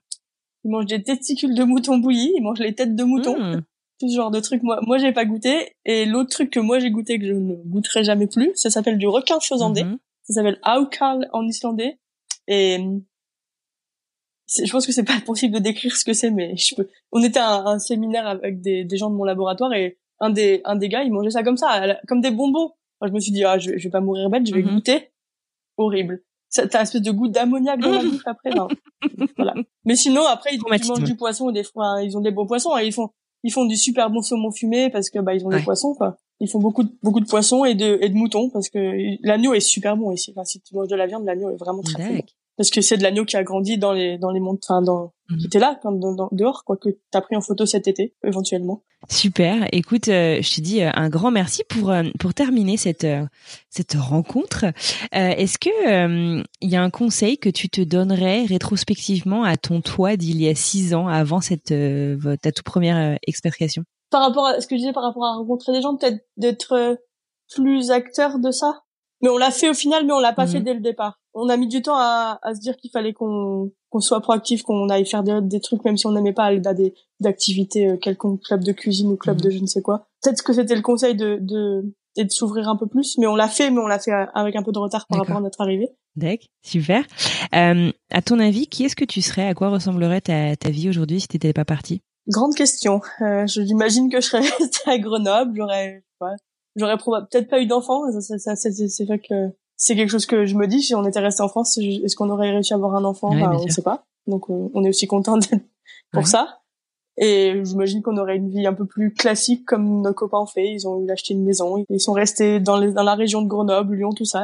Ils 0.63 0.71
mangent 0.71 0.85
des 0.85 1.03
testicules 1.03 1.53
de 1.55 1.63
mouton 1.63 1.97
bouillis. 1.97 2.33
Ils 2.35 2.41
mangent 2.41 2.59
les 2.59 2.73
têtes 2.73 2.95
de 2.95 3.03
mouton. 3.03 3.61
Tout 3.99 4.09
ce 4.09 4.15
genre 4.15 4.31
de 4.31 4.39
trucs. 4.39 4.63
Moi, 4.63 4.79
moi, 4.81 4.97
j'ai 4.97 5.13
pas 5.13 5.25
goûté. 5.25 5.75
Et 5.85 6.05
l'autre 6.05 6.29
truc 6.29 6.49
que 6.49 6.59
moi 6.59 6.79
j'ai 6.79 6.91
goûté 6.91 7.17
que 7.17 7.25
je 7.25 7.33
ne 7.33 7.55
goûterai 7.55 8.03
jamais 8.03 8.27
plus, 8.27 8.51
ça 8.55 8.69
s'appelle 8.69 8.97
du 8.97 9.07
requin 9.07 9.39
faisandé. 9.39 9.83
Mhm. 9.83 9.97
Ça 10.23 10.33
s'appelle 10.33 10.59
aukarl 10.65 11.27
en 11.33 11.47
islandais. 11.47 11.99
Et 12.47 12.79
je 14.47 14.71
pense 14.71 14.85
que 14.85 14.91
c'est 14.91 15.03
pas 15.03 15.19
possible 15.25 15.53
de 15.53 15.59
décrire 15.59 15.95
ce 15.95 16.03
que 16.03 16.13
c'est, 16.13 16.31
mais 16.31 16.55
je 16.57 16.75
peux. 16.75 16.87
On 17.11 17.23
était 17.23 17.39
à 17.39 17.61
un, 17.67 17.79
séminaire 17.79 18.27
avec 18.27 18.61
des, 18.61 18.83
des, 18.83 18.97
gens 18.97 19.09
de 19.09 19.15
mon 19.15 19.23
laboratoire 19.23 19.73
et 19.73 19.97
un 20.19 20.29
des 20.29 20.61
un 20.65 20.75
des 20.75 20.89
gars, 20.89 21.03
il 21.03 21.11
mangeait 21.11 21.31
ça 21.31 21.43
comme 21.43 21.57
ça, 21.57 21.97
comme 22.07 22.21
des 22.21 22.31
bonbons. 22.31 22.71
Je 23.05 23.11
me 23.11 23.19
suis 23.19 23.31
dit 23.31 23.43
ah, 23.43 23.59
je, 23.59 23.77
je 23.77 23.83
vais 23.83 23.91
pas 23.91 24.01
mourir 24.01 24.29
bête, 24.29 24.47
je 24.47 24.53
vais 24.53 24.63
goûter. 24.63 25.11
Horrible 25.77 26.23
t'as 26.53 26.79
un 26.79 26.83
espèce 26.83 27.01
de 27.01 27.11
goût 27.11 27.27
d'ammoniaque 27.27 27.79
dans 27.79 27.91
la 27.91 28.03
bouche 28.03 28.21
après. 28.25 28.51
voilà. 29.37 29.53
Mais 29.85 29.95
sinon, 29.95 30.25
après, 30.25 30.51
ils, 30.53 30.61
mangent 30.61 31.03
du 31.03 31.15
poisson 31.15 31.51
des 31.51 31.63
fois, 31.63 32.01
ils 32.03 32.17
ont 32.17 32.21
des 32.21 32.31
beaux 32.31 32.45
poissons 32.45 32.77
et 32.77 32.85
ils 32.85 32.93
font, 32.93 33.09
ils 33.43 33.51
font 33.51 33.65
du 33.65 33.75
super 33.75 34.09
bon 34.09 34.21
saumon 34.21 34.51
fumé 34.51 34.89
parce 34.89 35.09
que, 35.09 35.19
bah, 35.19 35.33
ils 35.33 35.45
ont 35.45 35.49
des 35.49 35.61
poissons, 35.61 35.93
quoi. 35.93 36.17
Ils 36.41 36.49
font 36.49 36.59
beaucoup 36.59 36.83
de, 36.83 36.91
beaucoup 37.01 37.21
de 37.21 37.27
poissons 37.27 37.63
et 37.63 37.75
de, 37.75 37.97
et 38.01 38.09
de 38.09 38.15
moutons 38.15 38.49
parce 38.49 38.69
que 38.69 38.91
l'agneau 39.25 39.53
est 39.53 39.61
super 39.61 39.95
bon 39.95 40.11
ici. 40.11 40.33
Enfin, 40.35 40.43
si 40.43 40.59
tu 40.59 40.75
manges 40.75 40.89
de 40.89 40.95
la 40.95 41.07
viande, 41.07 41.25
l'agneau 41.25 41.49
est 41.49 41.55
vraiment 41.55 41.81
très, 41.81 42.03
très 42.03 42.15
bon 42.17 42.23
parce 42.57 42.69
que 42.69 42.81
c'est 42.81 42.97
de 42.97 43.03
l'agneau 43.03 43.25
qui 43.25 43.37
a 43.37 43.43
grandi 43.43 43.77
dans 43.77 43.93
les 43.93 44.17
dans 44.17 44.31
les 44.31 44.39
monts, 44.39 44.57
enfin 44.61 44.81
dans 44.81 45.13
mhm. 45.29 45.37
qui 45.37 45.45
était 45.47 45.59
là 45.59 45.79
quand 45.81 45.91
dans, 45.91 46.29
dehors 46.31 46.63
quoi 46.63 46.77
que 46.77 46.89
t'as 47.11 47.21
pris 47.21 47.35
en 47.35 47.41
photo 47.41 47.65
cet 47.65 47.87
été 47.87 48.13
éventuellement. 48.23 48.83
Super. 49.09 49.67
Écoute, 49.71 50.07
euh, 50.07 50.41
je 50.41 50.55
te 50.55 50.61
dis 50.61 50.81
euh, 50.81 50.89
un 50.93 51.09
grand 51.09 51.31
merci 51.31 51.63
pour 51.69 51.91
euh, 51.91 52.03
pour 52.19 52.33
terminer 52.33 52.77
cette 52.77 53.07
cette 53.69 53.93
rencontre. 53.93 54.65
Est-ce 55.11 55.57
que 55.57 56.43
il 56.61 56.69
y 56.69 56.75
a 56.75 56.81
un 56.81 56.89
conseil 56.89 57.37
que 57.37 57.49
tu 57.49 57.69
te 57.69 57.81
donnerais 57.81 58.45
rétrospectivement 58.45 59.43
à 59.43 59.57
ton 59.57 59.81
toi 59.81 60.15
d'il 60.17 60.41
y 60.41 60.49
a 60.49 60.55
six 60.55 60.93
ans 60.93 61.07
avant 61.07 61.41
cette 61.41 61.73
ta 62.41 62.51
toute 62.51 62.65
première 62.65 63.17
expatriation? 63.27 63.83
Par 64.09 64.21
rapport 64.21 64.45
à 64.45 64.61
ce 64.61 64.67
que 64.67 64.75
je 64.75 64.81
disais 64.81 64.93
par 64.93 65.03
rapport 65.03 65.25
à 65.25 65.33
rencontrer 65.33 65.73
des 65.73 65.81
gens, 65.81 65.95
peut-être 65.95 66.23
d'être 66.37 66.97
plus 67.53 67.91
acteur 67.91 68.39
de 68.39 68.51
ça? 68.51 68.81
Mais 69.21 69.29
on 69.29 69.37
l'a 69.37 69.51
fait 69.51 69.69
au 69.69 69.73
final, 69.73 70.05
mais 70.05 70.13
on 70.13 70.19
l'a 70.19 70.33
pas 70.33 70.47
fait 70.47 70.59
mhm. 70.59 70.65
dès 70.65 70.73
le 70.73 70.81
départ 70.81 71.19
on 71.35 71.49
a 71.49 71.57
mis 71.57 71.67
du 71.67 71.81
temps 71.81 71.97
à, 71.97 72.39
à 72.41 72.55
se 72.55 72.61
dire 72.61 72.77
qu'il 72.77 72.89
fallait 72.89 73.13
qu'on 73.13 73.71
qu'on 73.95 74.01
soit 74.01 74.19
proactif, 74.19 74.63
qu'on 74.63 74.89
aille 74.89 75.05
faire 75.05 75.23
des, 75.23 75.39
des, 75.41 75.61
trucs, 75.61 75.85
même 75.85 75.95
si 75.95 76.05
on 76.05 76.11
n'aimait 76.11 76.33
pas 76.33 76.43
aller 76.43 76.61
à 76.67 76.73
des 76.73 76.93
activités 77.23 77.87
euh, 77.87 77.95
quelconques, 77.95 78.41
club 78.41 78.61
de 78.61 78.73
cuisine 78.73 79.09
ou 79.09 79.15
club 79.15 79.39
de 79.39 79.47
mhm. 79.47 79.55
je 79.55 79.61
ne 79.61 79.67
sais 79.67 79.81
quoi. 79.81 80.05
Peut-être 80.21 80.43
que 80.43 80.51
c'était 80.51 80.75
le 80.75 80.81
conseil 80.81 81.15
de, 81.15 81.37
de 81.39 81.93
et 82.17 82.25
de 82.25 82.31
s'ouvrir 82.31 82.67
un 82.67 82.75
peu 82.75 82.87
plus, 82.87 83.17
mais 83.17 83.25
on 83.25 83.37
l'a 83.37 83.47
fait, 83.47 83.71
mais 83.71 83.79
on 83.79 83.87
l'a 83.87 83.99
fait 83.99 84.11
avec 84.33 84.57
un 84.57 84.63
peu 84.63 84.73
de 84.73 84.79
retard 84.79 85.05
par 85.07 85.19
rapport 85.19 85.37
à 85.37 85.41
notre 85.41 85.61
arrivée. 85.61 85.89
D'accord, 86.17 86.47
super. 86.61 87.05
Euh, 87.55 87.91
à 88.11 88.21
ton 88.21 88.39
avis, 88.39 88.67
qui 88.67 88.83
est-ce 88.83 88.97
que 88.97 89.05
tu 89.05 89.21
serais? 89.21 89.47
À 89.47 89.53
quoi 89.53 89.69
ressemblerait 89.69 90.21
ta, 90.21 90.57
ta 90.57 90.69
vie 90.69 90.89
aujourd'hui 90.89 91.21
si 91.21 91.29
tu 91.29 91.35
n'étais 91.37 91.53
pas 91.53 91.65
partie? 91.65 92.01
Grande 92.27 92.53
question. 92.53 92.99
Euh, 93.21 93.47
je 93.47 93.61
l'imagine 93.61 94.09
que 94.09 94.19
je 94.19 94.27
serais 94.27 94.41
restée 94.59 94.89
à 94.91 94.97
Grenoble. 94.97 95.55
J'aurais, 95.55 96.03
j'aurais 96.75 96.97
peut-être 96.97 97.49
pas 97.49 97.61
eu 97.61 97.65
d'enfant. 97.65 98.01
Ça, 98.19 98.37
ça, 98.39 98.55
c'est 98.57 99.05
vrai 99.05 99.19
que 99.19 99.51
c'est 99.77 99.95
quelque 99.95 100.09
chose 100.09 100.25
que 100.25 100.45
je 100.45 100.55
me 100.55 100.67
dis 100.67 100.81
si 100.81 100.95
on 100.95 101.05
était 101.05 101.19
resté 101.19 101.41
en 101.41 101.49
France 101.49 101.77
est-ce 101.77 102.15
qu'on 102.15 102.29
aurait 102.29 102.51
réussi 102.51 102.73
à 102.73 102.77
avoir 102.77 102.95
un 102.95 103.03
enfant? 103.03 103.29
Bah, 103.29 103.51
on 103.53 103.63
ne 103.63 103.69
sait 103.69 103.81
pas. 103.81 104.05
Donc 104.27 104.49
on 104.49 104.83
est 104.83 104.89
aussi 104.89 105.07
content 105.07 105.39
pour 106.11 106.27
ça. 106.27 106.59
Et 107.17 107.61
j'imagine 107.63 108.01
qu'on 108.01 108.17
aurait 108.17 108.35
une 108.35 108.49
vie 108.49 108.67
un 108.67 108.73
peu 108.73 108.85
plus 108.85 109.13
classique 109.13 109.65
comme 109.65 110.01
nos 110.01 110.13
copains 110.13 110.39
ont 110.39 110.45
fait. 110.45 110.73
Ils 110.73 110.87
ont 110.87 111.07
acheté 111.09 111.33
une 111.33 111.45
maison. 111.45 111.85
Ils 111.89 112.01
sont 112.01 112.11
restés 112.11 112.59
dans, 112.59 112.77
les, 112.77 112.91
dans 112.91 113.03
la 113.03 113.15
région 113.15 113.41
de 113.41 113.47
Grenoble 113.47 113.95
Lyon 113.95 114.11
tout 114.11 114.25
ça. 114.25 114.43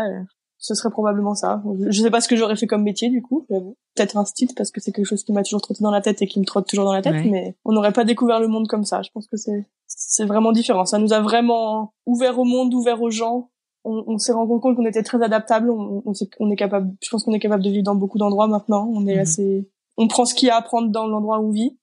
Ce 0.58 0.76
serait 0.76 0.92
probablement 0.92 1.36
ça. 1.36 1.62
Je 1.88 2.02
sais 2.02 2.12
pas 2.12 2.22
ce 2.22 2.28
que 2.28 2.36
j'aurais 2.36 2.56
fait 2.56 2.68
comme 2.68 2.84
métier 2.84 3.10
du 3.10 3.22
coup. 3.22 3.46
Peut-être 3.50 4.16
un 4.16 4.26
style 4.26 4.54
parce 4.56 4.72
que 4.72 4.80
c'est 4.80 4.92
quelque 4.92 5.06
chose 5.06 5.24
qui 5.24 5.34
m'a 5.34 5.44
toujours 5.44 5.62
trotté 5.62 5.84
dans 5.84 5.92
la 5.92 6.02
tête 6.02 6.22
et 6.22 6.28
qui 6.28 6.40
me 6.40 6.46
trotte 6.46 6.68
toujours 6.68 6.86
dans 6.86 6.94
la 6.94 7.02
tête. 7.02 7.26
Mais 7.26 7.56
on 7.66 7.74
n'aurait 7.74 7.94
pas 7.94 8.06
découvert 8.06 8.40
le 8.40 8.48
monde 8.48 8.68
comme 8.68 8.86
ça. 8.86 9.02
Je 9.02 9.10
pense 9.14 9.28
que 9.28 9.38
c'est 9.38 9.66
c'est 9.88 10.26
vraiment 10.26 10.54
différent. 10.54 10.86
Ça 10.86 10.98
nous 10.98 11.12
a 11.12 11.20
vraiment 11.20 11.94
ouvert 12.06 12.40
au 12.40 12.46
monde 12.46 12.74
ouvert 12.74 13.02
aux 13.02 13.12
gens 13.12 13.51
on, 13.84 14.04
on 14.08 14.18
s'est 14.18 14.32
rendu 14.32 14.60
compte 14.60 14.76
qu'on 14.76 14.86
était 14.86 15.04
très 15.04 15.22
adaptable. 15.24 15.70
On, 15.70 16.04
on, 16.06 16.14
est, 16.14 16.30
on, 16.40 16.50
est, 16.52 16.56
capable, 16.56 16.94
je 17.02 17.10
pense 17.10 17.24
qu'on 17.24 17.34
est 17.34 17.40
capable 17.40 17.64
de 17.64 17.70
vivre 17.70 17.84
dans 17.84 17.96
beaucoup 17.96 18.18
d'endroits 18.18 18.48
maintenant. 18.48 18.90
On 18.94 19.08
est 19.08 19.16
mhm. 19.16 19.22
assez, 19.22 19.70
on 19.98 20.08
prend 20.08 20.26
ce 20.26 20.34
qu'il 20.34 20.48
y 20.48 20.52
a 20.52 20.56
à 20.56 20.60
apprendre 20.60 20.90
dans 20.90 21.08
l'endroit 21.08 21.40
où 21.40 21.50
on 21.50 21.52
vit. 21.52 21.78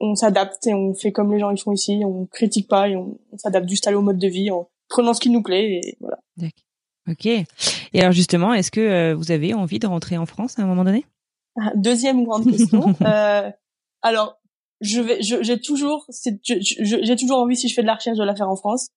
On 0.00 0.14
s'adapte 0.14 0.66
et 0.66 0.74
on 0.74 0.94
fait 0.94 1.12
comme 1.12 1.32
les 1.32 1.38
gens 1.38 1.50
ils 1.50 1.60
font 1.60 1.72
ici. 1.72 2.02
On 2.04 2.26
critique 2.26 2.68
pas 2.68 2.88
et 2.88 2.96
on, 2.96 3.18
s'adapte 3.36 3.68
juste 3.68 3.86
à 3.86 3.96
au 3.96 4.02
mode 4.02 4.18
de 4.18 4.28
vie 4.28 4.50
en 4.50 4.68
prenant 4.88 5.14
ce 5.14 5.20
qui 5.20 5.30
nous 5.30 5.42
plaît 5.42 5.74
et 5.74 5.96
voilà. 6.00 6.18
D'accord. 6.36 6.64
Ok. 7.08 7.26
Et 7.26 8.00
alors 8.00 8.12
justement, 8.12 8.54
est-ce 8.54 8.70
que 8.70 8.80
euh, 8.80 9.14
vous 9.14 9.30
avez 9.30 9.54
envie 9.54 9.78
de 9.78 9.86
rentrer 9.86 10.16
en 10.18 10.26
France 10.26 10.58
à 10.58 10.62
un 10.62 10.66
moment 10.66 10.84
donné? 10.84 11.04
Ah, 11.56 11.72
Deuxième 11.74 12.24
grande 12.24 12.50
question. 12.50 12.94
euh, 13.02 13.50
alors, 14.02 14.40
je 14.80 15.00
vais, 15.00 15.18
j'ai 15.20 15.60
toujours, 15.60 16.06
j'ai 16.08 17.16
toujours 17.16 17.38
envie 17.38 17.56
si 17.56 17.68
je 17.68 17.74
fais 17.74 17.82
de 17.82 17.86
la 17.86 17.94
recherche 17.94 18.16
de 18.16 18.24
la 18.24 18.34
faire 18.34 18.48
en 18.48 18.56
France. 18.56 18.88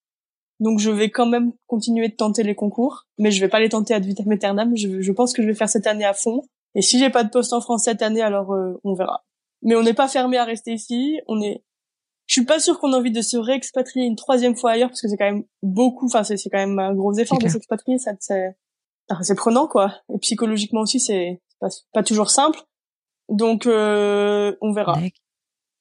Donc 0.64 0.80
je 0.80 0.90
vais 0.90 1.10
quand 1.10 1.26
même 1.26 1.52
continuer 1.68 2.08
de 2.08 2.16
tenter 2.16 2.42
les 2.42 2.56
concours, 2.56 3.06
mais 3.18 3.32
je 3.32 3.42
vais 3.42 3.50
pas 3.50 3.60
les 3.60 3.68
tenter 3.68 3.94
ad 3.94 4.06
vitam 4.06 4.32
aeternam. 4.32 4.74
Je, 4.78 5.02
je 5.02 5.12
pense 5.12 5.34
que 5.34 5.42
je 5.42 5.48
vais 5.48 5.54
faire 5.54 5.68
cette 5.68 5.88
année 5.88 6.06
à 6.06 6.14
fond. 6.14 6.42
Et 6.74 6.82
si 6.82 7.00
j'ai 7.00 7.10
pas 7.10 7.26
de 7.26 7.30
poste 7.30 7.52
en 7.52 7.60
France 7.60 7.84
cette 7.84 8.02
année, 8.02 8.22
alors 8.22 8.54
euh, 8.54 8.80
on 8.86 8.94
verra. 8.94 9.26
Mais 9.62 9.76
on 9.76 9.84
n'est 9.84 9.94
pas 9.94 10.08
fermé 10.08 10.38
à 10.38 10.46
rester 10.46 10.72
ici. 10.72 11.20
On 11.28 11.42
est. 11.42 11.66
Je 12.28 12.36
suis 12.36 12.46
pas 12.46 12.60
sûre 12.62 12.80
qu'on 12.80 12.94
a 12.94 12.98
envie 12.98 13.12
de 13.12 13.22
se 13.22 13.36
réexpatrier 13.36 14.06
une 14.06 14.16
troisième 14.16 14.56
fois 14.56 14.72
ailleurs 14.72 14.88
parce 14.88 15.02
que 15.02 15.10
c'est 15.10 15.18
quand 15.18 15.30
même 15.30 15.44
beaucoup. 15.64 16.06
Enfin 16.06 16.24
c'est 16.24 16.38
c'est 16.38 16.50
quand 16.50 16.60
même 16.60 16.80
un 16.80 16.94
gros 16.94 17.14
effort 17.16 17.40
de 17.40 17.50
s'expatrier. 17.50 17.98
Ça 17.98 18.14
c'est 18.22 18.56
c'est 19.22 19.36
prenant 19.36 19.68
quoi. 19.68 19.94
Et 20.16 20.18
psychologiquement 20.20 20.80
aussi 20.80 21.02
c'est 21.02 21.42
pas, 21.60 21.68
pas 21.92 22.04
toujours 22.04 22.32
simple. 22.32 22.62
Donc 23.28 23.68
euh, 23.68 24.56
on 24.62 24.72
verra 24.72 24.98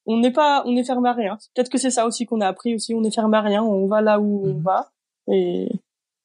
on 0.07 0.19
n'est 0.19 0.33
pas, 0.33 0.63
on 0.67 0.77
est 0.77 0.85
fermé 0.85 1.09
à 1.09 1.13
rien. 1.13 1.39
Peut-être 1.55 1.71
que 1.71 1.79
c'est 1.79 1.91
ça 1.91 2.07
aussi 2.07 2.27
qu'on 2.27 2.41
a 2.41 2.47
appris 2.47 2.75
aussi. 2.75 2.95
On 2.95 3.05
est 3.05 3.15
fermé 3.15 3.37
à 3.37 3.41
rien. 3.41 3.63
On 3.63 3.87
va 3.87 4.01
là 4.01 4.21
où 4.21 4.45
on 4.45 4.55
mhm. 4.55 4.63
va 4.63 4.91
et, 5.31 5.69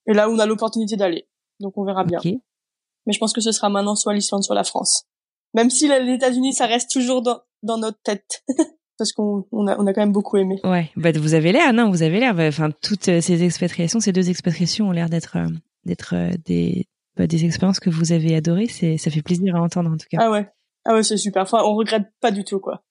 et 0.07 0.13
là 0.13 0.29
où 0.29 0.33
on 0.33 0.39
a 0.39 0.45
l'opportunité 0.45 0.95
d'aller. 0.95 1.27
Donc 1.59 1.77
on 1.77 1.83
verra 1.83 2.03
bien. 2.03 2.19
Mais 2.23 3.13
je 3.13 3.19
pense 3.19 3.33
que 3.33 3.41
ce 3.41 3.51
sera 3.51 3.69
maintenant 3.69 3.95
soit 3.95 4.13
l'Islande, 4.13 4.43
soit 4.43 4.55
la 4.55 4.63
France. 4.63 5.05
Même 5.53 5.69
si 5.69 5.87
les 5.87 6.13
États-Unis, 6.13 6.53
ça 6.53 6.65
reste 6.65 6.91
toujours 6.91 7.21
dans, 7.21 7.39
dans 7.63 7.77
notre 7.77 7.99
tête. 8.03 8.43
Parce 8.97 9.11
qu'on 9.11 9.45
on 9.51 9.67
a, 9.67 9.77
on 9.77 9.85
a 9.85 9.93
quand 9.93 10.01
même 10.01 10.11
beaucoup 10.11 10.37
aimé. 10.37 10.59
Ouais, 10.63 10.89
bah 10.95 11.11
vous 11.11 11.35
avez 11.35 11.51
l'air, 11.51 11.71
non, 11.71 11.91
vous 11.91 12.01
avez 12.01 12.19
l'air. 12.19 12.33
Bah, 12.33 12.47
enfin, 12.47 12.71
toutes 12.81 13.09
euh, 13.09 13.21
ces 13.21 13.43
expatriations, 13.43 13.99
ces 13.99 14.11
deux 14.11 14.31
expatriations 14.31 14.87
ont 14.87 14.91
l'air 14.91 15.07
d'être, 15.07 15.37
euh, 15.37 15.47
d'être 15.85 16.15
euh, 16.15 16.31
des, 16.45 16.87
bah, 17.15 17.27
des 17.27 17.45
expériences 17.45 17.79
que 17.79 17.91
vous 17.91 18.11
avez 18.11 18.35
adorées. 18.35 18.67
C'est, 18.67 18.97
ça 18.97 19.11
fait 19.11 19.21
plaisir 19.21 19.55
à 19.55 19.61
entendre 19.61 19.91
en 19.91 19.97
tout 19.97 20.07
cas. 20.09 20.17
Ah 20.19 20.31
ouais, 20.31 20.49
ah 20.85 20.95
ouais, 20.95 21.03
c'est 21.03 21.17
super. 21.17 21.43
Enfin, 21.43 21.59
on 21.63 21.75
regrette 21.75 22.07
pas 22.21 22.31
du 22.31 22.43
tout 22.43 22.59
quoi 22.59 22.81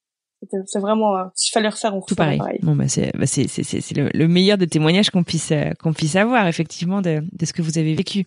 c'est 0.66 0.78
vraiment, 0.78 1.16
euh, 1.16 1.24
s'il 1.34 1.52
fallait 1.52 1.68
refaire, 1.68 1.94
on 1.94 2.02
tout 2.02 2.14
pareil. 2.14 2.38
pareil. 2.38 2.58
Bon 2.62 2.76
bah 2.76 2.88
c'est 2.88 3.10
bah 3.16 3.26
c'est 3.26 3.48
c'est 3.48 3.96
le, 3.96 4.10
le, 4.12 4.28
meilleur 4.28 4.58
des 4.58 4.66
témoignages 4.66 5.10
qu'on 5.10 5.24
puisse 5.24 5.50
euh, 5.50 5.72
qu'on 5.80 5.92
puisse 5.92 6.14
avoir 6.14 6.46
effectivement 6.46 7.00
de, 7.00 7.22
de 7.32 7.46
ce 7.46 7.52
que 7.52 7.62
vous 7.62 7.78
avez 7.78 7.94
vécu. 7.94 8.26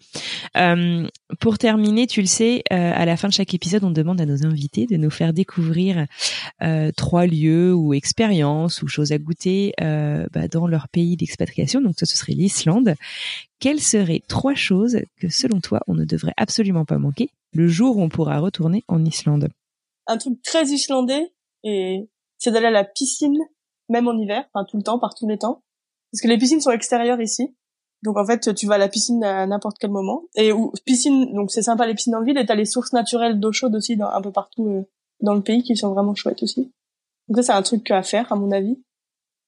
Euh, 0.58 1.08
pour 1.40 1.58
terminer, 1.58 2.08
tu 2.08 2.22
le 2.22 2.28
sais, 2.28 2.64
euh, 2.72 2.92
à 2.94 3.06
la 3.06 3.16
fin 3.16 3.28
de 3.28 3.34
chaque 3.34 3.54
épisode, 3.54 3.84
on 3.84 3.92
demande 3.92 4.20
à 4.22 4.26
nos 4.26 4.46
invités 4.46 4.88
de 4.88 4.98
nous 4.98 5.12
faire 5.12 5.34
découvrir 5.34 6.08
euh, 6.62 6.92
trois 6.98 7.26
lieux 7.26 7.74
ou 7.74 7.94
expériences 7.94 8.82
ou 8.82 8.88
choses 8.88 9.12
à 9.12 9.18
goûter 9.18 9.74
bah, 9.80 10.48
dans 10.52 10.68
leur 10.68 10.88
pays 10.90 11.16
d'expatriation. 11.16 11.82
Donc 11.82 11.96
ça, 11.98 12.06
ce 12.06 12.18
serait 12.18 12.34
l'Islande. 12.34 12.96
Quelles 13.60 13.82
seraient 13.82 14.22
trois 14.28 14.56
choses 14.56 15.00
que 15.20 15.30
selon 15.30 15.60
toi 15.60 15.82
on 15.88 15.94
ne 15.94 16.06
devrait 16.06 16.34
absolument 16.38 16.86
pas 16.86 16.98
manquer 16.98 17.30
le 17.54 17.68
jour 17.68 17.98
où 17.98 18.02
on 18.02 18.10
pourra 18.10 18.40
retourner 18.40 18.84
en 18.88 19.04
Islande? 19.06 19.50
Un 20.08 20.18
truc 20.18 20.42
très 20.42 20.66
islandais, 20.66 21.32
et 21.64 22.10
c'est 22.38 22.52
d'aller 22.52 22.68
à 22.68 22.72
la 22.72 22.84
piscine, 22.84 23.38
même 23.90 24.08
en 24.08 24.18
hiver, 24.18 24.46
enfin 24.54 24.66
tout 24.70 24.78
le 24.78 24.84
temps, 24.84 25.00
par 25.00 25.16
tous 25.16 25.28
les 25.28 25.38
temps. 25.38 25.64
Parce 26.12 26.22
que 26.22 26.28
les 26.28 26.38
piscines 26.38 26.62
sont 26.62 26.72
extérieures 26.72 27.22
ici. 27.22 27.56
Donc 28.02 28.18
en 28.18 28.26
fait, 28.26 28.54
tu 28.56 28.66
vas 28.66 28.76
à 28.76 28.78
la 28.78 28.88
piscine 28.88 29.24
à 29.24 29.46
n'importe 29.46 29.78
quel 29.80 29.92
moment. 29.92 30.24
Et 30.36 30.52
où, 30.52 30.72
piscine, 30.86 31.34
donc 31.34 31.52
c'est 31.52 31.62
sympa 31.62 31.86
les 31.86 31.96
piscines 31.96 32.16
en 32.16 32.24
ville, 32.24 32.38
et 32.38 32.46
t'as 32.46 32.56
les 32.56 32.66
sources 32.66 32.94
naturelles 32.94 33.40
d'eau 33.40 33.52
chaude 33.52 33.76
aussi 33.76 33.98
dans, 33.98 34.10
un 34.10 34.22
peu 34.22 34.32
partout 34.32 34.68
euh, 34.68 34.84
dans 35.22 35.34
le 35.34 35.42
pays 35.42 35.64
qui 35.64 35.76
sont 35.76 35.94
vraiment 35.94 36.16
chouettes 36.16 36.42
aussi. 36.44 36.72
Donc 37.28 37.38
ça, 37.38 37.44
c'est 37.44 37.52
un 37.52 37.62
truc 37.62 37.92
à 37.92 38.02
faire, 38.04 38.32
à 38.32 38.36
mon 38.36 38.52
avis. 38.52 38.82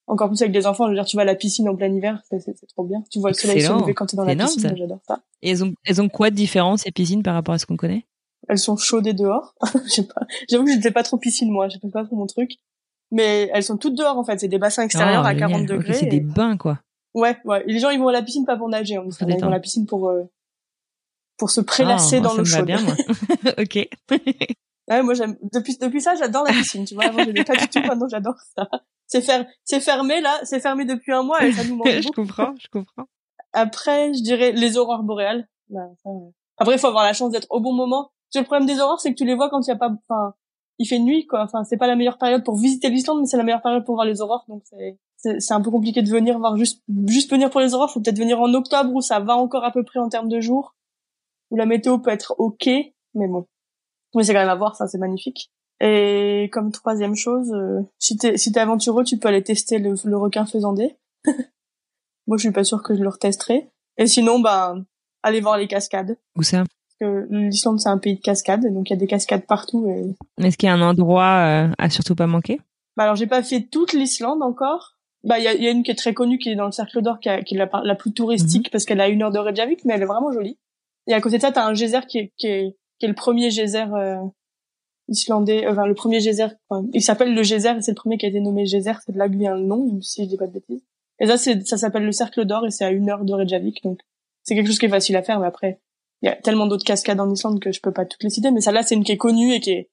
Encore 0.07 0.27
plus 0.27 0.41
avec 0.41 0.51
des 0.51 0.67
enfants, 0.67 0.85
je 0.85 0.89
veux 0.89 0.95
dire, 0.95 1.05
tu 1.05 1.15
vas 1.15 1.21
à 1.21 1.25
la 1.25 1.35
piscine 1.35 1.69
en 1.69 1.75
plein 1.75 1.93
hiver, 1.93 2.21
c'est 2.29 2.67
trop 2.67 2.83
bien. 2.83 3.01
Tu 3.09 3.19
vois 3.19 3.29
le 3.29 3.35
soleil 3.35 3.61
se 3.61 3.71
lever 3.71 3.93
quand 3.93 4.07
t'es 4.07 4.17
dans 4.17 4.25
la 4.25 4.35
piscine, 4.35 4.75
j'adore 4.75 4.99
ça. 5.07 5.21
Et 5.41 5.51
elles 5.51 5.63
ont, 5.63 5.73
elles 5.85 6.01
ont 6.01 6.09
quoi 6.09 6.29
de 6.29 6.35
différent, 6.35 6.75
ces 6.75 6.91
piscines, 6.91 7.23
par 7.23 7.33
rapport 7.33 7.53
à 7.53 7.59
ce 7.59 7.65
qu'on 7.65 7.77
connaît? 7.77 8.05
Elles 8.47 8.57
sont 8.57 8.77
chaudes 8.77 9.07
et 9.07 9.13
dehors. 9.13 9.55
J'avoue 10.49 10.65
que 10.65 10.71
j'étais 10.71 10.91
pas 10.91 11.03
trop 11.03 11.17
piscine 11.17 11.51
moi, 11.51 11.67
j'étais 11.69 11.89
pas 11.89 12.03
trop 12.03 12.15
mon 12.15 12.27
truc. 12.27 12.51
Mais 13.11 13.49
elles 13.53 13.63
sont 13.63 13.77
toutes 13.77 13.95
dehors 13.95 14.17
en 14.17 14.23
fait, 14.23 14.39
c'est 14.39 14.47
des 14.47 14.57
bassins 14.57 14.83
extérieurs 14.83 15.25
ah, 15.25 15.29
à 15.29 15.35
40 15.35 15.65
degrés. 15.65 15.93
c'est 15.93 16.05
des 16.05 16.21
bains 16.21 16.57
quoi. 16.57 16.79
Ouais, 17.13 17.37
ouais. 17.43 17.63
Et 17.67 17.73
les 17.73 17.79
gens 17.79 17.89
ils 17.89 17.99
vont 17.99 18.07
à 18.07 18.13
la 18.13 18.21
piscine 18.21 18.45
pas 18.45 18.55
pour 18.55 18.69
nager, 18.69 18.95
hein. 18.95 19.03
ils 19.05 19.25
vont 19.25 19.47
à 19.47 19.49
la 19.49 19.59
piscine 19.59 19.85
pour 19.85 20.09
euh, 20.09 20.23
pour 21.37 21.49
se 21.49 21.59
prélasser 21.59 22.17
ah, 22.17 22.21
dans 22.21 22.33
l'eau 22.35 22.45
chaude. 22.45 22.65
Bien, 22.65 22.81
moi. 22.81 22.95
ok. 23.57 23.89
ouais, 24.89 25.03
moi 25.03 25.13
j'aime 25.13 25.37
depuis 25.51 25.77
depuis 25.77 26.01
ça, 26.01 26.15
j'adore 26.15 26.45
la 26.45 26.53
piscine, 26.53 26.85
tu 26.85 26.95
vois. 26.95 27.05
Avant 27.05 27.23
j'aimais 27.23 27.43
pas 27.43 27.55
du 27.55 27.67
tout, 27.67 27.79
maintenant 27.81 28.07
j'adore 28.07 28.35
ça. 28.55 28.69
C'est 29.07 29.21
fer... 29.21 29.45
c'est 29.65 29.81
fermé 29.81 30.21
là, 30.21 30.39
c'est 30.43 30.61
fermé 30.61 30.85
depuis 30.85 31.11
un 31.11 31.23
mois 31.23 31.43
et 31.45 31.51
ça 31.51 31.65
nous 31.65 31.75
manque 31.75 31.87
Je 31.89 32.09
comprends, 32.11 32.53
je 32.57 32.67
comprends. 32.69 33.07
Après, 33.51 34.13
je 34.13 34.23
dirais 34.23 34.53
les 34.53 34.77
aurores 34.77 35.03
boréales. 35.03 35.49
Bah, 35.69 35.89
Après, 36.57 36.75
il 36.75 36.79
faut 36.79 36.87
avoir 36.87 37.03
la 37.03 37.11
chance 37.11 37.31
d'être 37.31 37.47
au 37.49 37.59
bon 37.59 37.73
moment 37.73 38.11
le 38.39 38.45
problème 38.45 38.67
des 38.67 38.79
aurores, 38.79 38.99
c'est 38.99 39.11
que 39.11 39.17
tu 39.17 39.25
les 39.25 39.35
vois 39.35 39.49
quand 39.49 39.65
il 39.65 39.69
y 39.69 39.73
a 39.73 39.77
pas, 39.77 39.91
enfin, 40.07 40.33
il 40.79 40.85
fait 40.85 40.99
nuit, 40.99 41.27
quoi. 41.27 41.43
Enfin, 41.43 41.63
c'est 41.63 41.77
pas 41.77 41.87
la 41.87 41.95
meilleure 41.95 42.17
période 42.17 42.43
pour 42.43 42.55
visiter 42.55 42.89
l'Islande, 42.89 43.19
mais 43.21 43.27
c'est 43.27 43.37
la 43.37 43.43
meilleure 43.43 43.61
période 43.61 43.85
pour 43.85 43.95
voir 43.95 44.05
les 44.05 44.21
aurores. 44.21 44.45
Donc 44.47 44.63
c'est, 44.65 44.97
c'est, 45.39 45.53
un 45.53 45.61
peu 45.61 45.69
compliqué 45.69 46.01
de 46.01 46.09
venir 46.09 46.39
voir 46.39 46.57
juste, 46.57 46.81
juste 47.07 47.29
venir 47.31 47.49
pour 47.49 47.61
les 47.61 47.73
aurores. 47.73 47.91
Faut 47.91 48.01
peut-être 48.01 48.17
venir 48.17 48.39
en 48.41 48.53
octobre 48.53 48.91
où 48.93 49.01
ça 49.01 49.19
va 49.19 49.35
encore 49.35 49.63
à 49.63 49.71
peu 49.71 49.83
près 49.83 49.99
en 49.99 50.09
termes 50.09 50.29
de 50.29 50.39
jours, 50.39 50.75
où 51.51 51.55
la 51.55 51.65
météo 51.65 51.99
peut 51.99 52.11
être 52.11 52.35
ok, 52.37 52.67
mais 53.13 53.27
bon. 53.27 53.45
Mais 54.15 54.23
c'est 54.23 54.33
quand 54.33 54.39
même 54.39 54.49
à 54.49 54.55
voir, 54.55 54.75
ça, 54.75 54.87
c'est 54.87 54.97
magnifique. 54.97 55.51
Et 55.79 56.49
comme 56.51 56.71
troisième 56.71 57.15
chose, 57.15 57.51
euh, 57.53 57.81
si 57.97 58.17
t'es, 58.17 58.37
si 58.37 58.51
t'es 58.51 58.59
aventureux, 58.59 59.03
tu 59.03 59.17
peux 59.17 59.29
aller 59.29 59.43
tester 59.43 59.79
le, 59.79 59.95
le 60.03 60.17
requin 60.17 60.45
faisandé. 60.45 60.97
Moi, 62.27 62.37
je 62.37 62.41
suis 62.41 62.51
pas 62.51 62.63
sûre 62.63 62.83
que 62.83 62.95
je 62.95 63.01
le 63.01 63.09
retesterai. 63.09 63.71
Et 63.97 64.07
sinon, 64.07 64.39
bah, 64.39 64.75
aller 65.23 65.41
voir 65.41 65.57
les 65.57 65.67
cascades. 65.67 66.17
Où 66.35 66.43
ça 66.43 66.63
l'Islande 67.29 67.79
c'est 67.79 67.89
un 67.89 67.97
pays 67.97 68.15
de 68.15 68.21
cascades, 68.21 68.71
donc 68.73 68.89
il 68.89 68.93
y 68.93 68.95
a 68.95 68.99
des 68.99 69.07
cascades 69.07 69.45
partout. 69.45 69.87
Et... 69.89 70.15
Est-ce 70.45 70.57
qu'il 70.57 70.67
y 70.67 70.69
a 70.69 70.75
un 70.75 70.81
endroit 70.81 71.67
euh, 71.67 71.67
à 71.77 71.89
surtout 71.89 72.15
pas 72.15 72.27
manquer? 72.27 72.59
Bah 72.97 73.03
alors 73.03 73.15
j'ai 73.15 73.27
pas 73.27 73.43
fait 73.43 73.61
toute 73.61 73.93
l'Islande 73.93 74.41
encore. 74.43 74.97
Bah 75.23 75.39
il 75.39 75.43
y 75.43 75.47
a, 75.47 75.53
y 75.53 75.67
a, 75.67 75.71
une 75.71 75.83
qui 75.83 75.91
est 75.91 75.95
très 75.95 76.13
connue 76.13 76.39
qui 76.39 76.49
est 76.49 76.55
dans 76.55 76.65
le 76.65 76.71
cercle 76.71 77.01
d'or 77.01 77.19
qui, 77.19 77.29
qui, 77.45 77.55
est 77.55 77.57
la, 77.57 77.69
la 77.83 77.95
plus 77.95 78.11
touristique 78.11 78.67
mhm. 78.67 78.71
parce 78.71 78.85
qu'elle 78.85 79.01
a 79.01 79.07
une 79.07 79.21
heure 79.21 79.31
de 79.31 79.39
Reykjavik, 79.39 79.85
mais 79.85 79.93
elle 79.93 80.01
est 80.01 80.07
vraiment 80.07 80.31
jolie. 80.31 80.57
Et 81.07 81.13
à 81.13 81.21
côté 81.21 81.37
de 81.37 81.41
ça 81.41 81.51
t'as 81.51 81.65
un 81.65 81.73
geyser 81.73 82.01
qui 82.07 82.17
est, 82.17 82.33
qui 82.37 82.47
est, 82.47 82.75
qui 82.99 83.05
est 83.05 83.09
le 83.09 83.15
premier 83.15 83.49
geyser 83.49 83.85
euh, 83.93 84.17
islandais, 85.07 85.65
euh, 85.65 85.71
enfin 85.71 85.85
le 85.85 85.93
premier 85.93 86.19
geyser. 86.19 86.47
il 86.93 87.01
s'appelle 87.01 87.33
le 87.33 87.43
geyser 87.43 87.77
et 87.77 87.81
c'est 87.81 87.91
le 87.91 87.95
premier 87.95 88.17
qui 88.17 88.25
a 88.25 88.29
été 88.29 88.39
nommé 88.39 88.65
geyser, 88.65 88.93
c'est 89.05 89.11
de 89.11 89.17
là 89.17 89.27
que 89.27 89.35
vient 89.35 89.55
le 89.55 89.63
nom, 89.63 90.01
si 90.01 90.23
je 90.23 90.29
dis 90.29 90.37
pas 90.37 90.47
de 90.47 90.53
bêtises. 90.53 90.83
Et 91.19 91.27
ça 91.27 91.37
c'est 91.37 91.65
ça 91.67 91.77
s'appelle 91.77 92.05
le 92.05 92.11
cercle 92.11 92.45
d'or 92.45 92.65
et 92.65 92.71
c'est 92.71 92.85
à 92.85 92.91
une 92.91 93.09
heure 93.09 93.23
de 93.23 93.33
Reykjavik, 93.33 93.83
donc 93.83 93.99
c'est 94.43 94.55
quelque 94.55 94.67
chose 94.67 94.79
qui 94.79 94.87
est 94.87 94.89
facile 94.89 95.15
à 95.15 95.23
faire, 95.23 95.39
mais 95.39 95.47
après 95.47 95.79
il 96.21 96.27
y 96.27 96.29
a 96.29 96.35
tellement 96.35 96.67
d'autres 96.67 96.85
cascades 96.85 97.19
en 97.19 97.29
Islande 97.31 97.59
que 97.59 97.71
je 97.71 97.81
peux 97.81 97.91
pas 97.91 98.05
toutes 98.05 98.23
les 98.23 98.29
citer, 98.29 98.51
mais 98.51 98.61
celle-là, 98.61 98.83
c'est 98.83 98.95
une 98.95 99.03
qui 99.03 99.11
est 99.11 99.17
connue 99.17 99.53
et 99.53 99.59
qui 99.59 99.71
est 99.71 99.89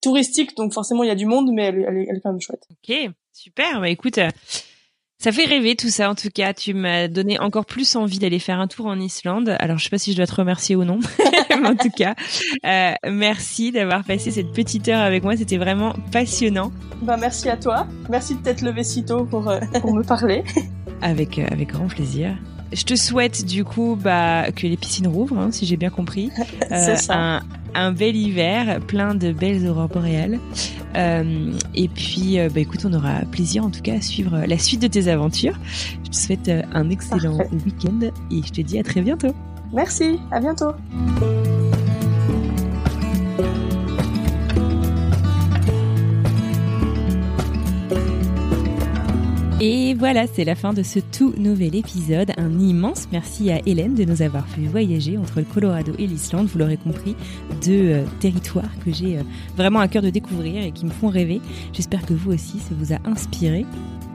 touristique, 0.00 0.56
donc 0.56 0.72
forcément, 0.72 1.02
il 1.04 1.08
y 1.08 1.10
a 1.10 1.16
du 1.16 1.26
monde, 1.26 1.50
mais 1.52 1.66
elle, 1.66 1.84
elle, 1.88 1.96
est, 1.96 2.06
elle 2.08 2.16
est 2.16 2.20
quand 2.20 2.30
même 2.30 2.40
chouette. 2.40 2.66
Ok, 2.70 2.94
super. 3.32 3.80
Bah 3.80 3.88
écoute, 3.88 4.18
euh, 4.18 4.28
ça 5.18 5.30
fait 5.30 5.44
rêver 5.44 5.76
tout 5.76 5.88
ça. 5.88 6.10
En 6.10 6.14
tout 6.14 6.30
cas, 6.34 6.52
tu 6.52 6.74
m'as 6.74 7.06
donné 7.06 7.38
encore 7.38 7.64
plus 7.64 7.94
envie 7.94 8.18
d'aller 8.18 8.40
faire 8.40 8.58
un 8.58 8.66
tour 8.66 8.86
en 8.86 8.98
Islande. 8.98 9.56
Alors, 9.60 9.78
je 9.78 9.84
sais 9.84 9.90
pas 9.90 9.98
si 9.98 10.12
je 10.12 10.16
dois 10.16 10.26
te 10.26 10.34
remercier 10.34 10.74
ou 10.74 10.84
non, 10.84 10.98
mais 11.50 11.68
en 11.68 11.76
tout 11.76 11.90
cas, 11.90 12.14
euh, 12.66 12.92
merci 13.08 13.70
d'avoir 13.70 14.04
passé 14.04 14.32
cette 14.32 14.52
petite 14.52 14.88
heure 14.88 15.00
avec 15.00 15.22
moi. 15.22 15.36
C'était 15.36 15.58
vraiment 15.58 15.94
passionnant. 16.10 16.72
Bah 17.02 17.16
merci 17.16 17.48
à 17.48 17.56
toi. 17.56 17.86
Merci 18.10 18.34
de 18.34 18.42
t'être 18.42 18.62
levé 18.62 18.82
si 18.82 19.04
tôt 19.04 19.24
pour 19.24 19.48
euh, 19.48 19.60
pour 19.80 19.94
me 19.94 20.02
parler. 20.02 20.42
Avec 21.04 21.40
avec 21.40 21.70
grand 21.70 21.88
plaisir. 21.88 22.36
Je 22.72 22.84
te 22.84 22.94
souhaite 22.94 23.44
du 23.44 23.64
coup 23.64 23.98
bah, 24.00 24.50
que 24.52 24.66
les 24.66 24.76
piscines 24.76 25.06
rouvrent, 25.06 25.38
hein, 25.38 25.50
si 25.50 25.66
j'ai 25.66 25.76
bien 25.76 25.90
compris. 25.90 26.30
Euh, 26.70 26.96
ça. 26.96 27.42
Un, 27.74 27.92
bel 27.92 28.16
hiver, 28.16 28.80
plein 28.80 29.14
de 29.14 29.32
belles 29.32 29.68
aurores 29.68 29.88
boréales. 29.88 30.38
Euh, 30.96 31.52
et 31.74 31.88
puis, 31.88 32.38
euh, 32.38 32.48
bah, 32.48 32.60
écoute, 32.60 32.86
on 32.86 32.92
aura 32.94 33.20
plaisir 33.30 33.64
en 33.64 33.70
tout 33.70 33.82
cas 33.82 33.94
à 33.94 34.00
suivre 34.00 34.44
la 34.46 34.58
suite 34.58 34.80
de 34.80 34.86
tes 34.86 35.08
aventures. 35.08 35.58
Je 36.04 36.10
te 36.10 36.16
souhaite 36.16 36.50
un 36.72 36.88
excellent 36.88 37.38
week-end 37.66 38.10
et 38.30 38.42
je 38.42 38.52
te 38.52 38.60
dis 38.62 38.78
à 38.78 38.82
très 38.82 39.02
bientôt. 39.02 39.34
Merci, 39.72 40.18
à 40.30 40.40
bientôt. 40.40 40.72
Et 49.64 49.94
voilà, 49.94 50.26
c'est 50.26 50.42
la 50.42 50.56
fin 50.56 50.72
de 50.72 50.82
ce 50.82 50.98
tout 50.98 51.34
nouvel 51.38 51.76
épisode. 51.76 52.32
Un 52.36 52.58
immense 52.58 53.06
merci 53.12 53.48
à 53.52 53.60
Hélène 53.64 53.94
de 53.94 54.02
nous 54.02 54.20
avoir 54.20 54.44
fait 54.48 54.62
voyager 54.62 55.16
entre 55.16 55.38
le 55.38 55.44
Colorado 55.44 55.92
et 56.00 56.08
l'Islande. 56.08 56.48
Vous 56.48 56.58
l'aurez 56.58 56.78
compris, 56.78 57.14
deux 57.64 57.90
euh, 57.90 58.04
territoires 58.18 58.76
que 58.84 58.92
j'ai 58.92 59.18
euh, 59.18 59.22
vraiment 59.56 59.78
à 59.78 59.86
cœur 59.86 60.02
de 60.02 60.10
découvrir 60.10 60.64
et 60.64 60.72
qui 60.72 60.84
me 60.84 60.90
font 60.90 61.06
rêver. 61.06 61.40
J'espère 61.72 62.04
que 62.04 62.12
vous 62.12 62.32
aussi, 62.32 62.58
ça 62.58 62.74
vous 62.76 62.92
a 62.92 62.98
inspiré. 63.04 63.64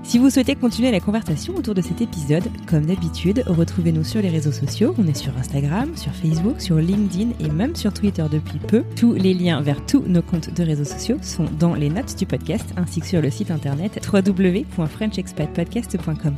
Si 0.08 0.18
vous 0.20 0.30
souhaitez 0.30 0.56
continuer 0.56 0.90
la 0.90 1.02
conversation 1.02 1.54
autour 1.58 1.76
de 1.76 1.82
cet 1.82 2.00
épisode, 2.00 2.46
comme 2.66 2.86
d'habitude, 2.86 3.44
retrouvez-nous 3.46 4.06
sur 4.06 4.22
les 4.22 4.30
réseaux 4.30 4.54
sociaux. 4.54 4.96
On 4.98 5.06
est 5.06 5.18
sur 5.18 5.38
Instagram, 5.38 5.98
sur 5.98 6.14
Facebook, 6.14 6.62
sur 6.62 6.78
LinkedIn 6.78 7.32
et 7.42 7.50
même 7.50 7.76
sur 7.76 7.94
Twitter 7.94 8.24
depuis 8.32 8.58
peu. 8.58 8.86
Tous 8.96 9.16
les 9.16 9.34
liens 9.34 9.60
vers 9.60 9.86
tous 9.86 10.04
nos 10.08 10.22
comptes 10.22 10.54
de 10.54 10.64
réseaux 10.64 10.86
sociaux 10.86 11.18
sont 11.22 11.44
dans 11.60 11.76
les 11.76 11.90
notes 11.90 12.18
du 12.18 12.26
podcast 12.26 12.70
ainsi 12.78 13.02
que 13.02 13.06
sur 13.06 13.22
le 13.22 13.30
site 13.30 13.52
internet 13.52 14.00
www.frenchexpatpodcast.com. 14.10 16.36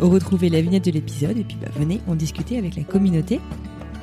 Retrouvez 0.00 0.48
la 0.48 0.60
vignette 0.60 0.86
de 0.86 0.90
l'épisode 0.90 1.38
et 1.38 1.44
puis 1.44 1.58
bah, 1.62 1.68
venez 1.76 2.00
en 2.08 2.16
discuter 2.16 2.58
avec 2.58 2.74
la 2.74 2.82
communauté. 2.82 3.38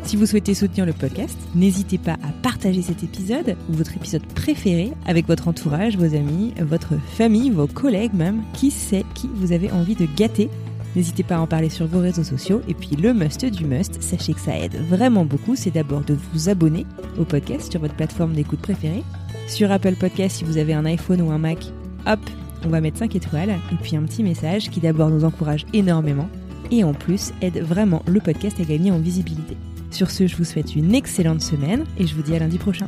Si 0.04 0.18
vous 0.18 0.26
souhaitez 0.26 0.54
soutenir 0.54 0.86
le 0.86 0.94
podcast, 0.94 1.38
n'hésitez 1.56 1.98
pas 1.98 2.14
à 2.24 2.32
partager 2.42 2.82
cet 2.82 3.04
épisode 3.04 3.56
ou 3.70 3.74
votre 3.74 3.96
épisode 3.96 4.26
préféré 4.36 4.92
avec 5.06 5.28
votre 5.28 5.48
entourage, 5.48 5.98
vos 5.98 6.16
amis, 6.16 6.54
votre 6.60 6.96
famille, 7.16 7.50
vos 7.50 7.68
collègues 7.68 8.14
même, 8.14 8.44
qui 8.54 8.70
sait 8.70 9.06
qui 9.16 9.30
vous 9.34 9.54
avez 9.54 9.72
envie 9.72 9.96
de 9.96 10.06
gâter? 10.06 10.50
N'hésitez 10.96 11.24
pas 11.24 11.38
à 11.38 11.40
en 11.40 11.48
parler 11.48 11.70
sur 11.70 11.88
vos 11.88 12.00
réseaux 12.00 12.24
sociaux. 12.24 12.62
Et 12.68 12.74
puis 12.74 12.96
le 12.96 13.14
must 13.14 13.46
du 13.46 13.66
must, 13.66 14.02
sachez 14.02 14.34
que 14.34 14.42
ça 14.42 14.60
aide 14.60 14.76
vraiment 14.90 15.26
beaucoup, 15.26 15.56
c'est 15.56 15.72
d'abord 15.72 16.02
de 16.02 16.18
vous 16.34 16.50
abonner 16.50 16.86
au 17.18 17.24
podcast 17.24 17.72
sur 17.72 17.82
votre 17.82 17.96
plateforme 17.96 18.34
d'écoute 18.34 18.62
préférée. 18.62 19.04
Sur 19.48 19.72
Apple 19.72 19.96
Podcast, 19.96 20.38
si 20.38 20.44
vous 20.44 20.58
avez 20.58 20.74
un 20.74 20.86
iPhone 20.86 21.22
ou 21.22 21.32
un 21.32 21.40
Mac, 21.40 21.66
hop, 22.06 22.20
on 22.66 22.70
va 22.70 22.82
mettre 22.82 23.00
5 23.00 23.16
étoiles. 23.16 23.58
Et 23.72 23.76
puis 23.82 23.96
un 23.96 24.04
petit 24.04 24.24
message 24.24 24.70
qui 24.70 24.82
d'abord 24.82 25.10
nous 25.10 25.24
encourage 25.24 25.66
énormément 25.74 26.30
et 26.72 26.84
en 26.84 26.94
plus 26.94 27.32
aide 27.42 27.60
vraiment 27.60 28.04
le 28.06 28.20
podcast 28.20 28.60
à 28.60 28.64
gagner 28.64 28.92
en 28.92 29.00
visibilité. 29.00 29.56
Sur 29.94 30.10
ce, 30.10 30.26
je 30.26 30.36
vous 30.36 30.44
souhaite 30.44 30.76
une 30.76 30.96
excellente 30.96 31.42
semaine 31.42 31.86
et 32.00 32.08
je 32.08 32.16
vous 32.16 32.24
dis 32.24 32.36
à 32.36 32.40
lundi 32.40 32.58
prochain. 32.58 32.88